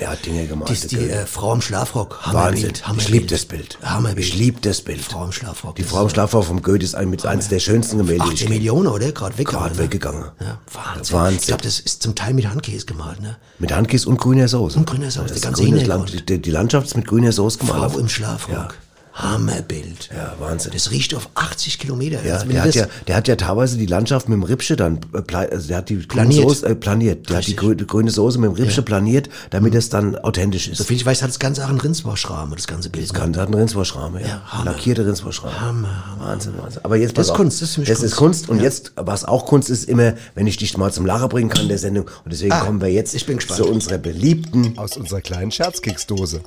Der 0.00 0.10
hat 0.10 0.24
Dinge 0.24 0.46
gemalt. 0.46 0.70
Das 0.70 0.86
die 0.86 0.96
äh, 0.96 1.26
Frau 1.26 1.52
im 1.52 1.60
Schlafrock. 1.60 2.20
Wahnsinn. 2.24 2.32
Hammerbild. 2.32 2.78
Ich 2.78 2.86
Hammerbild. 2.86 3.08
liebe 3.10 3.26
das 3.26 3.44
Bild. 3.44 3.78
Hammerbild. 3.82 4.26
Ich 4.26 4.34
liebe 4.34 4.60
das 4.62 4.80
Bild. 4.80 5.02
Frau 5.02 5.24
im 5.26 5.32
Schlafrock. 5.32 5.76
Die 5.76 5.82
das 5.82 5.90
Frau 5.90 6.02
im 6.04 6.08
Schlafrock 6.08 6.44
vom 6.44 6.62
Goethe 6.62 6.84
ist 6.84 6.94
ein, 6.94 7.10
mit 7.10 7.26
eines 7.26 7.48
der 7.48 7.60
schönsten 7.60 7.98
Gemälde. 7.98 8.24
die 8.24 8.28
ich 8.28 8.34
18 8.34 8.46
kenne. 8.46 8.58
Millionen, 8.58 8.86
oder? 8.88 9.12
Gerade 9.12 9.36
weggegangen. 9.36 9.62
Gerade 9.66 9.76
ne? 9.76 9.82
weggegangen. 9.82 10.24
Ja, 10.40 10.58
Wahnsinn. 10.72 11.16
Wahnsinn. 11.16 11.38
Ich 11.40 11.46
glaube, 11.48 11.62
das 11.62 11.80
ist 11.80 12.02
zum 12.02 12.14
Teil 12.14 12.32
mit 12.32 12.48
Handkäse 12.48 12.86
gemalt, 12.86 13.20
ne? 13.20 13.36
Mit 13.58 13.72
Handkiss 13.72 14.06
und 14.06 14.18
grüner 14.18 14.48
Soße. 14.48 14.78
Und 14.78 14.88
grüner 14.88 15.10
Soße, 15.10 15.26
Das 15.26 15.36
ist 15.36 15.42
ganze. 15.42 15.64
Land, 15.68 16.28
die, 16.28 16.40
die 16.40 16.50
Landschaft 16.50 16.86
ist 16.86 16.96
mit 16.96 17.06
grüner 17.06 17.32
Soße 17.32 17.58
gemalt. 17.58 17.92
Frau 17.92 17.98
im 17.98 18.08
Schlafrock. 18.08 18.74
Hammerbild. 19.12 20.08
Ja, 20.14 20.34
Wahnsinn. 20.38 20.72
Das 20.72 20.90
riecht 20.90 21.14
auf 21.14 21.28
80 21.34 21.78
Kilometer. 21.78 22.24
Ja, 22.24 22.42
der 22.44 22.62
hat 22.62 22.74
ja, 22.74 22.86
der 23.08 23.16
hat 23.16 23.28
ja 23.28 23.36
teilweise 23.36 23.76
die 23.76 23.86
Landschaft 23.86 24.28
mit 24.28 24.36
dem 24.36 24.42
Rippsche 24.42 24.76
dann, 24.76 25.00
also 25.28 25.68
der 25.68 25.78
hat 25.78 25.88
die 25.88 25.96
Planiert. 25.96 26.42
grüne 26.42 26.48
Soße, 26.54 26.66
äh, 26.66 26.74
planiert. 26.74 27.28
Der 27.28 27.38
hat 27.38 27.46
die 27.46 27.56
grü- 27.56 27.74
die 27.74 27.86
grüne 27.86 28.10
Soße 28.10 28.38
mit 28.38 28.50
dem 28.50 28.54
Rippsche 28.54 28.82
planiert, 28.82 29.28
damit 29.50 29.74
es 29.74 29.88
dann 29.88 30.16
authentisch 30.16 30.68
ist. 30.68 30.78
Soviel 30.78 30.96
ich 30.96 31.06
weiß, 31.06 31.22
hat 31.22 31.28
das 31.30 31.38
Ganze 31.38 31.64
auch 31.64 31.68
einen 31.68 31.80
Rindsbauschrahmen, 31.80 32.54
das 32.54 32.66
ganze 32.66 32.88
Bild. 32.90 33.04
Das 33.04 33.14
kann, 33.14 33.32
das 33.32 33.42
hat 33.42 33.48
einen 33.48 33.58
Rindsvorschramme, 33.58 34.20
ja. 34.22 34.26
Ja, 34.28 34.42
Hammer. 34.46 34.72
Lackierte 34.72 35.06
Rindsvorschramme. 35.06 35.60
Hammer, 35.60 36.04
Wahnsinn, 36.18 36.54
Wahnsinn. 36.60 36.80
Aber 36.84 36.96
jetzt 36.96 37.18
Das 37.18 37.26
ist 37.26 37.30
auf. 37.32 37.36
Kunst, 37.36 37.60
das 37.62 37.68
ist 37.70 37.74
für 37.74 37.80
mich 37.80 37.88
Das 37.88 37.98
Kunst. 37.98 38.12
ist 38.12 38.16
Kunst. 38.18 38.48
Und 38.48 38.60
jetzt, 38.60 38.92
was 38.96 39.24
auch 39.24 39.46
Kunst 39.46 39.70
ist, 39.70 39.88
immer, 39.88 40.14
wenn 40.34 40.46
ich 40.46 40.56
dich 40.56 40.76
mal 40.76 40.92
zum 40.92 41.04
Lachen 41.06 41.28
bringen 41.28 41.50
kann, 41.50 41.68
der 41.68 41.78
Sendung. 41.78 42.04
Und 42.24 42.32
deswegen 42.32 42.52
Ah, 42.52 42.60
kommen 42.60 42.80
wir 42.80 42.88
jetzt 42.88 43.14
ich 43.14 43.26
bin 43.26 43.36
gespannt. 43.36 43.58
zu 43.58 43.66
unserer 43.68 43.98
beliebten, 43.98 44.78
Aus 44.78 44.96
unserer 44.96 45.20
kleinen 45.20 45.50
Scherzkeksdose. 45.50 46.40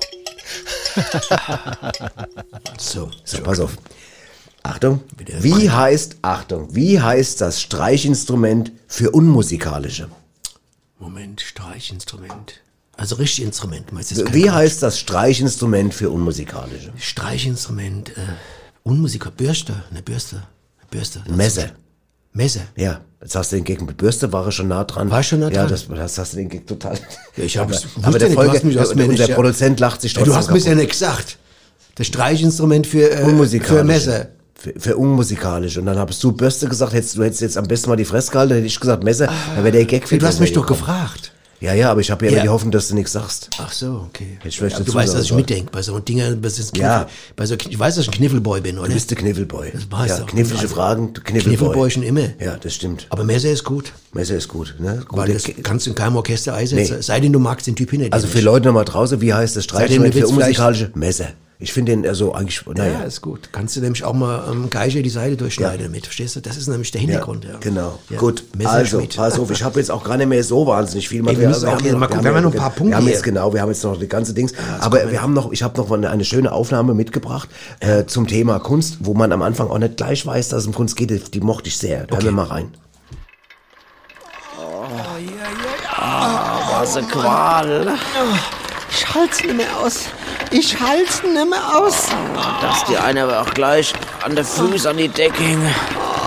So. 2.78 3.10
so, 3.24 3.42
pass 3.42 3.60
auf. 3.60 3.76
Achtung. 4.62 5.02
Wie 5.40 5.70
heißt, 5.70 6.16
Achtung, 6.22 6.74
wie 6.74 7.00
heißt 7.00 7.40
das 7.40 7.60
Streichinstrument 7.60 8.72
für 8.86 9.10
Unmusikalische? 9.10 10.08
Moment, 10.98 11.40
Streichinstrument. 11.42 12.60
Also 12.96 13.16
richtig 13.16 13.44
Instrument, 13.44 13.92
meinst 13.92 14.12
du? 14.12 14.32
Wie 14.32 14.42
Quatsch. 14.42 14.52
heißt 14.52 14.82
das 14.82 14.98
Streichinstrument 15.00 15.92
für 15.92 16.10
Unmusikalische? 16.10 16.92
Streichinstrument, 16.96 18.16
äh, 18.16 18.20
Unmusiker, 18.84 19.30
Bürste, 19.30 19.82
eine 19.90 20.02
Bürste, 20.02 20.36
eine 20.78 20.88
Bürste. 20.90 21.22
Messer. 21.28 21.70
Messer. 22.32 22.62
Ja, 22.76 23.00
jetzt 23.24 23.34
hast 23.34 23.50
du 23.50 23.56
den 23.56 23.64
Gag 23.64 23.80
mit 23.82 23.96
Bürste, 23.96 24.32
war 24.32 24.44
er 24.46 24.52
schon 24.52 24.68
nah 24.68 24.84
dran. 24.84 25.10
War 25.10 25.20
ich 25.20 25.26
schon 25.28 25.40
nah 25.40 25.48
Ja, 25.50 25.62
dran? 25.62 25.70
das, 25.70 25.88
das 25.88 26.18
hast 26.18 26.32
du 26.34 26.36
den 26.36 26.48
Gag 26.48 26.66
total. 26.66 26.94
Ja, 27.36 27.44
ich 27.44 27.58
hab 27.58 27.68
aber, 28.02 28.18
der 28.18 28.30
Folge, 28.30 28.64
mich- 28.64 28.78
unser 28.78 28.94
nicht- 28.94 29.34
Produzent 29.34 29.80
lacht 29.80 30.00
sich 30.02 30.12
Ja, 30.12 30.18
trotzdem 30.22 30.32
du 30.32 30.38
hast 30.38 30.50
mir 30.64 30.70
ja 30.70 30.74
nicht 30.76 30.90
gesagt. 30.90 31.38
Das 31.96 32.06
Streichinstrument 32.06 32.86
für, 32.86 33.10
äh, 33.10 33.60
für 33.60 33.82
Messer. 33.84 34.26
Für, 34.54 34.72
für 34.78 34.96
unmusikalisch. 34.96 35.76
Und 35.78 35.86
dann 35.86 35.98
hast 35.98 36.22
du 36.22 36.32
Bürste 36.32 36.68
gesagt, 36.68 36.92
hättest, 36.92 37.16
du 37.16 37.22
hättest 37.24 37.40
jetzt 37.42 37.58
am 37.58 37.66
besten 37.66 37.88
mal 37.90 37.96
die 37.96 38.04
Fresse 38.04 38.30
gehalten, 38.30 38.50
dann 38.50 38.56
hätte 38.58 38.66
ich 38.68 38.80
gesagt 38.80 39.02
Messer, 39.04 39.26
dann 39.54 39.64
wäre 39.64 39.72
der 39.72 39.84
Gag 39.84 40.08
viel 40.08 40.18
Ah. 40.18 40.20
Du 40.20 40.26
hast 40.26 40.40
mich 40.40 40.52
doch 40.52 40.66
gefragt. 40.66 41.32
Ja, 41.64 41.72
ja, 41.72 41.90
aber 41.90 42.00
ich 42.02 42.10
habe 42.10 42.26
ja, 42.26 42.30
Ja. 42.30 42.36
immer 42.38 42.42
die 42.44 42.48
Hoffnung, 42.50 42.72
dass 42.72 42.88
du 42.88 42.94
nichts 42.94 43.12
sagst. 43.12 43.48
Ach 43.58 43.72
so, 43.72 44.06
okay. 44.08 44.36
Hätte 44.38 44.48
ich 44.48 44.58
ja, 44.60 44.68
du 44.80 44.92
weißt, 44.94 45.14
dass 45.14 45.24
ich 45.24 45.32
mitdenke 45.32 45.70
bei 45.72 45.80
so 45.80 45.98
Dingen, 45.98 46.40
bei 46.42 46.48
so 46.50 46.62
Ja. 46.76 47.06
bei 47.36 47.46
so, 47.46 47.54
ich 47.54 47.78
weiß, 47.78 47.94
dass 47.96 48.04
ich 48.04 48.10
ein 48.10 48.16
Kniffelboy 48.16 48.60
bin, 48.60 48.78
oder? 48.78 48.88
Du 48.88 48.94
bist 48.94 49.10
der 49.10 49.16
Kniffelboy. 49.16 49.70
Das 49.72 49.90
weiß 49.90 50.10
ja, 50.18 50.24
knifflige 50.24 50.60
Also, 50.60 50.74
Fragen, 50.74 51.12
Kniffelboy. 51.14 51.56
Kniffelboy 51.56 51.90
schon 51.90 52.02
immer. 52.02 52.28
Ja, 52.38 52.56
das 52.60 52.74
stimmt. 52.74 53.06
Aber 53.08 53.24
Messer 53.24 53.50
ist 53.50 53.64
gut. 53.64 53.92
Messer 54.12 54.36
ist 54.36 54.48
gut. 54.48 54.74
Ne? 54.78 55.02
Weil 55.10 55.32
Gute- 55.32 55.32
das 55.54 55.62
kannst 55.62 55.86
du 55.86 55.90
in 55.90 55.96
keinem 55.96 56.16
Orchester 56.16 56.54
einsetzen. 56.54 56.96
Nee. 56.96 57.02
Sei 57.02 57.18
denn, 57.20 57.32
du 57.32 57.38
magst 57.38 57.66
den 57.66 57.76
Typ 57.76 57.90
hinter 57.90 58.06
dir 58.06 58.12
also 58.12 58.26
für. 58.26 58.40
Leute 58.40 58.66
nochmal 58.66 58.84
draußen, 58.84 59.20
wie 59.22 59.32
heißt 59.32 59.56
das 59.56 59.66
du 59.66 59.76
für 59.76 60.26
unmusikalische? 60.28 60.90
Messer. 60.94 61.28
Ich 61.60 61.72
finde 61.72 61.92
den 61.92 62.06
also 62.06 62.34
eigentlich, 62.34 62.64
naja. 62.66 63.00
Ja, 63.00 63.04
ist 63.04 63.20
gut. 63.20 63.50
Kannst 63.52 63.76
du 63.76 63.80
nämlich 63.80 64.02
auch 64.04 64.12
mal 64.12 64.40
am 64.40 64.68
Geiger 64.70 65.02
die 65.02 65.08
Seite 65.08 65.36
durchschneiden 65.36 65.80
Ja. 65.80 65.86
damit, 65.86 66.04
verstehst 66.04 66.34
du? 66.36 66.40
Das 66.40 66.56
ist 66.56 66.66
nämlich 66.66 66.90
der 66.90 67.00
Hintergrund. 67.00 67.44
Ja, 67.44 67.58
Genau. 67.60 67.98
Ja. 68.10 68.18
Gut. 68.18 68.44
Also, 68.64 69.02
pass 69.14 69.38
auf, 69.38 69.50
ich 69.50 69.62
habe 69.62 69.78
jetzt 69.78 69.90
auch 69.90 70.02
gar 70.02 70.16
nicht 70.16 70.26
mehr 70.28 70.42
so 70.42 70.66
wahnsinnig 70.66 71.08
viel 71.08 71.24
wir 71.24 71.48
müssen 71.48 71.68
auch 71.68 71.80
hier 71.80 71.96
mal 71.96 72.08
gucken, 72.08 72.24
wir 72.24 72.30
haben 72.30 72.36
ja 72.36 72.40
noch 72.42 72.52
ein 72.52 72.58
paar 72.58 72.70
Punkte 72.70 72.90
Wir 72.92 72.96
haben 72.96 73.08
jetzt 73.08 73.22
genau, 73.22 73.52
wir 73.54 73.62
haben 73.62 73.68
jetzt 73.70 73.84
noch 73.84 73.98
die 73.98 74.08
ganze 74.08 74.34
Dings. 74.34 74.52
aber 74.80 75.10
wir 75.10 75.22
haben 75.22 75.32
noch, 75.32 75.52
ich 75.52 75.62
habe 75.62 75.78
noch 75.78 75.90
eine, 75.90 76.10
eine 76.10 76.24
schöne 76.24 76.52
Aufnahme 76.52 76.94
mitgebracht 76.94 77.48
äh, 77.80 78.04
zum 78.04 78.26
Thema 78.26 78.58
Kunst, 78.58 78.98
wo 79.00 79.14
man 79.14 79.32
am 79.32 79.42
Anfang 79.42 79.68
auch 79.70 79.78
nicht 79.78 79.96
gleich 79.96 80.26
weiß, 80.26 80.48
dass 80.48 80.62
es 80.62 80.66
um 80.66 80.74
Kunst 80.74 80.96
geht. 80.96 81.10
Die, 81.10 81.18
die 81.18 81.40
mochte 81.40 81.68
ich 81.68 81.78
sehr. 81.78 82.06
Da 82.06 82.16
hören 82.16 82.24
wir 82.24 82.32
mal 82.32 82.46
rein. 82.46 82.74
Was 86.80 86.96
eine 86.96 87.06
Qual. 87.06 87.96
Ich 88.96 89.12
halt's 89.12 89.42
nicht 89.42 89.56
mehr 89.56 89.76
aus. 89.76 90.04
Ich 90.50 90.78
halt's 90.78 91.22
nicht 91.24 91.50
mehr 91.50 91.76
aus. 91.76 92.06
Dass 92.62 92.84
die 92.84 92.96
eine 92.96 93.24
aber 93.24 93.42
auch 93.42 93.52
gleich 93.52 93.92
an 94.24 94.36
der 94.36 94.44
Füße 94.44 94.88
an 94.88 94.96
die 94.96 95.08
Decke 95.08 95.42
hing. 95.42 95.74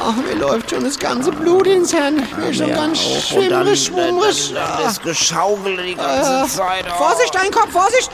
Oh, 0.05 0.11
mir 0.11 0.36
läuft 0.36 0.72
schon 0.72 0.84
das 0.84 0.99
ganze 0.99 1.32
Blut 1.32 1.65
ins 1.65 1.91
Hirn. 1.91 2.28
Mir 2.38 2.49
ist 2.49 2.57
schon 2.57 2.74
ganz 2.74 2.99
schwimmrig, 2.99 3.86
schwummrig. 3.86 4.53
dann 4.53 4.84
das 4.84 5.01
Geschaukel 5.01 5.78
die 5.78 5.95
ganze 5.95 6.57
Zeit. 6.57 6.86
Oh. 6.89 7.03
Vorsicht, 7.03 7.34
dein 7.34 7.51
Kopf, 7.51 7.72
Vorsicht! 7.72 8.11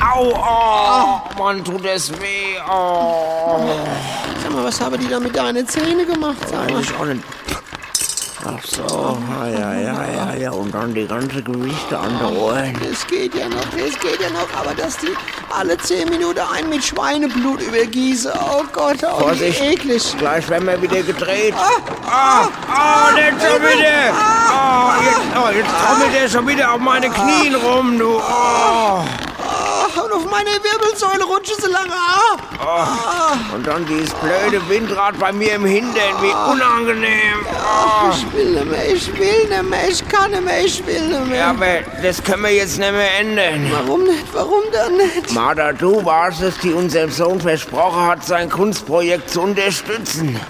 Au, 0.00 0.32
oh, 0.34 1.38
Mann, 1.38 1.64
tut 1.64 1.84
es 1.86 2.12
weh. 2.20 2.58
Oh. 2.70 3.68
Sag 4.42 4.52
mal, 4.52 4.64
was 4.64 4.80
haben 4.80 4.98
die 5.00 5.08
da 5.08 5.18
mit 5.18 5.34
deinen 5.34 5.66
Zähnen 5.66 6.06
gemacht? 6.06 6.36
Sag 6.48 6.70
mal. 6.70 6.80
Ich 6.80 6.94
auch 6.94 7.04
nicht. 7.06 7.22
Ach 8.44 8.62
so, 8.64 9.18
ja, 9.30 9.46
ja, 9.48 9.74
ja, 9.74 10.04
ja, 10.04 10.34
ja. 10.34 10.50
Und 10.50 10.74
dann 10.74 10.94
die 10.94 11.06
ganze 11.06 11.42
Gewichte 11.42 11.98
an 11.98 12.18
den 12.18 12.36
Ohren. 12.36 12.76
Das 12.82 13.06
geht 13.06 13.34
ja 13.34 13.48
noch, 13.48 13.64
das 13.64 13.98
geht 13.98 14.20
ja 14.20 14.30
noch, 14.30 14.48
aber 14.58 14.74
dass 14.74 14.98
die 14.98 15.08
alle 15.50 15.76
zehn 15.78 16.08
Minuten 16.08 16.40
einen 16.40 16.68
mit 16.68 16.84
Schweineblut 16.84 17.62
übergießen, 17.62 18.32
oh 18.34 18.62
Gott, 18.72 18.98
oh, 19.02 19.18
wie 19.18 19.22
Vorsicht. 19.22 19.60
eklig. 19.62 20.14
Gleich 20.18 20.48
werden 20.48 20.66
wir 20.66 20.80
wieder 20.80 21.02
gedreht. 21.02 21.54
Ah, 22.06 22.48
ah, 22.70 23.10
nicht 23.14 23.42
schon 23.42 23.62
wieder. 23.62 24.12
Ah, 24.12 24.94
jetzt, 25.04 25.20
oh, 25.34 25.50
jetzt 25.56 25.70
trommelt 25.70 26.14
er 26.20 26.28
schon 26.28 26.46
wieder 26.46 26.72
auf 26.72 26.80
meine 26.80 27.08
Knien 27.08 27.54
rum, 27.54 27.98
du. 27.98 28.20
Oh. 28.20 29.04
Auf 30.26 30.32
meine 30.32 30.50
Wirbelsäule 30.50 31.24
rutschen 31.24 31.54
sie 31.60 31.70
lang 31.70 31.88
ab. 31.88 32.40
Und 33.54 33.64
dann 33.64 33.86
dieses 33.86 34.12
blöde 34.14 34.68
Windrad 34.68 35.16
bei 35.20 35.30
mir 35.30 35.54
im 35.54 35.64
Hintern, 35.64 36.20
wie 36.20 36.52
unangenehm. 36.52 37.46
Oh. 37.46 38.10
Ich 38.10 38.32
will 38.32 38.50
nicht 38.50 38.66
mehr, 38.66 38.92
ich 38.92 39.18
will 39.18 39.48
nicht 39.48 39.62
mehr, 39.62 39.88
ich 39.88 40.08
kann 40.08 40.32
nicht 40.32 40.44
mehr, 40.44 40.64
ich 40.64 40.84
will 40.84 41.00
nicht 41.00 41.26
mehr. 41.28 41.38
Ja, 41.38 41.50
aber 41.50 41.66
das 42.02 42.22
können 42.22 42.42
wir 42.42 42.50
jetzt 42.50 42.78
nicht 42.78 42.90
mehr 42.90 43.20
ändern. 43.20 43.70
Warum 43.70 44.02
nicht, 44.02 44.24
warum 44.32 44.62
dann 44.72 44.96
nicht? 44.96 45.30
Martha, 45.32 45.72
du 45.72 46.04
warst 46.04 46.42
es, 46.42 46.58
die 46.58 46.72
unserem 46.72 47.12
Sohn 47.12 47.40
versprochen 47.40 48.06
hat, 48.06 48.24
sein 48.24 48.50
Kunstprojekt 48.50 49.30
zu 49.30 49.42
unterstützen. 49.42 50.40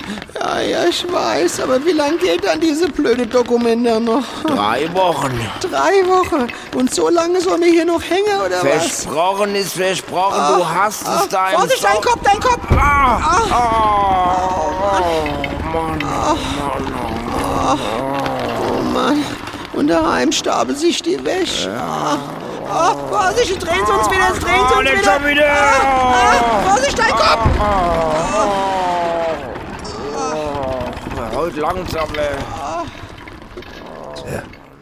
Ja, 0.41 0.61
ja, 0.61 0.85
ich 0.85 1.05
weiß, 1.11 1.61
aber 1.61 1.85
wie 1.85 1.93
lange 1.93 2.17
geht 2.19 2.45
dann 2.45 2.61
diese 2.61 2.89
blöde 2.89 3.27
Dokumente 3.27 4.01
noch? 4.01 4.25
Drei 4.45 4.89
Wochen. 4.95 5.33
Drei 5.61 6.07
Wochen. 6.07 6.47
Und 6.75 6.95
so 6.95 7.09
lange 7.09 7.41
sollen 7.41 7.63
wir 7.63 7.71
hier 7.71 7.85
noch 7.85 8.03
hängen, 8.03 8.41
oder 8.45 8.63
was? 8.63 9.03
Versprochen 9.03 9.55
ist 9.55 9.66
versprochen, 9.73 10.57
du 10.59 10.69
hast 10.69 11.07
es 11.07 11.29
deinem 11.29 11.59
Vorsicht, 11.59 11.85
dein 11.85 12.01
Kopf, 12.01 12.21
dein 12.23 12.41
Kopf! 12.41 12.61
Ah, 12.71 13.21
oh, 13.51 14.73
Mann, 15.73 15.99
Mann, 15.99 16.05
Oh 18.69 18.83
Mann. 18.93 19.25
Und 19.73 19.89
daheim 19.89 20.33
stapeln 20.33 20.77
sich 20.77 21.03
die 21.03 21.23
weg. 21.25 21.49
Ah. 21.69 22.17
Oh, 22.69 22.97
Vorsicht, 23.09 23.63
drehen 23.63 23.85
sie 23.87 23.93
uns 23.93 24.11
wieder, 24.11 24.35
sie 24.35 24.47
Oh, 24.47 24.79
uns 24.79 24.91
wieder. 24.91 25.13
schon 25.13 25.25
wieder. 25.27 25.47
Ah, 25.47 26.35
ah, 26.41 26.71
Vorsicht, 26.71 26.99
dein 26.99 27.11
Kopf! 27.11 27.47
oh. 27.61 28.17
Heute 31.37 31.61
langsam, 31.61 32.09
ey. 32.17 32.66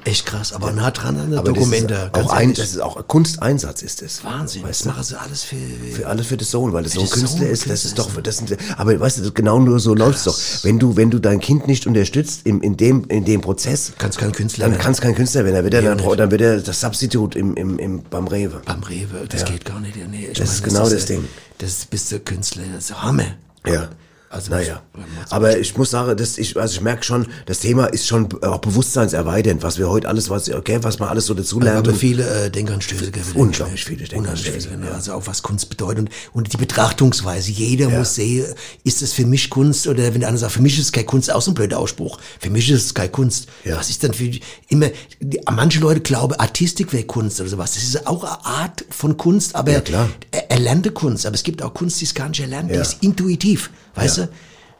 Echt 0.04 0.26
krass, 0.26 0.52
aber 0.52 0.72
nah 0.72 0.90
dran 0.90 1.18
an 1.18 1.30
der 1.30 1.38
Aber 1.38 1.52
Dokumente. 1.52 2.10
das 2.12 2.22
ist, 2.22 2.28
auch 2.28 2.32
ein, 2.32 2.54
das 2.54 2.70
ist 2.70 2.80
auch 2.80 3.08
Kunsteinsatz 3.08 3.82
ist 3.82 4.02
es. 4.02 4.22
Wahnsinn. 4.22 4.60
Das 4.62 4.68
Weißt 4.70 4.84
du? 4.84 4.88
machen 4.90 5.02
sie 5.04 5.18
alles 5.18 5.42
für. 5.44 5.56
Für 5.92 6.06
alles 6.08 6.26
für 6.26 6.36
das 6.36 6.50
Sohn, 6.50 6.72
weil 6.74 6.82
das 6.82 6.92
so 6.92 7.00
ein 7.00 7.06
das 7.06 7.18
Künstler 7.18 7.48
ist, 7.48 7.70
das 7.70 7.84
ist 7.86 7.98
doch, 7.98 8.10
das 8.22 8.36
sind, 8.36 8.56
aber 8.76 8.98
weißt 9.00 9.24
du, 9.24 9.32
genau 9.32 9.58
nur 9.58 9.80
so 9.80 9.94
läuft's 9.94 10.24
doch. 10.24 10.38
Wenn 10.62 10.78
du, 10.78 10.96
wenn 10.96 11.10
du 11.10 11.18
dein 11.18 11.40
Kind 11.40 11.66
nicht 11.66 11.86
unterstützt 11.86 12.42
im, 12.44 12.60
in 12.60 12.76
dem, 12.76 13.04
in 13.06 13.24
dem 13.24 13.40
Prozess, 13.40 13.92
Kannst 13.98 14.18
kein 14.18 14.32
Künstler 14.32 14.68
dann 14.68 14.78
kannst 14.78 15.00
kein 15.00 15.14
Künstler 15.14 15.44
werden, 15.44 15.54
dann 15.54 15.64
wird 15.64 15.74
er, 15.74 15.82
dann, 15.82 16.16
dann 16.18 16.30
wird 16.30 16.40
er 16.40 16.60
das 16.60 16.80
Substitut 16.80 17.34
im, 17.34 17.54
im, 17.54 17.78
im, 17.78 18.02
beim 18.02 18.26
Rewe. 18.26 18.60
Beim 18.64 18.82
Rewe, 18.82 19.26
das 19.28 19.44
geht 19.44 19.64
gar 19.64 19.80
nicht. 19.80 19.96
Nee, 19.96 20.30
Das 20.36 20.52
ist 20.52 20.64
genau 20.64 20.88
das 20.88 21.06
Ding. 21.06 21.24
Das 21.58 21.86
bist 21.86 22.12
du 22.12 22.20
Künstler, 22.20 22.64
das 22.74 22.90
ist 22.90 23.02
Hammer. 23.02 23.24
Ja. 23.66 23.88
Also 24.34 24.50
Naja, 24.50 24.82
aber 25.30 25.58
ich 25.58 25.76
muss 25.76 25.90
sagen, 25.90 26.16
das, 26.16 26.38
ich, 26.38 26.56
also 26.56 26.74
ich 26.74 26.80
merke 26.80 27.04
schon, 27.04 27.28
das 27.46 27.60
Thema 27.60 27.86
ist 27.86 28.08
schon 28.08 28.28
auch 28.42 28.58
bewusstseinserweiternd, 28.58 29.62
was 29.62 29.78
wir 29.78 29.88
heute 29.88 30.08
alles, 30.08 30.28
was, 30.28 30.50
okay, 30.50 30.78
was 30.82 30.98
man 30.98 31.08
alles 31.08 31.26
so 31.26 31.34
dazu 31.34 31.60
lernt. 31.60 31.78
haben 31.86 31.92
und- 31.92 31.96
viele 31.98 32.46
äh, 32.46 32.50
Denkanstöße. 32.50 33.12
Unglaublich 33.34 33.84
viele 33.84 34.04
Denkanstöße. 34.08 34.70
Genau. 34.70 34.90
Also 34.92 35.12
auch 35.12 35.26
was 35.28 35.42
Kunst 35.42 35.70
bedeutet 35.70 35.98
und, 36.00 36.10
und 36.32 36.52
die 36.52 36.56
Betrachtungsweise. 36.56 37.52
Jeder 37.52 37.88
muss 37.90 38.16
sehen, 38.16 38.46
ist 38.82 39.02
es 39.02 39.12
für 39.12 39.24
mich 39.24 39.50
Kunst 39.50 39.86
oder 39.86 40.02
wenn 40.12 40.18
der 40.20 40.28
andere 40.28 40.40
sagt, 40.40 40.52
für 40.54 40.62
mich 40.62 40.78
ist 40.78 40.86
es 40.86 40.92
keine 40.92 41.06
Kunst, 41.06 41.32
auch 41.32 41.40
so 41.40 41.52
ein 41.52 41.54
blöder 41.54 41.78
Ausspruch. 41.78 42.18
Für 42.40 42.50
mich 42.50 42.68
ist 42.70 42.84
es 42.86 42.94
keine 42.94 43.10
Kunst. 43.10 43.46
Ja. 43.64 43.76
Was 43.76 43.88
ist 43.88 44.02
denn 44.02 44.14
für 44.14 44.30
immer? 44.68 44.88
Die, 45.20 45.40
manche 45.48 45.78
Leute 45.78 46.00
glauben, 46.00 46.34
Artistik 46.34 46.92
wäre 46.92 47.04
Kunst 47.04 47.40
oder 47.40 47.50
sowas. 47.50 47.74
Das 47.74 47.84
ist 47.84 48.04
auch 48.08 48.24
eine 48.24 48.44
Art 48.44 48.84
von 48.90 49.16
Kunst, 49.16 49.54
aber 49.54 49.70
Ja. 49.72 50.08
Er, 50.32 50.50
erlernte 50.50 50.90
Kunst. 50.90 51.24
Aber 51.24 51.34
es 51.34 51.44
gibt 51.44 51.62
auch 51.62 51.72
Kunst, 51.72 52.00
die 52.00 52.04
ist 52.04 52.14
gar 52.16 52.28
nicht 52.28 52.40
erlernt, 52.40 52.70
die 52.70 52.74
Ja. 52.74 52.80
ist 52.82 52.96
intuitiv. 53.02 53.70
Weißt 53.94 54.18
Ja. 54.18 54.26
du? 54.26 54.32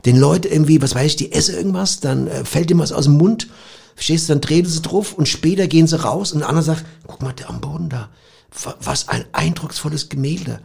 Den 0.04 0.18
Leuten 0.18 0.52
irgendwie, 0.52 0.82
was 0.82 0.94
weiß 0.94 1.06
ich, 1.06 1.16
die 1.16 1.32
essen 1.32 1.54
irgendwas, 1.54 2.00
dann 2.00 2.26
äh, 2.26 2.44
fällt 2.44 2.70
ihm 2.70 2.78
was 2.78 2.92
aus 2.92 3.04
dem 3.04 3.16
Mund, 3.16 3.48
verstehst 3.94 4.28
du, 4.28 4.34
dann 4.34 4.42
treten 4.42 4.68
sie 4.68 4.82
drauf 4.82 5.14
und 5.14 5.28
später 5.28 5.66
gehen 5.66 5.86
sie 5.86 5.98
raus 6.00 6.32
und 6.32 6.42
andere 6.42 6.62
sagt, 6.64 6.84
guck 7.06 7.22
mal, 7.22 7.32
der 7.32 7.48
am 7.48 7.60
Boden 7.60 7.88
da, 7.88 8.10
wa- 8.64 8.74
was 8.82 9.08
ein 9.08 9.24
eindrucksvolles 9.32 10.08
Gemälde. 10.10 10.60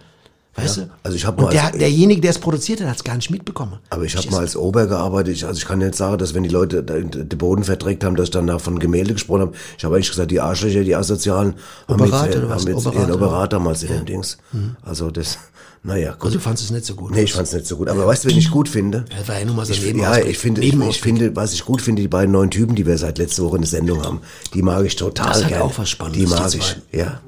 Weißt 0.62 0.78
Ja, 0.78 0.84
du? 0.84 0.90
also 1.04 1.16
ich 1.16 1.26
hab 1.26 1.40
mal 1.40 1.50
der, 1.50 1.72
derjenige, 1.72 2.22
der 2.22 2.32
es 2.32 2.40
produziert 2.40 2.82
hat, 2.82 2.88
hat 2.90 2.98
es 2.98 3.04
gar 3.04 3.16
nicht 3.16 3.30
mitbekommen. 3.32 3.80
Aber 3.90 4.04
ich 4.04 4.16
habe 4.16 4.30
mal 4.32 4.40
als 4.40 4.56
Ober 4.56 4.88
gearbeitet. 4.88 5.36
Ich, 5.36 5.46
also 5.46 5.58
ich 5.58 5.66
kann 5.66 5.82
jetzt 5.82 5.98
sagen, 5.98 6.18
dass 6.18 6.34
wenn 6.34 6.44
die 6.44 6.50
Leute 6.50 6.84
den 6.84 7.28
Boden 7.38 7.64
verdreckt 7.64 8.04
haben, 8.04 8.16
dass 8.16 8.26
ich 8.26 8.32
dann 8.32 8.46
nach 8.46 8.60
von 8.62 8.80
Gemälde 8.80 9.14
gesprochen 9.14 9.42
habe. 9.42 9.54
Ich 9.78 9.84
habe 9.86 9.96
eigentlich 9.96 10.10
gesagt, 10.10 10.32
die 10.32 10.40
Arschlöcher, 10.42 10.84
die 10.84 10.96
Asozialen, 10.96 11.56
haben 11.88 12.02
Operat 12.02 12.28
jetzt, 12.34 12.38
äh, 12.38 12.42
haben 12.48 12.68
jetzt 12.68 12.86
Operat, 12.88 12.96
ihren? 12.96 13.12
Operat 13.12 13.54
damals 13.54 13.84
in 13.84 13.90
dem 13.90 14.06
Dings. 14.06 14.38
Also 14.84 15.12
das, 15.12 15.38
naja, 15.84 16.12
gut. 16.14 16.24
Also 16.26 16.38
du 16.38 16.44
fandst 16.44 16.64
es 16.64 16.72
nicht 16.72 16.86
so 16.86 16.96
gut. 16.96 17.12
Nee, 17.12 17.24
ich 17.24 17.34
fand's 17.34 17.54
nicht 17.54 17.66
so 17.66 17.78
gut. 17.78 17.88
Aber 17.88 18.06
weißt 18.06 18.26
du, 18.26 18.30
wen 18.30 18.38
ich 18.38 18.52
gut 18.52 18.68
finde? 18.68 19.06
Das 19.18 19.28
war 19.28 19.40
ja 19.40 19.46
nur 19.46 19.56
mal 19.56 19.66
so 19.66 19.72
ich, 19.74 19.80
Ja, 19.82 19.86
Nebenausblick. 19.88 20.28
ich 20.30 20.38
finde, 20.38 20.62
ich, 20.62 20.74
ich 20.76 21.02
finde, 21.02 21.36
was 21.36 21.54
ich 21.54 21.64
gut 21.66 21.82
finde, 21.82 22.02
die 22.02 22.08
beiden 22.10 22.32
neuen 22.34 22.52
Typen, 22.52 22.76
die 22.76 22.86
wir 22.86 22.98
seit 22.98 23.18
letzter 23.18 23.44
Woche 23.44 23.56
in 23.56 23.62
der 23.62 23.70
Sendung 23.70 24.04
haben, 24.04 24.20
die 24.54 24.62
mag 24.62 24.84
ich 24.86 24.96
total 24.98 25.28
Das 25.30 25.42
hat 25.44 25.50
gerne. 25.50 25.64
auch 25.64 25.78
was 25.78 25.90
Spannendes, 25.90 26.30
Die 26.30 26.36
mag 26.36 26.54
ich, 26.54 26.78
ja. 26.92 27.22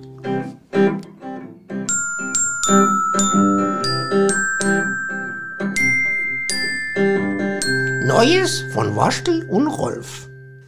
Neues 8.22 8.64
von 8.76 8.96
Waschel 8.96 9.50
und 9.50 9.66
Rolf. 9.66 10.28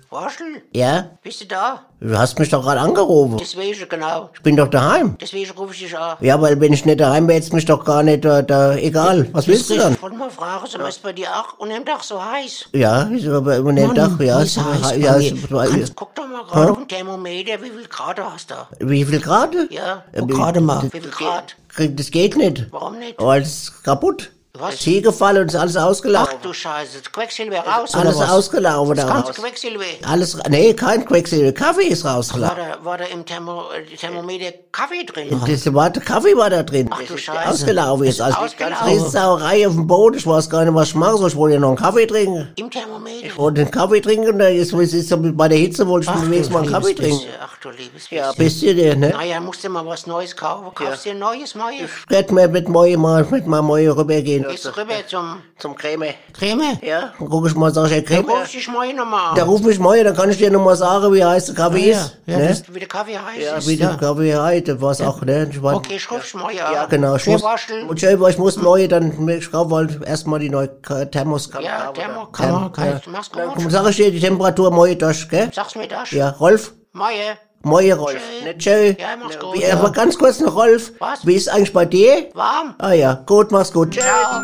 Waschel? 0.10 0.64
Ja? 0.74 1.12
Bist 1.22 1.42
du 1.42 1.46
da? 1.46 1.82
Du 2.00 2.18
hast 2.18 2.40
mich 2.40 2.50
doch 2.50 2.64
gerade 2.64 2.80
angerufen. 2.80 3.38
Deswegen, 3.40 3.88
genau. 3.88 4.32
Ich 4.34 4.42
bin 4.42 4.56
doch 4.58 4.68
daheim. 4.70 5.16
Deswegen 5.22 5.52
rufe 5.52 5.72
ich 5.76 5.82
dich 5.82 5.96
an. 5.96 6.18
Ja, 6.20 6.42
weil 6.42 6.60
wenn 6.60 6.74
ich 6.74 6.84
nicht 6.84 7.00
daheim 7.00 7.28
wäre, 7.28 7.38
jetzt 7.38 7.54
mich 7.54 7.66
doch 7.66 7.86
gar 7.86 8.02
nicht 8.02 8.26
da, 8.26 8.42
da 8.42 8.76
egal. 8.76 9.28
Was 9.34 9.48
willst 9.48 9.70
du 9.70 9.78
dann? 9.78 9.94
Ich 9.94 10.02
wollte 10.02 10.18
mal 10.18 10.32
fragen, 10.32 10.66
so 10.68 10.80
ist 10.80 11.04
bei 11.04 11.14
dir 11.14 11.28
auch 11.30 11.60
unter 11.60 11.76
dem 11.76 11.86
Dach 11.86 12.02
so 12.02 12.20
heiß? 12.24 12.70
Ja, 12.74 13.04
ist 13.04 13.28
aber 13.28 13.60
nicht 13.72 13.86
Mann, 13.86 13.96
Dach, 13.96 14.20
ja. 14.20 14.42
ist 14.42 14.58
heiß 14.58 14.98
ja, 14.98 15.14
ist- 15.18 15.48
Kannst, 15.52 15.96
guck 15.96 16.16
doch 16.16 16.28
mal 16.28 16.44
gerade 16.46 16.72
auf 16.72 16.78
den 16.80 16.88
Thermometer, 16.88 17.62
wie 17.62 17.70
viel 17.70 17.88
Grad 17.88 18.18
du 18.18 18.24
hast 18.24 18.50
da? 18.50 18.68
Wie 18.80 19.06
viel 19.06 19.20
Grad? 19.20 19.52
Ja, 19.70 20.04
Äh, 20.12 20.24
gerade 20.26 20.60
mal. 20.60 20.82
Wie 20.82 20.90
viel 20.90 21.08
Grad? 21.12 21.56
Das 21.78 22.10
geht 22.10 22.36
nicht. 22.36 22.66
Warum 22.72 22.98
nicht? 22.98 23.22
Weil 23.22 23.44
es 23.44 23.64
ist 23.70 23.84
kaputt. 23.84 24.32
Was? 24.60 24.76
Ist 24.76 24.84
hier 24.84 25.02
gefallen 25.02 25.38
und 25.42 25.48
ist 25.48 25.56
alles 25.56 25.76
Ach 25.76 25.86
ausgelaufen. 25.88 26.38
du 26.44 26.54
Scheiße, 26.54 27.00
das 27.02 27.12
Quecksilber 27.12 27.58
raus 27.62 27.96
Alles 27.96 28.18
oder 28.18 28.26
was? 28.26 28.32
ausgelaufen 28.34 28.96
ganze 28.96 29.08
daraus. 29.12 29.36
Quecksilber. 29.36 29.84
Alles, 30.04 30.38
nee, 30.48 30.76
kein 30.76 31.04
Quecksilber. 31.06 31.52
Kaffee 31.54 31.88
ist 31.88 32.04
War 32.04 32.18
rausgelaufen. 32.18 32.58
da, 32.60 32.86
war 32.86 33.00
da 33.00 33.06
im 33.06 33.26
Thermo, 33.26 33.64
Thermometer 34.00 34.56
Kaffee 34.72 35.06
drin? 35.06 35.42
Das 35.48 35.74
war, 35.74 35.90
der 35.90 36.04
Kaffee 36.04 36.38
war 36.38 36.52
da 36.52 36.62
drin. 36.62 36.88
Ach 36.92 37.02
du 37.02 37.16
ist 37.16 37.22
Scheiße. 37.22 37.50
Ausgelaufen 37.50 38.04
ist. 38.06 38.14
Ist 38.14 38.22
Also, 38.22 38.38
ausgelaufen. 38.42 39.10
Sauerei 39.10 39.68
auf 39.68 39.74
dem 39.74 39.88
Boden. 39.88 40.18
Ich 40.20 40.28
weiß 40.28 40.48
gar 40.52 40.64
nicht, 40.66 40.76
was 40.76 40.90
ich 40.90 40.96
machen 40.96 41.18
soll. 41.18 41.30
Ich 41.30 41.36
wollte 41.36 41.56
ja 41.56 41.60
noch 41.60 41.70
einen 41.70 41.78
Kaffee 41.78 42.06
trinken. 42.06 42.48
Im 42.56 42.70
Thermometer? 42.70 43.26
Ich 43.26 43.36
wollte 43.36 43.62
einen 43.62 43.72
Kaffee 43.72 44.02
trinken 44.02 44.30
und 44.34 44.38
da 44.38 44.50
ist, 44.50 44.72
ist, 44.72 44.94
ist 44.94 45.36
bei 45.36 45.48
der 45.48 45.58
Hitze 45.58 45.88
wollte 45.88 46.04
ich 46.04 46.12
Ach, 46.12 46.20
mir 46.22 46.28
wenigstens 46.30 46.54
mal 46.54 46.62
einen 46.62 46.72
Kaffee 46.72 46.94
trinken. 46.94 47.26
Ach 47.44 47.58
du 47.60 47.72
liebes 47.72 48.08
Ja, 48.12 48.32
bist 48.34 48.62
du 48.62 48.76
der, 48.76 48.96
ne? 48.98 49.10
Naja, 49.10 49.40
musst 49.40 49.64
du 49.64 49.70
mal 49.70 49.84
was 49.88 50.06
Neues 50.06 50.36
kaufen. 50.36 50.68
Kaufst 50.76 51.06
dir 51.06 51.14
ein 51.14 51.18
neues, 51.20 51.56
neues. 51.56 51.90
Ich 52.06 52.10
werde 52.12 52.32
mir 52.36 52.48
mit 52.48 52.70
Moje 52.70 52.98
mal, 53.00 53.26
mit 53.32 53.48
mal 53.48 53.64
Moje 53.64 53.98
rübergehen. 53.98 54.43
Gehst 54.50 54.66
du 54.66 54.70
rüber 54.78 54.94
zum 55.08 55.42
Zum 55.58 55.76
Creme. 55.76 56.14
Creme? 56.34 56.78
Ja, 56.82 57.14
dann 57.18 57.30
guck 57.30 57.48
ich 57.48 57.56
mal, 57.56 57.74
sag 57.74 57.86
ich, 57.88 57.92
hey, 57.92 58.04
Dann 58.04 58.26
Creme. 58.26 58.30
ruf 58.40 58.54
ich 58.56 58.68
mal 58.68 58.94
nochmal 58.94 59.34
Der 59.36 59.44
an. 59.44 59.50
ruft 59.50 59.64
mich 59.64 59.80
Moje, 59.80 60.04
dann 60.04 60.16
kann 60.16 60.30
ich 60.30 60.38
dir 60.38 60.52
noch 60.52 60.64
mal 60.64 60.76
sagen, 60.76 61.14
wie 61.14 61.24
heiß 61.24 61.46
der 61.48 61.56
Kaffee 61.56 61.92
Ja, 61.92 62.02
ist. 62.02 62.18
ja, 62.26 62.38
ne? 62.38 62.48
das, 62.50 62.64
wie 62.74 62.80
der 62.80 62.88
Kaffee 62.88 63.18
heiß 63.18 63.44
Ja, 63.44 63.56
ist. 63.58 63.68
wie 63.68 63.78
der 63.78 63.96
Kaffee 63.98 64.36
heißt, 64.36 64.68
das 64.68 64.82
war's 64.82 65.02
auch, 65.02 65.22
ne? 65.22 65.50
Ich 65.52 65.58
weiß- 65.58 65.74
Okay, 65.76 65.96
ich 65.96 66.12
ruf's 66.12 66.34
mal 66.34 66.46
an. 66.48 66.56
Ja, 66.56 66.86
genau. 66.86 67.16
Ich 67.16 67.28
muss, 67.28 67.42
und 67.44 68.00
schön, 68.00 68.22
ich 68.30 68.38
muss 68.38 68.58
neue, 68.58 68.88
dann, 68.88 69.28
ich 69.30 69.52
halt 69.76 70.04
erstmal 70.06 70.40
die 70.40 70.50
neue 70.50 70.68
Ka- 70.68 71.06
Thermos. 71.06 71.50
Ja, 71.62 71.92
Thermo, 71.92 72.24
Therm- 72.26 72.32
kann, 72.32 72.72
kann, 72.72 73.02
mach's 73.08 73.30
Dann 73.32 73.54
gut. 73.54 73.72
sag 73.72 73.90
ich 73.90 73.96
dir 73.98 74.12
die 74.12 74.20
Temperatur 74.20 74.72
Moje 74.72 74.96
durch, 74.96 75.28
gell? 75.30 75.50
Sag's 75.54 75.76
mir 75.76 75.88
das. 75.88 76.12
Ja, 76.12 76.30
Rolf? 76.30 76.74
Moje. 76.92 77.38
Moje 77.64 77.94
Rolf. 77.96 78.18
Tschö. 78.18 78.44
Nicht 78.46 78.60
tschö. 78.60 78.96
Ja, 79.00 79.16
mach's 79.18 79.40
gut, 79.40 79.54
Wie, 79.56 79.62
ja. 79.62 79.78
Aber 79.80 79.92
ganz 79.92 80.18
kurz 80.18 80.40
noch, 80.42 80.56
Rolf. 80.56 80.92
Was? 81.00 81.26
Wie 81.26 81.34
ist 81.36 81.48
eigentlich 81.50 81.72
bei 81.74 81.86
dir? 81.86 82.30
Warm. 82.34 82.76
Ah 82.78 82.92
ja, 82.94 83.24
gut, 83.26 83.52
mach's 83.52 83.72
gut. 83.72 83.92
Tschö. 83.92 84.02
Ciao. 84.02 84.44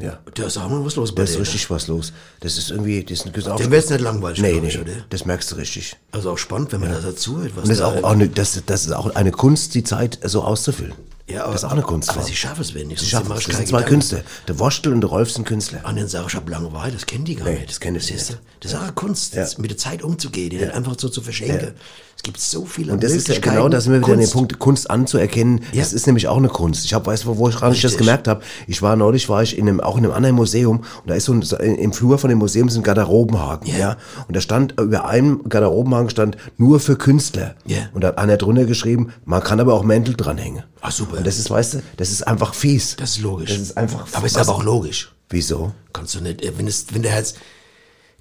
Ja. 0.00 0.18
Da 0.34 0.48
sag 0.50 0.70
mal, 0.70 0.84
was 0.84 0.94
los 0.96 1.12
bei 1.12 1.22
Da 1.22 1.24
ist 1.24 1.34
dir? 1.36 1.40
richtig 1.40 1.70
was 1.70 1.88
los. 1.88 2.12
Das 2.40 2.56
ist 2.58 2.70
irgendwie, 2.70 3.02
das 3.02 3.24
ist 3.24 3.48
auch. 3.48 3.56
Dem 3.56 3.70
wird's 3.70 3.90
nicht 3.90 4.00
langweilig, 4.00 4.40
Nee, 4.40 4.52
glaub 4.52 4.62
nee, 4.62 4.68
ich, 4.68 4.78
oder? 4.80 4.92
das 5.10 5.24
merkst 5.24 5.50
du 5.52 5.56
richtig. 5.56 5.96
Also 6.12 6.30
auch 6.32 6.38
spannend, 6.38 6.70
wenn 6.72 6.80
man 6.80 6.92
da 6.92 7.00
dazu 7.00 7.40
hört, 7.40 7.56
was 7.56 7.62
Und 7.64 7.70
das 7.70 7.78
ist 7.78 7.80
da 7.80 7.86
auch, 7.88 8.04
auch 8.04 8.10
eine, 8.10 8.28
das, 8.28 8.62
das 8.66 8.84
ist 8.84 8.92
auch 8.92 9.14
eine 9.16 9.32
Kunst, 9.32 9.74
die 9.74 9.82
Zeit 9.84 10.18
so 10.22 10.42
auszufüllen. 10.42 10.92
Ja, 11.30 11.44
aber, 11.44 11.52
das 11.52 11.62
ist 11.62 11.68
auch 11.68 11.72
eine 11.72 11.82
Kunst. 11.82 12.08
Aber 12.10 12.22
sie 12.22 12.34
schaffen 12.34 12.62
es 12.62 12.72
wenigstens. 12.74 13.00
Sie 13.08 13.10
schaffen 13.10 13.26
Sie 13.32 13.38
es. 13.38 13.44
Das 13.46 13.56
sind 13.56 13.68
zwei. 13.68 13.82
Künstler. 13.82 14.22
Der 14.48 14.58
Wurschtel 14.58 14.92
und 14.94 15.02
der 15.02 15.10
Rolf 15.10 15.30
sind 15.30 15.46
Künstler. 15.46 15.80
An 15.84 15.96
den 15.96 16.08
sag 16.08 16.26
ich 16.26 16.34
hab 16.34 16.48
Langeweile, 16.48 16.92
das 16.92 17.04
kennen 17.04 17.24
die 17.26 17.34
gar 17.34 17.44
Nee, 17.46 17.56
nicht. 17.58 17.68
das 17.68 17.80
kennen 17.80 17.98
du? 17.98 18.04
nicht. 18.12 18.38
Das 18.60 18.70
ist 18.72 18.76
auch 18.76 18.82
eine 18.82 18.92
Kunst, 18.92 19.34
Ja. 19.34 19.42
das 19.42 19.58
mit 19.58 19.70
der 19.70 19.76
Zeit 19.76 20.02
umzugehen, 20.02 20.50
die 20.50 20.56
nicht 20.56 20.72
einfach 20.72 20.94
so 20.98 21.08
zu 21.10 21.20
verschenken. 21.20 21.74
Es 22.18 22.24
gibt 22.24 22.40
so 22.40 22.64
viele 22.64 22.92
Und 22.92 23.04
das 23.04 23.12
ist 23.12 23.28
ja 23.28 23.38
genau, 23.38 23.68
da 23.68 23.80
sind 23.80 23.92
wir 23.92 24.00
wieder 24.00 24.12
an 24.12 24.18
dem. 24.18 24.28
Punkt, 24.28 24.58
Kunst 24.58 24.90
anzuerkennen. 24.90 25.60
Ja. 25.72 25.82
Das 25.82 25.92
ist 25.92 26.06
nämlich 26.06 26.26
auch 26.26 26.36
eine 26.36 26.48
Kunst. 26.48 26.84
Ich 26.84 26.92
habe, 26.92 27.06
weißt 27.06 27.24
du, 27.24 27.38
wo 27.38 27.48
ich 27.48 27.60
nicht 27.60 27.84
das 27.84 27.96
gemerkt 27.96 28.26
habe? 28.26 28.42
Ich 28.66 28.82
war 28.82 28.96
neulich, 28.96 29.28
war 29.28 29.42
ich 29.44 29.56
in 29.56 29.68
einem, 29.68 29.80
auch 29.80 29.96
in 29.96 30.04
einem 30.04 30.12
anderen 30.12 30.34
Museum 30.34 30.78
und 30.78 31.06
da 31.06 31.14
ist 31.14 31.26
so 31.26 31.32
ein, 31.32 31.42
so 31.42 31.56
im 31.56 31.92
Flur 31.92 32.18
von 32.18 32.28
dem 32.28 32.38
Museum 32.40 32.68
ein 32.68 32.82
Garderobenhaken, 32.82 33.68
Ja. 33.68 33.78
ja. 33.78 33.96
Und 34.26 34.34
da 34.36 34.40
stand, 34.40 34.74
über 34.80 35.06
einem 35.06 35.48
Garderobenhaken 35.48 36.10
stand 36.10 36.36
nur 36.56 36.80
für 36.80 36.96
Künstler. 36.96 37.54
Ja. 37.66 37.78
Und 37.94 38.02
da 38.02 38.08
hat 38.08 38.18
einer 38.18 38.36
drunter 38.36 38.64
geschrieben, 38.64 39.12
man 39.24 39.40
kann 39.42 39.60
aber 39.60 39.74
auch 39.74 39.84
Mäntel 39.84 40.14
dranhängen. 40.16 40.64
Ach, 40.80 40.90
super. 40.90 41.18
Und 41.18 41.26
das 41.26 41.38
ist, 41.38 41.48
weißt 41.50 41.74
du, 41.74 41.82
das 41.98 42.10
ist 42.10 42.26
einfach 42.26 42.52
fies. 42.52 42.96
Das 42.96 43.10
ist 43.10 43.20
logisch. 43.22 43.50
Das 43.50 43.58
ist 43.60 43.76
einfach 43.76 44.06
Aber 44.12 44.26
ist 44.26 44.36
aber 44.36 44.56
auch 44.56 44.64
logisch. 44.64 45.12
Wieso? 45.30 45.72
Kannst 45.92 46.16
du 46.16 46.20
nicht, 46.20 46.42
äh, 46.42 46.52
wenn 46.56 46.66
es, 46.66 46.86
wenn 46.92 47.02
der 47.02 47.14
als 47.14 47.34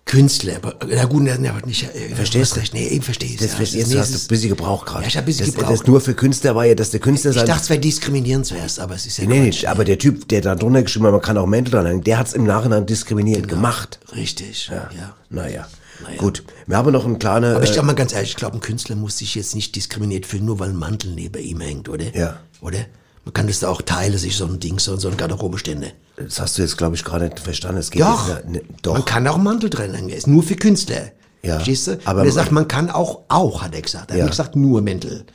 Künstler, 0.07 0.55
aber, 0.55 0.75
na 0.87 1.05
gut, 1.05 1.23
na, 1.23 1.37
na, 1.39 1.53
nicht, 1.65 1.83
äh, 1.83 2.15
Verstehst 2.15 2.55
du? 2.55 2.59
recht, 2.61 2.73
nee, 2.73 2.87
eben 2.87 3.03
verstehst 3.03 3.41
Das, 3.41 3.53
ja, 3.53 3.59
das, 3.59 3.73
jetzt 3.73 3.89
nee, 3.91 3.99
hast 3.99 4.09
es 4.09 4.21
du 4.21 4.25
ein 4.25 4.27
bisschen 4.29 4.49
gebraucht 4.49 4.87
gerade. 4.87 5.03
Ja, 5.03 5.07
ich 5.09 5.17
hab 5.17 5.23
ein 5.23 5.25
bisschen 5.25 5.45
das, 5.45 5.55
gebraucht. 5.55 5.73
Das 5.73 5.85
nur 5.85 6.01
für 6.01 6.13
Künstler 6.15 6.55
war 6.55 6.65
ja, 6.65 6.73
dass 6.75 6.89
der 6.91 6.99
Künstler 6.99 7.31
Ich 7.31 7.37
sein... 7.37 7.45
dachte, 7.45 7.61
es 7.63 7.69
wäre 7.69 7.79
diskriminierend 7.79 8.45
zuerst, 8.45 8.79
aber 8.79 8.95
es 8.95 9.05
ist 9.05 9.17
ja 9.17 9.25
Nee, 9.25 9.39
nee, 9.41 9.49
Quatsch. 9.51 9.65
aber 9.65 9.85
der 9.85 9.99
Typ, 9.99 10.27
der 10.29 10.41
da 10.41 10.55
drunter 10.55 10.81
geschrieben 10.81 11.05
hat, 11.05 11.11
man 11.11 11.21
kann 11.21 11.37
auch 11.37 11.45
Mäntel 11.45 11.71
dranhängen, 11.71 12.03
der 12.03 12.17
hat's 12.19 12.33
im 12.33 12.45
Nachhinein 12.45 12.85
diskriminierend 12.85 13.47
Genau. 13.47 13.57
gemacht. 13.61 13.99
Richtig, 14.15 14.69
ja. 14.71 14.89
Naja. 15.29 15.67
Naja. 16.03 16.17
Gut. 16.17 16.43
Wir 16.67 16.77
haben 16.77 16.91
noch 16.91 17.05
einen 17.05 17.19
kleinen. 17.19 17.55
Aber 17.55 17.63
ich 17.63 17.71
äh, 17.71 17.73
glaube 17.73 17.87
mal 17.87 17.93
ganz 17.95 18.13
ehrlich, 18.13 18.29
ich 18.29 18.35
glaube, 18.35 18.57
ein 18.57 18.61
Künstler 18.61 18.95
muss 18.95 19.17
sich 19.17 19.35
jetzt 19.35 19.55
nicht 19.55 19.75
diskriminiert 19.75 20.25
fühlen, 20.25 20.45
nur 20.45 20.59
weil 20.59 20.69
ein 20.69 20.75
Mantel 20.75 21.11
neben 21.11 21.41
ihm 21.41 21.59
hängt, 21.59 21.89
oder? 21.89 22.15
Ja. 22.15 22.39
Oder? 22.61 22.79
Man 23.25 23.33
kann 23.33 23.47
das 23.47 23.59
da 23.59 23.67
auch 23.67 23.81
teilen, 23.81 24.17
sich 24.17 24.37
so 24.37 24.45
ein 24.45 24.59
Ding, 24.59 24.79
so, 24.79 24.95
so 24.95 25.09
ein 25.09 25.17
Garderobestände. 25.17 25.91
Das 26.17 26.39
hast 26.41 26.57
du 26.57 26.63
jetzt, 26.63 26.77
glaube 26.77 26.95
ich, 26.95 27.03
gerade 27.03 27.25
nicht 27.25 27.39
verstanden. 27.39 27.77
Es 27.79 27.91
geht 27.91 28.01
Doch. 28.01 28.27
jetzt, 28.27 28.43
ja, 28.45 28.49
ne, 28.49 28.61
doch. 28.81 28.93
Man 28.93 29.05
kann 29.05 29.27
auch 29.27 29.37
Mantel 29.37 29.69
dran 29.69 29.93
hängen. 29.93 30.09
Ist 30.09 30.27
nur 30.27 30.43
für 30.43 30.55
Künstler. 30.55 31.11
Ja. 31.43 31.55
Verstehst 31.55 31.87
du? 31.87 31.91
Aber 32.05 32.07
Aber 32.21 32.25
er 32.25 32.31
sagt, 32.31 32.51
man 32.51 32.67
kann 32.67 32.89
auch, 32.89 33.21
auch, 33.29 33.61
hat 33.61 33.75
er 33.75 33.81
gesagt. 33.81 34.11
Er 34.11 34.17
Ja. 34.17 34.23
hat 34.23 34.29
nicht 34.29 34.37
gesagt, 34.37 34.55
nur 34.55 34.81
Mäntel. 34.81 35.25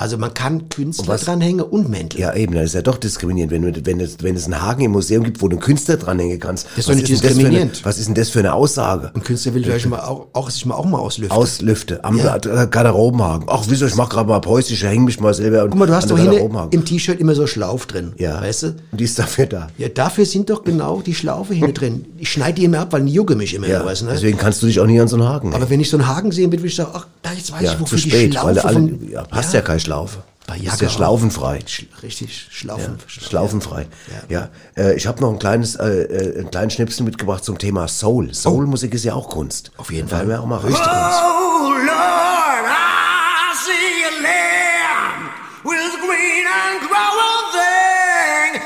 Also 0.00 0.16
man 0.16 0.32
kann 0.32 0.68
Künstler 0.68 1.08
was- 1.08 1.22
dranhängen 1.24 1.60
und 1.60 1.88
Mäntel. 1.90 2.20
ja, 2.20 2.32
eben, 2.32 2.54
das 2.54 2.66
ist 2.66 2.74
ja 2.74 2.82
doch 2.82 2.98
diskriminierend. 2.98 3.50
Wenn, 3.52 3.62
du- 3.62 3.84
wenn, 3.84 3.98
es, 3.98 4.16
wenn 4.22 4.36
es 4.36 4.44
einen 4.44 4.62
Haken 4.62 4.82
im 4.82 4.92
Museum 4.92 5.24
gibt, 5.24 5.42
wo 5.42 5.48
du 5.48 5.56
einen 5.56 5.60
Künstler 5.64 5.96
dranhängen 5.96 6.38
kannst. 6.38 6.66
Das 6.76 6.78
ist 6.78 6.88
doch 6.88 6.94
nicht 6.94 7.08
eine, 7.10 7.18
diskriminierend. 7.20 7.84
was 7.84 7.98
ist 7.98 8.06
denn 8.06 8.14
das 8.14 8.30
für 8.30 8.38
eine 8.38 8.54
Aussage? 8.54 9.10
Ein 9.12 9.24
Künstler 9.24 9.54
will 9.54 9.64
vielleicht 9.64 9.86
mal 9.88 9.98
auch, 9.98 10.28
auch 10.34 10.50
sich 10.50 10.64
mal 10.66 10.76
auch 10.76 10.84
mal 10.84 10.98
auslüften. 10.98 11.36
Auslüfte 11.36 12.04
am 12.04 12.16
Ja. 12.16 12.38
Ga- 12.38 12.66
Garderobenhaken. 12.66 13.48
Ach, 13.50 13.64
wieso, 13.68 13.86
ich 13.86 13.96
mach 13.96 14.08
gerade 14.08 14.28
mal 14.28 14.40
ich 14.60 14.82
häng 14.84 15.04
mich 15.04 15.18
mal 15.18 15.34
selber 15.34 15.64
und 15.64 15.70
Guck 15.70 15.80
mal, 15.80 15.86
du 15.86 15.94
hast 15.94 16.08
doch 16.10 16.16
Garderobenhaken. 16.16 16.78
im 16.78 16.84
T-Shirt 16.84 17.18
immer 17.18 17.34
so 17.34 17.48
Schlauf 17.48 17.86
drin. 17.86 18.12
Ja. 18.18 18.40
Weißt 18.40 18.62
du? 18.62 18.66
Und 18.92 19.00
die 19.00 19.04
ist 19.04 19.18
dafür 19.18 19.46
da. 19.46 19.66
Ja, 19.78 19.88
dafür 19.88 20.24
sind 20.26 20.48
doch 20.48 20.62
genau 20.62 21.02
die 21.04 21.14
Schlaufe 21.14 21.54
hinten 21.54 21.74
drin. 21.74 22.04
Ich 22.18 22.30
schneide 22.30 22.54
die 22.60 22.64
immer 22.66 22.78
ab, 22.80 22.92
weil 22.92 23.02
die 23.04 23.12
jucke 23.12 23.34
mich 23.34 23.52
immer. 23.52 23.66
Ja, 23.66 23.84
weißt 23.84 24.02
du, 24.02 24.06
ne? 24.06 24.12
deswegen 24.12 24.38
kannst 24.38 24.62
du 24.62 24.66
dich 24.66 24.78
auch 24.78 24.86
nie 24.86 25.00
an 25.00 25.08
so 25.08 25.16
einen 25.16 25.28
Haken 25.28 25.54
Aber 25.54 25.68
wenn 25.68 25.80
ich 25.80 25.90
so 25.90 25.96
einen 25.96 26.06
Haken 26.06 26.30
sehen 26.30 26.52
will, 26.52 26.60
würde 26.60 26.68
ich 26.68 26.76
sagen, 26.76 26.90
ach, 26.94 27.06
da 27.22 27.32
jetzt 27.32 27.50
weiß 27.52 27.62
ja, 27.62 27.72
ich, 27.72 27.80
wofür 27.80 27.98
zu 27.98 28.04
die 28.04 28.10
spät, 28.10 28.32
Schlaufe 28.32 28.46
weil 28.46 28.54
du 28.54 28.64
alle, 28.64 28.74
von... 28.74 29.10
ja, 29.10 29.26
hast 29.32 29.54
ja, 29.54 29.60
keine 29.60 29.80
Schlaufe. 29.88 30.22
Bei 30.46 30.56
Jacke 30.58 30.84
ja 30.84 30.90
schlaufenfrei. 30.90 31.60
Sch 31.66 31.86
richtig, 32.02 32.48
Schlaufen. 32.50 32.98
Schlaufenfrei. 33.06 33.86
Ja, 34.28 34.50
äh, 34.76 34.94
ich 34.94 35.06
habe 35.06 35.18
noch 35.22 35.32
ein 35.32 35.38
kleines, 35.38 35.76
äh, 35.76 35.86
äh, 35.86 36.38
einen 36.40 36.50
kleinen 36.50 36.70
Schnipsel 36.70 37.04
mitgebracht 37.04 37.42
zum 37.42 37.56
Thema 37.56 37.88
Soul. 37.88 38.34
Soul-Musik 38.34 38.92
ist 38.92 39.06
ja 39.06 39.14
auch 39.14 39.30
Kunst. 39.30 39.72
Auf 39.78 39.90
jeden 39.90 40.08
Fall. 40.08 40.28
wir 40.28 40.42
auch 40.42 40.46
mal 40.46 40.60
Kunst. 40.60 40.78
Oh 40.78 41.72
Lord, 41.72 41.88
I 41.88 43.54
see 43.64 44.04
a 44.04 44.12
land 44.22 45.30
with 45.64 45.94
green 46.04 46.44
and 46.44 46.80
growing 46.86 47.52
there. 47.54 48.60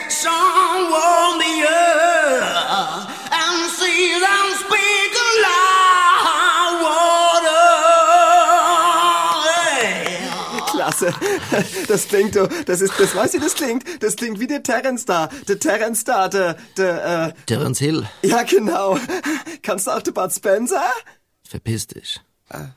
Klasse. 10.93 11.15
Das 11.89 12.09
klingt, 12.09 12.35
du, 12.37 12.49
das 12.67 12.81
ist, 12.81 12.95
das 12.99 13.15
weiß 13.15 13.35
ich, 13.35 13.41
das 13.43 13.55
klingt, 13.55 13.85
das 14.03 14.17
klingt 14.17 14.41
wie 14.41 14.47
der 14.47 14.63
Terence 14.63 15.05
da, 15.05 15.29
der 15.49 15.59
Terence 15.59 16.05
da, 16.05 16.29
der, 16.29 16.57
der, 16.77 17.27
äh, 17.29 17.33
Terence 17.47 17.79
Hill, 17.79 18.07
ja 18.23 18.43
genau. 18.43 18.99
Kannst 19.63 19.87
du 19.87 19.91
auch 19.91 20.03
der 20.03 20.13
Bud 20.13 20.33
Spencer? 20.33 20.83
verpiss 21.49 21.87
dich. 21.87 22.21
Ja. 22.53 22.73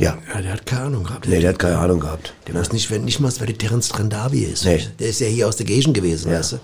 Ja, 0.00 0.40
der 0.40 0.52
hat 0.52 0.64
keine 0.64 0.82
Ahnung 0.82 1.04
gehabt. 1.04 1.26
Nee, 1.26 1.40
der 1.40 1.50
hat 1.50 1.58
keine 1.58 1.78
Ahnung 1.78 1.98
gehabt. 1.98 2.32
Der 2.46 2.54
weiß 2.54 2.70
nicht, 2.72 2.88
wer, 2.88 3.00
nicht 3.00 3.18
mal, 3.18 3.32
wer 3.38 3.46
der 3.48 3.58
Terence 3.58 3.88
Trendavi 3.88 4.44
ist. 4.44 4.64
Nee. 4.64 4.86
Der 5.00 5.08
ist 5.08 5.18
ja 5.20 5.26
hier 5.26 5.48
aus 5.48 5.56
der 5.56 5.66
Gegend 5.66 5.94
gewesen, 5.94 6.30
Ja. 6.30 6.38
weißt 6.38 6.52
du? 6.52 6.60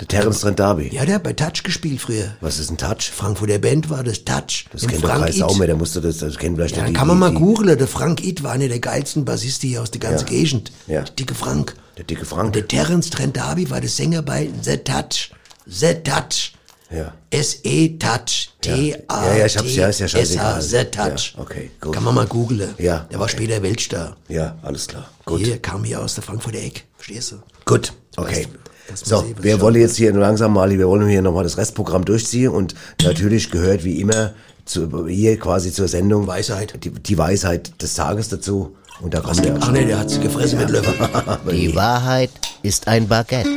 Der 0.00 0.08
Terence 0.08 0.40
Trent 0.40 0.58
D'Arby. 0.58 0.92
Ja, 0.92 1.04
der 1.04 1.16
hat 1.16 1.22
bei 1.22 1.32
Touch 1.32 1.62
gespielt 1.62 2.00
früher. 2.00 2.34
Was 2.40 2.58
ist 2.58 2.70
ein 2.70 2.76
Touch? 2.78 3.10
Frankfurter 3.14 3.58
Band 3.58 3.88
war 3.88 4.02
das 4.02 4.24
Touch. 4.24 4.66
Das 4.72 4.82
Und 4.82 4.88
kennt 4.90 5.04
doch 5.04 5.10
Frank 5.10 5.24
Kreis 5.24 5.36
It. 5.36 5.42
auch 5.44 5.56
mehr, 5.56 5.66
der 5.68 5.76
musste 5.76 6.00
das, 6.00 6.18
das 6.18 6.36
kennen 6.38 6.56
vielleicht 6.56 6.76
Ja, 6.76 6.82
die, 6.82 6.86
dann 6.92 6.94
kann 6.94 7.06
man 7.08 7.18
mal 7.20 7.32
googeln. 7.32 7.78
Der 7.78 7.86
Frank 7.86 8.24
It 8.24 8.42
war 8.42 8.52
einer 8.52 8.68
der 8.68 8.80
geilsten 8.80 9.24
Bassisten 9.24 9.68
hier 9.68 9.82
aus 9.82 9.90
der 9.92 10.00
ganzen 10.00 10.26
Ja. 10.26 10.30
Gegend. 10.32 10.72
Ja. 10.88 11.02
Der 11.02 11.12
dicke 11.14 11.34
Frank. 11.34 11.74
Der 11.96 12.04
dicke 12.04 12.22
Und 12.22 12.26
Frank. 12.28 12.52
der 12.54 12.66
Terence 12.66 13.10
Trent 13.10 13.38
D'Arby 13.38 13.70
war 13.70 13.80
der 13.80 13.90
Sänger 13.90 14.22
bei 14.22 14.48
The 14.62 14.78
Touch. 14.78 15.30
The 15.66 15.94
Touch. 16.02 16.52
Ja. 16.90 17.14
S-E 17.30 17.96
Touch. 17.98 18.50
T-A. 18.60 19.26
Ja, 19.26 19.36
ja, 19.36 19.46
ich 19.46 19.56
hab's, 19.56 19.74
ja, 19.74 19.88
ist 19.88 20.00
ja 20.00 20.08
scheißegal. 20.08 20.60
The 20.62 20.84
Touch. 20.84 21.34
Ja, 21.36 21.42
okay, 21.42 21.70
gut. 21.80 21.94
Kann 21.94 22.02
man 22.04 22.14
mal 22.14 22.26
googeln. 22.26 22.74
Ja, 22.78 23.06
Der 23.10 23.18
war 23.18 23.26
okay. 23.26 23.36
später 23.36 23.62
Weltstar. 23.62 24.16
Ja, 24.28 24.56
alles 24.62 24.88
klar. 24.88 25.08
Gut. 25.24 25.40
Hier 25.40 25.58
kam 25.58 25.84
hier 25.84 26.00
aus 26.02 26.14
der 26.14 26.22
Frankfurter 26.24 26.58
Eck. 26.58 26.84
Verstehst 26.96 27.32
du? 27.32 27.36
Gut, 27.64 27.92
okay. 28.16 28.42
dass 28.42 28.52
man 28.52 28.61
So, 28.94 29.24
wir 29.40 29.60
wollen 29.60 29.76
jetzt 29.76 29.96
hier 29.96 30.12
nur 30.12 30.22
langsam 30.22 30.52
mal, 30.52 30.70
wir 30.70 30.88
wollen 30.88 31.08
hier 31.08 31.22
nochmal 31.22 31.44
das 31.44 31.56
Restprogramm 31.56 32.04
durchziehen 32.04 32.50
und 32.50 32.74
natürlich 33.02 33.50
gehört 33.50 33.84
wie 33.84 34.00
immer 34.00 34.32
zu, 34.64 35.06
hier 35.06 35.38
quasi 35.38 35.72
zur 35.72 35.88
Sendung 35.88 36.26
Weisheit. 36.26 36.84
Die, 36.84 36.90
die 36.90 37.18
Weisheit 37.18 37.80
des 37.82 37.94
Tages 37.94 38.28
dazu. 38.28 38.76
Und 39.00 39.14
da 39.14 39.20
kommt 39.20 39.44
der 39.44 39.56
Ach 39.60 39.72
nee, 39.72 39.84
der 39.84 39.98
hat 39.98 40.10
sie 40.10 40.20
gefressen 40.20 40.58
mit 40.58 40.70
Löffel. 40.70 40.94
Die 41.50 41.74
Wahrheit 41.74 42.30
ist 42.62 42.86
ein 42.86 43.08
Baguette. 43.08 43.48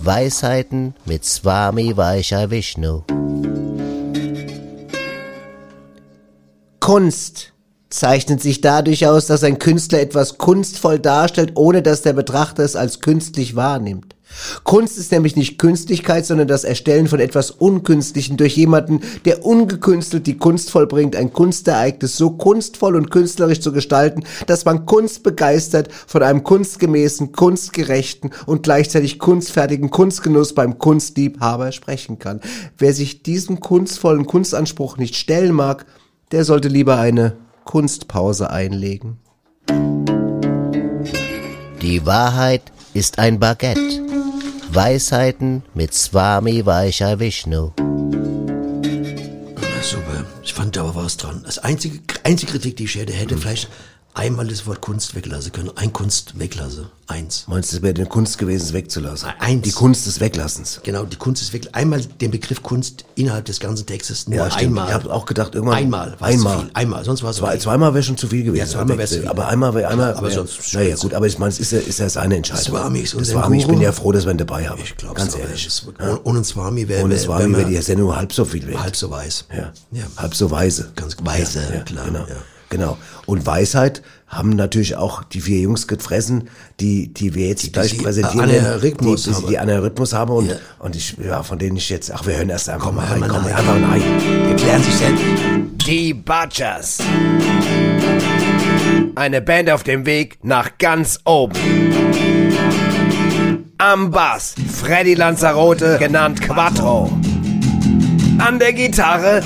Weisheiten 0.00 0.94
mit 1.04 1.24
Swami 1.24 1.96
Vaishya 1.96 2.50
Vishnu. 2.50 3.02
Kunst 6.80 7.53
zeichnet 7.94 8.42
sich 8.42 8.60
dadurch 8.60 9.06
aus, 9.06 9.26
dass 9.26 9.44
ein 9.44 9.58
Künstler 9.58 10.00
etwas 10.00 10.38
kunstvoll 10.38 10.98
darstellt, 10.98 11.52
ohne 11.54 11.82
dass 11.82 12.02
der 12.02 12.12
Betrachter 12.12 12.64
es 12.64 12.76
als 12.76 13.00
künstlich 13.00 13.54
wahrnimmt. 13.56 14.14
Kunst 14.64 14.98
ist 14.98 15.12
nämlich 15.12 15.36
nicht 15.36 15.58
Künstlichkeit, 15.58 16.26
sondern 16.26 16.48
das 16.48 16.64
Erstellen 16.64 17.06
von 17.06 17.20
etwas 17.20 17.52
Unkünstlichen 17.52 18.36
durch 18.36 18.56
jemanden, 18.56 19.00
der 19.24 19.44
ungekünstelt 19.44 20.26
die 20.26 20.38
Kunst 20.38 20.70
vollbringt, 20.70 21.14
ein 21.14 21.32
Kunstereignis 21.32 22.16
so 22.16 22.30
kunstvoll 22.30 22.96
und 22.96 23.12
künstlerisch 23.12 23.60
zu 23.60 23.72
gestalten, 23.72 24.24
dass 24.48 24.64
man 24.64 24.86
kunstbegeistert 24.86 25.88
von 25.92 26.24
einem 26.24 26.42
kunstgemäßen, 26.42 27.30
kunstgerechten 27.30 28.30
und 28.46 28.64
gleichzeitig 28.64 29.20
kunstfertigen 29.20 29.90
Kunstgenuss 29.90 30.52
beim 30.52 30.78
Kunstliebhaber 30.78 31.70
sprechen 31.70 32.18
kann. 32.18 32.40
Wer 32.76 32.92
sich 32.92 33.22
diesem 33.22 33.60
kunstvollen 33.60 34.26
Kunstanspruch 34.26 34.96
nicht 34.96 35.14
stellen 35.14 35.52
mag, 35.52 35.86
der 36.32 36.44
sollte 36.44 36.68
lieber 36.68 36.98
eine 36.98 37.36
Kunstpause 37.64 38.50
einlegen. 38.50 39.18
Die 41.82 42.06
Wahrheit 42.06 42.62
ist 42.92 43.18
ein 43.18 43.38
Baguette. 43.38 43.80
Weisheiten 44.70 45.62
mit 45.74 45.94
Swami 45.94 46.64
Vaishya 46.64 47.18
Vishnu. 47.18 47.72
Super. 49.82 50.24
Ich 50.42 50.54
fand 50.54 50.76
da 50.76 50.80
aber 50.80 50.94
was 50.94 51.18
dran. 51.18 51.42
Das 51.44 51.58
einzige, 51.58 52.00
einzige 52.22 52.52
Kritik, 52.52 52.78
die 52.78 52.84
ich 52.84 52.94
hätte, 52.94 53.12
hätte 53.12 53.36
vielleicht 53.36 53.68
einmal 54.14 54.46
das 54.46 54.66
Wort 54.66 54.80
Kunst 54.80 55.14
weglassen 55.14 55.52
können. 55.52 55.70
Ein 55.76 55.92
Kunst 55.92 56.38
weglassen. 56.38 56.86
Eins. 57.06 57.44
Meinst 57.48 57.70
du, 57.72 57.76
es 57.76 57.82
wäre 57.82 57.94
eine 57.94 58.06
Kunst 58.06 58.38
gewesen, 58.38 58.64
es 58.64 58.72
wegzulassen? 58.72 59.28
Eins. 59.38 59.62
Die 59.62 59.72
Kunst 59.72 60.06
des 60.06 60.20
Weglassens. 60.20 60.80
Genau, 60.84 61.04
die 61.04 61.16
Kunst 61.16 61.42
ist 61.42 61.52
weg. 61.52 61.68
Einmal 61.72 62.00
den 62.00 62.30
Begriff 62.30 62.62
Kunst 62.62 63.04
innerhalb 63.14 63.44
des 63.44 63.60
ganzen 63.60 63.84
Textes. 63.84 64.26
Nur 64.26 64.38
Ja, 64.38 64.44
einmal. 64.46 64.88
Ich 64.88 64.94
habe 64.94 65.12
auch 65.12 65.26
gedacht, 65.26 65.54
irgendwann. 65.54 65.76
Einmal. 65.76 66.16
Einmal. 66.20 66.54
Zu 66.54 66.60
viel. 66.62 66.70
Einmal. 66.72 67.04
Sonst 67.04 67.22
war 67.22 67.30
es 67.30 67.36
Zwei, 67.36 67.48
okay. 67.50 67.58
zweimal 67.58 67.92
wäre 67.92 68.02
schon 68.02 68.16
zu 68.16 68.28
viel 68.28 68.44
gewesen. 68.44 68.60
Ja, 68.60 68.66
zweimal 68.66 68.96
wär's 68.96 69.10
zu 69.10 69.18
viel. 69.20 69.28
Aber 69.28 69.48
einmal 69.48 69.74
wäre 69.74 69.88
einmal. 69.90 70.14
Aber 70.14 70.28
wär, 70.28 70.34
sonst- 70.34 70.72
Naja, 70.72 70.96
gut, 70.96 71.12
aber 71.12 71.26
ich 71.26 71.38
meine, 71.38 71.50
es 71.50 71.60
ist 71.60 71.72
ja, 71.72 71.78
ist 71.80 71.98
ja 71.98 72.08
seine 72.08 72.36
Entscheidung. 72.36 72.64
Swami 72.64 73.00
ist 73.00 73.14
unser 73.14 73.32
Swami, 73.32 73.58
ich 73.58 73.66
bin 73.66 73.80
ja 73.82 73.92
froh, 73.92 74.12
dass 74.12 74.24
wir 74.24 74.30
ihn 74.32 74.38
dabei 74.38 74.66
haben. 74.68 74.80
Ich 74.82 74.96
glaube 74.96 75.14
Ganz 75.16 75.36
ehrlich. 75.36 75.68
Ohne, 76.24 76.42
Swami 76.42 76.88
wäre 76.88 77.04
Ohne 77.04 77.18
Swami 77.18 77.52
wär 77.52 77.58
wäre 77.58 77.68
die 77.68 77.82
Sendung 77.82 78.16
halb 78.16 78.32
so 78.32 78.46
viel 78.46 78.66
wert. 78.66 78.82
halb 78.82 78.96
so 78.96 79.10
weiß. 79.10 79.44
Ja. 79.54 79.72
Ja. 79.90 80.04
Halb 80.16 80.34
so 80.34 80.50
weise. 80.50 80.90
Ganz 80.96 81.16
weise, 81.22 81.82
klar, 81.84 82.06
Genau. 82.06 82.24
Genau. 82.76 82.98
Und 83.26 83.46
Weisheit 83.46 84.02
haben 84.26 84.50
natürlich 84.50 84.96
auch 84.96 85.22
die 85.22 85.40
vier 85.40 85.60
Jungs 85.60 85.86
gefressen, 85.86 86.48
die, 86.80 87.12
die 87.14 87.34
wir 87.34 87.46
jetzt 87.46 87.72
gleich 87.72 87.92
die 87.92 87.98
präsentieren. 88.02 88.50
Aneurysmus 88.50 89.22
die, 89.24 89.30
die, 89.30 89.36
haben. 89.36 89.46
die 89.48 89.58
Aneurysmus 89.58 90.12
haben 90.12 90.32
und, 90.32 90.48
Ja. 90.48 90.56
und 90.80 90.96
ich, 90.96 91.16
ja, 91.24 91.42
von 91.44 91.58
denen 91.58 91.76
ich 91.76 91.88
jetzt, 91.88 92.10
ach, 92.12 92.26
wir 92.26 92.36
hören 92.36 92.50
erst 92.50 92.68
einfach 92.68 92.86
Komm, 92.86 92.96
mal 92.96 93.06
rein. 93.06 93.20
mal 93.20 93.28
Komm, 93.28 93.44
rein. 93.44 93.54
einfach 93.54 93.78
mal 93.78 93.90
rein. 93.90 94.02
Die 94.50 94.54
klären 94.62 94.82
sich 94.82 94.94
selbst. 94.94 95.22
Die 95.86 96.14
Butchers. 96.14 96.98
Eine 99.14 99.40
Band 99.40 99.70
auf 99.70 99.84
dem 99.84 100.04
Weg 100.06 100.38
nach 100.42 100.78
ganz 100.78 101.20
oben. 101.24 101.54
Am 103.78 104.10
Bass 104.10 104.54
Freddy 104.72 105.14
Lanzarote, 105.14 105.98
genannt 105.98 106.40
Quattro. 106.40 107.10
An 108.38 108.58
der 108.58 108.72
Gitarre 108.72 109.42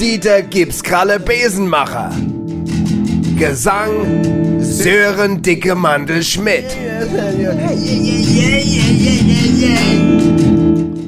Dieter 0.00 0.42
Gipskralle 0.42 1.18
Besenmacher. 1.20 2.10
Gesang 3.36 4.62
Sören 4.62 5.42
Dicke 5.42 5.74
Mandel 5.74 6.22
Schmidt. 6.22 6.64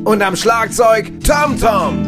Und 0.04 0.22
am 0.22 0.36
Schlagzeug 0.36 1.10
Tom 1.24 1.58
Tom. 1.58 2.04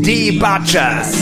Die 0.00 0.32
Butchers. 0.32 1.14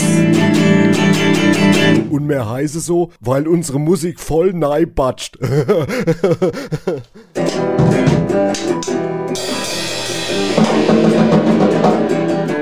Und 2.09 2.25
mehr 2.25 2.49
heiße 2.49 2.79
so, 2.79 3.11
weil 3.19 3.47
unsere 3.47 3.79
Musik 3.79 4.19
voll 4.19 4.53
nei 4.53 4.85
batscht. 4.85 5.37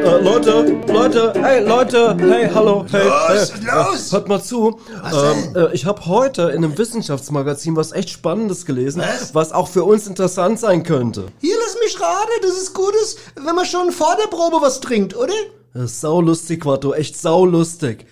Äh, 0.10 0.22
Leute, 0.24 0.82
Leute, 0.88 1.34
hey 1.39 1.64
Leute, 1.64 2.18
hey, 2.20 2.49
hallo, 2.51 2.84
hey, 2.89 3.07
Los, 3.07 3.53
hey, 3.53 3.62
los! 3.64 4.07
Äh, 4.07 4.12
hört 4.14 4.28
mal 4.28 4.41
zu. 4.41 4.80
Ähm, 5.14 5.55
äh, 5.55 5.72
ich 5.74 5.86
habe 5.86 6.03
heute 6.07 6.49
in 6.49 6.64
einem 6.64 6.76
Wissenschaftsmagazin 6.76 7.76
was 7.76 7.91
echt 7.91 8.10
Spannendes 8.10 8.66
gelesen, 8.66 9.03
Was? 9.03 9.36
was 9.36 9.51
auch 9.51 9.68
für 9.68 9.84
uns 9.84 10.07
interessant 10.07 10.60
sein 10.60 10.82
könnte. 10.82 11.28
Hier, 11.41 11.55
lass 11.64 11.78
mich 11.84 12.01
raten, 12.01 12.32
das 12.41 12.53
ist 12.53 12.74
Gutes, 12.74 13.18
wenn 13.36 13.53
man 13.53 13.66
schon 13.66 13.91
vor 13.91 14.18
der 14.20 14.36
Probe 14.36 14.57
was 14.62 14.80
trinkt, 14.80 15.16
oder? 15.16 15.34
Das 15.76 15.91
ist 15.91 16.01
saulustig, 16.01 16.62
Quattro, 16.62 16.95
echt 16.95 17.16
saulustig. 17.16 18.07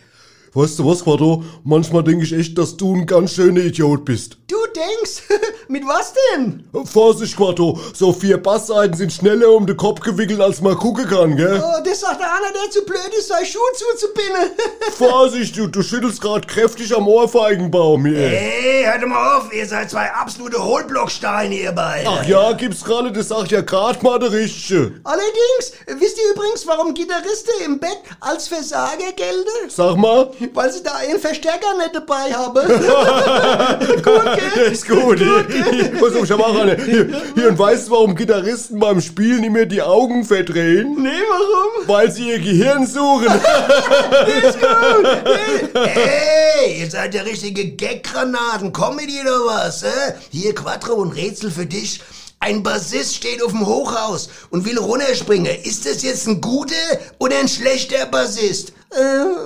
Weißt 0.57 0.79
du 0.79 0.87
was, 0.87 1.03
Quattro? 1.03 1.43
Manchmal 1.63 2.03
denke 2.03 2.23
ich 2.23 2.33
echt, 2.33 2.57
dass 2.57 2.75
du 2.75 2.95
ein 2.95 3.05
ganz 3.05 3.33
schöner 3.33 3.59
Idiot 3.59 4.03
bist. 4.05 4.37
Du 4.47 4.55
denkst, 4.75 5.21
mit 5.67 5.83
was 5.85 6.15
denn? 6.33 6.63
Vorsicht, 6.83 7.37
Quattro, 7.37 7.79
so 7.93 8.11
vier 8.11 8.41
Bassseiten 8.41 8.95
sind 8.97 9.13
schneller 9.13 9.51
um 9.51 9.67
den 9.67 9.77
Kopf 9.77 9.99
gewickelt, 9.99 10.41
als 10.41 10.59
man 10.61 10.75
gucken 10.75 11.05
kann, 11.05 11.35
gell? 11.37 11.63
Oh, 11.63 11.83
das 11.85 11.99
sagt 11.99 12.19
der 12.19 12.33
einer, 12.33 12.51
der 12.53 12.71
zu 12.71 12.83
blöd 12.85 13.11
ist, 13.19 13.27
seine 13.27 13.45
Schuhe 13.45 13.61
zuzubinden. 13.75 14.57
Vorsicht, 14.97 15.55
du, 15.57 15.67
du 15.67 15.83
schüttelst 15.83 16.21
gerade 16.21 16.47
kräftig 16.47 16.95
am 16.95 17.07
Ohrfeigenbaum 17.07 18.07
hier. 18.07 18.17
Hey, 18.17 18.83
hört 18.85 19.07
mal 19.07 19.37
auf, 19.37 19.53
ihr 19.53 19.67
seid 19.67 19.91
zwei 19.91 20.11
absolute 20.11 20.63
Hohlblocksteine, 20.63 21.53
ihr 21.53 21.71
beide. 21.71 22.09
Ach 22.09 22.25
ja, 22.25 22.53
gibt's 22.53 22.83
gerade, 22.83 23.11
das 23.11 23.27
sag 23.27 23.51
ja 23.51 23.61
grad 23.61 24.01
mal 24.01 24.17
der 24.17 24.31
Richtige. 24.31 24.99
Allerdings, 25.03 25.73
wisst 25.99 26.17
ihr 26.17 26.33
übrigens, 26.33 26.65
warum 26.65 26.95
Gitarristen 26.95 27.63
im 27.63 27.79
Bett 27.79 28.01
als 28.21 28.47
Versager 28.47 29.11
gelten? 29.15 29.69
Sag 29.69 29.97
mal. 29.97 30.31
Weil 30.53 30.71
sie 30.71 30.83
da 30.83 30.93
einen 30.95 31.19
Verstärker 31.19 31.77
nicht 31.77 31.95
dabei 31.95 32.33
haben. 32.33 32.67
Gut, 34.03 34.53
gell? 34.53 34.71
Ist 34.71 34.87
gut. 34.87 35.21
Ich 35.21 36.31
hab 36.31 36.39
auch 36.39 36.59
eine. 36.59 36.75
Hier, 36.83 37.09
hier, 37.35 37.49
und 37.49 37.59
weißt 37.59 37.87
du, 37.87 37.91
warum 37.91 38.15
Gitarristen 38.15 38.79
beim 38.79 39.01
Spielen 39.01 39.43
immer 39.43 39.65
die 39.65 39.81
Augen 39.81 40.23
verdrehen? 40.23 40.95
Nee, 40.99 41.09
warum? 41.29 41.87
Weil 41.87 42.11
sie 42.11 42.29
ihr 42.29 42.39
Gehirn 42.39 42.85
suchen. 42.85 43.27
Hey, 46.57 46.79
ihr 46.79 46.89
seid 46.89 47.13
ja 47.13 47.21
richtige 47.21 47.75
Gaggranaten. 47.75 48.73
Comedy 48.73 49.19
oder 49.21 49.45
was? 49.45 49.83
Äh? 49.83 50.13
Hier 50.31 50.55
Quattro 50.55 50.93
und 50.93 51.11
Rätsel 51.11 51.51
für 51.51 51.65
dich. 51.65 52.01
Ein 52.39 52.61
Bassist 52.61 53.15
steht 53.15 53.41
auf 53.43 53.51
dem 53.51 53.65
Hochhaus 53.65 54.29
und 54.51 54.63
will 54.65 54.77
runterspringen. 54.77 55.53
Ist 55.63 55.85
das 55.85 56.03
jetzt 56.03 56.27
ein 56.27 56.39
guter 56.39 56.75
oder 57.17 57.39
ein 57.39 57.47
schlechter 57.47 58.05
Bassist? 58.05 58.73
Äh, 58.91 58.97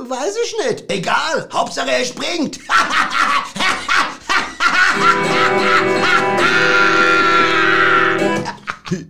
weiß 0.09 0.35
ich 0.43 0.55
nicht. 0.65 0.91
Egal, 0.91 1.47
Hauptsache 1.53 1.89
er 1.91 2.05
springt. 2.05 2.59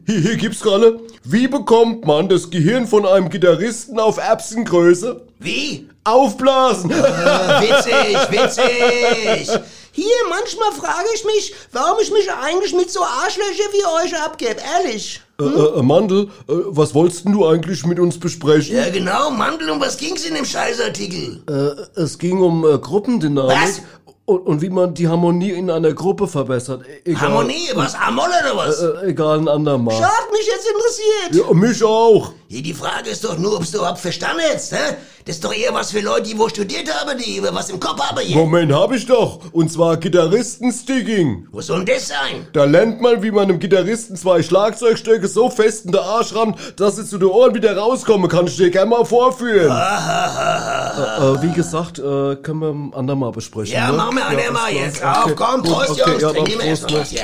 Hier, 0.05 0.19
hier 0.19 0.37
gibt's 0.37 0.61
gerade. 0.61 0.99
Wie 1.23 1.47
bekommt 1.47 2.05
man 2.05 2.29
das 2.29 2.51
Gehirn 2.51 2.85
von 2.85 3.05
einem 3.05 3.29
Gitarristen 3.29 3.99
auf 3.99 4.17
Erbsengröße? 4.17 5.21
Wie? 5.39 5.89
Aufblasen! 6.03 6.91
Ah, 6.93 7.61
witzig, 7.61 8.17
witzig. 8.29 9.59
Hier, 9.93 10.05
manchmal 10.29 10.71
frage 10.71 11.07
ich 11.15 11.25
mich, 11.25 11.53
warum 11.73 11.99
ich 12.01 12.11
mich 12.11 12.31
eigentlich 12.31 12.73
mit 12.73 12.89
so 12.89 13.01
Arschlöcher 13.01 13.63
wie 13.73 14.05
euch 14.05 14.17
abgebe, 14.21 14.55
ehrlich. 14.77 15.21
Äh, 15.39 15.43
äh, 15.43 15.81
Mandel, 15.81 16.23
äh, 16.47 16.53
was 16.67 16.93
wolltest 16.93 17.25
denn 17.25 17.33
du 17.33 17.45
eigentlich 17.45 17.85
mit 17.85 17.99
uns 17.99 18.17
besprechen? 18.17 18.75
Ja, 18.75 18.89
genau, 18.89 19.31
Mandel, 19.31 19.69
um 19.69 19.81
was 19.81 19.97
ging's 19.97 20.25
in 20.25 20.35
dem 20.35 20.45
Scheißartikel? 20.45 21.43
Äh, 21.49 21.99
es 21.99 22.17
ging 22.17 22.39
um 22.41 22.63
äh, 22.63 22.77
Gruppendynamik. 22.77 23.57
Was? 23.61 23.81
Und, 24.25 24.45
und 24.45 24.61
wie 24.61 24.69
man 24.69 24.93
die 24.93 25.07
Harmonie 25.07 25.51
in 25.51 25.69
einer 25.69 25.93
Gruppe 25.93 26.27
verbessert. 26.27 26.83
E 26.85 27.11
egal, 27.11 27.21
Harmonie, 27.21 27.69
was, 27.73 27.95
Amol 27.95 28.25
oder 28.25 28.55
was? 28.55 28.81
Äh, 28.81 28.85
äh, 28.85 29.09
egal, 29.09 29.39
ein 29.39 29.47
andermal. 29.47 29.95
Hat 29.99 30.31
mich 30.31 30.45
jetzt 30.45 30.67
interessiert. 30.67 31.47
Ja, 31.47 31.53
mich 31.53 31.83
auch. 31.83 32.31
Ja, 32.47 32.61
die 32.61 32.73
Frage 32.73 33.09
ist 33.09 33.23
doch 33.23 33.37
nur, 33.37 33.55
ob's 33.55 33.71
du 33.71 33.79
überhaupt 33.79 33.99
verstanden 33.99 34.43
hast, 34.53 34.73
hä? 34.73 34.95
Das 35.25 35.35
ist 35.35 35.43
doch 35.45 35.53
eher 35.53 35.73
was 35.73 35.91
für 35.91 35.99
Leute, 35.99 36.23
die 36.23 36.37
wo 36.37 36.49
studiert 36.49 36.91
haben, 36.93 37.17
die 37.17 37.41
was 37.51 37.69
im 37.69 37.79
Kopf 37.79 37.99
haben 37.99 38.19
hier. 38.19 38.35
Moment, 38.35 38.73
hab 38.73 38.91
ich 38.91 39.05
doch. 39.05 39.39
Und 39.51 39.71
zwar 39.71 39.97
Gitarristen-Sticking. 39.97 41.47
Was 41.51 41.67
soll 41.67 41.85
denn 41.85 41.95
das 41.95 42.07
sein? 42.07 42.47
Da 42.53 42.63
lernt 42.65 43.01
man, 43.01 43.21
wie 43.21 43.31
man 43.31 43.43
einem 43.43 43.59
Gitarristen 43.59 44.15
zwei 44.15 44.41
Schlagzeugstöcke 44.41 45.27
so 45.27 45.49
fest 45.49 45.85
in 45.85 45.91
der 45.91 46.01
Arsch 46.01 46.33
ran, 46.35 46.55
dass 46.75 46.95
sie 46.95 47.05
zu 47.05 47.19
den 47.19 47.29
Ohren 47.29 47.53
wieder 47.53 47.77
rauskommen. 47.77 48.29
Kann 48.29 48.47
ich 48.47 48.57
dir 48.57 48.71
gerne 48.71 48.89
mal 48.89 49.05
vorführen. 49.05 49.71
Äh, 49.71 51.23
äh, 51.23 51.41
wie 51.43 51.53
gesagt, 51.53 51.99
äh, 51.99 52.35
können 52.37 52.59
wir 52.59 52.69
ein 52.69 52.93
andermal 52.93 53.31
besprechen. 53.31 53.73
Ja, 53.73 53.91
ne? 53.91 53.97
machen 53.97 54.15
wir 54.15 54.20
Ja, 54.21 54.27
andermal 54.27 54.71
ist 54.73 54.75
klar. 54.75 54.85
jetzt. 54.85 55.03
Auf, 55.03 55.25
Okay, 55.25 55.33
komm, 55.35 55.61
gut, 55.63 55.73
Prost, 55.73 55.89
okay, 55.91 56.09
Jungs. 56.11 56.21
ja, 56.21 56.29
Trink 56.31 56.45
dann 56.45 56.53
immer 56.53 56.63
erst 56.63 56.81
Prost, 56.87 56.95
was 57.01 57.09
hier. 57.09 57.21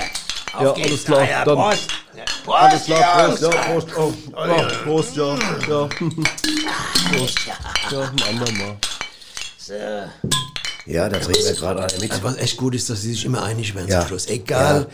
Auf 0.53 0.61
Ja, 0.63 0.71
geht's. 0.73 0.87
alles 0.89 1.03
klar, 1.05 1.29
ja, 1.29 1.45
dann- 1.45 1.55
Prost. 1.55 1.87
Prost, 2.43 2.57
Alles 2.57 2.85
klar, 2.85 3.27
Prost, 3.27 3.41
ja, 3.41 3.49
Jungs. 3.49 3.85
Prost, 3.85 3.97
oh, 3.97 4.13
ja, 4.45 4.67
Prost, 4.83 5.15
ja, 5.15 5.35
ja. 5.67 5.89
Prost, 7.17 7.39
ja, 7.91 8.01
ein 8.01 8.23
andermal. 8.29 8.77
So. 9.57 9.73
Ja, 10.85 11.09
da 11.09 11.19
trinkt 11.19 11.43
er 11.45 11.53
gerade 11.53 11.83
eine 11.83 11.99
mit. 11.99 12.23
Was 12.23 12.37
echt 12.37 12.57
gut 12.57 12.73
ist, 12.75 12.89
dass 12.89 13.01
sie 13.01 13.11
sich 13.13 13.25
immer 13.25 13.43
einig 13.43 13.75
werden 13.75 13.89
Ja. 13.89 13.99
zum 13.99 14.07
Schluss. 14.09 14.27
Egal, 14.27 14.87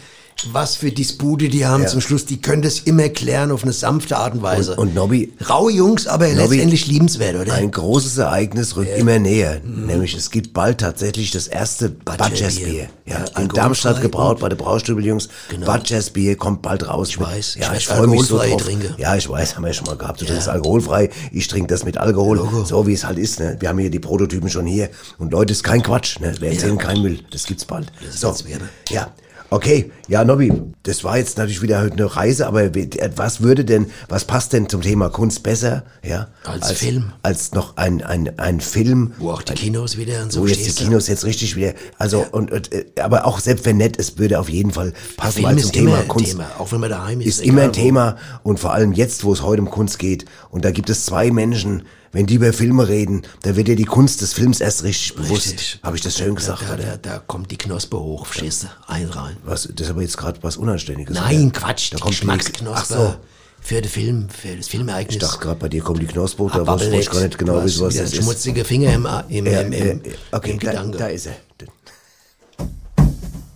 was 0.52 0.76
für 0.76 0.92
Dispute 0.92 1.48
die 1.50 1.66
haben 1.66 1.84
Ja. 1.84 1.90
zum 1.90 2.02
Schluss, 2.02 2.26
die 2.26 2.42
können 2.42 2.62
das 2.62 2.80
immer 2.80 3.10
klären 3.10 3.52
auf 3.52 3.64
eine 3.64 3.72
sanfte 3.74 4.18
Art 4.18 4.34
und 4.34 4.42
Weise. 4.42 4.72
Und, 4.76 4.90
und 4.90 4.96
Nobby, 4.96 5.32
Raue 5.50 5.72
Jungs, 5.72 6.08
aber 6.08 6.28
Nobby, 6.28 6.56
letztendlich 6.56 6.88
liebenswert, 6.88 7.36
oder? 7.36 7.54
ein 7.54 7.72
großes 7.72 8.18
Ereignis 8.18 8.76
rückt 8.76 8.98
immer 8.98 9.20
näher. 9.20 9.62
Nämlich 9.64 10.16
es 10.16 10.32
gibt 10.32 10.54
bald 10.54 10.80
tatsächlich 10.80 11.32
das 11.32 11.48
erste 11.48 11.90
Badgers-Bier. 11.90 12.66
Bier. 12.66 12.90
Ja, 13.06 13.26
Ja, 13.36 13.42
in 13.42 13.50
Darmstadt 13.50 14.02
gebraut 14.02 14.40
bei 14.40 14.50
der 14.50 14.56
Braustübel-Jungs. 14.58 15.30
Genau. 15.50 15.66
Badgers-Bier 15.66 16.36
kommt 16.38 16.62
bald 16.62 16.88
raus. 16.88 17.10
Ich 17.10 17.20
weiß. 17.20 17.56
Ja, 17.60 17.72
Ich 17.74 17.80
ich 17.80 17.88
freue 17.88 18.08
mich 18.08 18.24
so 18.24 18.38
drauf. 18.38 18.62
trinke. 18.62 18.96
Ja, 18.98 19.16
ich 19.16 19.30
weiß, 19.30 19.56
haben 19.56 19.64
wir 19.64 19.70
ja 19.70 19.74
schon 19.74 19.88
mal 19.88 19.98
gehabt. 19.98 20.22
Du 20.22 20.26
trinkst 20.26 20.50
alkoholfrei, 20.50 21.10
ich 21.32 21.48
trinke 21.48 21.68
das 21.68 21.84
mit 21.86 21.98
Alkohol. 21.98 22.66
So 22.66 22.86
wie 22.88 22.94
es 22.94 23.06
halt 23.06 23.18
ist. 23.18 23.40
Ne? 23.40 23.58
Wir 23.60 23.70
haben 23.70 23.78
hier 23.80 23.90
die 23.90 24.00
Prototypen 24.00 24.50
schon 24.50 24.66
hier. 24.66 24.90
Und 25.18 25.32
Leute, 25.32 25.54
ist 25.54 25.64
kein 25.64 25.82
Quatsch. 25.84 26.20
Ne? 26.20 26.34
Wir 26.40 26.52
erzählen 26.52 26.78
keinen 26.78 27.02
Müll. 27.02 27.20
Das 27.32 27.46
gibt's 27.46 27.66
bald. 27.66 27.92
so. 28.12 28.28
wird's 28.28 28.46
werden. 28.46 28.70
Ja. 28.90 29.12
Okay, 29.54 29.92
ja, 30.08 30.24
Nobby, 30.26 30.52
das 30.82 31.04
war 31.04 31.20
jetzt 31.20 31.38
natürlich 31.38 31.62
wieder 31.62 31.80
heute 31.80 31.94
eine 31.94 32.16
Reise, 32.16 32.48
aber 32.48 32.74
wie- 32.74 32.90
was 33.16 33.42
würde 33.42 33.64
denn, 33.64 33.86
was 34.10 34.26
passt 34.26 34.52
denn 34.52 34.68
zum 34.68 34.82
Thema 34.82 35.10
Kunst 35.10 35.44
besser, 35.44 35.84
ja? 36.04 36.30
Als 36.44 36.72
Film. 36.72 37.14
Als 37.22 37.52
noch 37.52 37.78
ein, 37.78 38.02
ein, 38.02 38.40
ein 38.40 38.62
Film. 38.62 39.12
Wo 39.20 39.30
auch 39.30 39.44
die 39.44 39.54
Kinos 39.54 39.96
wieder 39.96 40.24
und 40.24 40.32
so 40.32 40.42
Wo 40.42 40.48
jetzt 40.48 40.80
die. 40.80 40.86
Kinos 40.86 41.08
jetzt 41.08 41.24
richtig 41.24 41.56
wieder, 41.56 41.74
also, 42.00 42.26
und, 42.32 42.52
und, 42.52 42.74
äh, 42.74 42.86
aber 43.00 43.28
auch 43.28 43.40
selbst 43.40 43.64
wenn 43.68 43.78
nett, 43.78 44.00
es 44.00 44.18
würde 44.18 44.40
auf 44.40 44.50
jeden 44.50 44.72
Fall 44.72 44.92
passen, 45.18 45.34
Film 45.36 45.46
weil 45.50 45.58
zum 45.60 45.66
ist 45.70 45.74
Thema 45.74 45.90
immer 45.92 46.00
ein 46.00 46.08
Kunst. 46.08 46.32
Thema, 46.32 46.46
auch 46.58 46.72
wenn 46.72 46.80
man 46.80 46.90
daheim 46.90 47.22
ist. 47.22 47.28
Ist 47.28 47.42
immer 47.44 47.62
ein 47.62 47.68
wo. 47.70 47.74
Thema 47.74 48.18
und 48.42 48.60
vor 48.60 48.74
allem 48.74 48.92
jetzt, 48.92 49.24
wo 49.24 49.34
es 49.34 49.44
heute 49.44 49.62
um 49.62 49.70
Kunst 49.70 50.00
geht. 50.00 50.26
Und 50.50 50.66
da 50.66 50.72
gibt 50.72 50.90
es 50.90 51.06
zwei 51.06 51.30
Menschen, 51.30 51.84
wenn 52.14 52.26
die 52.28 52.36
über 52.36 52.54
Filme 52.54 52.88
reden, 52.88 53.24
da 53.42 53.56
wird 53.56 53.68
dir 53.68 53.76
die 53.76 53.84
Kunst 53.86 54.22
des 54.22 54.34
Films 54.34 54.62
erst 54.62 54.84
richtig 54.84 55.16
bewusst. 55.16 55.80
Habe 55.84 55.98
ich 55.98 56.02
das 56.04 56.18
schön 56.18 56.36
gesagt, 56.36 56.62
Da, 56.68 56.76
oder? 56.76 56.84
da, 56.84 56.98
da 56.98 57.20
kommt 57.20 57.52
die 57.52 57.58
Knospe 57.58 58.00
hoch, 58.00 58.26
verstehst 58.28 58.64
du? 58.64 58.68
Ein 58.88 59.08
rein. 59.10 59.36
Was, 59.44 59.64
das 59.64 59.88
ist 59.88 59.90
aber 59.92 60.02
jetzt 60.04 60.18
gerade 60.18 60.40
was 60.44 60.56
Unanständiges. 60.58 61.16
Nein, 61.16 61.48
oder? 61.50 61.60
Quatsch, 61.60 61.92
Da 61.92 61.98
die 61.98 62.02
kommt 62.04 62.14
die, 62.14 62.20
Geschmacksknospe. 62.20 62.76
ach 62.78 62.86
so. 62.86 63.16
Für 63.60 63.82
den 63.82 63.90
Film, 63.90 64.28
für 64.30 64.56
das 64.58 64.68
Filmereignis. 64.68 65.16
Ich 65.16 65.22
dachte 65.22 65.40
gerade, 65.40 65.60
bei 65.60 65.70
dir 65.70 65.82
kommt 65.82 66.02
die 66.02 66.06
Knospe, 66.06 66.50
da 66.54 66.68
wusste 66.68 66.96
ich 66.98 67.10
gar 67.10 67.22
nicht 67.22 67.38
genau 67.38 67.64
wissen, 67.64 67.86
hast 67.86 67.96
was 67.96 67.96
das 67.96 68.12
ist. 68.14 68.22
Schmutzige 68.22 68.66
Finger 68.66 68.94
im, 68.94 69.08
im, 69.30 69.46
im, 69.46 69.72
äh, 69.72 69.90
im, 69.92 70.02
okay, 70.34 70.52
im 70.52 70.60
da, 70.60 70.70
Gedanke. 70.72 70.98
da 70.98 71.08
ist 71.08 71.28
er. 71.28 71.36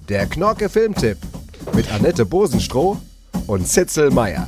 Der 0.07 0.25
Knorke 0.27 0.69
Filmtipp 0.69 1.17
mit 1.73 1.91
Annette 1.91 2.25
Bosenstroh 2.25 2.97
und 3.47 3.67
Zitzel 3.67 4.09
Meier. 4.09 4.47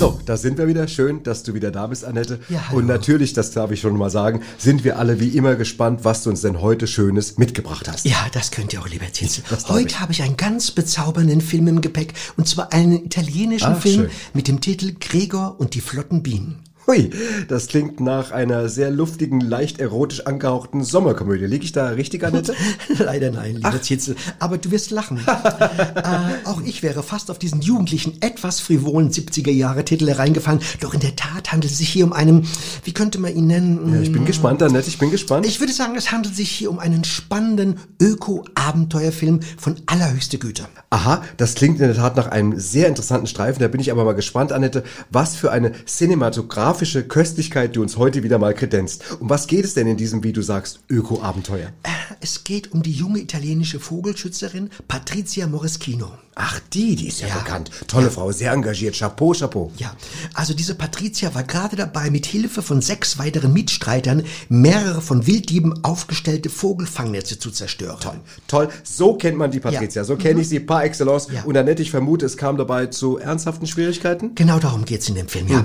So, 0.00 0.18
da 0.24 0.38
sind 0.38 0.56
wir 0.56 0.66
wieder. 0.66 0.88
Schön, 0.88 1.22
dass 1.24 1.42
du 1.42 1.52
wieder 1.52 1.70
da 1.70 1.86
bist, 1.86 2.06
Annette. 2.06 2.40
Ja, 2.48 2.68
hallo. 2.68 2.78
Und 2.78 2.86
natürlich, 2.86 3.34
das 3.34 3.50
darf 3.50 3.70
ich 3.70 3.82
schon 3.82 3.98
mal 3.98 4.08
sagen, 4.08 4.40
sind 4.56 4.82
wir 4.82 4.98
alle 4.98 5.20
wie 5.20 5.28
immer 5.36 5.56
gespannt, 5.56 6.04
was 6.04 6.22
du 6.22 6.30
uns 6.30 6.40
denn 6.40 6.62
heute 6.62 6.86
Schönes 6.86 7.36
mitgebracht 7.36 7.86
hast. 7.86 8.06
Ja, 8.06 8.16
das 8.32 8.50
könnt 8.50 8.72
ihr 8.72 8.80
auch, 8.80 8.88
lieber 8.88 9.12
Zinzel. 9.12 9.44
Heute 9.68 10.00
habe 10.00 10.12
ich 10.12 10.22
einen 10.22 10.38
ganz 10.38 10.70
bezaubernden 10.70 11.42
Film 11.42 11.68
im 11.68 11.82
Gepäck. 11.82 12.14
Und 12.38 12.48
zwar 12.48 12.72
einen 12.72 13.04
italienischen 13.04 13.74
Ach, 13.74 13.78
Film 13.82 14.04
schön. 14.04 14.10
mit 14.32 14.48
dem 14.48 14.62
Titel 14.62 14.94
Gregor 14.98 15.56
und 15.58 15.74
die 15.74 15.82
flotten 15.82 16.22
Bienen. 16.22 16.60
Hui, 16.86 17.10
das 17.46 17.68
klingt 17.68 18.00
nach 18.00 18.32
einer 18.32 18.68
sehr 18.68 18.90
luftigen, 18.90 19.40
leicht 19.40 19.80
erotisch 19.80 20.26
angehauchten 20.26 20.82
Sommerkomödie. 20.82 21.44
Liege 21.44 21.64
ich 21.64 21.72
da 21.72 21.88
richtig, 21.90 22.24
Annette? 22.24 22.54
Leider 22.98 23.30
nein, 23.30 23.56
lieber 23.56 23.82
Zitzel. 23.82 24.16
Aber 24.38 24.56
du 24.58 24.70
wirst 24.70 24.90
lachen. 24.90 25.18
äh, 25.26 26.48
auch 26.48 26.62
ich 26.62 26.82
wäre 26.82 27.02
fast 27.02 27.30
auf 27.30 27.38
diesen 27.38 27.60
jugendlichen, 27.60 28.20
etwas 28.22 28.60
frivolen 28.60 29.10
70er-Jahre-Titel 29.10 30.08
hereingefallen. 30.08 30.60
Doch 30.80 30.94
in 30.94 31.00
der 31.00 31.14
Tat 31.16 31.52
handelt 31.52 31.70
es 31.70 31.78
sich 31.78 31.90
hier 31.90 32.04
um 32.04 32.12
einen, 32.12 32.48
wie 32.84 32.92
könnte 32.92 33.18
man 33.20 33.36
ihn 33.36 33.46
nennen? 33.46 33.94
Ja, 33.94 34.00
ich 34.00 34.12
bin 34.12 34.24
gespannt, 34.24 34.62
Annette, 34.62 34.88
ich 34.88 34.98
bin 34.98 35.10
gespannt. 35.10 35.46
Ich 35.46 35.60
würde 35.60 35.72
sagen, 35.72 35.94
es 35.96 36.10
handelt 36.10 36.34
sich 36.34 36.50
hier 36.50 36.70
um 36.70 36.78
einen 36.78 37.04
spannenden 37.04 37.78
Öko-Abenteuerfilm 38.00 39.40
von 39.58 39.76
allerhöchster 39.86 40.38
Güte. 40.38 40.64
Aha, 40.88 41.22
das 41.36 41.54
klingt 41.54 41.78
in 41.78 41.86
der 41.86 41.96
Tat 41.96 42.16
nach 42.16 42.28
einem 42.28 42.58
sehr 42.58 42.88
interessanten 42.88 43.26
Streifen. 43.26 43.60
Da 43.60 43.68
bin 43.68 43.80
ich 43.80 43.92
aber 43.92 44.04
mal 44.04 44.14
gespannt, 44.14 44.50
Annette, 44.50 44.82
was 45.10 45.36
für 45.36 45.52
eine 45.52 45.72
cinematografische 45.86 46.69
Köstlichkeit 46.74 47.74
du 47.76 47.82
uns 47.82 47.96
heute 47.96 48.22
wieder 48.22 48.38
mal 48.38 48.54
kredenzt. 48.54 49.02
Um 49.20 49.28
was 49.28 49.46
geht 49.46 49.64
es 49.64 49.74
denn 49.74 49.86
in 49.86 49.96
diesem, 49.96 50.22
wie 50.22 50.32
du 50.32 50.42
sagst, 50.42 50.80
Öko-Abenteuer? 50.88 51.68
Äh, 51.82 51.88
Es 52.22 52.44
geht 52.44 52.72
um 52.72 52.82
die 52.82 52.92
junge 52.92 53.18
italienische 53.20 53.80
Vogelschützerin 53.80 54.70
Patrizia 54.88 55.46
Moreschino. 55.46 56.10
Ach, 56.34 56.60
die, 56.72 56.96
die 56.96 57.08
ist 57.08 57.20
ja, 57.20 57.28
Ja. 57.28 57.38
bekannt. 57.38 57.70
Tolle 57.86 58.10
Frau, 58.10 58.30
sehr 58.32 58.52
engagiert. 58.52 58.96
Chapeau, 58.96 59.32
Chapeau. 59.32 59.70
Ja, 59.76 59.94
also 60.34 60.54
diese 60.54 60.74
Patricia 60.74 61.34
war 61.34 61.42
gerade 61.42 61.76
dabei, 61.76 62.10
mit 62.10 62.24
Hilfe 62.24 62.62
von 62.62 62.80
sechs 62.82 63.18
weiteren 63.18 63.52
Mitstreitern 63.52 64.22
mehrere 64.48 65.00
von 65.02 65.26
Wilddieben 65.26 65.84
aufgestellte 65.84 66.48
Vogelfangnetze 66.48 67.38
zu 67.38 67.50
zerstören. 67.50 67.98
Toll, 68.00 68.20
toll. 68.46 68.68
So 68.84 69.14
kennt 69.14 69.36
man 69.38 69.50
die 69.50 69.60
Patricia. 69.60 70.02
Ja. 70.02 70.04
So 70.04 70.16
kenne 70.16 70.40
ich 70.40 70.48
sie 70.48 70.60
par 70.60 70.84
excellence. 70.84 71.28
Ja. 71.32 71.42
Und 71.44 71.56
Annette, 71.56 71.82
ich 71.82 71.90
vermute, 71.90 72.26
es 72.26 72.36
kam 72.36 72.56
dabei 72.56 72.86
zu 72.86 73.18
ernsthaften 73.18 73.66
Schwierigkeiten. 73.66 74.34
Genau 74.34 74.58
darum 74.58 74.84
geht's 74.84 75.08
in 75.08 75.16
dem 75.16 75.28
Film, 75.28 75.48
ja. 75.48 75.64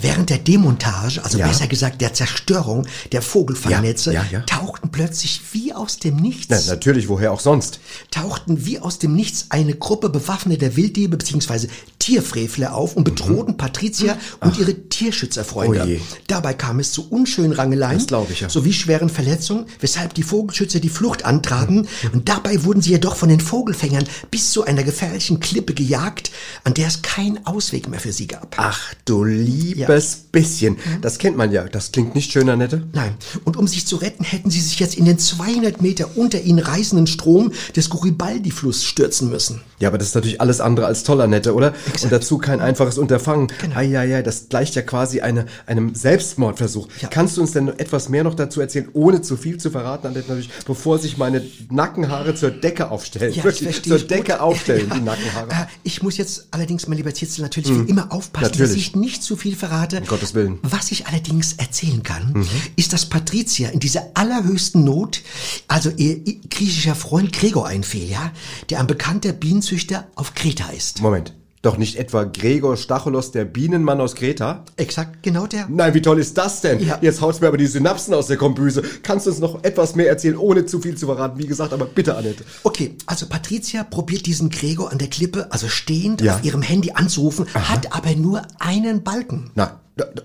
Während 0.00 0.30
der 0.30 0.38
Demontage, 0.46 1.22
also 1.24 1.38
Ja. 1.38 1.46
besser 1.48 1.66
gesagt 1.66 2.00
der 2.00 2.14
Zerstörung 2.14 2.86
der 3.12 3.22
Vogelfangnetze, 3.22 4.12
Ja, 4.12 4.24
ja, 4.30 4.40
tauchten 4.40 4.90
plötzlich 4.90 5.40
wie 5.52 5.72
aus 5.72 5.98
dem 5.98 6.16
Nichts, 6.16 6.46
Na, 6.48 6.60
natürlich, 6.72 7.08
woher 7.08 7.32
auch 7.32 7.40
sonst. 7.40 7.80
tauchten 8.10 8.64
wie 8.66 8.78
aus 8.78 8.98
dem 8.98 9.14
Nichts 9.14 9.46
eine 9.50 9.74
Gruppe 9.74 10.08
bewaffneter 10.08 10.76
Wilddiebe 10.76 11.16
bzw. 11.16 11.68
Tierfrevler 11.98 12.74
auf 12.74 12.94
und 12.96 13.04
bedrohten 13.04 13.56
Patricia 13.56 14.16
und 14.40 14.58
ihre 14.58 14.74
Tierschützerfreunde. 14.74 15.84
Mhm. 15.84 15.96
Oh. 16.00 16.16
Dabei 16.28 16.54
kam 16.54 16.78
es 16.78 16.92
zu 16.92 17.08
unschönen 17.10 17.52
Rangeleien 17.52 18.00
sowie 18.48 18.72
schweren 18.72 19.08
Verletzungen, 19.08 19.66
weshalb 19.80 20.14
die 20.14 20.22
Vogelschützer 20.22 20.78
die 20.80 20.88
Flucht 20.88 21.20
Mhm. 21.20 21.26
antraten 21.26 21.88
und 22.12 22.28
dabei 22.28 22.62
wurden 22.64 22.80
sie 22.80 22.90
jedoch 22.90 23.16
von 23.16 23.28
den 23.28 23.40
Vogelfängern 23.40 24.04
bis 24.30 24.50
zu 24.52 24.64
einer 24.64 24.84
gefährlichen 24.84 25.40
Klippe 25.40 25.74
gejagt, 25.74 26.30
an 26.64 26.74
der 26.74 26.86
es 26.86 27.02
keinen 27.02 27.44
Ausweg 27.46 27.88
mehr 27.88 28.00
für 28.00 28.12
sie 28.12 28.26
gab. 28.28 28.54
Ach 28.58 28.94
du 29.04 29.24
liebes 29.24 30.26
bisschen. 30.36 30.76
Das 31.00 31.16
kennt 31.18 31.36
man 31.38 31.50
ja. 31.50 31.64
Das 31.64 31.92
klingt 31.92 32.14
nicht 32.14 32.30
schön, 32.30 32.48
Annette. 32.50 32.82
Nein. 32.92 33.14
Und 33.44 33.56
um 33.56 33.66
sich 33.66 33.86
zu 33.86 33.96
retten, 33.96 34.22
hätten 34.22 34.50
sie 34.50 34.60
sich 34.60 34.78
jetzt 34.78 34.94
in 34.96 35.06
den 35.06 35.18
200 35.18 35.80
Meter 35.80 36.10
unter 36.16 36.42
ihnen 36.42 36.58
reißenden 36.58 37.06
Strom 37.06 37.52
des 37.74 37.88
Garibaldi-Flusses 37.88 38.84
stürzen 38.84 39.30
müssen. 39.30 39.62
Ja, 39.78 39.88
aber 39.88 39.98
das 39.98 40.08
ist 40.08 40.14
natürlich 40.14 40.40
alles 40.40 40.60
andere 40.60 40.86
als 40.86 41.02
toll, 41.04 41.20
Annette, 41.22 41.54
oder? 41.54 41.68
Exakt. 41.86 42.04
Und 42.04 42.12
dazu 42.12 42.38
kein 42.38 42.60
einfaches 42.60 42.98
Unterfangen. 42.98 43.48
Genau. 43.60 43.76
Eieiei, 43.76 44.22
das 44.22 44.48
gleicht 44.50 44.74
ja 44.74 44.82
quasi 44.82 45.20
eine, 45.20 45.46
einem 45.66 45.94
Selbstmordversuch. 45.94 46.88
Ja. 47.00 47.08
Kannst 47.08 47.36
du 47.36 47.40
uns 47.40 47.52
denn 47.52 47.68
etwas 47.68 48.08
mehr 48.08 48.24
noch 48.24 48.34
dazu 48.34 48.60
erzählen, 48.60 48.88
ohne 48.92 49.22
zu 49.22 49.36
viel 49.36 49.58
zu 49.58 49.70
verraten, 49.70 50.06
Annette, 50.06 50.28
natürlich, 50.28 50.50
bevor 50.66 50.98
sich 50.98 51.16
meine 51.18 51.42
Nackenhaare 51.70 52.34
zur 52.34 52.50
Decke 52.50 52.90
aufstellen? 52.90 53.32
Ja, 53.32 53.44
Wirklich, 53.44 53.64
das 53.68 53.74
verstehe 53.76 53.90
zur 53.92 53.96
ich 53.98 54.06
Decke 54.06 54.32
gut. 54.32 54.40
aufstellen, 54.40 54.88
Ja. 54.88 54.94
die 54.96 55.00
Nackenhaare. 55.02 55.48
Äh, 55.50 55.66
ich 55.82 56.02
muss 56.02 56.16
jetzt 56.16 56.48
allerdings, 56.50 56.88
mein 56.88 56.98
lieber 56.98 57.14
Zitzel, 57.14 57.42
natürlich 57.42 57.70
wie 57.70 57.88
immer 57.90 58.12
aufpassen, 58.12 58.50
dass 58.52 58.58
Natürlich. 58.58 58.88
ich 58.88 58.96
nicht 58.96 59.22
zu 59.22 59.36
viel 59.36 59.56
verrate. 59.56 59.98
Um 59.98 60.04
Gottes 60.26 60.34
Willen. 60.34 60.58
Was 60.62 60.90
ich 60.92 61.06
allerdings 61.06 61.54
erzählen 61.54 62.02
kann, 62.02 62.46
ist, 62.76 62.92
dass 62.92 63.06
Patricia 63.06 63.68
in 63.70 63.80
dieser 63.80 64.02
allerhöchsten 64.14 64.84
Not, 64.84 65.22
also 65.68 65.90
ihr 65.96 66.22
griechischer 66.50 66.94
Freund 66.94 67.32
Gregor 67.32 67.66
einfiel, 67.66 68.08
ja, 68.08 68.32
der 68.70 68.80
ein 68.80 68.86
bekannter 68.86 69.32
Bienenzüchter 69.32 70.06
auf 70.14 70.34
Kreta 70.34 70.68
ist. 70.70 71.00
Moment. 71.02 71.32
Doch 71.62 71.78
nicht 71.78 71.96
etwa 71.96 72.22
Gregor 72.22 72.76
Stacholos, 72.76 73.32
der 73.32 73.44
Bienenmann 73.44 74.00
aus 74.00 74.14
Kreta? 74.14 74.64
Exakt, 74.76 75.22
genau 75.24 75.48
der. 75.48 75.66
Nein, 75.68 75.94
wie 75.94 76.02
toll 76.02 76.20
ist 76.20 76.38
das 76.38 76.60
denn? 76.60 76.78
Ja. 76.84 76.98
Jetzt 77.00 77.20
haut's 77.20 77.40
mir 77.40 77.48
aber 77.48 77.56
die 77.56 77.66
Synapsen 77.66 78.14
aus 78.14 78.28
der 78.28 78.36
Kombüse. 78.36 78.82
Kannst 79.02 79.26
du 79.26 79.30
uns 79.30 79.40
noch 79.40 79.64
etwas 79.64 79.96
mehr 79.96 80.08
erzählen, 80.08 80.36
ohne 80.36 80.66
zu 80.66 80.80
viel 80.80 80.96
zu 80.96 81.06
verraten? 81.06 81.40
Wie 81.40 81.46
gesagt, 81.46 81.72
aber 81.72 81.86
bitte, 81.86 82.16
Annette. 82.16 82.44
Okay, 82.62 82.94
also 83.06 83.26
Patricia 83.26 83.82
probiert 83.82 84.26
diesen 84.26 84.50
Gregor 84.50 84.92
an 84.92 84.98
der 84.98 85.08
Klippe, 85.08 85.50
also 85.50 85.66
stehend 85.68 86.20
Ja. 86.20 86.36
auf 86.36 86.44
ihrem 86.44 86.62
Handy 86.62 86.92
anzurufen, 86.92 87.46
hat 87.54 87.92
aber 87.92 88.14
nur 88.14 88.42
einen 88.60 89.02
Balken. 89.02 89.50
Nein, 89.56 89.70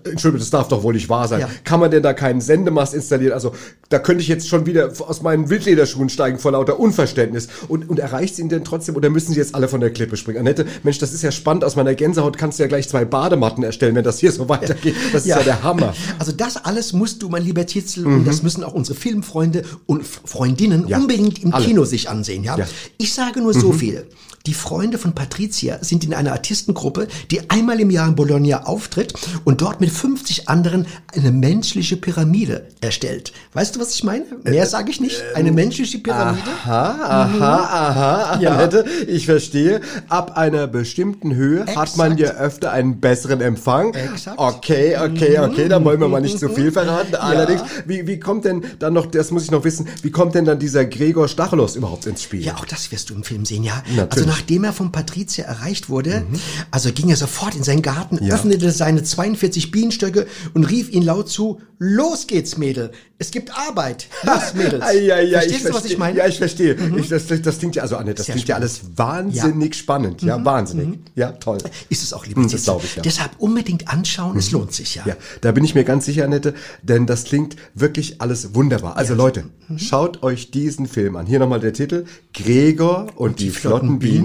Entschuldigung, 0.03 0.39
das 0.39 0.49
darf 0.49 0.67
doch 0.67 0.84
wohl 0.84 0.93
nicht 0.93 1.07
wahr 1.07 1.30
sein. 1.30 1.39
Ja. 1.39 1.49
Kann 1.63 1.80
man 1.80 1.91
denn 1.91 2.03
da 2.03 2.11
keinen 2.13 2.41
Sendemast 2.41 2.93
installieren? 2.93 3.32
Also, 3.32 3.53
da 3.88 3.99
könnte 3.99 4.22
ich 4.22 4.28
jetzt 4.28 4.49
schon 4.49 4.65
wieder 4.65 4.91
aus 4.99 5.22
meinen 5.22 5.49
Wildlederschuhen 5.49 6.09
steigen 6.09 6.39
vor 6.39 6.51
lauter 6.51 6.78
Unverständnis. 6.78 7.47
Und, 7.69 7.89
und 7.89 7.97
erreicht 7.97 8.36
sie 8.36 8.41
ihn 8.41 8.49
denn 8.49 8.65
trotzdem 8.65 8.97
oder 8.97 9.09
müssen 9.09 9.32
sie 9.32 9.39
jetzt 9.39 9.55
alle 9.55 9.69
von 9.69 9.80
der 9.80 9.91
Klippe 9.91 10.17
springen? 10.17 10.39
Annette, 10.39 10.65
Mensch, 10.84 10.97
das 10.97 11.13
ist 11.13 11.22
ja 11.22 11.32
spannend. 11.32 11.63
Aus 11.63 11.78
meiner 11.78 11.95
Gänsehaut 11.95 12.38
kannst 12.38 12.59
du 12.59 12.63
ja 12.63 12.67
gleich 12.67 12.89
zwei 12.89 13.05
Badematten 13.05 13.63
erstellen, 13.63 13.95
wenn 13.95 14.03
das 14.03 14.19
hier 14.19 14.34
so 14.34 14.49
weitergeht. 14.49 14.95
Das 15.13 15.22
ist 15.22 15.30
ja 15.30 15.41
der 15.41 15.63
Hammer. 15.63 15.93
Also 16.19 16.34
das 16.34 16.57
alles 16.57 16.93
musst 16.93 17.24
du, 17.24 17.30
mein 17.30 17.43
lieber 17.43 17.65
Titzel, 17.65 18.05
und 18.05 18.26
das 18.26 18.43
müssen 18.43 18.63
auch 18.63 18.74
unsere 18.74 18.97
Filmfreunde 18.97 19.63
und 19.88 20.05
Freundinnen 20.05 20.86
unbedingt 20.86 21.41
im 21.41 21.53
alle. 21.53 21.65
Kino 21.65 21.86
sich 21.86 22.09
ansehen. 22.09 22.43
Ja? 22.43 22.57
Ja. 22.57 22.67
Ich 22.97 23.13
sage 23.13 23.41
nur 23.41 23.53
so 23.53 23.72
viel. 23.72 24.05
Die 24.48 24.54
Freunde 24.54 24.98
von 24.98 25.14
Patricia 25.14 25.78
sind 25.82 26.04
in 26.04 26.14
einer 26.14 26.32
Artistengruppe, 26.32 27.08
die 27.30 27.50
einmal 27.50 27.80
im 27.80 27.92
Jahr 27.92 28.08
in 28.08 28.16
Bologna 28.16 28.64
auftritt 28.64 29.14
und 29.44 29.62
dort 29.62 29.82
mit 29.82 29.92
50 29.92 30.50
anderen 30.50 30.88
eine 31.16 31.32
menschliche 31.32 31.96
Pyramide 31.98 32.68
erstellt. 32.82 33.34
Weißt 33.54 33.76
du, 33.76 33.80
was 33.80 33.94
ich 33.94 34.04
meine? 34.04 34.26
Mehr 34.44 34.66
sage 34.66 34.89
ich 34.89 35.00
nicht. 35.00 35.22
Eine 35.36 35.52
menschliche 35.52 36.00
Pyramide. 36.00 36.42
Aha, 36.64 37.26
aha, 37.30 37.56
aha, 37.58 38.39
Ja. 38.42 38.52
Annette, 38.56 38.86
ich 39.08 39.26
verstehe. 39.26 39.82
Ab 40.10 40.38
einer 40.38 40.68
bestimmten 40.68 41.36
Höhe 41.36 41.66
hat 41.76 41.96
man 41.98 42.18
ja 42.18 42.32
öfter 42.32 42.72
einen 42.72 43.00
besseren 43.00 43.42
Empfang. 43.42 43.94
Exakt. 43.94 44.39
Okay, 44.39 44.98
okay, 44.98 45.39
okay, 45.39 45.68
da 45.68 45.84
wollen 45.84 46.00
wir 46.00 46.08
mal 46.08 46.22
nicht 46.22 46.39
zu 46.39 46.50
viel 46.50 46.72
verraten. 46.72 47.16
Allerdings, 47.16 47.62
wie, 47.86 48.08
wie 48.08 48.20
kommt 48.20 48.46
denn 48.46 48.64
dann 48.80 48.94
noch, 48.94 49.06
das 49.06 49.30
muss 49.32 49.44
ich 49.44 49.52
noch 49.52 49.64
wissen, 49.64 49.88
wie 50.02 50.12
kommt 50.12 50.34
denn 50.34 50.46
dann 50.46 50.58
dieser 50.58 50.86
Gregor 50.86 51.28
Stachelos 51.28 51.76
überhaupt 51.76 52.06
ins 52.08 52.24
Spiel? 52.24 52.42
Ja, 52.44 52.56
auch 52.56 52.66
das 52.66 52.92
wirst 52.92 53.10
du 53.10 53.14
im 53.14 53.24
Film 53.24 53.46
sehen, 53.46 53.64
ja. 53.64 53.84
Natürlich. 53.96 54.28
Also 54.28 54.31
nachdem 54.32 54.64
er 54.64 54.72
von 54.72 54.94
Patricia 54.94 55.44
erreicht 55.44 55.90
wurde, 55.90 56.24
also 56.72 56.92
ging 56.94 57.10
er 57.10 57.18
sofort 57.18 57.54
in 57.54 57.64
seinen 57.64 57.82
Garten, 57.82 58.18
Ja. 58.24 58.36
öffnete 58.36 58.72
seine 58.72 59.04
42 59.04 59.72
Bienenstöcke 59.72 60.26
und 60.54 60.64
rief 60.64 60.90
ihn 60.90 61.04
laut 61.04 61.28
zu, 61.30 61.60
los 61.80 62.28
geht's, 62.28 62.58
Mädel, 62.58 62.92
es 63.18 63.32
gibt 63.32 63.52
Arbeit, 63.58 64.08
los, 64.24 64.54
Mädels. 64.54 64.86
Ja, 64.94 65.20
ja, 65.20 65.40
Verstehst 65.40 65.62
du, 65.66 65.66
was 65.66 65.72
verstehe. 65.72 65.92
ich 65.92 65.98
meine? 65.98 66.18
Ja, 66.20 66.28
ich 66.28 66.38
verstehe. 66.38 66.78
Ich, 66.98 67.10
das, 67.10 67.24
das, 67.28 67.58
klingt 67.60 67.76
ja, 67.76 67.82
also 67.84 67.98
Annette, 67.98 68.18
das 68.18 68.28
Sehr 68.28 68.36
klingt 68.36 68.48
ja 68.48 68.56
alles 68.56 68.82
wahnsinnig 68.96 69.76
spannend. 69.76 70.22
Ja, 70.22 70.44
wahnsinnig. 70.46 71.00
Ja, 71.16 71.34
toll. 71.34 71.58
Ist 71.90 72.04
es 72.04 72.14
auch, 72.14 72.26
Hm, 72.26 72.34
das 72.44 72.52
Titzel. 72.52 72.64
glaube 72.66 72.86
ich, 72.86 72.96
ja. 72.96 73.02
Deshalb 73.02 73.32
unbedingt 73.40 73.90
anschauen, 73.90 74.38
es 74.38 74.52
lohnt 74.52 74.72
sich, 74.74 74.96
ja. 74.96 75.04
Ja, 75.06 75.16
da 75.42 75.52
bin 75.52 75.66
ich 75.66 75.76
mir 75.76 75.84
ganz 75.84 76.06
sicher, 76.06 76.24
Annette, 76.24 76.54
denn 76.84 77.06
das 77.06 77.26
klingt 77.26 77.58
wirklich 77.76 78.22
alles 78.22 78.56
wunderbar. 78.56 78.96
Also 78.96 79.14
Leute, 79.14 79.44
Mhm. 79.68 79.80
schaut 79.80 80.22
euch 80.24 80.52
diesen 80.52 80.88
Film 80.88 81.16
an. 81.16 81.26
Hier 81.26 81.40
nochmal 81.40 81.60
der 81.60 81.74
Titel, 81.74 82.06
Gregor 82.34 83.08
und, 83.16 83.40
die, 83.40 83.50
flotten 83.50 84.00
Bienen. 84.00 84.20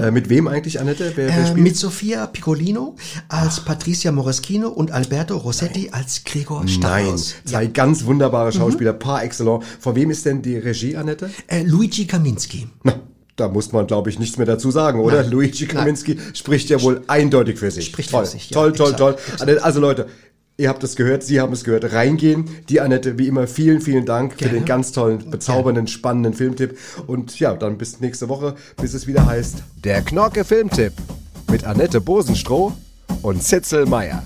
Äh, 0.00 0.10
mit 0.10 0.28
wem 0.28 0.48
eigentlich, 0.48 0.80
Annette? 0.80 1.12
Wer, 1.16 1.28
wer 1.28 1.38
Äh, 1.38 1.46
spielt? 1.46 1.62
mit 1.64 1.76
Sofia 1.76 2.26
Piccolino 2.26 2.96
als 3.28 3.60
Patricia 3.64 4.12
Moraschino 4.12 4.68
und 4.68 4.90
Alberto 4.90 5.36
Rossetti 5.36 5.90
als 5.92 6.24
Gregor 6.24 6.60
Nein, 6.60 6.68
Stachelos. 6.68 7.34
zwei 7.44 7.66
ganz 7.66 8.04
wunderbare 8.04 8.52
Schauspieler, 8.52 8.92
par 8.92 9.22
excellence. 9.24 9.64
Von 9.80 9.94
wem 9.96 10.10
ist 10.10 10.24
denn 10.26 10.42
die 10.42 10.56
Regie, 10.56 10.96
Annette? 10.96 11.30
Äh, 11.46 11.62
Luigi 11.62 12.06
Kaminski. 12.06 12.68
Na, 12.82 12.94
da 13.36 13.48
muss 13.48 13.72
man, 13.72 13.86
glaube 13.86 14.10
ich, 14.10 14.18
nichts 14.18 14.36
mehr 14.36 14.46
dazu 14.46 14.70
sagen, 14.70 15.00
oder? 15.00 15.22
Nein. 15.22 15.30
Luigi 15.30 15.66
Kaminski 15.66 16.18
spricht 16.34 16.68
ja 16.68 16.80
wohl 16.82 17.02
eindeutig 17.06 17.58
für 17.58 17.70
sich. 17.70 17.86
Spricht 17.86 18.10
toll, 18.10 18.24
für 18.26 18.30
sich, 18.32 18.50
ja, 18.50 18.54
toll, 18.54 18.72
toll, 18.72 18.90
exakt, 18.92 18.98
toll. 18.98 19.14
exakt. 19.48 19.62
Also 19.64 19.80
Leute, 19.80 20.06
ihr 20.60 20.68
habt 20.68 20.84
es 20.84 20.94
gehört, 20.94 21.22
Sie 21.22 21.40
haben 21.40 21.52
es 21.52 21.64
gehört. 21.64 21.92
Reingehen. 21.92 22.44
Die 22.68 22.80
Annette, 22.80 23.18
wie 23.18 23.26
immer, 23.26 23.46
vielen, 23.46 23.80
vielen 23.80 24.04
Dank 24.04 24.34
für 24.34 24.40
Gerne. 24.40 24.58
den 24.58 24.64
ganz 24.66 24.92
tollen, 24.92 25.30
bezaubernden, 25.30 25.86
spannenden 25.86 26.34
Filmtipp. 26.34 26.78
Und 27.06 27.40
ja, 27.40 27.54
dann 27.54 27.78
bis 27.78 28.00
nächste 28.00 28.28
Woche, 28.28 28.54
bis 28.80 28.94
es 28.94 29.06
wieder 29.06 29.26
heißt. 29.26 29.62
Der 29.82 30.02
Knorke 30.02 30.44
Filmtipp 30.44 30.92
mit 31.50 31.64
Annette 31.64 32.00
Bosenstroh 32.00 32.72
und 33.22 33.42
Zitzel 33.42 33.86
Meier. 33.86 34.22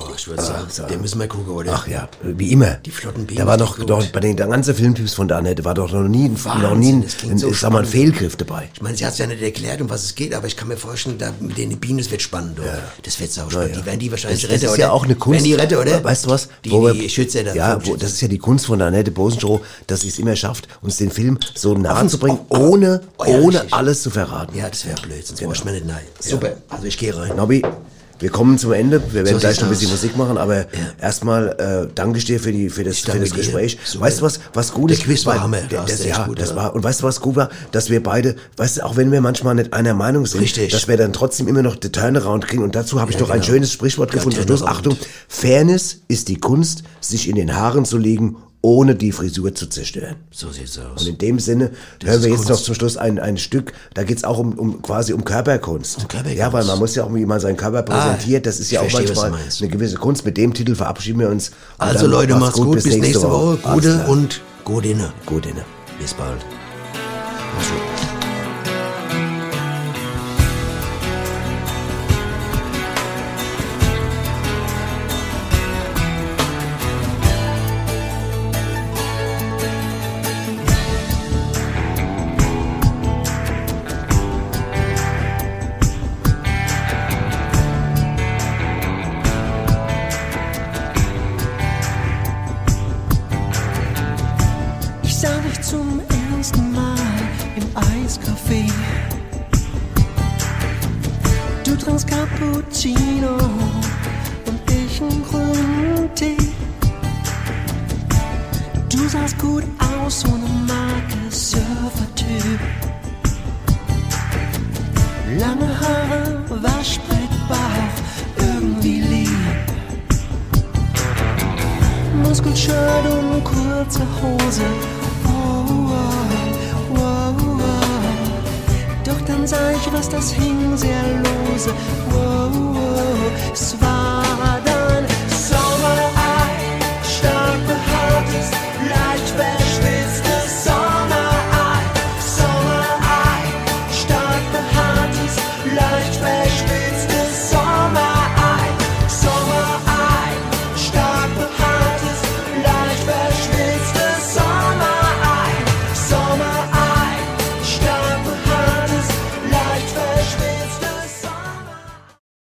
Boah, 0.00 0.14
ich 0.16 0.26
würde 0.28 0.42
sagen, 0.42 0.66
den 0.90 1.00
müssen 1.02 1.18
wir 1.20 1.28
gucken, 1.28 1.52
oder? 1.52 1.72
Ach 1.74 1.86
ja, 1.86 2.08
wie 2.22 2.52
immer. 2.52 2.74
Die 2.84 2.90
flotten 2.90 3.26
Bienen 3.26 3.40
Da 3.40 3.46
war 3.46 3.58
sind 3.58 3.88
doch, 3.90 4.06
bei 4.06 4.20
den 4.20 4.36
ganzen 4.36 4.74
Filmtipps 4.74 5.14
von 5.14 5.28
der 5.28 5.36
Annette 5.38 5.64
war 5.64 5.74
doch 5.74 5.92
noch 5.92 6.08
nie, 6.08 6.26
ein- 6.28 6.62
noch 6.62 6.74
nie 6.74 6.92
ein, 7.28 7.38
so 7.38 7.52
sag 7.52 7.70
mal, 7.72 7.80
ein. 7.80 7.84
Fehlgriff 7.84 8.36
dabei. 8.36 8.68
Ich 8.74 8.80
meine, 8.80 8.96
sie 8.96 9.04
hat 9.04 9.12
es 9.12 9.18
ja 9.18 9.26
nicht 9.26 9.42
erklärt, 9.42 9.80
um 9.80 9.90
was 9.90 10.04
es 10.04 10.14
geht, 10.14 10.34
aber 10.34 10.46
ich 10.46 10.56
kann 10.56 10.68
mir 10.68 10.76
vorstellen, 10.76 11.18
da 11.18 11.32
mit 11.40 11.58
den 11.58 11.78
Bienen, 11.78 11.98
das 11.98 12.10
wird 12.10 12.22
spannend, 12.22 12.58
oder? 12.58 12.78
Das 13.02 13.20
wird 13.20 13.30
sau 13.32 13.48
spannend. 13.50 13.76
Die 13.76 13.84
werden 13.84 14.00
die 14.00 14.10
wahrscheinlich 14.10 14.44
retten, 14.44 14.54
das 14.54 14.62
ist 14.62 14.70
oder? 14.70 14.80
ja 14.80 14.90
auch 14.90 15.04
eine 15.04 15.14
Kunst. 15.16 15.34
Werden 15.44 15.44
die 15.44 15.54
retten, 15.54 15.76
oder? 15.76 16.02
Weißt 16.02 16.24
du 16.26 16.30
was? 16.30 16.48
Die, 16.64 16.70
Wo 16.70 16.88
die 16.90 17.08
Schütze 17.08 17.44
da. 17.44 17.54
Ja, 17.54 17.78
wo, 17.84 17.96
das 17.96 18.12
ist 18.12 18.20
ja 18.22 18.28
die 18.28 18.38
Kunst 18.38 18.66
von 18.66 18.78
der 18.78 18.88
Annette 18.88 19.10
Bosenstroh, 19.10 19.60
dass 19.86 20.00
sie 20.00 20.08
es 20.08 20.18
immer 20.18 20.34
schafft, 20.36 20.66
uns 20.82 20.96
den 20.96 21.10
Film 21.10 21.38
so 21.54 21.74
nahe 21.74 22.06
zu 22.06 22.18
bringen, 22.18 22.38
ohne, 22.48 23.02
Oh 23.18 23.24
ja, 23.26 23.38
ohne 23.38 23.64
alles 23.72 24.02
zu 24.02 24.10
verraten. 24.10 24.56
Ja, 24.56 24.68
das 24.68 24.86
wäre 24.86 25.00
blöd, 25.02 25.26
sonst 25.26 25.40
brauche 25.42 25.54
ich 25.54 25.64
mir 25.64 25.72
nicht 25.72 25.86
nein. 25.86 26.02
Super, 26.18 26.54
also 26.68 26.86
ich 26.86 26.96
gehe 26.96 27.16
rein. 27.16 27.36
Nobby, 27.36 27.62
wir 28.20 28.30
kommen 28.30 28.58
zum 28.58 28.72
Ende. 28.72 29.02
Wir 29.12 29.24
werden 29.24 29.34
So 29.34 29.40
gleich 29.40 29.56
noch 29.60 29.64
ein 29.66 29.70
bisschen 29.70 29.88
aus. 29.88 30.02
Musik 30.02 30.16
machen, 30.16 30.38
aber 30.38 30.66
erstmal 31.00 31.48
äh, 31.88 31.92
danke 31.94 32.18
ich 32.18 32.26
dir 32.26 32.38
für, 32.38 32.52
die, 32.52 32.68
für 32.68 32.84
das, 32.84 32.98
für 32.98 33.18
das. 33.18 33.32
Gespräch. 33.32 33.78
Super. 33.84 34.04
Weißt 34.04 34.20
du 34.20 34.24
was, 34.24 34.40
was 34.52 34.72
gut 34.72 34.90
Der 34.90 34.98
ist? 34.98 35.04
Quiz 35.04 35.26
war 35.26 35.42
Hammer. 35.42 35.58
Das 35.70 35.86
das, 35.86 36.04
ja, 36.04 36.26
gut, 36.26 36.40
das 36.40 36.50
ja. 36.50 36.56
war. 36.56 36.74
Und 36.74 36.84
weißt 36.84 37.00
du 37.00 37.04
was 37.06 37.20
gut 37.20 37.36
war? 37.36 37.48
Dass 37.72 37.88
wir 37.90 38.02
beide, 38.02 38.36
weißt 38.56 38.78
du, 38.78 38.84
auch 38.84 38.96
wenn 38.96 39.10
wir 39.10 39.20
manchmal 39.20 39.54
nicht 39.54 39.72
einer 39.72 39.94
Meinung 39.94 40.26
sind, 40.26 40.42
Richtig. 40.42 40.70
dass 40.70 40.86
wir 40.86 40.96
dann 40.96 41.12
trotzdem 41.12 41.48
immer 41.48 41.62
noch 41.62 41.76
den 41.76 41.92
Turnaround 41.92 42.46
kriegen. 42.46 42.62
Und 42.62 42.74
dazu 42.76 43.00
habe 43.00 43.10
ich 43.10 43.16
Ja, 43.16 43.22
noch 43.22 43.30
ein 43.30 43.40
genau. 43.40 43.52
schönes 43.52 43.72
Sprichwort 43.72 44.10
Ja, 44.14 44.22
gefunden. 44.22 44.62
Achtung, 44.66 44.96
Fairness 45.28 46.00
ist 46.08 46.28
die 46.28 46.36
Kunst, 46.36 46.82
sich 47.00 47.28
in 47.28 47.36
den 47.36 47.56
Haaren 47.56 47.84
zu 47.84 47.96
legen, 47.96 48.36
ohne 48.62 48.94
die 48.94 49.12
Frisur 49.12 49.54
zu 49.54 49.66
zerstören. 49.68 50.16
So 50.30 50.50
sieht's 50.50 50.78
aus. 50.78 51.00
Und 51.00 51.08
in 51.08 51.18
dem 51.18 51.38
Sinne 51.38 51.70
hören 52.02 52.16
ist 52.16 52.22
wir 52.22 52.30
jetzt 52.30 52.36
Kunst. 52.38 52.50
noch 52.50 52.60
zum 52.60 52.74
Schluss 52.74 52.96
ein, 52.96 53.18
ein 53.18 53.38
Stück, 53.38 53.72
da 53.94 54.02
geht's 54.02 54.24
auch 54.24 54.38
um, 54.38 54.58
um 54.58 54.82
quasi 54.82 55.12
um 55.12 55.24
Körperkunst. 55.24 56.08
Körperkunst. 56.08 56.38
Ja, 56.38 56.52
weil 56.52 56.64
man 56.64 56.78
muss 56.78 56.94
ja 56.94 57.04
auch, 57.04 57.14
wie 57.14 57.24
man 57.24 57.40
seinen 57.40 57.56
Körper 57.56 57.82
präsentiert, 57.82 58.46
das 58.46 58.60
ist 58.60 58.70
ja 58.70 58.80
auch 58.80 58.90
verstehe, 58.90 59.14
manchmal 59.16 59.40
eine 59.60 59.68
gewisse 59.68 59.96
Kunst. 59.96 60.24
Mit 60.24 60.36
dem 60.36 60.52
Titel 60.52 60.74
verabschieden 60.74 61.20
wir 61.20 61.30
uns. 61.30 61.52
Also 61.78 62.06
Leute, 62.06 62.36
macht's 62.36 62.58
gut, 62.58 62.82
bis 62.82 62.96
nächste 62.96 63.22
Woche. 63.22 63.58
Alles 63.62 63.84
Gute 63.84 64.06
und 64.06 64.40
gute 64.64 64.88
inne. 64.88 65.12
Gut 65.26 65.46
inne. 65.46 65.64
Bis 65.98 66.12
bald. 66.14 66.40
Ich 67.60 67.89